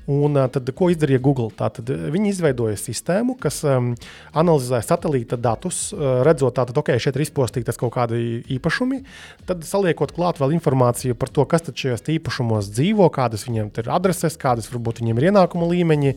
Un 0.10 0.38
tad, 0.50 0.70
ko 0.74 0.88
izdarīja 0.90 1.22
Google? 1.22 1.52
Tātad, 1.54 1.90
viņi 2.10 2.32
izveidoja 2.34 2.78
sistēmu, 2.82 3.36
kas 3.42 3.60
um, 3.68 3.92
analizē 4.34 4.80
satelīta 4.82 5.38
datus, 5.38 5.92
redzot, 6.26 6.58
ka 6.58 6.82
okay, 6.82 7.02
šeit 7.02 7.20
ir 7.20 7.28
izpostītas 7.28 7.78
kaut 7.78 7.94
kādi 7.94 8.40
īpašumi. 8.58 9.04
Tad 9.50 9.62
saliekot 9.68 10.16
klāt 10.16 10.42
vēl 10.42 10.56
informāciju 10.58 11.18
par 11.20 11.30
to, 11.34 11.46
kas 11.50 11.68
šajos 11.70 12.08
īpašumos 12.16 12.72
dzīvo, 12.74 13.06
kādas 13.14 13.46
viņiem 13.46 13.70
ir 13.84 13.92
adreses, 13.94 14.38
kādas 14.42 14.72
varbūt 14.74 15.04
viņiem 15.04 15.22
ir 15.22 15.28
ienākuma 15.30 15.68
līmeņi. 15.70 16.16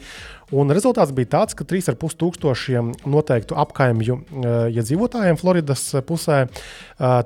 Un 0.56 0.72
rezultāts 0.72 1.12
bija 1.16 1.30
tāds, 1.36 1.56
ka 1.56 1.64
3,5 1.68 2.16
tūkstošiem 2.20 2.90
noteiktu 3.08 3.56
apkaimju 3.60 4.18
iedzīvotājiem 4.72 5.40
Floridas 5.40 5.84
pusē 6.08 6.46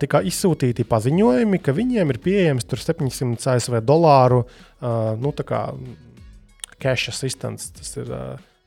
tika 0.03 0.23
izsūtīti 0.27 0.87
paziņojumi, 0.87 1.63
ka 1.63 1.75
viņiem 1.75 2.15
ir 2.15 2.21
pieejams 2.23 2.67
700 2.71 3.55
ASV 3.57 3.81
dolāru. 3.87 4.45
Nu, 4.83 5.35
cash 6.83 7.11
assistance. 7.13 7.71
Tas 7.77 7.97
ir, 8.01 8.13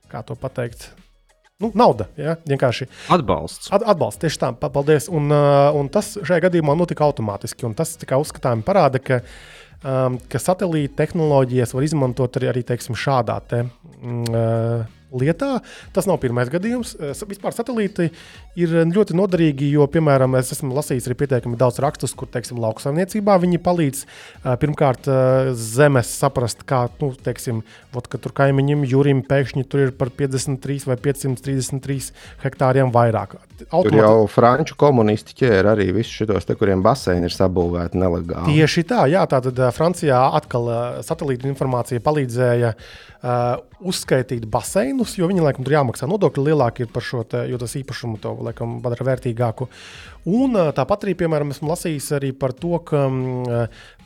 kā 0.09 0.23
to 0.25 0.37
pateikt, 0.39 0.89
nu, 1.61 1.71
nauda. 1.77 2.09
Ja? 2.19 2.37
Vienkārši 2.49 2.89
atbalsts. 3.13 3.71
At, 3.75 3.85
atbalsts 3.93 4.23
tieši 4.23 4.41
tā, 4.41 4.51
paldies. 4.65 5.09
Un, 5.11 5.31
un 5.31 5.91
tas 5.93 6.15
šajā 6.17 6.47
gadījumā 6.47 6.75
notika 6.79 7.07
automātiski. 7.07 7.69
Tas 7.77 7.95
uzskatām 7.99 8.63
parāda, 8.67 9.01
ka, 9.03 9.21
um, 9.83 10.19
ka 10.31 10.41
satelīta 10.41 11.03
tehnoloģijas 11.03 11.75
var 11.77 11.87
izmantot 11.87 12.39
arī, 12.39 12.53
arī 12.53 12.65
teiksim, 12.67 12.97
šādā 12.99 13.39
te, 13.49 13.65
mm, 13.99 14.87
lietā. 15.15 15.59
Tas 15.95 16.07
nav 16.09 16.19
pirmais 16.21 16.51
gadījums. 16.51 16.95
Vispār 17.29 17.55
satelīti 17.55 18.09
ir 18.59 18.75
ļoti 18.89 19.17
noderīgi, 19.17 19.71
jo, 19.75 19.87
piemēram, 19.91 20.37
es 20.39 20.53
esmu 20.55 20.73
lasījis 20.77 21.09
arī 21.09 21.17
pietiekami 21.23 21.59
daudz 21.59 21.79
rakstus, 21.83 22.15
kur, 22.17 22.29
teiksim, 22.31 22.59
lauksaimniecībā 22.61 23.37
viņi 23.41 23.61
palīdz 23.65 24.03
pirmkārt 24.61 25.09
zemes 25.57 26.11
saprast, 26.21 26.65
kā, 26.69 26.85
nu, 27.01 27.11
teiksim, 27.25 27.63
vot, 27.93 28.09
ka 28.09 28.19
tur 28.21 28.35
kaimiņam 28.37 28.85
Jurim 28.89 29.23
pēkšņi 29.27 29.65
tur 29.69 29.87
ir 29.87 29.93
par 29.97 30.11
53 30.15 30.89
vai 30.89 30.97
533 31.09 32.11
hektāriem 32.43 32.93
vairāk. 32.93 33.37
Automati... 33.69 33.89
Tur 33.89 33.99
jau 33.99 34.27
franču 34.31 34.77
komunisti 34.79 35.35
ķēra 35.41 35.73
arī 35.75 35.89
visus 35.95 36.21
šos, 36.21 36.47
te, 36.47 36.55
kuriem 36.59 36.83
baseini 36.85 37.27
ir 37.27 37.35
sabūvēti 37.35 37.99
nelegāli. 37.99 38.55
Tieši 38.55 38.85
tā, 38.87 39.03
jā, 39.11 39.25
tātad 39.29 39.59
Francijā 39.75 40.21
atkal 40.39 40.69
satelīta 41.05 41.49
informācija 41.49 42.03
palīdzēja 42.03 42.73
uh, 42.75 43.68
uzskaitīt 43.79 44.45
baseinus, 44.51 45.15
jo 45.19 45.29
viņi 45.29 45.43
laikam 45.43 45.65
tur 45.65 45.75
jāmaksā 45.77 46.09
nodokļi 46.09 46.49
lielāki 46.49 46.87
par 46.91 47.05
šo, 47.05 47.23
te, 47.27 47.45
jo 47.51 47.59
tas 47.61 47.75
īpašumu 47.79 48.19
to 48.23 48.35
laikam 48.49 48.79
padara 48.83 49.07
vērtīgāku. 49.11 49.69
Un 50.27 50.57
tāpat 50.75 51.05
arī, 51.05 51.13
piemēram, 51.21 51.53
esmu 51.53 51.69
lasījis 51.71 52.09
arī 52.17 52.33
par 52.35 52.51
to, 52.57 52.75
ka 52.83 53.05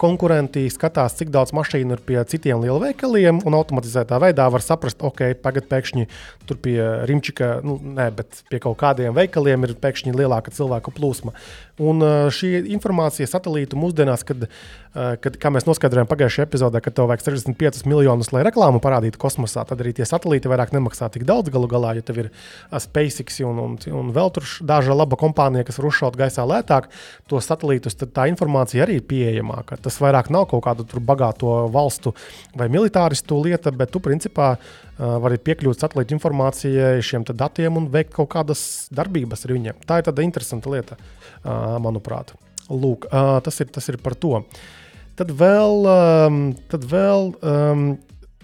konkurenti 0.01 0.68
skatās, 0.70 1.16
cik 1.18 1.32
daudz 1.34 1.53
mašīnu 1.57 1.95
ir 1.95 2.03
pie 2.05 2.20
citiem 2.30 2.61
lielveikaliem, 2.61 3.39
un 3.47 3.57
automatizētā 3.57 4.20
veidā 4.22 4.45
var 4.53 4.61
saprast, 4.61 5.01
ok, 5.01 5.26
tagad 5.41 5.66
pēkšņi 5.72 6.05
tur 6.49 6.59
pie 6.61 6.78
Rimčika, 7.09 7.55
nu, 7.66 7.80
nē, 7.82 8.11
bet 8.20 8.43
pie 8.51 8.61
kaut 8.64 8.78
kādiem 8.82 9.16
veikaliem 9.18 9.66
ir 9.66 9.76
pēkšņi 9.82 10.14
lielāka 10.14 10.53
cilvēku 10.53 10.93
plūsma. 10.93 11.34
Un 11.82 12.05
šī 12.30 12.51
informācija 12.76 13.26
satelītu 13.26 13.80
mūsdienās, 13.82 14.22
kad, 14.28 14.45
kad 14.93 15.38
kā 15.41 15.49
mēs 15.49 15.66
noskaidrojām 15.66 16.09
pagājušajā 16.11 16.45
epizodē, 16.45 16.84
ka 16.86 16.93
tev 16.93 17.09
vajag 17.09 17.26
65 17.26 17.88
miljonus, 17.89 18.30
lai 18.36 18.43
reklāmu 18.45 18.82
parādītu 18.84 19.18
kosmosā, 19.22 19.64
tad 19.66 19.82
arī 19.82 19.95
tie 19.97 20.05
satelīti 20.05 20.51
vairāk 20.51 20.76
nemaksā 20.76 21.09
tik 21.16 21.26
daudz 21.26 21.49
galu 21.53 21.72
galā, 21.72 21.95
ja 21.97 22.05
tev 22.05 22.22
ir 22.22 22.30
SpaceX 22.70 23.41
un, 23.47 23.64
un, 23.64 23.80
un 23.89 24.14
vēl 24.14 24.30
tur 24.36 24.45
daža 24.61 24.93
laba 24.93 25.18
kompānija, 25.18 25.66
kas 25.66 25.82
var 25.82 25.89
uzšaut 26.04 26.18
gaisā 26.20 26.43
lētāk, 26.47 26.89
to 27.30 27.39
satelītus, 27.39 27.95
tad 27.95 28.12
tā 28.16 28.28
informācija 28.32 28.84
arī 28.84 28.99
ir 28.99 29.08
pieejamāka. 29.08 29.78
Tas 29.82 29.99
vairāk 30.04 30.30
nav 30.34 30.47
kaut 30.51 30.64
kādu 30.66 30.86
bagāto 30.99 31.70
valstu 31.72 32.14
vai 32.56 32.68
militāristu 32.70 33.39
lieta, 33.41 33.72
bet 33.72 33.91
tu 33.91 34.01
principā 34.04 34.58
vari 34.97 35.39
piekļūt 35.39 35.80
satelīta 35.80 36.16
informācijai, 36.16 37.01
šiem 37.01 37.26
datiem 37.32 37.78
un 37.80 37.89
veikt 37.89 38.14
kaut 38.14 38.32
kādas 38.36 38.89
darbības 38.93 39.45
ar 39.45 39.56
viņiem. 39.56 39.84
Tā 39.88 39.99
ir 39.99 40.08
tāda 40.10 40.24
interesanta 40.26 40.70
lieta, 40.70 40.97
manuprāt. 41.43 42.36
Lūk, 42.70 43.10
tas, 43.43 43.60
ir, 43.60 43.72
tas 43.74 43.89
ir 43.91 43.99
par 44.01 44.16
to. 44.16 44.41
Tad 45.20 45.30
vēl, 45.30 45.88
tad 46.72 46.86
vēl 46.89 47.34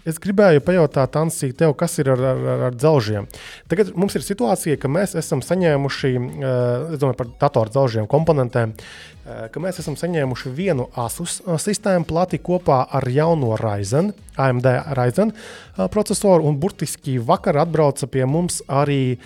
Es 0.08 0.20
gribēju 0.22 0.62
pajautāt, 0.64 1.18
Ansī, 1.20 1.50
tev, 1.56 1.74
kas 1.80 1.98
ir 2.00 2.10
ar, 2.14 2.22
ar, 2.32 2.62
ar 2.70 2.76
dzelžiem. 2.78 3.28
Tagad 3.72 3.92
mums 4.00 4.16
ir 4.16 4.24
situācija, 4.24 4.78
ka 4.80 4.92
mēs 4.92 5.16
esam 5.20 5.44
saņēmuši, 5.44 6.12
uh, 6.16 6.94
es 6.94 7.02
domāju 7.02 7.20
par 7.20 7.32
datoru 7.42 7.74
dzelžiem 7.74 8.08
komponentiem, 8.10 8.72
uh, 8.72 9.44
ka 9.52 9.64
mēs 9.64 9.82
esam 9.84 9.98
saņēmuši 10.00 10.54
vienu 10.56 10.88
ASUS 11.00 11.42
sistēmu 11.66 12.08
plati 12.08 12.40
kopā 12.40 12.80
ar 12.96 13.10
jauno 13.12 13.58
Ryzen, 13.60 14.14
AMD 14.40 14.72
Ryzen 14.96 15.36
procesoru, 15.92 16.48
un 16.48 16.60
burtiski 16.64 17.20
vakar 17.20 17.60
atbrauca 17.66 18.08
pie 18.08 18.24
mums 18.30 18.64
arī 18.72 19.18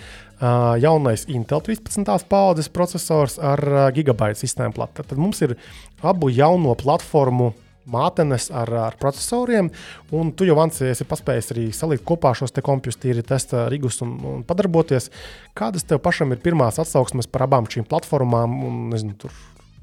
jaunais 0.82 1.24
Intel 1.30 1.62
13. 1.62 2.26
paudzes 2.28 2.68
processors 2.68 3.38
ar 3.38 3.62
gigabaita 3.94 4.42
sistēmu 4.42 4.74
plati. 4.76 5.04
Tad 5.06 5.20
mums 5.20 5.40
ir 5.46 5.54
abu 6.02 6.28
jauno 6.34 6.74
platformu 6.74 7.52
mātenes 7.90 8.50
ar, 8.54 8.70
ar 8.88 8.98
procesoriem. 9.00 9.70
Un 10.14 10.32
tu 10.36 10.48
jau 10.48 10.56
Vans, 10.58 10.80
esi 10.86 11.06
paspējis 11.08 11.52
arī 11.54 11.66
salikt 11.76 12.04
kopā 12.08 12.34
šos 12.36 12.54
kompjus, 12.64 12.98
tīri 13.00 13.24
testa 13.26 13.66
rigus 13.72 14.00
un, 14.04 14.16
un 14.30 14.44
padarboties. 14.46 15.10
Kādas 15.56 15.86
tev 15.88 16.02
pašam 16.04 16.32
ir 16.32 16.42
pirmās 16.44 16.80
atsauksmes 16.82 17.30
par 17.30 17.46
abām 17.48 17.68
šīm 17.70 17.88
platformām? 17.90 18.60
Un, 18.68 18.78
nezinu, 18.92 19.16
tur, 19.20 19.34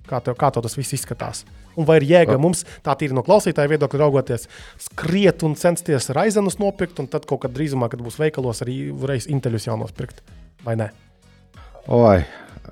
kā, 0.09 0.21
tev, 0.23 0.37
kā 0.39 0.51
tev 0.53 0.65
tas 0.65 0.77
viss 0.79 0.97
izskatās? 0.97 1.45
Un 1.79 1.87
vai 1.87 2.01
ir 2.01 2.07
jēga 2.09 2.35
mums, 2.41 2.65
tā 2.83 2.95
tīri 2.99 3.15
no 3.15 3.23
klausītāja 3.23 3.71
viedokļa 3.71 4.01
raugoties, 4.01 4.49
skriet 4.89 5.45
un 5.47 5.55
censties 5.59 6.09
raizenus 6.11 6.59
nopirkt, 6.59 6.99
un 6.99 7.07
tad 7.11 7.27
kaut 7.29 7.45
kad 7.45 7.55
drīzumā, 7.55 7.87
kad 7.91 8.03
būs 8.03 8.19
veikalos, 8.19 8.63
arī 8.65 8.81
varēs 8.91 9.29
inteļus 9.31 9.69
jau 9.69 9.77
nospirkt, 9.79 10.19
vai 10.65 10.75
ne? 10.81 10.89
Oi, 11.87 12.19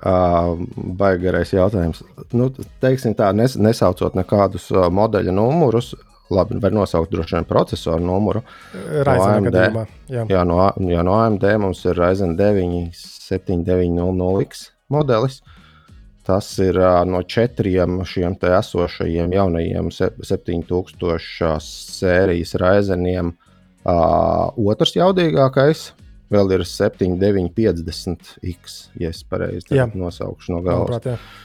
Uh, 0.00 0.54
Baigarais 0.96 1.50
jautājums. 1.52 1.98
Nu, 2.32 2.46
teiksim 2.80 3.12
tā, 3.18 3.26
nes, 3.36 3.56
nesaucot 3.60 4.14
nekādus 4.16 4.70
uh, 4.72 4.86
modeļa 4.88 5.34
numurus, 5.36 5.90
labi, 6.32 6.56
var 6.62 6.72
nosaukt 6.72 7.12
droši 7.12 7.36
vien 7.36 7.48
procesoru 7.48 8.00
numuru. 8.06 8.40
Ryzen 8.72 9.44
no 9.44 9.50
AMD, 9.50 9.58
jā. 10.08 10.24
Jā, 10.30 10.44
no, 10.48 10.62
jā, 10.88 11.04
no 11.04 11.18
AMD 11.18 11.44
mums 11.60 11.82
ir 11.84 12.00
Ryzen 12.00 12.32
9 12.38 12.94
7900X 12.96 14.70
modelis. 14.94 15.42
Tas 16.24 16.48
ir 16.62 16.78
uh, 16.80 17.02
no 17.04 17.20
četriem 17.26 18.00
šiem 18.06 18.38
te 18.40 18.54
esošajiem 18.56 19.36
jaunajiem 19.36 19.92
7000 19.92 21.60
sērijas 21.66 22.56
Ryzeniem 22.62 23.34
uh, 23.34 24.48
otrs 24.54 24.96
jaudīgākais 24.96 25.90
vēl 26.30 26.56
ir 26.56 26.66
7, 26.66 27.16
9, 27.20 27.52
50 27.56 28.34
x, 28.54 28.82
ja 29.00 29.12
es 29.14 29.22
pareizi 29.26 29.78
nosaukšu 29.94 30.54
no 30.54 30.60
galvas. 30.66 31.00
Manuprāt, 31.00 31.40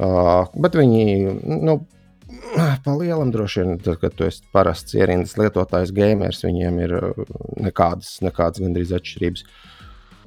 uh, 0.00 0.62
bet 0.64 0.78
viņi, 0.78 1.04
nu, 1.62 1.80
pa 2.84 2.96
lielam 2.96 3.32
droši 3.34 3.62
vien, 3.62 3.78
tad, 3.82 4.00
kad 4.02 4.16
tu 4.16 4.26
esi 4.28 4.44
parasts 4.54 4.96
ierindas 4.96 5.36
lietotājs, 5.40 5.92
gamers, 5.96 6.42
viņiem 6.46 6.80
ir 6.86 6.96
nekādas, 7.60 8.16
nekādas 8.24 8.62
gandrīz 8.64 8.94
atšķirības. 8.96 9.46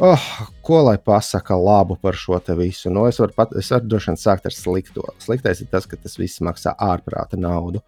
Oh, 0.05 0.23
ko 0.65 0.81
lai 0.83 0.97
pasaka 0.99 1.55
labu 1.55 1.95
par 1.95 2.17
šo 2.19 2.41
visu? 2.59 2.89
Nu, 2.91 3.05
es 3.07 3.19
varu, 3.21 3.31
pat, 3.35 3.53
es 3.55 3.71
varu 3.71 3.87
droši 3.87 4.11
vien 4.11 4.19
sākt 4.19 4.49
ar 4.49 4.51
slikto. 4.51 5.05
Sliktais 5.23 5.61
ir 5.63 5.69
tas, 5.71 5.87
ka 5.87 5.95
tas 5.95 6.17
viss 6.19 6.43
maksā 6.43 6.75
ārprāta 6.75 7.39
naudu. 7.39 7.79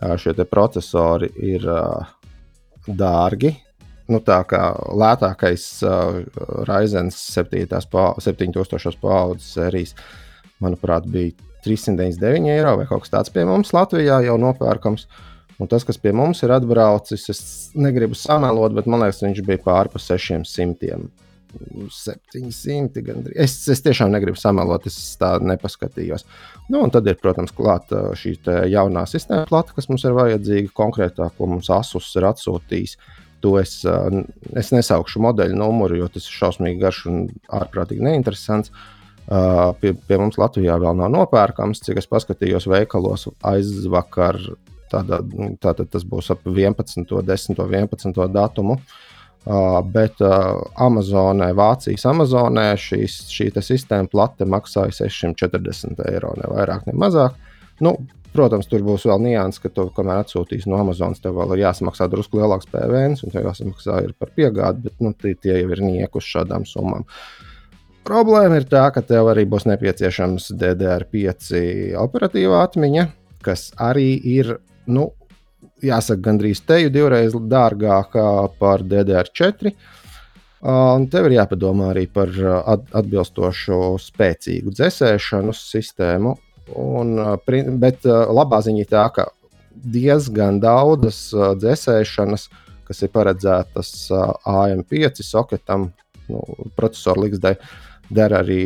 Uh, 0.00 0.16
šie 0.16 0.32
procesori 0.48 1.28
ir 1.36 1.66
uh, 1.68 2.08
dārgi, 2.88 3.52
nu, 4.12 4.20
tā 4.24 4.40
kā 4.48 4.62
lētākais 4.98 5.66
uh, 5.86 6.20
Ryzen 6.68 7.12
7. 7.14 7.66
Pa, 7.92 8.10
7000 8.20 8.98
paudzes 9.00 9.54
sērijas, 9.56 9.94
manuprāt, 10.62 11.08
bija 11.10 11.32
399 11.64 12.52
eiro 12.54 12.76
vai 12.80 12.86
kaut 12.88 13.04
kas 13.04 13.12
tāds 13.12 13.32
pie 13.34 13.44
mums 13.48 13.74
Latvijā 13.76 14.20
jau 14.26 14.36
nopērkams. 14.40 15.06
Un 15.60 15.68
tas, 15.68 15.84
kas 15.84 15.98
pie 16.00 16.14
mums 16.16 16.40
ir 16.40 16.54
atbraucis, 16.54 17.26
es 17.28 17.40
negribu 17.76 18.16
samelot, 18.16 18.72
bet 18.72 18.86
man 18.88 19.02
liekas, 19.04 19.20
viņš 19.26 19.42
bija 19.44 19.60
pāri 19.66 19.92
pa 19.92 20.00
600. 20.00 21.02
700 21.50 23.02
gandrīz. 23.02 23.34
Es, 23.42 23.56
es 23.74 23.82
tiešām 23.82 24.12
negribu 24.14 24.38
samelot, 24.38 24.86
es 24.86 24.96
tā 25.18 25.32
nepaskatījos. 25.42 26.22
Nu, 26.70 26.78
un 26.84 26.92
tad 26.94 27.10
ir, 27.10 27.18
protams, 27.20 27.52
klāta 27.56 28.12
šī 28.16 28.36
jaunā 28.70 29.02
sistēma 29.10 29.48
plata, 29.50 29.74
kas 29.74 29.90
mums 29.90 30.06
ir 30.06 30.14
vajadzīga 30.16 30.70
konkrētāk, 30.78 31.34
ko 31.36 31.50
mums 31.50 31.68
Asus 31.74 32.12
ir 32.16 32.28
atsūtījis. 32.30 32.94
Uh, 32.94 33.29
To 33.40 33.56
es, 33.60 33.80
es 34.60 34.72
nesaukšu 34.74 35.22
modeļu 35.24 35.56
numuru, 35.56 35.96
jo 36.02 36.08
tas 36.12 36.26
ir 36.28 36.36
šausmīgi 36.36 36.80
garš 36.82 37.04
un 37.10 37.20
ārprātīgi 37.60 38.04
neinteresants. 38.04 38.72
Pie, 39.80 39.92
pie 39.94 40.16
mums 40.18 40.38
Latvijā 40.40 40.74
vēl 40.82 40.96
nav 40.98 41.12
nopērkams, 41.14 41.80
cik 41.86 42.00
es 42.02 42.08
paskatījos 42.10 42.66
veikalos 42.70 43.28
aizvakar. 43.46 44.40
Tātad, 44.90 45.30
tātad 45.62 45.86
tas 45.92 46.02
būs 46.02 46.32
ap 46.34 46.42
11, 46.50 47.06
10, 47.06 47.60
11 47.62 48.24
datumu. 48.34 48.80
Bet 49.94 50.20
Amazonē, 50.20 51.52
Vācijas 51.56 52.02
Amazonē 52.10 52.66
šīs, 52.76 53.22
šī 53.32 53.48
sistēma 53.64 54.10
plate 54.12 54.44
maksāja 54.44 54.92
640 55.06 56.02
eiro, 56.10 56.34
ne 56.36 56.50
vairāk, 56.50 56.90
ne 56.90 56.96
mazāk. 56.98 57.38
Nu, 57.80 57.94
Protams, 58.30 58.68
tur 58.70 58.84
būs 58.86 59.08
vēl 59.10 59.22
nianses, 59.24 59.58
ka 59.62 59.72
tu, 59.74 59.88
kamēr 59.94 60.22
atsūtīs 60.22 60.68
no 60.70 60.78
Amazonas, 60.78 61.18
tev 61.22 61.34
vēl 61.40 61.56
ir 61.56 61.64
jāsamaksā 61.64 62.06
drusku 62.12 62.38
lielāks 62.38 62.68
PVN, 62.70 63.16
un 63.26 63.32
tev 63.34 63.48
jāsamaksā 63.48 63.96
par 64.22 64.30
piegādi, 64.36 64.84
bet 64.86 65.02
nu, 65.02 65.10
tie, 65.18 65.34
tie 65.34 65.56
jau 65.58 65.70
ir 65.74 65.82
nieki 65.82 66.20
uz 66.20 66.28
šādām 66.28 66.66
summām. 66.68 67.06
Problēma 68.06 68.60
ir 68.60 68.68
tā, 68.70 68.86
ka 68.94 69.02
tev 69.04 69.32
arī 69.32 69.44
būs 69.50 69.66
nepieciešams 69.68 70.52
DDR5 70.60 71.50
operatīvā 72.00 72.62
atmiņa, 72.68 73.08
kas 73.44 73.72
arī 73.82 74.12
ir, 74.38 74.54
nu, 74.86 75.10
jāsaka, 75.82 76.22
gandrīz 76.28 76.62
teju 76.66 76.92
divreiz 76.94 77.34
dārgākā 77.34 78.28
par 78.62 78.84
DDR4. 78.86 79.74
Un 80.70 81.06
tev 81.10 81.26
ir 81.26 81.38
jāpadomā 81.38 81.90
arī 81.94 82.04
par 82.12 82.30
atbilstošu 83.00 83.96
spēcīgu 84.04 84.74
dzēsēšanu 84.76 85.54
sistēmu, 85.56 86.34
Un, 86.78 87.16
bet 87.80 88.04
labā 88.06 88.60
ziņa 88.62 88.84
ir 88.84 88.90
tā, 88.90 89.06
ka 89.14 89.28
diezgan 89.70 90.60
daudzas 90.62 91.30
dzēsēšanas, 91.34 92.48
kas 92.86 93.02
ir 93.06 93.12
paredzētas 93.14 93.92
AM5 94.10 95.22
soketam, 95.24 95.90
nu, 96.30 96.42
procesoru 96.76 97.26
līgzdai, 97.26 97.54
der 98.10 98.34
arī 98.40 98.64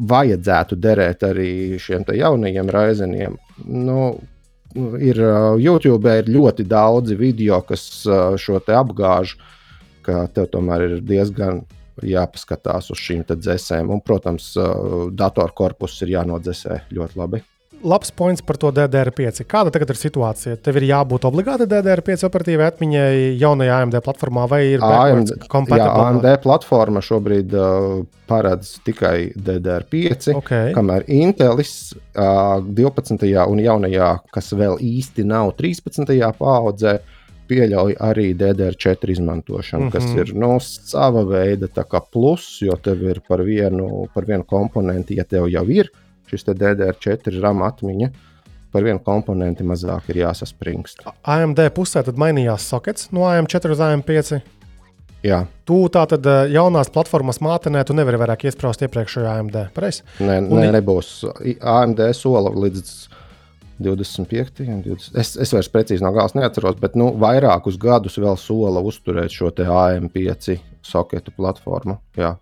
vajadzētu 0.00 0.78
derēt 0.80 1.24
arī 1.26 1.78
šiem 1.78 2.04
jaunajiem 2.16 2.70
raizeniem. 2.72 3.36
Nu, 3.66 4.18
ir 4.74 5.18
YouTube 5.60 6.12
ir 6.20 6.30
ļoti 6.30 6.64
daudzi 6.66 7.16
video, 7.18 7.60
kas 7.66 8.06
šo 8.38 8.60
te 8.64 8.76
apgāž. 8.76 9.36
ka 10.02 10.26
tev 10.32 10.46
tomēr 10.48 10.86
ir 10.86 11.00
diezgan 11.04 11.60
jāpaskatās 12.06 12.90
uz 12.94 13.00
šīm 13.00 13.24
dzēsēm. 13.30 13.90
Un, 13.92 14.02
protams, 14.04 14.52
datorkorpus 15.16 16.00
ir 16.04 16.16
jānodzēsē 16.18 16.84
ļoti 16.96 17.20
labi 17.20 17.44
labs 17.82 18.10
points 18.10 18.42
par 18.44 18.58
to 18.60 18.70
DDR5. 18.74 19.44
Kāda 19.48 19.72
tagad 19.72 19.92
ir 19.92 19.98
situācija? 19.98 20.58
Tev 20.64 20.78
ir 20.80 20.86
jābūt 20.90 21.26
obligāti 21.28 21.66
DDR5 21.70 22.26
operatīvai 22.28 22.68
atmiņai 22.70 23.12
jaunajā 23.40 23.78
AMD 23.84 23.98
platformā, 24.04 24.46
vai 24.50 24.60
ir 24.74 24.84
AMD, 24.84 25.34
jā, 25.76 25.86
AMD 25.88 26.28
platforma 26.44 27.02
šobrīd 27.04 27.54
uh, 27.56 28.02
paredz 28.30 28.76
tikai 28.86 29.30
DDR5, 29.36 30.34
okay. 30.40 30.74
kamēr 30.76 31.06
Intelis 31.10 31.94
uh, 31.94 32.60
12. 32.60 33.16
un 33.46 33.64
jaunajā, 33.64 34.12
kas 34.34 34.52
vēl 34.56 34.80
īsti 34.84 35.26
nav 35.28 35.54
13. 35.58 36.14
paudzē, 36.38 36.98
pieļauj 37.50 37.96
arī 38.06 38.30
DDR4 38.38 39.10
izmantošanu, 39.16 39.84
mm 39.84 39.88
-hmm. 39.88 39.92
kas 39.92 40.04
mhm. 40.04 40.18
ir 40.18 40.34
nu, 40.34 40.52
sava 40.60 41.24
veida 41.26 41.68
plus, 42.12 42.62
jo 42.62 42.76
tev 42.76 43.02
ir 43.02 43.20
par 43.28 43.42
vienu, 43.42 44.08
par 44.14 44.24
vienu 44.24 44.44
komponentu, 44.44 45.14
ja 45.14 45.24
tev 45.24 45.48
jau 45.48 45.66
ir 45.68 45.90
šis 46.30 46.44
DDR4 46.46 47.40
RAM 47.40 47.62
atmiņa. 47.62 48.10
Par 48.70 48.84
vienu 48.86 49.00
komponentu 49.02 49.64
mazāk 49.66 50.12
ir 50.12 50.20
jāsaspringst. 50.22 51.02
AMD 51.26 51.58
pusē 51.74 52.04
tad 52.06 52.14
mainījās 52.14 52.68
sokets 52.70 53.08
no 53.10 53.26
AM4 53.26 53.70
uz 53.74 53.80
AM5. 53.82 54.40
Jā. 55.26 55.42
Tu 55.68 55.78
tā 55.92 56.06
tad 56.08 56.26
eh, 56.26 56.52
jaunās 56.54 56.88
platformas 56.92 57.42
mātenē, 57.44 57.82
tu 57.84 57.96
nevari 57.96 58.20
vairāk 58.20 58.46
iesprāst 58.48 58.86
iepriekšējo 58.86 59.28
AMD. 59.28 59.58
Pareiz? 59.74 60.00
Nē, 60.22 60.38
nē, 60.46 60.70
nebūs. 60.78 61.10
AMD 61.60 62.00
sola 62.16 62.54
līdz 62.54 62.94
25. 63.80 64.60
20. 64.60 65.10
Es, 65.18 65.34
es 65.40 65.54
vairs 65.54 65.70
precīzi 65.72 66.04
no 66.04 66.12
gala 66.14 66.30
neatceros, 66.36 66.76
bet 66.80 66.98
nu, 67.00 67.10
vairākus 67.20 67.78
gadus 67.80 68.18
vēl 68.20 68.36
sola 68.40 68.82
uzturēt 68.84 69.32
šo 69.34 69.50
AM5 69.50 70.58
soketu 70.84 71.34
platformu. 71.36 71.98
Jā. 72.18 72.36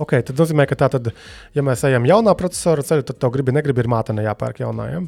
Ok, 0.00 0.14
tad 0.24 0.38
nozīmē, 0.40 0.64
ka 0.64 0.78
tā 0.80 0.88
tad, 0.94 1.10
ja 1.52 1.64
mēs 1.66 1.82
ejam 1.84 2.06
jaunā 2.08 2.32
procesora 2.38 2.84
ceļu, 2.86 3.04
tad 3.10 3.18
tev 3.20 3.34
gribi, 3.34 3.52
negribi, 3.52 3.82
ir 3.84 3.90
māte 3.92 4.16
jāpērk 4.16 4.62
jaunā. 4.62 4.86
Ja? 4.94 5.02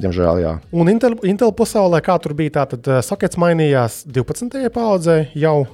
Diemžēl, 0.00 0.40
jā. 0.40 0.54
Un 0.72 0.88
Intel, 0.88 1.18
Intel 1.28 1.52
pasaulē, 1.56 2.00
kā 2.04 2.16
tur 2.22 2.32
bija, 2.38 2.56
tā 2.56 2.64
tad 2.72 2.88
uh, 2.88 3.02
sokets 3.04 3.36
mainījās 3.40 4.02
12. 4.08 4.64
paudzē 4.72 5.18
jau. 5.36 5.66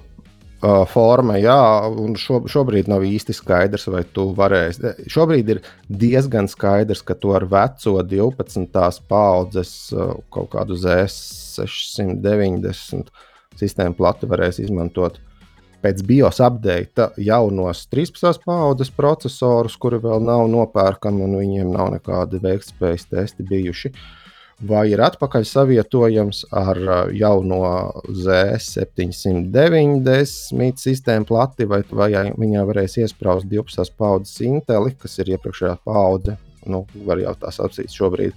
Uh, 0.59 0.83
forma, 0.91 1.39
jā, 1.39 1.87
un 1.87 2.19
šo, 2.19 2.43
šobrīd 2.51 2.91
nav 2.91 3.07
īsti 3.07 3.31
skaidrs, 3.37 3.87
vai 3.95 4.03
tu 4.11 4.35
varēsi. 4.35 5.07
Šobrīd 5.07 5.47
ir 5.55 5.63
diezgan 5.87 6.51
skaidrs, 6.51 6.99
ka 7.07 7.15
tu 7.15 7.31
ar 7.39 7.47
veco 7.47 8.03
12. 8.03 8.67
paudzes 9.07 9.95
uh, 9.95 10.19
kaut 10.35 10.51
kādu 10.57 10.75
Z690 10.83 13.07
sistēmu 13.59 13.95
plati 13.99 14.27
varēsi 14.27 14.63
izmantot 14.67 15.19
pēc 15.83 16.03
BIOS 16.07 16.41
update 16.43 17.09
jaunos 17.23 17.85
13. 17.93 18.43
paudzes 18.47 18.91
procesorus, 18.95 19.77
kuri 19.79 20.01
vēl 20.03 20.25
nav 20.27 20.47
nopērkami 20.51 21.23
un 21.23 21.37
viņiem 21.39 21.71
nav 21.75 21.93
nekādi 21.95 22.41
veiktspējas 22.43 23.07
testi 23.13 23.47
bijuši. 23.47 23.93
Vai 24.67 24.89
ir 24.91 24.99
atpakaļ 24.99 25.45
savietojams 25.47 26.41
ar 26.51 26.75
jauno 27.15 27.95
Z790 28.11 30.83
sistēmu 30.83 31.23
plati, 31.29 31.63
vai, 31.71 31.85
vai 31.87 32.09
viņā 32.35 32.65
varēs 32.67 32.99
iesprāst 33.05 33.47
12. 33.47 33.95
paudzes 33.95 34.41
Intel, 34.43 34.91
kas 34.99 35.15
ir 35.23 35.31
iepriekšējā 35.37 35.79
paudze. 35.87 36.35
Nu, 36.67 36.91
var 37.07 37.23
jau 37.23 37.39
tās 37.39 37.63
apsīst 37.63 37.95
šobrīd. 37.95 38.35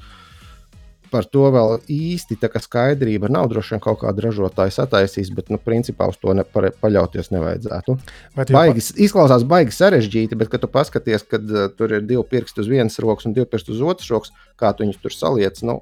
Par 1.11 1.26
to 1.26 1.49
vēl 1.52 1.81
īsti 1.91 2.38
skaidrība 2.38 3.27
nav. 3.27 3.49
Droši 3.49 3.73
vien 3.73 3.81
kaut 3.84 3.99
kāda 4.03 4.22
ražotāja 4.27 4.72
sataisīs, 4.77 5.34
bet 5.34 5.49
nu, 5.49 5.57
principā 5.57 6.07
uz 6.07 6.18
to 6.22 6.34
nepare, 6.38 6.69
paļauties 6.72 7.34
nevajadzētu. 7.34 7.98
Baigi, 8.38 8.81
izklausās 9.02 9.43
baigi 9.43 9.73
sarežģīti, 9.76 10.38
bet, 10.38 10.53
kad 10.53 10.61
tu 10.61 10.69
paskaties, 10.69 11.26
kad 11.27 11.41
uh, 11.49 11.68
tur 11.73 11.98
ir 11.98 12.06
divi 12.06 12.23
pirksti 12.30 12.61
uz 12.61 12.69
vienas 12.69 13.02
rokas 13.02 13.26
un 13.26 13.34
divi 13.35 13.49
pirksti 13.49 13.73
uz 13.73 13.81
otras 13.81 14.10
rokas, 14.14 14.31
kā 14.56 14.69
tu 14.72 14.85
viņus 14.85 15.02
tur 15.02 15.11
saliec. 15.18 15.60
Nu, 15.68 15.81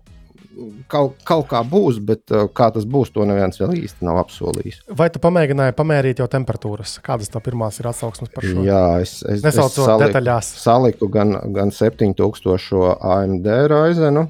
Kaut, 0.91 1.19
kaut 1.27 1.47
kā 1.51 1.61
būs, 1.67 1.99
bet 2.03 2.33
uh, 2.33 2.47
kā 2.55 2.69
tas 2.75 2.85
būs, 2.89 3.11
to 3.15 3.25
neviens 3.27 3.59
vēl 3.61 3.75
īsti 3.79 4.05
nav 4.07 4.21
apsolījis. 4.23 4.81
Vai 4.99 5.09
tu 5.13 5.21
pamēģināji 5.23 5.75
pamērīt 5.77 6.21
jau 6.23 6.27
temperatūras? 6.31 6.97
Kādas 7.05 7.31
tev 7.31 7.43
pirmās 7.45 7.79
ir 7.81 7.89
atsauksmes 7.91 8.33
par 8.33 8.47
šo? 8.47 8.63
Jā, 8.65 8.83
es, 9.03 9.19
es, 9.23 9.43
Nesaucot 9.45 9.77
es 9.77 9.89
saliku, 9.89 10.05
detaļās. 10.05 10.51
Saliku 10.63 11.11
gan, 11.13 11.35
gan 11.55 11.73
7000 11.75 12.95
AMD 13.15 13.51
raizenu, 13.71 14.25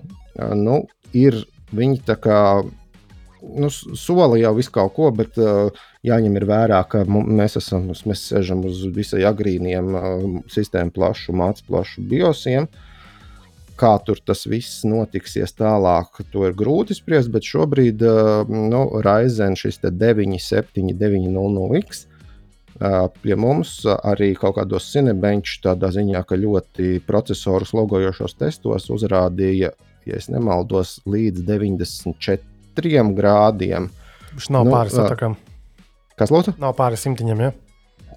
nu, 0.60 0.82
ir 1.18 1.40
viņi 1.76 2.04
tā 2.10 2.20
kā. 2.20 2.42
Nu, 3.40 3.70
sola 3.72 4.36
jau 4.36 4.52
visu 4.58 4.72
kaut 4.76 4.92
ko, 4.98 5.08
bet 5.16 5.38
uh, 5.40 5.72
jāņem 6.04 6.36
vērā, 6.44 6.82
ka 6.92 7.06
mēs, 7.08 7.56
esam, 7.62 7.88
mēs 7.88 8.26
sēžam 8.28 8.66
uz 8.68 8.82
visai 8.96 9.24
agrīniem 9.30 9.96
uh, 9.96 10.26
sistēmu 10.52 10.92
plašu, 10.96 11.36
mācu 11.40 11.64
plašu 11.70 12.04
biosiem. 12.12 12.68
Kā 13.80 13.94
tur 14.04 14.20
tas 14.20 14.44
viss 14.50 14.82
notiksies 14.84 15.54
tālāk, 15.56 16.20
to 16.34 16.44
ir 16.50 16.54
grūti 16.58 16.94
spriest, 16.98 17.30
bet 17.32 17.44
šobrīd 17.48 18.02
uh, 18.04 18.44
nu, 18.50 18.82
Raizen 19.06 19.56
šis 19.56 19.80
9790X 19.86 22.04
uh, 22.04 23.08
pie 23.24 23.36
mums 23.40 23.86
arī 23.88 24.36
kaut 24.36 24.56
kādos 24.60 24.92
cinebenčos, 24.92 25.64
tādā 25.64 25.88
ziņā, 25.96 26.20
ka 26.28 26.36
ļoti 26.36 27.00
procesorus 27.08 27.72
logojošos 27.78 28.36
testos 28.42 28.90
uzrādīja 28.92 29.72
ja 30.10 30.20
nemaldos, 30.34 30.98
līdz 31.08 31.46
94 31.48 33.14
grādiem. 33.16 33.90
Viņš 34.34 34.50
nav 34.54 34.68
nu, 34.68 34.74
pāri 34.74 34.94
satakam. 34.94 35.36
Kas 36.20 36.34
lūdzu? 36.34 36.56
Nav 36.62 36.76
pāri 36.78 37.00
simtiņiem. 37.00 37.48
Ja? 37.48 37.54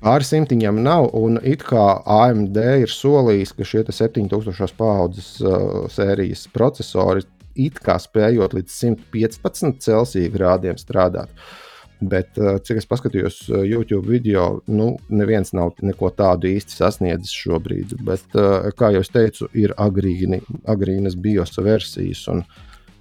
Pāri 0.03 0.27
simtiņiem 0.27 0.81
nav, 0.83 1.11
un 1.15 1.39
it 1.47 1.63
kā 1.63 2.03
AMD 2.11 2.57
ir 2.83 2.91
solījis, 2.91 3.53
ka 3.55 3.67
šie 3.67 3.85
7000 3.87 4.75
paudzes 4.79 5.37
uh, 5.41 5.85
sērijas 5.93 6.49
procesori 6.55 7.23
it 7.55 7.79
kā 7.85 7.99
spējot 8.01 8.57
līdz 8.57 8.79
115 8.81 9.79
Celsija 9.85 10.33
grādiem 10.33 10.81
strādāt. 10.81 11.31
Uh, 11.31 11.69
Bet, 12.03 12.35
eh, 12.39 12.57
cik 12.67 12.81
es 12.81 12.89
paskatījos 12.91 13.37
eh, 13.47 13.63
YouTube 13.71 14.11
video, 14.11 14.47
nu, 14.67 14.97
neviens 15.13 15.53
nav 15.55 15.77
neko 15.87 16.11
tādu 16.17 16.51
īsti 16.51 16.75
sasniedzis 16.81 17.35
šobrīd. 17.45 17.95
Bet, 18.03 18.25
eh, 18.35 18.71
kā 18.79 18.91
jau 18.97 19.03
teicu, 19.17 19.47
ir 19.55 19.75
agrīni, 19.79 20.41
agrīnas 20.67 21.15
bios 21.15 21.55
versijas. 21.63 22.27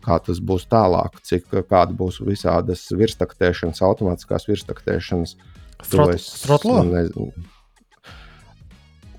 Kā 0.02 0.18
tas 0.26 0.40
būs 0.42 0.66
tālāk, 0.70 1.20
cik 1.26 1.50
kāda 1.70 1.94
būs 1.94 2.20
visādas 2.26 2.88
virstaktēšanas, 2.98 3.84
automātiskās 3.86 4.48
virstaktēšanas. 4.50 5.36
Strotlo? 5.86 6.82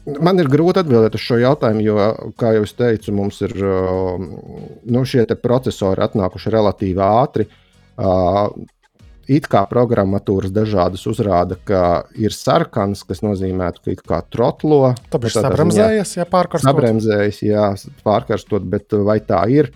Man 0.02 0.42
ir 0.42 0.48
grūti 0.50 0.80
atbildēt 0.82 1.14
uz 1.14 1.22
šo 1.22 1.36
jautājumu, 1.38 1.82
jo, 1.86 1.96
kā 2.40 2.56
jau 2.56 2.64
teicu, 2.78 3.12
mums 3.14 3.38
ir 3.46 3.52
nu, 3.62 5.02
šie 5.06 5.26
procesori 5.38 6.02
atnākuši 6.02 6.50
relatīvi 6.50 7.04
ātri. 7.06 7.46
It 9.30 9.46
kā 9.46 9.62
programmatūras 9.70 10.50
dažādas 10.50 11.04
uzrāda, 11.06 11.54
ka 11.62 11.82
ir 12.18 12.34
sarkans, 12.34 13.04
kas 13.06 13.22
nozīmē, 13.22 13.70
ka 13.78 13.92
it 13.94 14.02
kā 14.02 14.18
trotlo. 14.26 14.96
Tāpēc 15.12 15.38
sabremzējas, 15.38 16.16
ja 16.18 16.26
pārkarstot. 16.26 16.66
Sabremzējas, 16.66 17.38
jā, 17.46 17.68
pārkarstot, 18.02 18.66
bet 18.74 18.98
vai 19.06 19.20
tā 19.22 19.44
ir? 19.54 19.70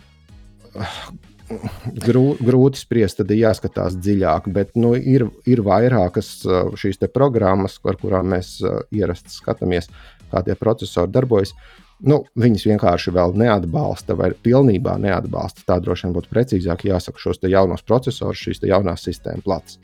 Grū, 2.03 2.25
grūti 2.43 2.81
spriest, 2.81 3.21
tad 3.21 3.31
ir 3.31 3.45
jāskatās 3.45 3.95
dziļāk, 4.03 4.51
bet 4.53 4.75
nu, 4.79 4.95
ir, 4.99 5.29
ir 5.47 5.63
vairākas 5.67 6.31
šīs 6.79 7.03
programmas, 7.15 7.79
ar 7.87 7.99
kurām 8.01 8.33
mēs 8.35 8.59
ierasti 8.95 9.35
skatāmies, 9.35 9.91
kā 10.33 10.43
tie 10.43 10.59
procesori 10.59 11.15
darbojas. 11.15 11.55
Uh, 11.55 11.87
nu, 12.05 12.21
viņas 12.39 12.67
vienkārši 12.69 13.13
vēl 13.15 13.35
neatbalsta 13.41 14.17
vai 14.19 14.31
pilnībā 14.35 14.97
neatbalsta. 15.01 15.65
Tā 15.69 15.79
droši 15.83 16.07
vien 16.07 16.17
būtu 16.17 16.33
precīzāk 16.33 16.87
jāsaka 16.91 17.23
šos 17.23 17.41
jaunos 17.47 17.85
procesorus, 17.87 18.43
šīs 18.43 18.65
jaunās 18.67 19.07
sistēmas 19.07 19.47
plats. 19.47 19.79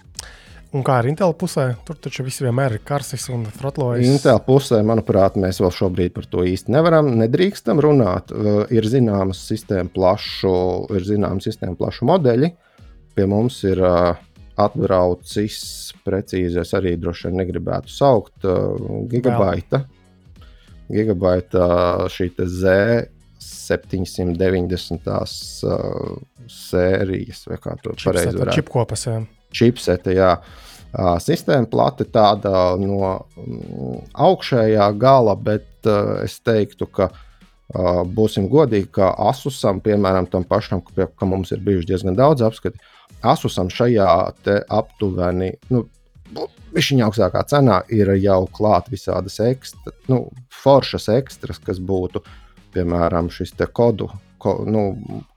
Un 0.73 0.81
kā 0.87 0.95
ar 1.03 1.05
Intel 1.05 1.35
pusē, 1.37 1.75
tur 1.85 1.99
taču 2.01 2.25
viss 2.25 2.41
vienmēr 2.41 2.79
ir 2.79 2.83
karsis 2.89 3.27
un 3.33 3.43
frotlojas. 3.53 4.07
Intel 4.09 4.39
pusē, 4.47 4.79
manuprāt, 4.89 5.35
mēs 5.41 5.61
vēl 5.61 5.73
šobrīd 5.77 6.15
par 6.17 6.25
to 6.33 6.41
īsti 6.49 6.73
nevaram, 6.73 7.11
nedrīkstam 7.21 7.77
runāt. 7.85 8.33
Uh, 8.33 8.65
ir 8.73 8.85
zināmas 8.89 9.39
sistēmu 9.51 9.93
plašu, 9.93 10.53
ir 10.97 11.03
zināmas 11.05 11.45
sistēmu 11.51 11.77
plašu 11.77 12.09
modeļi. 12.09 12.49
Pie 13.13 13.25
mums 13.29 13.61
ir 13.69 13.77
uh, 13.85 14.17
atbraucis, 14.65 15.59
precīzi 16.07 16.57
es 16.65 16.73
arī 16.79 16.97
droši 17.01 17.29
vien 17.29 17.37
negribētu 17.43 17.89
saukt, 17.93 18.39
uh, 18.49 18.73
gigabaita. 19.13 19.79
Gigabaita 20.89 21.63
šī 22.13 22.27
Z790 22.41 25.13
uh, 25.13 25.21
sērijas, 26.49 27.45
vai 27.53 27.59
kā 27.61 27.77
to 27.85 27.93
pareizi 27.93 28.41
varētu 28.41 28.57
čipkopas. 28.63 29.05
Jā. 29.13 29.21
Čipsete, 29.53 30.17
jā. 30.17 30.37
Sistēma 30.93 31.71
plate 31.73 32.05
tāda 32.13 32.75
no 32.77 32.99
mm, 33.41 34.09
augšējā 34.13 34.89
gala, 35.01 35.37
bet 35.41 35.89
es 36.25 36.37
teiktu, 36.45 36.89
ka 36.93 37.09
būsim 38.13 38.49
godīgi, 38.53 38.91
ka 38.93 39.15
Asusam, 39.31 39.81
piemēram, 39.81 40.27
tam 40.29 40.45
pašam, 40.45 40.83
ka, 40.85 41.07
ka 41.17 41.29
mums 41.29 41.53
ir 41.53 41.63
bijuši 41.65 41.89
diezgan 41.89 42.19
daudz 42.19 42.45
apskati, 42.45 42.79
Asusam 43.23 43.71
šajā 43.73 44.09
aptuveni, 44.69 45.53
nu, 45.71 45.87
viņa 46.75 47.07
augstākā 47.07 47.45
cenā 47.49 47.83
ir 47.93 48.13
jau 48.21 48.47
klāta 48.53 48.93
visādas 48.93 49.39
ekstra, 49.41 49.95
nu, 50.09 50.27
foršas 50.63 51.09
ekstras, 51.13 51.61
kas 51.63 51.81
būtu, 51.81 52.23
piemēram, 52.75 53.31
šis 53.31 53.55
kodu, 53.73 54.11
ko, 54.43 54.59
nu, 54.69 54.85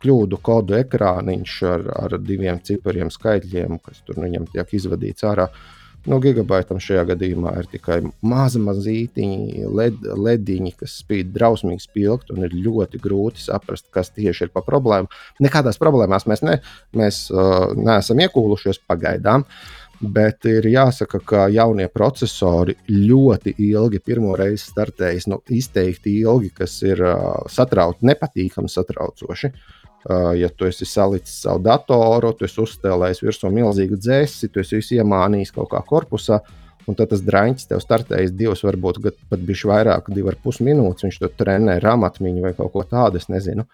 kļūdu 0.04 0.42
kodu 0.46 0.78
ekrāniņš 0.80 1.56
ar, 1.70 1.88
ar 2.06 2.20
diviem 2.22 2.60
cipariem 2.66 3.12
skaitļiem, 3.14 3.80
kas 3.86 4.04
tur 4.06 4.20
nu, 4.20 4.28
viņam 4.28 4.50
tiek 4.54 4.78
izvadīts 4.80 5.28
ārā. 5.28 5.50
No 6.06 6.20
gigabaitam 6.22 6.78
šajā 6.78 7.02
gadījumā 7.10 7.56
ir 7.64 7.70
tikai 7.72 7.96
maza 8.30 8.60
mazītiņa, 8.62 9.70
led, 9.74 10.04
lediņi, 10.28 10.76
kas 10.78 11.00
spīd 11.02 11.32
drausmīgi 11.34 11.82
spilgt, 11.82 12.30
un 12.34 12.46
ir 12.46 12.54
ļoti 12.54 13.02
grūti 13.02 13.42
saprast, 13.42 13.88
kas 13.94 14.14
tieši 14.14 14.46
ir 14.46 14.54
pa 14.54 14.62
problēmu. 14.66 15.10
Nekādās 15.42 15.82
problēmās 15.82 16.28
mēs, 16.30 16.46
ne, 16.46 16.60
mēs 16.94 17.24
uh, 17.34 17.72
neesam 17.74 18.22
iekūlušies 18.22 18.84
pagaidām. 18.86 19.48
Uh, 19.50 19.75
Bet 20.02 20.44
ir 20.50 20.66
jāsaka, 20.68 21.22
ka 21.24 21.46
jaunie 21.54 21.88
procesori 21.92 22.76
ļoti 22.92 23.54
ilgi, 23.70 24.02
pirmo 24.04 24.34
reizi 24.36 24.66
startējis, 24.68 25.30
nu, 25.32 25.40
izteikti 25.56 26.18
ilgi, 26.20 26.52
kas 26.58 26.76
ir 26.84 27.00
uh, 27.06 27.46
satrauc, 27.52 28.02
nepatīkami 28.04 28.72
satraucoši. 28.72 29.52
Uh, 30.06 30.34
ja 30.38 30.52
tu 30.52 30.68
esi 30.68 30.86
salicis 30.86 31.40
savu 31.46 31.64
datoru, 31.66 32.34
tu 32.36 32.46
esi 32.46 32.60
uzstādījis 32.62 33.24
virsū 33.24 33.50
milzīgu 33.56 33.98
dzēsi, 34.02 34.52
tu 34.52 34.62
esi 34.62 35.00
iemānījis 35.00 35.56
kaut 35.56 35.72
kā 35.72 35.82
korpusā, 35.88 36.42
un 36.86 37.00
tad 37.00 37.14
tas 37.16 37.24
drāņķis 37.26 37.72
tev 37.72 37.82
startējis 37.82 38.36
divas, 38.36 38.62
varbūt 38.68 39.00
pat 39.32 39.48
bišķi 39.48 39.72
vairāk, 39.72 40.12
divi 40.14 40.30
ar 40.30 40.38
pus 40.44 40.60
minūtes. 40.60 41.08
Viņš 41.08 41.24
to 41.24 41.32
trenē 41.40 41.80
ramatmiņu 41.82 42.46
vai 42.46 42.54
kaut 42.58 42.76
ko 42.76 42.84
tādu, 42.86 43.24
es 43.24 43.32
nezinu. 43.32 43.66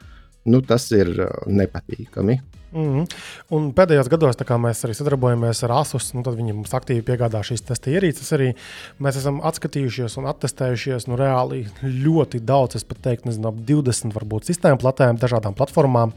Nu, 0.45 0.61
tas 0.65 0.87
ir 0.95 1.11
nepatīkami. 1.49 2.39
Mm 2.71 3.05
-hmm. 3.49 3.71
Pēdējos 3.75 4.07
gados, 4.09 4.35
mēs 4.35 4.85
arī 4.85 4.93
sadarbojamies 4.95 5.63
ar 5.63 5.71
ASUS, 5.71 6.13
nu, 6.13 6.21
viņi 6.23 6.53
mums 6.53 6.71
aktīvi 6.71 7.03
piegādā 7.03 7.41
šīs 7.43 7.65
testa 7.67 7.91
ierīces. 7.91 8.31
Arī 8.31 8.53
mēs 8.99 9.17
esam 9.17 9.41
atskatījušies 9.41 10.17
un 10.17 10.25
attestējušies 10.25 11.07
nu, 11.07 11.15
reāli 11.15 11.67
ļoti 11.83 12.39
daudz, 12.39 12.75
es 12.75 12.83
pat 12.83 12.97
teiktu, 13.01 13.27
nezinu, 13.27 13.47
ap 13.47 13.55
20 13.55 14.13
varbūt 14.13 14.45
sistēmu 14.45 14.77
platēm, 14.77 15.17
dažādām 15.17 15.53
platformām. 15.53 16.13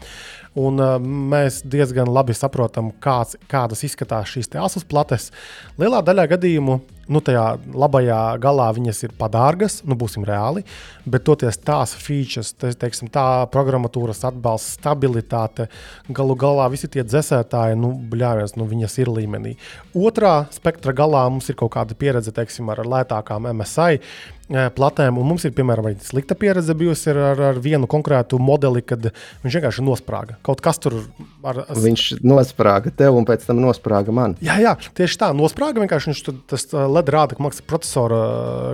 Un, 0.55 0.79
uh, 0.79 0.97
mēs 1.03 1.65
diezgan 1.67 2.07
labi 2.15 2.35
saprotam, 2.37 2.93
kāds, 3.03 3.35
kādas 3.51 3.83
izskatās 3.87 4.31
šīs 4.31 4.53
ASUS 4.63 4.87
plates. 4.87 5.33
Lielā 5.81 5.99
daļā 6.07 6.29
gadījumu, 6.31 6.77
nu, 7.11 7.21
tajā 7.25 7.43
labajā 7.75 8.21
galā 8.43 8.69
viņas 8.77 9.03
ir 9.09 9.15
padārgas, 9.19 9.81
nu, 9.89 9.97
būsim 9.99 10.25
reāli, 10.27 10.63
bet 11.11 11.25
toties 11.27 11.59
tās 11.59 11.97
features, 11.99 12.53
te, 12.55 12.71
teiksim, 12.79 13.11
tā 13.13 13.45
programmatūras 13.53 14.23
atbalsts, 14.31 14.79
stabilitāte, 14.79 15.67
galu 16.15 16.39
galā 16.39 16.69
visi 16.73 16.91
tie 16.93 17.03
dzēsētāji, 17.03 17.81
nu, 17.81 17.91
bļāvies, 18.13 18.55
nu, 18.61 18.69
viņas 18.71 18.99
ir 19.03 19.11
līmenī. 19.11 19.57
Otrā 19.95 20.45
spektra 20.55 20.95
galā 20.97 21.27
mums 21.31 21.51
ir 21.51 21.59
kaut 21.61 21.75
kāda 21.75 21.99
pieredze, 21.99 22.35
teiksim, 22.35 22.71
ar 22.73 22.85
lētākām 22.87 23.51
MSI 23.53 24.01
platēm. 24.49 25.19
Un 25.21 25.29
mums 25.29 25.45
ir, 25.47 25.53
piemēram, 25.57 25.89
slikta 26.05 26.37
pieredze 26.39 26.75
bijusi 26.77 27.11
ar, 27.13 27.21
ar, 27.31 27.43
ar 27.51 27.61
vienu 27.63 27.89
konkrētu 27.91 28.39
modeli, 28.43 28.83
kad 28.85 29.09
viņš 29.45 29.57
vienkārši 29.59 29.85
nosprāga. 29.87 30.37
Kaut 30.45 30.61
kas 30.65 30.81
tur 30.83 31.01
ar, 31.47 31.63
viņš 31.71 32.07
nosprāga 32.25 32.93
tev 32.95 33.19
un 33.19 33.27
pēc 33.29 33.47
tam 33.49 33.63
nosprāga 33.63 34.15
man. 34.15 34.37
Jā, 34.45 34.59
jā 34.63 34.75
tieši 34.97 35.21
tā, 35.23 35.31
nosprāga. 35.37 35.83
Vienkārši 35.85 36.13
viņš 36.13 36.23
tur 36.27 36.39
tas 36.51 36.69
LED 36.75 37.13
rāda, 37.15 37.39
ka 37.39 37.47
maksas 37.47 37.67
procesora 37.69 38.21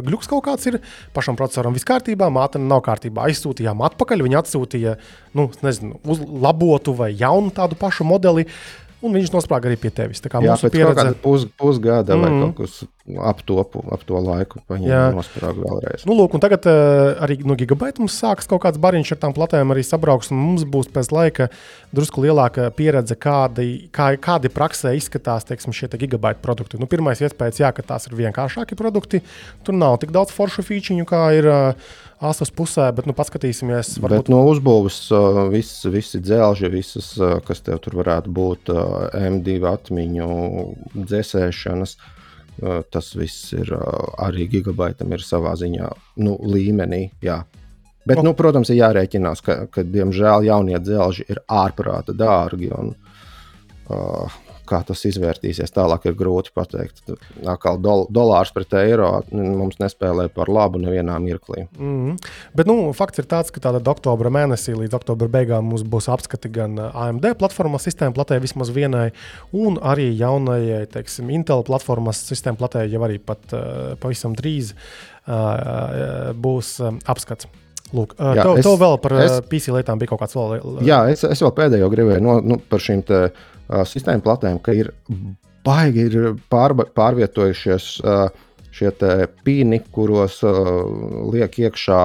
gluks 0.06 0.30
kaut 0.30 0.44
kāds 0.48 0.70
ir. 0.70 0.80
Pašam 1.16 1.38
procesoram 1.38 1.76
viss 1.76 1.88
kārtībā, 1.88 2.30
māte 2.34 2.60
nav 2.62 2.82
kārtībā. 2.86 3.28
Aizsūtījām 3.30 3.84
atpakaļ, 3.90 4.26
viņi 4.26 4.40
atsūtīja, 4.42 4.98
nu, 5.38 5.50
nezinu, 5.64 6.00
uz 6.04 6.22
labotu 6.22 6.96
vai 6.98 7.12
jaunu 7.14 7.54
tādu 7.54 7.78
pašu 7.78 8.06
modeli. 8.08 8.48
Un 9.00 9.14
viņš 9.16 9.30
nosprāga 9.32 9.70
arī 9.70 9.78
pie 9.80 9.90
tevis. 9.94 10.20
Tā 10.20 10.28
kā 10.28 10.42
Jā, 10.44 10.52
mūsu 10.52 10.68
pieredze 10.72 11.12
pus, 11.22 11.46
pusgada 11.56 12.16
mm. 12.16 12.24
vai 12.24 12.30
kaut 12.42 12.58
kas 12.58 12.80
ap 13.30 13.40
to, 13.48 13.56
ap 13.64 14.02
to 14.06 14.20
laiku, 14.20 14.60
nosprāga 14.68 15.56
vēlreiz. 15.62 16.04
Nu, 16.08 16.14
lūk, 16.18 16.36
un 16.36 16.42
tagad 16.42 16.68
uh, 16.68 17.16
arī 17.24 17.38
no 17.48 17.56
gigabaita 17.58 18.02
mums 18.02 18.18
sākas 18.20 18.50
kaut 18.50 18.62
kāds 18.66 18.80
bariņš 18.82 19.14
ar 19.16 19.20
tām 19.24 19.34
platēm 19.36 19.72
arī 19.72 19.84
sabrauks. 19.86 20.32
Mums 20.36 20.66
būs 20.68 20.90
pēc 20.92 21.10
laika 21.16 21.48
drusku 21.96 22.26
lielāka 22.26 22.68
pieredze, 22.76 23.16
kādi, 23.16 23.88
kā, 23.94 24.12
kādi 24.20 24.52
praksē 24.52 24.92
izskatās 24.98 25.48
teiksim, 25.48 25.74
šie 25.76 25.88
te 25.90 26.00
gigabaita 26.00 26.44
produkti. 26.44 26.80
Nu, 26.80 26.90
pirmais 26.90 27.24
iespējas, 27.24 27.62
jā, 27.64 27.72
ka 27.72 27.86
tās 27.94 28.06
ir 28.10 28.18
vienkāršāki 28.20 28.78
produkti. 28.78 29.24
Tur 29.64 29.80
nav 29.80 29.98
tik 30.04 30.12
daudz 30.14 30.36
foršu 30.36 30.66
feature, 30.66 31.08
kā 31.08 31.24
ir. 31.40 31.50
Uh, 31.50 31.98
asas 32.20 32.52
pusē, 32.52 32.86
bet 32.94 33.08
nu, 33.08 33.14
paskatīsimies. 33.16 33.94
Varbūt... 34.02 34.26
Bet 34.26 34.30
no 34.32 34.42
uzbūves 34.50 34.98
uh, 35.16 35.42
viss, 35.52 35.84
visi 35.90 36.20
dzelži, 36.22 36.70
visas, 36.72 37.12
uh, 37.20 37.38
kas 37.44 37.64
tev 37.66 37.80
tur 37.84 37.96
varētu 38.00 38.32
būt, 38.36 38.72
uh, 38.74 39.08
M2 39.16 39.60
atmiņu, 39.74 40.32
dzēsēšanas. 40.96 41.98
Tas 42.92 43.06
viss 43.16 43.54
ir 43.56 43.70
arī 44.20 44.44
gigabaitam, 44.52 45.14
ir 45.16 45.22
savā 45.24 45.54
ziņā 45.56 45.86
nu, 46.20 46.34
līmenī. 46.44 47.06
Jā. 47.24 47.38
Bet, 48.04 48.20
nu, 48.26 48.34
protams, 48.36 48.68
ir 48.68 48.82
jārēķinās, 48.82 49.40
ka, 49.46 49.56
ka 49.72 49.84
diemžēl 49.86 50.44
jaunie 50.44 50.76
dzelži 50.82 51.24
ir 51.32 51.40
ārprāta 51.48 52.12
dārgi. 52.12 52.68
Un, 52.76 52.92
uh, 53.88 54.36
kā 54.70 54.80
tas 54.86 55.02
izvērtīsies 55.08 55.74
tālāk, 55.74 56.06
ir 56.08 56.16
grūti 56.18 56.52
pateikt. 56.54 57.02
Atkal 57.48 57.80
dol 57.82 58.06
dolārs 58.12 58.52
pret 58.54 58.74
eiro 58.80 59.10
mums 59.32 59.80
nespēlē 59.82 60.28
par 60.34 60.50
labu 60.52 60.80
nevienā 60.82 61.18
mirklī. 61.22 61.66
Mm 61.78 61.96
-hmm. 61.98 62.32
Bet 62.54 62.70
nu, 62.70 62.92
fakts 62.96 63.18
ir 63.18 63.26
tāds, 63.26 63.50
ka 63.50 63.60
tāda 63.60 63.82
oktobra 63.90 64.30
mēnesī 64.30 64.74
līdz 64.76 64.94
oktobra 65.00 65.28
beigām 65.28 65.64
mums 65.70 65.82
būs 65.82 66.08
apskati 66.12 66.48
gan 66.48 66.78
AMD 66.78 67.34
platformas 67.38 67.86
sistēmu 67.86 68.14
platē 68.14 68.40
vismaz 68.40 68.70
vienai, 68.70 69.10
un 69.52 69.76
arī 69.76 70.10
jaunajai 70.16 70.86
teiksim, 70.86 71.30
Intel 71.30 71.62
platformas 71.62 72.22
sistēmu 72.26 72.56
platē 72.56 72.86
jau 72.90 73.02
arī 73.02 73.18
pat 73.18 73.52
uh, 73.52 73.96
pavisam 74.00 74.34
drīz 74.34 74.74
uh, 75.26 76.32
būs 76.34 76.80
uh, 76.80 76.94
apskats. 77.06 77.46
Lūk, 77.90 78.14
jā, 78.14 78.44
tev, 78.44 78.58
es, 78.60 78.66
tev 78.66 78.76
vēl 78.78 78.98
par 79.02 79.12
es, 79.18 79.40
PC 79.50 79.72
lietām 79.74 79.98
bija 79.98 80.12
kaut 80.12 80.20
kāds 80.22 80.36
vēl. 80.36 80.76
Jā, 80.86 81.00
es, 81.10 81.24
es 81.26 81.40
vēl 81.42 81.50
pēdējo 81.56 81.88
gribēju 81.90 82.22
no, 82.22 82.36
nu, 82.38 82.58
par 82.70 82.82
šīm 82.84 83.02
sistēmu 83.70 84.24
platēm, 84.24 84.58
ka 84.62 84.74
ir 84.76 84.92
baigi 85.66 86.06
ir 86.08 86.18
pārba, 86.52 86.86
pārvietojušies 86.96 87.90
šie 88.70 88.90
pīni, 89.44 89.80
kuros 89.92 90.40
liek 91.32 91.58
iekšā 91.66 92.00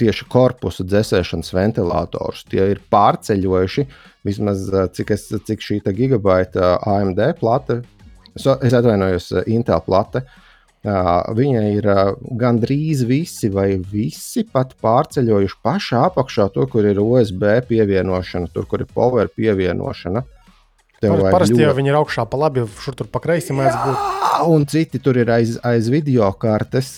tieši 0.00 0.26
korpusa 0.32 0.84
dzēsēšanas 0.88 1.52
ventilators. 1.52 2.44
Tie 2.48 2.62
ir 2.72 2.80
pārceļojuši 2.92 3.86
vismaz 4.24 4.68
cik, 4.96 5.12
es, 5.16 5.26
cik 5.48 5.64
šī 5.64 5.80
gigabaita 5.96 6.78
AMD 6.88 7.20
plate, 7.40 7.82
es, 8.36 8.46
atvainojos, 8.46 9.32
Intel 9.50 9.82
plate. 9.84 10.24
Uh, 10.24 10.49
Viņa 10.80 11.62
ir 11.74 11.86
gandrīz 12.40 13.02
visi, 13.04 13.50
vai 13.52 13.74
visi 13.76 14.46
pat 14.48 14.72
pārceļojuši 14.80 15.58
pašā 15.60 16.06
apakšā, 16.08 16.48
tur, 16.54 16.70
kur 16.72 16.88
ir 16.88 17.02
USB 17.02 17.58
pievienošana, 17.68 18.48
tur, 18.54 18.64
kur 18.70 18.80
ir 18.80 18.88
power 18.88 19.28
pievienošana. 19.28 20.24
Par, 21.00 21.20
parasti 21.32 21.56
ļoti... 21.56 21.64
jau 21.64 21.76
viņi 21.76 21.92
ir 21.92 21.96
augšā 21.96 22.24
pa 22.28 22.40
labi, 22.40 22.64
šur 22.80 22.96
tur 22.96 23.08
pa 23.12 23.20
kreisi 23.24 23.56
mēdz 23.56 23.76
būt. 23.84 24.08
Un 24.52 24.64
citi 24.68 25.00
tur 25.04 25.18
ir 25.20 25.28
aiz, 25.32 25.58
aiz 25.68 25.88
video 25.92 26.28
kartes, 26.40 26.94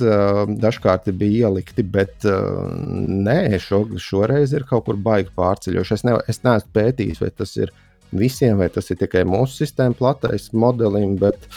dažkārt 0.63 1.09
bija 1.19 1.49
ielikti, 1.49 1.83
bet 1.83 2.27
nē, 2.27 3.59
šo, 3.63 3.85
šoreiz 3.99 4.55
ir 4.55 4.67
kaut 4.69 4.87
kur 4.87 4.99
baigi 4.99 5.31
pārceļojuši. 5.39 5.95
Es, 5.99 6.05
ne, 6.07 6.19
es 6.31 6.43
neesmu 6.47 6.75
pētījis, 6.79 7.23
vai 7.23 7.31
tas 7.35 7.55
ir 7.59 7.75
visiem, 8.15 8.59
vai 8.63 8.71
tas 8.75 8.91
ir 8.91 8.99
tikai 9.03 9.25
mūsu 9.27 9.63
sistēmas 9.63 9.99
platais 9.99 10.51
modelim. 10.55 11.17
Bet, 11.23 11.51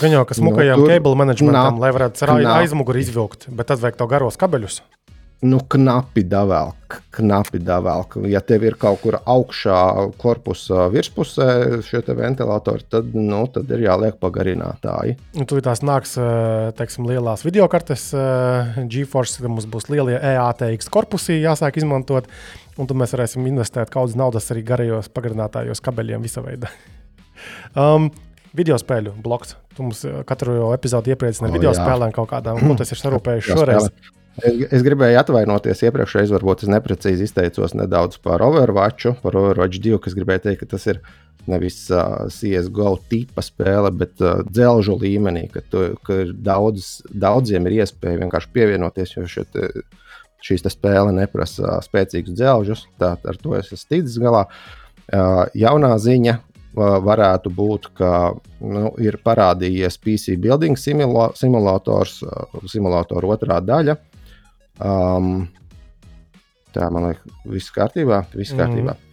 Gan 0.00 0.14
jau, 0.14 0.24
ka 0.28 0.36
smukajam 0.36 0.82
nu, 0.82 0.88
cable 0.90 1.16
managementam, 1.18 1.80
lai 1.82 1.92
varētu 1.96 2.26
ar 2.26 2.36
aizmuguri 2.60 3.04
izvilkt, 3.04 3.48
bet 3.48 3.70
tad 3.72 3.82
vajag 3.82 3.98
to 4.00 4.08
garos 4.10 4.38
kabeļus. 4.40 4.80
Nu, 5.40 5.56
knapi 5.72 6.20
davēlk, 6.28 6.98
knapi 7.16 7.62
davēlk. 7.64 8.18
Ja 8.28 8.42
tev 8.44 8.66
ir 8.68 8.74
kaut 8.80 9.00
kur 9.00 9.16
augšā 9.24 9.78
korpusa 10.20 10.90
virspusē 10.92 11.46
šie 11.86 12.02
ventilatori, 12.12 12.84
tad, 12.92 13.14
nu, 13.16 13.46
tad 13.48 13.72
ir 13.72 13.86
jāliek 13.86 14.18
pagarinātāji. 14.20 15.16
Nu, 15.38 15.48
tur 15.48 15.62
tās 15.64 15.80
nāks, 15.80 16.18
teiksim, 16.76 17.08
lielās 17.08 17.46
videokartes, 17.46 18.10
GeForce, 18.92 19.40
kad 19.40 19.48
mums 19.48 19.68
būs 19.70 19.88
lielie 19.88 20.20
EATX 20.20 20.92
korpusi 20.92 21.40
jāsāk 21.40 21.80
izmantot. 21.80 22.28
Un 22.76 22.88
tad 22.88 23.00
mēs 23.00 23.16
varēsim 23.16 23.48
investēt 23.48 23.88
kaut 23.88 24.10
kādas 24.10 24.20
naudas 24.20 24.52
arī 24.52 24.60
garajos 24.68 25.08
pagarinātājos 25.08 25.80
kabeļiem 25.88 26.28
visa 26.28 26.44
veida. 26.44 26.68
um, 27.80 28.12
video 28.56 28.78
spēļu 28.80 29.14
bloks. 29.24 29.56
Tu 29.76 29.84
mums 29.84 30.04
uh, 30.08 30.20
katru 30.28 30.70
epizodi 30.74 31.14
iepriecini 31.14 31.48
ar 31.48 31.52
oh, 31.52 31.56
video 31.58 31.74
jā. 31.74 31.80
spēlēm 31.80 32.14
kaut 32.16 32.30
kādām, 32.32 32.60
ko 32.62 32.78
tas 32.80 32.92
ir 32.94 33.00
sarūpējis 33.04 33.50
šoreiz. 33.52 33.90
Es, 34.40 34.60
es 34.78 34.84
gribēju 34.86 35.18
atvainoties 35.20 35.82
iepriekšējā, 35.88 36.30
varbūt 36.32 36.64
es 36.64 36.70
neprecīzi 36.72 37.26
izteicos 37.26 37.74
nedaudz 37.76 38.20
par 38.22 38.44
Overwatch, 38.46 39.10
par 39.24 39.36
Overwatch 39.36 39.82
2, 39.82 39.98
kas 40.02 40.16
gribēja 40.16 40.46
teikt, 40.46 40.62
ka 40.62 40.76
tas 40.76 40.86
ir 40.92 41.02
nevis 41.50 41.82
uh, 41.92 42.28
CSGO 42.30 42.94
tipa 43.10 43.42
spēle, 43.44 43.90
bet 43.96 44.20
uh, 44.22 44.44
dzelžu 44.46 44.96
līmenī, 45.00 45.46
ka, 45.52 45.64
tu, 45.72 45.86
ka 46.06 46.22
daudz, 46.30 47.00
daudziem 47.10 47.66
ir 47.68 47.80
iespēja 47.80 48.20
vienkārši 48.22 48.52
pievienoties, 48.54 49.16
jo 49.16 49.26
šeit 49.28 49.58
šīs 50.44 50.64
spēle 50.72 51.12
neprasa 51.16 51.78
spēcīgus 51.84 52.36
dzelžus. 52.36 52.86
Tā, 53.00 53.14
ar 53.18 53.40
to 53.40 53.56
es 53.58 53.72
esmu 53.74 53.96
ticis 53.96 54.20
galā. 54.22 54.46
Uh, 55.10 55.42
jaunā 55.58 55.90
ziņa 55.98 56.36
varētu 56.76 57.50
būt, 57.50 57.90
ka 57.98 58.32
nu, 58.60 58.90
ir 59.02 59.18
parādījies 59.24 59.98
PC 59.98 60.36
building 60.40 60.78
simula 60.78 61.30
simulators, 61.38 62.20
simulātora 62.70 63.34
otrā 63.34 63.58
daļa. 63.64 63.96
Um, 64.80 65.48
tā 66.74 66.88
man 66.94 67.10
liekas, 67.10 67.38
viss 67.50 67.74
kārtībā. 67.74 68.24
Viss 68.36 68.54
kārtībā. 68.56 68.94
Mm. 68.94 69.06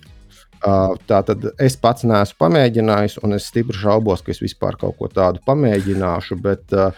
Uh, 0.57 0.95
tā 1.09 1.19
tad 1.25 1.43
es 1.61 1.75
pats 1.77 2.05
neesmu 2.07 2.39
pamēģinājis, 2.41 3.19
un 3.25 3.35
es 3.37 3.45
stipri 3.51 3.77
šaubos, 3.77 4.23
ka 4.25 4.33
es 4.33 4.41
vispār 4.41 4.77
kaut 4.79 4.97
ko 4.97 5.09
tādu 5.11 5.41
pamēģināšu. 5.45 6.37
Bet, 6.41 6.65
uh, 6.73 6.93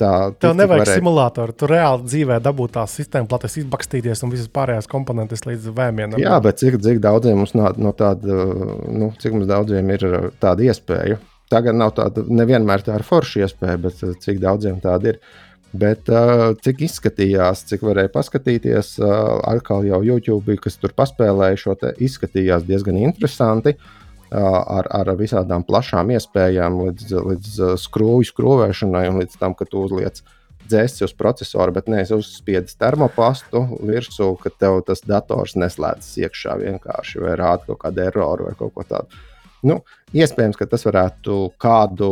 tā, 0.00 0.12
Tev 0.40 0.54
nevajag 0.58 0.84
varēja... 0.84 1.00
simulātoru. 1.00 1.54
Tu 1.56 1.68
reāli 1.70 2.06
dzīvē 2.08 2.38
dabū 2.44 2.66
tās 2.72 2.94
sistēmas, 2.98 3.28
plates 3.30 3.58
izbakstīties 3.60 4.24
un 4.26 4.32
visas 4.34 4.48
pārējās 4.52 4.88
komponentes 4.90 5.44
līdz 5.46 5.68
vēmiem. 5.76 6.16
Jā, 6.22 6.38
bet 6.44 6.62
cik, 6.62 6.80
cik 6.84 7.02
daudziem 7.04 7.38
mums 7.40 7.54
no, 7.58 7.68
no 7.80 7.92
tāda, 7.96 8.40
nu, 8.88 9.12
cik 9.20 9.36
mums 9.36 9.50
daudziem 9.50 9.92
ir 9.96 10.08
tāda 10.42 10.66
iespēja? 10.66 11.20
Tagad 11.50 11.78
nav 11.78 11.94
tāda, 11.96 12.24
nevienmēr 12.30 12.84
tā 12.86 12.98
ir 12.98 13.06
forša 13.06 13.46
iespēja, 13.46 13.78
bet 13.86 14.02
cik 14.24 14.42
daudziem 14.42 14.82
tāda 14.82 15.14
ir. 15.14 15.22
Bet 15.70 16.08
uh, 16.10 16.48
cik 16.64 16.80
izskatījās, 16.88 17.62
cik 17.70 17.84
varēja 17.86 18.10
paskatīties, 18.10 18.96
uh, 19.04 19.36
atkal 19.52 19.86
jau 19.86 20.00
YouTube, 20.02 20.56
kas 20.62 20.80
tur 20.82 20.94
paspēlēja 20.98 21.60
šo 21.62 21.76
te, 21.78 21.92
izskatījās 22.02 22.66
diezgan 22.66 22.98
interesanti. 22.98 23.76
Uh, 23.76 23.99
ar, 24.30 24.88
ar 24.94 25.14
visādām 25.18 25.64
plašām 25.66 26.12
iespējām, 26.14 26.82
līdz, 26.88 27.14
līdz 27.30 27.56
skrūvju 27.82 28.30
skrūvēšanai 28.30 29.08
un 29.10 29.22
līdz 29.22 29.40
tam, 29.40 29.56
ka 29.58 29.66
tu 29.68 29.84
uzliec 29.86 30.22
dzēsti 30.70 31.04
uz 31.06 31.14
procesora, 31.18 31.74
bet 31.74 31.88
neesi 31.90 32.14
uzspiedis 32.14 32.78
termopastu 32.78 33.64
virsū, 33.86 34.32
ka 34.42 34.52
tev 34.54 34.80
tas 34.86 35.02
dators 35.06 35.56
neslēdzas 35.58 36.20
iekšā 36.22 36.56
vienkārši 36.62 37.22
vai 37.24 37.34
rāda 37.40 37.66
kaut 37.70 37.82
kādu 37.84 38.06
eroru 38.06 38.48
vai 38.48 38.56
kaut 38.58 38.74
ko 38.76 38.86
tādu. 38.86 39.22
Nu, 39.66 39.80
iespējams, 40.16 40.56
ka 40.56 40.68
tas 40.70 40.86
varētu 40.86 41.40
kādu 41.60 42.10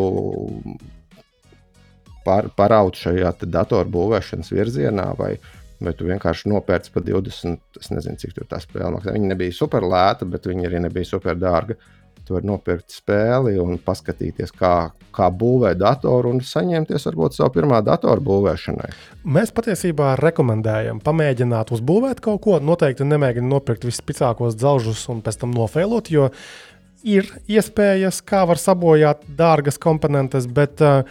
par, 2.27 2.51
paraut 2.57 2.99
šajā 2.99 3.33
datoru 3.47 3.89
būvēšanas 3.95 4.53
virzienā, 4.53 5.07
vai, 5.19 5.37
vai 5.81 5.95
tu 5.97 6.09
vienkārši 6.09 6.51
nopērci 6.53 6.93
par 6.93 7.07
20. 7.07 7.79
Es 7.81 7.93
nezinu, 7.95 8.21
cik 8.21 8.43
tā 8.51 8.61
spēle 8.61 8.93
maksā. 8.97 9.15
Viņa 9.17 9.33
nebija 9.33 9.57
super 9.57 9.87
lēta, 9.87 10.29
bet 10.29 10.49
viņa 10.51 10.69
arī 10.69 10.83
nebija 10.85 11.09
super 11.09 11.39
dārga. 11.39 11.79
Tu 12.29 12.35
vari 12.37 12.45
nopirkt 12.45 12.93
spēli 12.93 13.55
un 13.57 13.79
paskatīties, 13.81 14.51
kā, 14.53 14.73
kā 15.17 15.29
būvēt 15.33 15.79
datoru 15.81 16.35
un 16.35 16.43
saņemties 16.45 17.09
varbūt 17.09 17.39
savu 17.39 17.55
pirmā 17.55 17.79
datoru 17.87 18.21
būvēšanai. 18.27 18.91
Mēs 19.25 19.55
patiesībā 19.57 20.11
rekomendējam 20.21 21.01
pamēģināt 21.01 21.73
uzbūvēt 21.73 22.21
kaut 22.25 22.43
ko. 22.45 22.59
Noteikti 22.61 23.07
nemēģināt 23.09 23.49
nopirkt 23.49 23.89
vispicākos 23.89 24.59
dzelžus 24.61 25.07
un 25.09 25.23
pēc 25.25 25.41
tam 25.41 25.57
nofēlot, 25.57 26.13
jo 26.13 26.29
ir 27.09 27.33
iespējas, 27.49 28.21
kā 28.29 28.45
var 28.51 28.61
sabojāt 28.61 29.25
dārgas 29.39 29.81
komponentes, 29.81 30.51
bet 30.53 30.85
uh, 30.85 31.09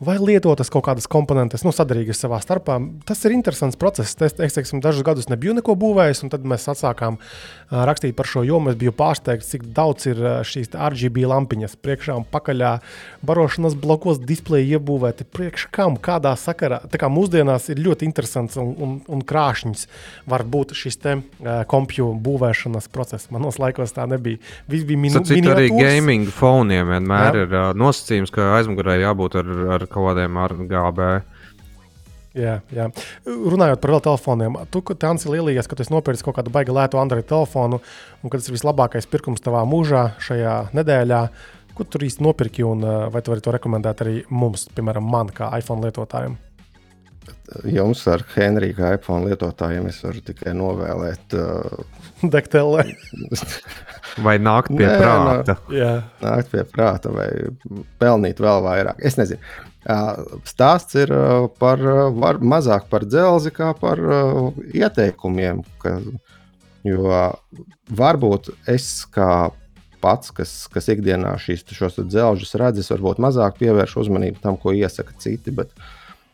vai 0.00 0.16
lietotas 0.16 0.70
kaut 0.72 0.86
kādas 0.88 1.08
komponentes, 1.10 1.64
nu, 1.66 1.72
sadarīgas 1.76 2.22
savā 2.22 2.40
starpā. 2.40 2.78
Tas 3.08 3.20
ir 3.28 3.34
interesants 3.36 3.78
process. 3.80 4.16
Es, 4.16 4.34
es 4.40 4.56
teiksim, 4.56 4.80
dažus 4.80 5.04
gadus 5.04 5.28
nebiju 5.28 5.58
neko 5.58 5.76
būvējis, 5.80 6.24
un 6.24 6.32
tad 6.32 6.46
mēs 6.48 6.64
sākām 6.80 7.18
uh, 7.20 7.82
rakstīt 7.88 8.16
par 8.16 8.28
šo 8.30 8.42
jomu. 8.46 8.72
Es 8.72 8.78
biju 8.80 8.94
pārsteigts, 8.96 9.50
cik 9.52 9.66
daudz 9.76 10.08
ir 10.10 10.22
šīs 10.48 10.72
RGB 10.72 11.26
lampiņas 11.28 11.76
priekšā 11.84 12.16
un 12.16 12.24
pakaļā, 12.32 12.72
barošanas 13.26 13.76
blokos, 13.80 14.22
displeja 14.24 14.78
iebūvēti. 14.78 15.28
Priekš 15.36 15.68
kam, 15.74 15.98
kādā 16.00 16.32
sakarā? 16.40 16.80
Tā 16.90 17.00
kā 17.00 17.12
mūsdienās 17.12 17.68
ir 17.72 17.82
ļoti 17.84 18.08
interesants 18.08 18.56
un, 18.60 18.72
un, 18.80 18.96
un 19.04 19.24
krāšņs 19.26 19.86
var 20.30 20.46
būt 20.48 20.72
šis 20.78 21.00
te 21.02 21.16
uh, 21.20 21.60
kompju 21.68 22.14
būvēšanas 22.24 22.88
process. 22.92 23.28
Manos 23.34 23.60
laikos 23.60 23.92
tā 23.96 24.08
nebija. 24.08 24.40
Viss 24.70 24.88
bija 24.88 25.04
minūtes. 25.04 25.36
Arī 25.50 25.68
gaming 25.74 26.30
foniem 26.32 26.88
vienmēr 26.94 27.36
Jā. 27.36 27.44
ir 27.44 27.54
uh, 27.54 27.70
nosacījums, 27.76 28.32
ka 28.32 28.54
aizmugurē 28.56 28.96
jābūt 29.02 29.36
ar, 29.42 29.50
ar 29.76 29.86
kaut 29.90 30.10
kādiem 30.10 30.40
RGB. 30.46 31.12
Jā, 32.38 32.60
jā. 32.70 32.86
Runājot 33.26 33.80
par 33.82 33.92
vēl 33.96 34.02
telefoniem, 34.06 34.58
tu 34.70 34.82
tāds 34.94 35.26
lielījies, 35.26 35.66
ka 35.66 35.78
tu 35.78 35.86
nopirci 35.90 36.22
kaut 36.26 36.36
kādu 36.38 36.52
baigi 36.54 36.74
lētu 36.74 37.00
Android 37.02 37.26
telefonu, 37.26 37.80
un 38.22 38.32
tas 38.32 38.46
ir 38.46 38.54
vislabākais 38.54 39.10
pirkums 39.10 39.42
tavā 39.42 39.64
mūžā 39.66 40.12
šajā 40.22 40.58
nedēļā. 40.78 41.24
Ko 41.74 41.86
tu 41.86 42.02
īsti 42.06 42.22
nopirki, 42.22 42.62
un 42.66 42.84
vai 43.10 43.22
tu 43.24 43.32
vari 43.32 43.42
to 43.42 43.54
rekomendēt 43.56 44.04
arī 44.04 44.14
mums, 44.30 44.68
piemēram, 44.76 45.10
man 45.10 45.32
kā 45.34 45.50
iPhone 45.58 45.82
lietotājiem? 45.86 46.38
Jums 47.66 48.02
ar 48.10 48.22
Henriju, 48.34 48.76
kā 48.78 48.92
iPhone 48.94 49.26
lietotājiem, 49.26 49.88
es 49.90 49.98
varu 50.06 50.22
tikai 50.30 50.54
novēlēt. 50.58 51.34
Uh... 52.20 52.28
Degtelē. 52.34 52.82
vai 54.26 54.34
nākt 54.42 54.74
pie 54.74 54.84
Nē, 54.84 54.96
prāta. 55.00 55.54
No, 55.56 55.72
jā. 55.72 55.92
Nākt 56.20 56.50
pie 56.52 56.64
prāta 56.68 57.12
vai 57.14 57.28
pelnīt 58.02 58.42
vēl 58.44 58.60
vairāk. 58.66 59.00
Es 59.00 59.16
nezinu. 59.16 59.40
Stāsts 59.80 60.98
ir 61.00 61.12
par 61.58 61.80
var, 62.12 62.40
mazāk 62.44 62.90
par 62.90 63.06
dzelzi, 63.08 63.52
kā 63.54 63.72
par 63.78 64.00
ieteikumiem. 64.76 65.62
Ka, 65.80 65.96
jo 66.84 67.08
varbūt 67.88 68.52
es 68.68 69.06
kā 69.08 69.50
pats, 70.00 70.32
kas, 70.36 70.52
kas 70.72 70.88
ikdienā 70.92 71.32
šīs, 71.40 71.64
šos 71.76 71.96
dzelžus 72.04 72.54
redzes, 72.60 72.92
varbūt 72.92 73.20
mazāk 73.20 73.56
pievēršu 73.60 74.04
uzmanību 74.04 74.44
tam, 74.44 74.60
ko 74.60 74.76
iesaka 74.76 75.16
citi. 75.18 75.52
Bet 75.52 75.72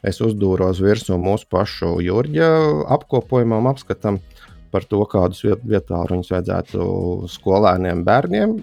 es 0.03 0.19
uzdūros 0.23 0.83
virsū 0.83 1.15
mūsu 1.19 1.47
pašu 1.51 2.01
jūrģa 2.03 2.51
apkopojumam, 2.99 3.71
apskatam 3.71 4.19
par 4.75 4.85
to, 4.91 5.05
kādus 5.07 5.45
vietā 5.47 6.03
ruņus 6.11 6.35
vajadzētu 6.35 6.87
skolēniem, 7.31 8.03
bērniem 8.07 8.59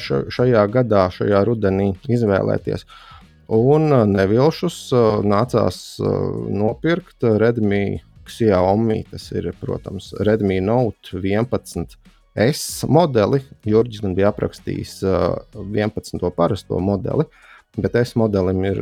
šajā 0.00 0.66
gadā, 0.70 1.08
šajā 1.14 1.42
rudenī 1.46 1.92
izvēlēties. 2.06 2.86
Uh, 2.86 3.19
Un 3.50 3.90
uh, 3.90 4.04
nevilšus 4.06 4.76
uh, 4.94 5.24
nācās 5.26 5.98
uh, 5.98 6.10
nopirkt 6.54 7.24
Redmi 7.26 7.98
Xiaomi. 8.30 9.00
Tas 9.10 9.26
ir, 9.34 9.50
protams, 9.58 10.12
Redmi 10.22 10.60
Note 10.62 11.18
11. 11.18 11.96
S 12.38 12.86
modeli. 12.86 13.40
Jurģis 13.66 14.04
gan 14.04 14.14
bija 14.14 14.30
aprakstījis 14.30 15.00
11. 15.02 16.22
parasto 16.36 16.78
modeli, 16.78 17.26
bet 17.74 17.98
S 17.98 18.14
modelim 18.14 18.62
ir. 18.68 18.78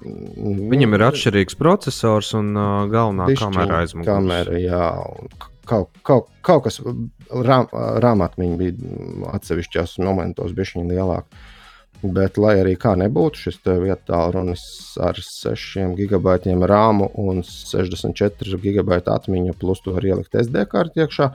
Viņam 0.00 0.94
ir 0.96 1.04
atšķirīgs 1.10 1.58
processors 1.58 2.30
un 2.38 2.54
galvenā 2.54 3.26
kamera 3.36 3.82
aizmugurē. 3.82 4.14
Kamera, 4.14 4.60
jā, 4.62 4.86
kaut, 5.68 5.90
kaut, 6.06 6.30
kaut 6.46 6.68
kas 6.68 6.78
rāmatmiņa 8.06 8.60
bija 8.62 9.34
atsevišķos 9.34 9.98
momentos, 10.06 10.54
bija 10.56 10.78
viņa 10.78 10.94
lielāka. 10.94 11.42
Bet, 12.00 12.38
lai 12.40 12.54
arī 12.62 12.78
kā 12.80 12.94
nebūtu, 12.96 13.42
šis 13.44 13.58
vietā 13.82 14.22
runis 14.32 14.62
ar 15.04 15.18
6 15.20 15.90
gigabaitiem 15.98 16.62
rāmu 16.64 17.10
un 17.20 17.42
64 17.44 18.60
gigabaita 18.62 19.18
atmiņu, 19.18 19.52
plus 19.60 19.82
to 19.84 19.92
var 19.98 20.06
ielikt 20.08 20.38
SD 20.40 20.64
kartē 20.70 21.04
iekšā, 21.04 21.28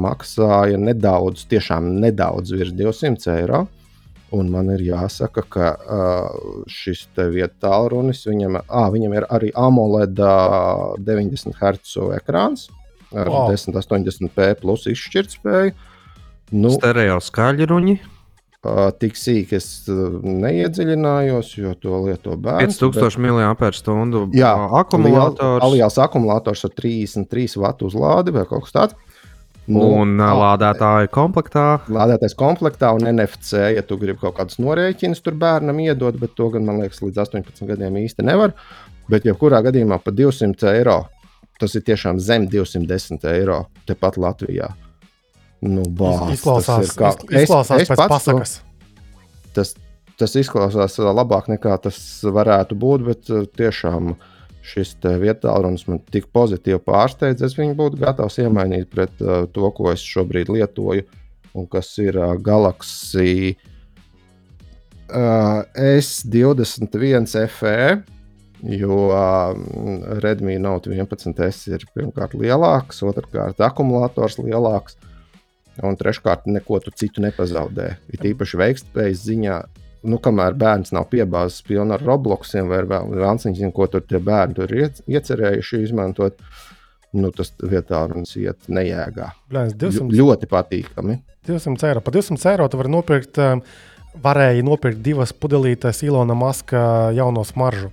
maksāja 0.00 0.78
nedaudz, 0.80 1.44
tiešām 1.50 1.90
nedaudz 2.00 2.54
virs 2.56 2.72
200 2.78 3.34
eiro. 3.34 3.66
Un 4.32 4.46
man 4.48 4.70
ir 4.70 4.80
jāsaka, 4.86 5.42
ka 5.50 5.68
uh, 5.74 6.64
šis 6.70 7.08
vietā 7.34 7.72
runis 7.90 8.22
viņam, 8.28 8.60
à, 8.62 8.84
viņam 8.94 9.16
ir 9.18 9.26
arī 9.26 9.50
AMOLED 9.58 10.22
90 11.02 11.58
Hz 11.58 12.06
ekrāns 12.14 12.68
ar 13.10 13.26
wow. 13.26 13.50
1080p 13.50 14.54
plus 14.62 14.86
izšķirtspēju. 14.86 15.74
Nu, 16.54 16.70
Stereo 16.78 17.18
skaļruņi. 17.22 17.98
Tik 18.60 19.14
sīk 19.16 19.54
es 19.56 19.66
neiedziļinājos, 19.88 21.54
jo 21.56 21.70
to 21.80 22.00
lieto 22.04 22.34
bērns. 22.36 22.76
5000 22.76 23.22
mAh 23.24 23.54
jā, 24.36 24.50
akumulators. 24.82 25.62
Aliels 25.64 25.96
akumulators 26.04 26.66
ar 26.68 26.74
33 26.76 27.56
vatu 27.62 27.88
uzlādi 27.88 28.34
vai 28.36 28.44
kaut 28.50 28.66
kas 28.66 28.76
tāds. 28.76 28.98
Nu, 29.70 29.86
un 30.02 30.12
uh, 30.18 30.32
lādētāji 30.34 31.08
komplektā. 31.14 31.64
Lādētājs 31.88 32.36
komplektā 32.36 32.90
un 32.96 33.06
NFC, 33.06 33.62
ja 33.76 33.84
tu 33.86 33.96
gribi 34.00 34.18
kaut 34.20 34.36
kādus 34.40 34.58
norēķinus 34.60 35.22
tur 35.24 35.38
bērnam 35.40 35.80
iedot, 35.80 36.18
bet 36.20 36.34
to 36.36 36.50
gan, 36.52 36.66
man 36.66 36.82
liekas, 36.82 37.00
līdz 37.04 37.22
18 37.22 37.64
gadiem 37.70 37.96
īsti 38.02 38.26
nevar. 38.26 38.52
Bet, 39.10 39.24
ja 39.24 39.36
kurā 39.38 39.62
gadījumā 39.64 40.00
par 40.04 40.16
200 40.16 40.74
eiro, 40.74 40.98
tas 41.60 41.74
ir 41.78 41.86
tiešām 41.86 42.20
zem 42.20 42.48
210 42.50 43.24
eiro 43.32 43.62
tepat 43.88 44.20
Latvijā. 44.20 44.72
Nu, 45.60 45.84
bāc, 45.84 46.30
izklausās, 46.38 46.94
kā, 46.96 47.12
izklausās 47.28 47.82
es, 47.82 47.84
es 47.84 47.92
pēc 47.92 48.00
pasakas. 48.08 48.52
To, 48.56 49.50
tas, 49.58 49.74
tas 50.20 50.36
izklausās 50.40 50.96
labāk 51.04 51.50
nekā 51.52 51.74
tas 51.84 51.98
varētu 52.24 52.78
būt, 52.80 53.04
bet 53.04 53.32
uh, 53.32 53.44
tiešām 53.60 54.14
šis 54.70 54.94
vietālrunis 55.20 55.86
man 55.88 56.00
tik 56.12 56.30
pozitīvi 56.32 56.80
pārsteidz. 56.84 57.44
Es 57.44 57.56
viņu 57.58 57.74
būtu 57.76 58.00
gatavs 58.00 58.38
iemainīt 58.40 58.88
pret 58.92 59.12
uh, 59.24 59.44
to, 59.52 59.68
ko 59.76 59.90
es 59.92 60.04
šobrīd 60.04 60.48
lietoju, 60.52 61.04
un 61.56 61.68
kas 61.68 61.92
ir 62.00 62.16
uh, 62.20 62.32
Galaxy 62.40 63.56
uh, 65.12 65.60
S21 65.74 67.28
FE. 67.52 67.76
Jo 68.60 68.96
uh, 69.08 69.54
Redmi 70.20 70.58
Note 70.60 70.92
11 70.92 71.44
S 71.46 71.68
ir 71.72 71.84
pirmkārt 71.96 72.34
lielāks, 72.36 73.00
otrkārt 73.04 73.60
akumulators 73.64 74.36
lielāks. 74.40 74.98
Un 75.86 75.98
treškārt, 75.98 76.48
neko 76.50 76.80
tu 76.84 76.92
citu 76.96 77.22
nepazaudē. 77.24 77.92
Ir 78.14 78.26
īpaši 78.32 78.60
veiktspējas 78.60 79.22
ziņā. 79.26 79.60
Nu, 80.10 80.16
kamēr 80.22 80.56
bērns 80.56 80.94
nav 80.96 81.10
piebāzts 81.12 81.64
pilnībā 81.66 81.98
ar 81.98 82.04
Robloxiem 82.08 82.70
vai 82.70 82.80
Vansiņiem, 82.88 83.72
ko 83.76 83.88
tur 83.92 84.04
tie 84.08 84.20
bērni 84.24 84.56
tur 84.56 84.72
iecerējuši 84.72 85.82
izmantot, 85.84 86.40
nu, 87.12 87.28
tas 87.36 87.52
vietā 87.60 88.06
runas 88.08 88.32
iet 88.40 88.70
nejēgā. 88.72 89.28
Blēns, 89.52 89.76
200, 89.76 90.08
Ļoti 90.16 90.48
patīkami. 90.50 91.18
200 91.48 91.90
eiro. 91.90 92.02
Par 92.04 92.16
200 92.16 92.52
eiro 92.52 92.68
tu 92.70 92.80
vari 92.80 92.92
nopirkt, 92.92 93.40
um, 93.42 93.62
varēja 94.24 94.64
nopirkt 94.66 95.02
divas 95.04 95.34
pudelītes 95.36 96.02
Ilona 96.06 96.36
Maska 96.38 96.82
jauno 97.16 97.44
smaržu. 97.46 97.92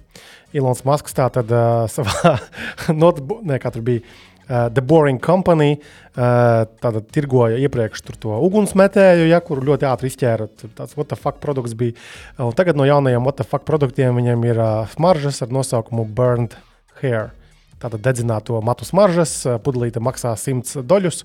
Ilons 0.55 0.83
Masks 0.87 1.15
tā 1.17 1.27
tad 1.33 1.51
uh, 1.51 1.85
savā 1.95 2.37
notebook, 2.95 3.43
ne, 3.47 3.59
kā 3.61 3.73
tur 3.73 3.85
bija. 3.87 4.05
Uh, 4.47 4.69
The 4.71 4.81
Boring 4.81 5.19
Company 5.19 5.73
uh, 5.75 6.63
tātad 6.79 7.09
tirgoja 7.11 7.57
iepriekš 7.59 8.05
to 8.15 8.31
ugunsmetēju, 8.47 9.25
ja, 9.27 9.41
kuru 9.43 9.65
ļoti 9.73 9.87
ātri 9.89 10.07
izķēra. 10.07 10.47
Tāds 10.77 10.95
what 10.95 11.11
the 11.11 11.19
fuck 11.19 11.41
produkts 11.43 11.75
bija. 11.75 11.97
Un 12.39 12.55
tagad 12.55 12.79
no 12.79 12.87
jaunajiem 12.87 13.27
what 13.27 13.35
the 13.41 13.47
fuck 13.47 13.67
produktiem 13.67 14.15
viņiem 14.15 14.45
ir 14.47 14.61
uh, 14.61 14.85
smaržas 14.93 15.41
ar 15.43 15.51
nosaukumu 15.51 16.07
Burned 16.07 16.55
Hair. 17.01 17.33
Tātad 17.77 18.01
dedzināto 18.01 18.57
matu 18.65 18.87
smaržas, 18.87 19.43
pudelīte 19.61 20.01
maksā 20.01 20.31
100 20.33 20.81
doļus. 20.89 21.19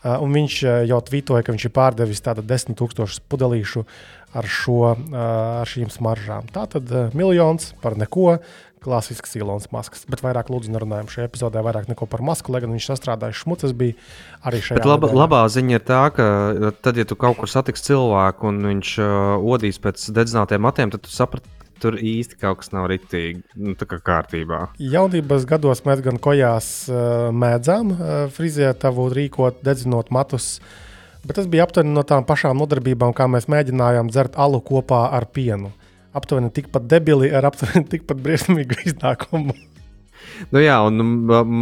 Un 0.00 0.32
viņš 0.32 0.54
jau 0.88 1.00
tvītoja, 1.04 1.44
ka 1.44 1.52
viņš 1.52 1.66
ir 1.68 1.74
pārdevis 1.76 2.24
tātad 2.24 2.46
10 2.48 2.78
tūkstošus 2.78 3.20
pudelīšu 3.28 3.82
ar, 4.32 4.48
šo, 4.48 4.94
ar 5.12 5.68
šīm 5.68 5.90
smaržām. 5.92 6.48
Tātad 6.54 6.88
miljons 7.12 7.74
par 7.84 7.98
neko. 8.00 8.38
Klasisks 8.80 9.36
Ilons 9.36 9.68
Masks. 9.74 10.06
Bet 10.10 10.22
vairāk 10.24 10.50
lūdzu 10.52 10.72
nerunājam 10.72 11.10
šajā 11.12 11.28
epizodē 11.28 11.62
vairāk 11.66 11.88
neko 11.90 12.08
par 12.10 12.24
masku, 12.24 12.54
lai 12.54 12.62
gan 12.64 12.72
viņš 12.74 12.88
sastrādājis 12.90 13.42
šmucas 13.44 13.76
bija 13.76 13.96
arī 14.48 14.62
šajā. 14.64 14.80
Bet 14.80 14.88
laba, 14.88 15.08
nedēļā. 15.08 15.20
labā 15.20 15.44
ziņa 15.52 15.76
ir 15.76 15.86
tā, 15.86 16.02
ka 16.16 16.26
tad, 16.80 17.00
ja 17.00 17.06
tu 17.08 17.18
kaut 17.20 17.40
kur 17.40 17.50
satiksi 17.52 17.90
cilvēku 17.90 18.50
un 18.50 18.60
viņš 18.70 18.92
uh, 19.04 19.48
odīs 19.54 19.80
pēc 19.82 20.10
dedzinātiem 20.16 20.64
matiem, 20.64 20.92
tad 20.94 21.04
tu 21.04 21.12
saprati, 21.12 21.48
tur 21.80 21.96
īsti 21.96 22.38
kaut 22.40 22.60
kas 22.60 22.72
nav 22.76 22.88
ritīgi 22.92 23.40
nu, 23.56 23.74
tā 23.78 23.88
kā 23.88 24.00
kārtībā. 24.04 24.62
Jaunības 24.80 25.46
gados 25.48 25.82
mēs 25.86 26.04
gan 26.04 26.20
kojās 26.22 26.70
uh, 26.92 27.28
mēdzām 27.32 27.92
uh, 27.96 28.14
frizēt, 28.34 28.82
tavu 28.84 29.08
rīkot, 29.12 29.62
dedzinot 29.66 30.12
matus. 30.14 30.58
Bet 31.24 31.36
tas 31.36 31.48
bija 31.52 31.66
aptuveni 31.66 31.92
no 31.92 32.04
tām 32.06 32.24
pašām 32.28 32.56
nodarbībām, 32.60 33.12
kā 33.16 33.26
mēs 33.28 33.48
mēģinājām 33.52 34.08
dzert 34.12 34.38
alu 34.40 34.62
kopā 34.64 35.06
ar 35.16 35.28
pienu. 35.28 35.72
Aptuveni 36.16 36.50
tikpat 36.50 36.88
debili, 36.90 37.30
ar 37.30 37.46
aptuveni 37.50 37.86
tikpat 37.92 38.22
briesmīgu 38.24 38.80
iznākumu. 38.90 39.54
Nu, 40.50 40.60
jā, 40.62 40.76
un 40.88 41.00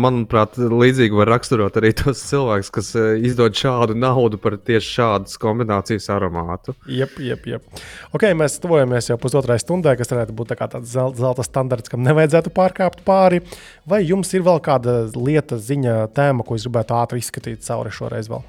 manuprāt, 0.02 0.56
līdzīgi 0.58 1.16
var 1.18 1.30
raksturot 1.32 1.76
arī 1.80 1.90
tos 1.98 2.20
cilvēkus, 2.28 2.70
kas 2.74 2.90
uh, 2.98 3.08
izdod 3.26 3.56
šādu 3.58 3.96
naudu 3.98 4.38
par 4.40 4.54
tieši 4.62 4.92
šādas 4.98 5.38
kombinācijas 5.42 6.08
aromātu. 6.14 6.74
Jep, 6.90 7.16
jep, 7.22 7.46
jep. 7.50 7.82
Ok, 8.14 8.28
mēs 8.38 8.58
tuvojamies 8.62 9.10
jau 9.10 9.18
pusotrai 9.20 9.58
stundai, 9.62 9.96
kas 9.98 10.12
varētu 10.14 10.36
būt 10.38 10.52
tā 10.54 10.68
tāds 10.76 10.92
zel- 10.94 11.16
zelta 11.18 11.46
standarts, 11.46 11.90
kam 11.90 12.04
nevajadzētu 12.06 12.54
pārkāpt 12.54 13.02
pāri. 13.08 13.42
Vai 13.88 14.04
jums 14.04 14.30
ir 14.34 14.46
vēl 14.46 14.62
kāda 14.64 15.00
lieta, 15.16 15.58
ziņa, 15.58 15.98
tēma, 16.14 16.46
ko 16.46 16.58
jūs 16.58 16.68
gribētu 16.68 16.98
ātri 16.98 17.24
izskatīt 17.24 17.66
cauri 17.66 17.94
šoreiz 17.94 18.30
vēl? 18.30 18.46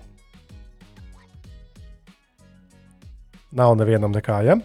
Nav 3.57 3.73
nevienam 3.80 4.13
nekā, 4.13 4.43
ja? 4.45 4.59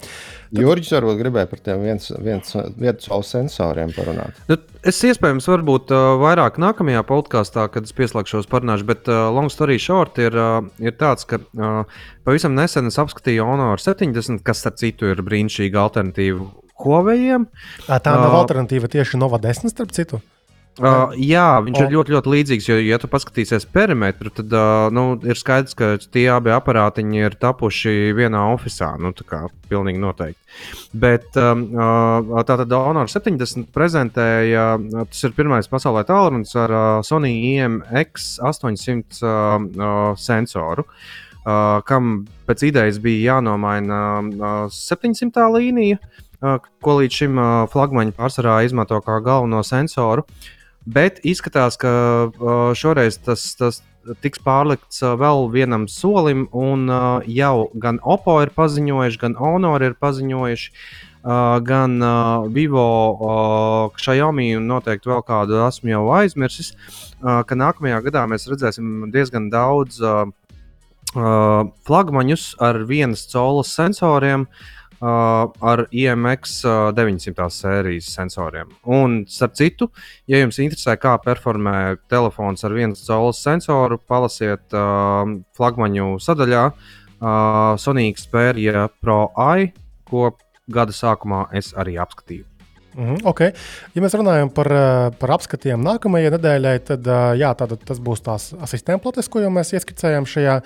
Jurģis 0.54 0.92
varbūt 0.94 1.18
gribēja 1.18 1.48
par 1.50 1.60
tiem 1.66 1.80
viens, 1.82 2.10
viens, 2.22 2.52
vietas 2.78 3.08
savu 3.08 3.24
sensoriem 3.26 3.90
parunāt. 3.96 4.36
Nu, 4.50 4.58
es 4.86 5.00
iespējams, 5.08 5.48
varbūt 5.50 5.90
uh, 5.94 6.14
vairāk 6.22 6.60
nākamajā 6.62 7.02
podkāstā, 7.08 7.66
kad 7.74 7.88
es 7.88 7.96
pieslēgšos 7.96 8.46
parunāšu, 8.52 8.86
bet 8.86 9.10
uh, 9.10 9.26
long 9.34 9.50
story 9.52 9.80
short 9.82 10.20
ir, 10.22 10.36
uh, 10.38 10.60
ir 10.78 10.94
tāds, 11.00 11.26
ka 11.26 11.40
uh, 11.42 11.82
pavisam 12.26 12.54
nesen 12.54 12.90
es 12.92 13.00
apskatīju 13.02 13.46
Honor 13.48 13.82
70, 13.82 14.44
kas, 14.46 14.62
starp 14.62 14.78
citu, 14.82 15.10
ir 15.10 15.24
brīnišķīga 15.26 15.82
alternatīva 15.88 16.46
Huawei'iem. 16.84 17.48
Ā, 17.88 17.98
Tā 17.98 18.14
nav 18.14 18.32
Ā. 18.34 18.44
alternatīva 18.44 18.90
tieši 18.90 19.18
Nova 19.20 19.42
10, 19.42 19.74
starp 19.74 19.94
citu. 19.94 20.22
Uh, 20.74 21.12
jā, 21.14 21.60
viņš 21.62 21.78
O. 21.78 21.82
ir 21.84 21.92
ļoti, 21.94 22.12
ļoti 22.16 22.30
līdzīgs. 22.32 22.66
Jo, 22.66 22.76
ja 22.82 22.96
tu 22.98 23.06
paskatīsies 23.10 23.66
perimetru, 23.70 24.32
tad 24.34 24.50
uh, 24.50 24.88
nu, 24.90 25.04
ir 25.22 25.38
skaidrs, 25.38 25.76
ka 25.78 25.92
tie 26.02 26.24
abi 26.34 26.50
aparātiņi 26.50 27.20
ir 27.22 27.36
tapuši 27.38 28.10
vienā 28.18 28.40
oficiālā. 28.56 28.98
Nu, 28.98 29.12
tā 29.14 29.26
kā 29.28 29.40
pilnīgi 29.70 30.02
noteikti. 30.02 30.40
Bet 30.98 31.38
um, 31.38 31.68
uh, 31.78 32.40
tātad 32.48 32.74
Honor 32.74 33.10
70 33.10 33.70
prezentēja, 33.74 34.64
uh, 34.74 35.04
tas 35.12 35.22
ir 35.28 35.36
pirmais 35.36 35.70
pasaulē 35.70 36.02
tālrunis 36.08 36.56
ar 36.58 36.74
uh, 36.74 36.88
Sony 37.06 37.36
IMX 37.52 38.40
800 38.42 39.22
uh, 39.22 39.54
uh, 39.62 40.02
sensoru. 40.18 40.88
Uh, 41.44 41.84
kam 41.86 42.24
pēc 42.48 42.66
idejas 42.70 42.98
bija 43.04 43.36
jānomaina 43.36 44.00
uh, 44.24 44.74
700 44.74 45.46
līnija, 45.54 46.00
uh, 46.40 46.58
ko 46.82 46.98
līdz 46.98 47.20
šim 47.20 47.38
uh, 47.38 47.54
flagmaņi 47.70 48.16
pārsvarā 48.16 48.58
izmanto 48.66 48.98
kā 49.04 49.20
galveno 49.22 49.62
sensoru. 49.62 50.26
Bet 50.84 51.20
izskatās, 51.24 51.78
ka 51.80 51.90
šoreiz 52.76 53.16
tas, 53.24 53.46
tas 53.56 53.80
tiks 54.20 54.42
pārlikts 54.44 55.00
vēl 55.00 55.48
vienam 55.52 55.86
solim, 55.88 56.44
un 56.52 56.90
jau 57.30 57.70
gan 57.80 58.00
Oppo 58.04 58.36
ir 58.44 58.52
paziņojuši, 58.52 59.20
gan 59.22 59.36
Honor 59.40 59.84
ir 59.86 59.96
paziņojuši, 59.96 60.68
gan 61.64 61.96
Vivo, 62.52 62.86
Xiaomi 63.96 64.50
un 64.58 64.68
noteikti 64.68 65.08
vēl 65.08 65.24
kādu 65.24 65.62
esmu 65.64 65.94
jau 65.94 66.04
aizmirsis, 66.18 66.74
ka 67.22 67.56
nākamajā 67.56 68.04
gadā 68.10 68.28
mēs 68.28 68.44
redzēsim 68.52 69.08
diezgan 69.14 69.48
daudz 69.54 70.02
flagmaņus 71.14 72.48
ar 72.60 72.84
vienas 72.90 73.24
colas 73.30 73.72
sensoriem. 73.72 74.44
Uh, 74.44 74.83
ar 75.04 75.84
IMX 75.90 76.60
uh, 76.64 76.90
900 76.96 77.48
sērijas 77.52 78.08
sensoriem. 78.14 78.70
Un, 78.86 79.22
starp 79.28 79.56
citu, 79.58 79.90
ja 80.30 80.40
jums 80.40 80.60
interesē, 80.62 80.96
kā 81.00 81.16
performē 81.24 81.96
telefons 82.12 82.64
ar 82.64 82.76
vienas 82.76 83.04
caulas 83.06 83.42
sensoru, 83.44 83.98
palasiet 84.08 84.76
uh, 84.76 85.26
flagmaņu 85.58 86.14
sadaļā 86.24 86.64
uh, 86.70 87.74
Sony 87.80 88.08
Xperia 88.16 88.88
Pro 89.00 89.28
AI, 89.36 89.72
ko 90.08 90.32
gada 90.70 90.94
sākumā 90.94 91.46
es 91.52 91.74
arī 91.76 91.98
apskatīju. 92.00 92.53
Mhm, 92.94 93.24
okay. 93.26 93.50
Ja 93.94 94.02
mēs 94.04 94.14
runājam 94.14 94.50
par, 94.54 94.70
eh, 94.70 95.10
par 95.18 95.32
apskatiem 95.34 95.82
nākamajai 95.82 96.30
nedēļai, 96.36 96.74
tad 96.86 97.08
eh, 97.10 97.22
jā, 97.42 97.50
tātad 97.58 97.82
tas 97.82 97.98
būs 97.98 98.22
tās 98.22 98.52
asistentplates, 98.62 99.28
ko 99.28 99.42
jau 99.42 99.50
mēs 99.50 99.74
ieskicējām 99.74 100.28
šajā 100.30 100.60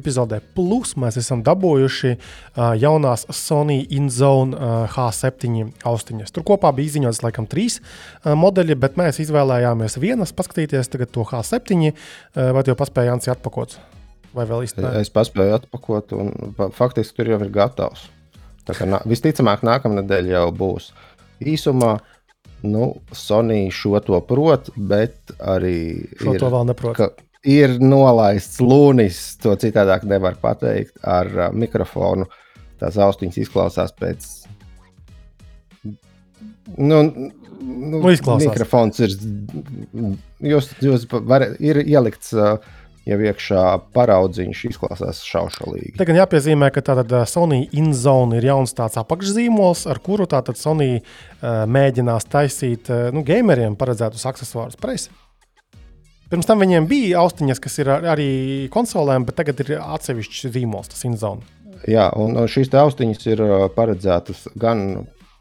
epizodē. 0.00 0.40
Plus 0.56 0.94
mēs 1.00 1.18
esam 1.20 1.42
dabūjuši 1.44 2.14
uh, 2.14 2.72
jaunās 2.78 3.26
Sony 3.34 3.82
InZone 3.92 4.56
uh, 4.56 4.94
H7 4.94 5.74
austiņas. 5.84 6.32
Tur 6.34 6.46
kopā 6.46 6.72
bija 6.74 6.92
izziņots 6.92 7.22
laikam 7.24 7.48
trīs 7.50 7.80
uh, 7.80 8.32
modeļi, 8.38 8.78
bet 8.80 8.96
mēs 9.00 9.20
izvēlējāmies 9.26 9.98
vienas 10.00 10.32
paskatīties 10.36 10.88
tagad 10.92 11.12
to 11.12 11.26
H7, 11.28 11.92
uh, 11.92 12.50
vai 12.56 12.64
jau 12.64 12.78
paspēji 12.80 13.12
Jansi 13.12 13.34
atpakot? 13.34 13.76
Vai 14.34 14.48
vēl 14.48 14.64
īstenībā? 14.66 14.96
Es 15.04 15.12
paspēju 15.14 15.60
atpakot, 15.60 16.16
un 16.16 16.54
faktiski 16.74 17.20
tur 17.20 17.34
jau 17.34 17.42
ir 17.44 17.52
gatavs. 17.54 18.08
Tā 18.64 18.72
kā 18.76 18.86
nā, 18.88 19.02
visticamāk, 19.08 19.62
nākamā 19.66 20.00
nedēļa 20.00 20.38
jau 20.38 20.46
būs. 20.56 20.88
Īsumā, 21.52 21.92
nu, 22.64 22.88
Sony 23.12 23.68
šo 23.74 24.00
to 24.04 24.20
prot, 24.28 24.70
bet 24.76 25.34
arī 25.38 25.76
Šo 26.20 26.34
ir, 26.34 26.40
to 26.40 26.50
vēl 26.54 26.66
neprotu. 26.70 26.96
ka 26.96 27.10
ir 27.44 27.76
nolaists 27.82 28.62
lūnis, 28.64 29.20
to 29.42 29.54
citādāk 29.60 30.06
nevar 30.08 30.38
pateikt, 30.40 30.96
ar 31.04 31.30
uh, 31.36 31.52
mikrofonu. 31.52 32.26
Tās 32.80 32.96
austiņas 32.98 33.38
izklausās 33.44 33.92
pēc. 33.96 34.28
Nu, 35.84 37.04
nu, 37.04 37.30
Nu, 37.64 38.00
izklausās. 38.10 38.48
Mikrofons 38.50 38.98
ir. 39.00 39.12
Jūs, 40.44 40.66
jūs 40.84 41.06
varat, 41.12 41.54
ir 41.64 41.78
ielikts 41.80 42.34
uh, 42.36 42.58
jau 43.08 43.18
iekšā 43.20 43.62
paraudziņš, 43.94 44.62
izklausās 44.70 45.20
šaušalīgi. 45.28 45.94
Te 45.98 46.06
gan 46.08 46.18
jāpiezīmē, 46.22 46.70
ka 46.74 46.82
tātad 46.84 47.12
Sony 47.28 47.64
InZone 47.76 48.38
ir 48.38 48.48
jauns 48.48 48.72
tāds 48.76 48.96
apakšzīmols, 49.00 49.84
ar 49.92 50.00
kuru 50.04 50.26
tātad 50.30 50.58
Sony 50.60 50.96
uh, 50.96 51.64
mēģinās 51.68 52.28
taisīt 52.32 52.88
uh, 52.92 53.10
nu, 53.14 53.24
gameriem 53.26 53.76
paredzētus 53.80 54.24
accessorus. 54.30 54.78
Pareizi. 54.80 55.12
Pirms 56.32 56.48
tam 56.48 56.62
viņiem 56.64 56.88
bija 56.88 57.20
austiņas, 57.20 57.60
kas 57.62 57.76
ir 57.82 57.92
ar- 57.92 58.06
arī 58.14 58.30
konsolēm, 58.72 59.26
bet 59.28 59.36
tagad 59.42 59.60
ir 59.60 59.76
atsevišķs 59.82 60.48
zīmols, 60.54 60.88
tas 60.94 61.04
InZone. 61.06 61.44
Jā, 61.90 62.08
un 62.16 62.38
šīs 62.48 62.72
austiņas 62.80 63.26
ir 63.28 63.42
paredzētas 63.76 64.46
gan 64.56 64.86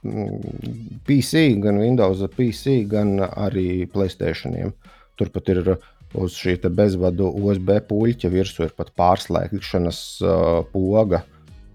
mm, 0.03 0.99
PC, 1.07 1.45
gan 1.63 1.79
Windows 1.79 2.25
PC, 2.35 2.81
gan 2.91 3.15
arī 3.23 3.85
Playstation. 3.87 4.73
Turpat 5.15 5.49
ir 5.53 5.59
uh, 5.77 5.89
uz 6.13 6.35
šī 6.37 6.57
bezvadu 6.69 7.29
USB 7.29 7.77
puļķa 7.89 8.31
virsū 8.33 8.67
ir 8.67 8.75
pat 8.77 8.91
pārslēgšanas 8.99 10.01
uh, 10.23 10.59
poga. 10.73 11.23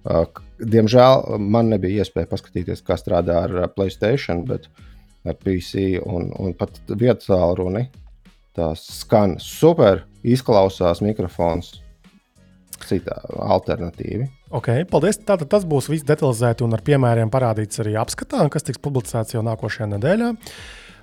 Uh, 0.08 0.24
diemžēl 0.58 1.38
man 1.42 1.72
nebija 1.74 2.04
iespēja 2.04 2.30
paskatīties, 2.30 2.84
kā 2.86 2.96
strādā 3.00 3.42
ar 3.46 3.56
uh, 3.56 3.66
Playstation, 3.72 4.44
bet 4.48 4.68
ar 5.26 5.36
PC 5.42 5.98
un, 6.04 6.30
un 6.38 6.54
pat 6.56 6.78
vietas 6.88 7.28
runi. 7.58 7.88
Tas 8.58 8.82
skan 9.02 9.36
super, 9.42 10.02
izklausās 10.26 11.02
mikrofons. 11.04 11.76
cita 12.88 13.20
alternatīva. 13.42 14.28
Okay, 14.54 14.84
paldies. 14.88 15.18
Tātad 15.18 15.50
tas 15.50 15.64
būs 15.68 15.90
viss 15.90 16.06
detalizēti 16.06 16.64
un 16.64 16.72
ar 16.76 16.82
piemēriem 16.86 17.30
parādīts 17.30 17.82
arī 17.82 17.96
apskatā, 18.00 18.46
kas 18.48 18.64
tiks 18.64 18.80
publicēts 18.80 19.34
jau 19.34 19.42
nākošajā 19.44 19.90
nedēļā. 19.96 20.30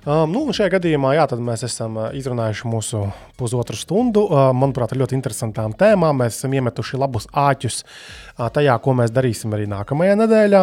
Um, 0.06 0.30
nu, 0.30 0.44
šajā 0.54 0.70
gadījumā 0.76 1.16
jā, 1.16 1.24
mēs 1.42 1.64
esam 1.66 1.96
uh, 1.98 2.12
izrunājuši 2.14 2.68
mūsu 2.70 3.00
pusotru 3.34 3.74
stundu. 3.74 4.22
Uh, 4.28 4.52
manuprāt, 4.54 4.92
ar 4.94 5.00
ļoti 5.00 5.16
interesantām 5.18 5.72
tēmām. 5.74 6.20
Mēs 6.22 6.36
esam 6.38 6.54
iemetuši 6.54 7.00
labus 7.02 7.26
āķus 7.34 7.80
uh, 7.82 8.46
tajā, 8.54 8.76
ko 8.84 8.94
mēs 9.00 9.10
darīsim 9.10 9.56
arī 9.58 9.66
nākamajā 9.72 10.14
nedēļā. 10.20 10.60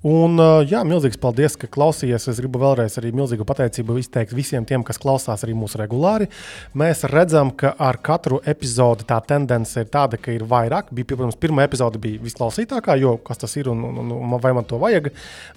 Un, 0.00 0.40
jā, 0.64 0.78
milzīgs 0.88 1.18
paldies, 1.20 1.58
ka 1.60 1.68
klausījāties. 1.68 2.30
Es 2.32 2.38
gribu 2.40 2.62
vēlreiz 2.62 2.94
arī 2.96 3.10
milzīgu 3.12 3.44
pateicību 3.44 3.98
izteikt 4.00 4.32
visiem 4.32 4.64
tiem, 4.64 4.80
kas 4.80 4.96
klausās 4.96 5.42
arī 5.44 5.52
mūsu 5.52 5.76
regulāri. 5.76 6.30
Mēs 6.72 7.04
redzam, 7.12 7.50
ka 7.52 7.74
ar 7.76 7.98
katru 8.00 8.38
epizodi 8.48 9.04
tā 9.04 9.18
tendence 9.28 9.76
ir 9.76 9.90
tāda, 9.92 10.16
ka 10.16 10.32
ir 10.32 10.46
vairāk. 10.48 10.88
Bija, 10.96 11.10
protams, 11.10 11.36
pirmā 11.36 11.66
epizode 11.68 12.00
bija 12.00 12.22
visklausītākā, 12.24 12.96
jo 12.96 13.18
kas 13.26 13.42
tas 13.42 13.56
ir 13.60 13.68
un, 13.68 13.82
un, 13.90 14.14
un 14.16 14.32
vai 14.40 14.54
man 14.56 14.64
to 14.64 14.78
vajag. 14.80 15.10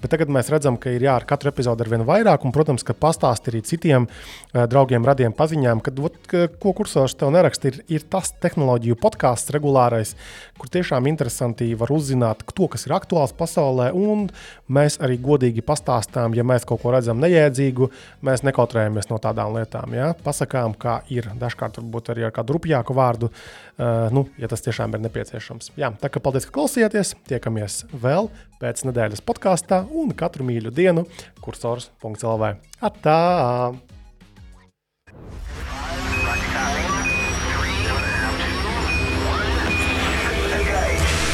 Bet 0.04 0.12
tagad 0.12 0.34
mēs 0.36 0.52
redzam, 0.52 0.76
ka 0.76 0.92
ir 0.92 1.08
jā, 1.08 1.16
ar 1.16 1.28
katru 1.30 1.54
epizodi 1.54 1.88
ar 1.88 1.94
vien 1.96 2.04
vairāk. 2.04 2.44
Un, 2.44 2.52
protams, 2.52 2.84
ka 2.84 2.98
pastāst 3.00 3.48
arī 3.48 3.64
citiem 3.64 4.10
uh, 4.10 4.66
draugiem, 4.68 5.08
radiem, 5.08 5.32
paziņām, 5.40 5.86
ka, 5.88 5.96
ot, 6.04 6.20
ko 6.60 6.76
kursors 6.76 7.16
tev 7.16 7.32
neraksta, 7.32 7.72
ir, 7.72 7.80
ir 7.88 8.04
tas 8.12 8.36
tehnoloģiju 8.44 9.00
podkāsts 9.00 9.56
regulārais, 9.56 10.18
kur 10.60 10.68
tiešām 10.76 11.08
interesanti 11.08 11.72
var 11.80 11.96
uzzināt 11.96 12.44
to, 12.52 12.68
kas 12.68 12.90
ir 12.90 13.00
aktuāls 13.00 13.32
pasaulē. 13.40 13.94
Un, 13.96 14.28
mēs 14.74 15.00
arī 15.04 15.18
godīgi 15.22 15.64
pastāstām, 15.66 16.36
ja 16.38 16.46
mēs 16.48 16.68
kaut 16.70 16.84
ko 16.84 16.94
redzam 16.96 17.22
nejēdzīgu, 17.24 17.90
mēs 18.26 18.46
nekautrējamies 18.48 19.10
no 19.12 19.20
tādām 19.24 19.56
lietām. 19.58 19.96
Ja? 19.98 20.12
Pasakām, 20.26 20.78
kā 20.80 21.00
ir 21.14 21.30
dažkārt 21.40 21.80
varbūt 21.82 22.14
arī 22.14 22.28
ar 22.28 22.36
kādu 22.36 22.58
rupjāku 22.58 22.98
vārdu, 22.98 23.30
uh, 23.30 24.10
nu, 24.14 24.28
ja 24.42 24.50
tas 24.52 24.66
tiešām 24.66 24.98
ir 24.98 25.06
nepieciešams. 25.08 25.74
Jā, 25.80 25.94
tā 26.02 26.12
kā 26.14 26.24
paldies, 26.24 26.50
ka 26.50 26.58
klausījāties. 26.60 27.16
Tiekamies 27.30 27.84
vēl 27.94 28.30
pēc 28.64 28.86
nedēļas 28.90 29.24
podkāstā 29.26 29.84
un 29.92 30.14
katru 30.18 30.48
mīļu 30.48 30.74
dienu 30.76 31.08
kursors.lv. 31.44 32.54
Atā! 32.84 33.20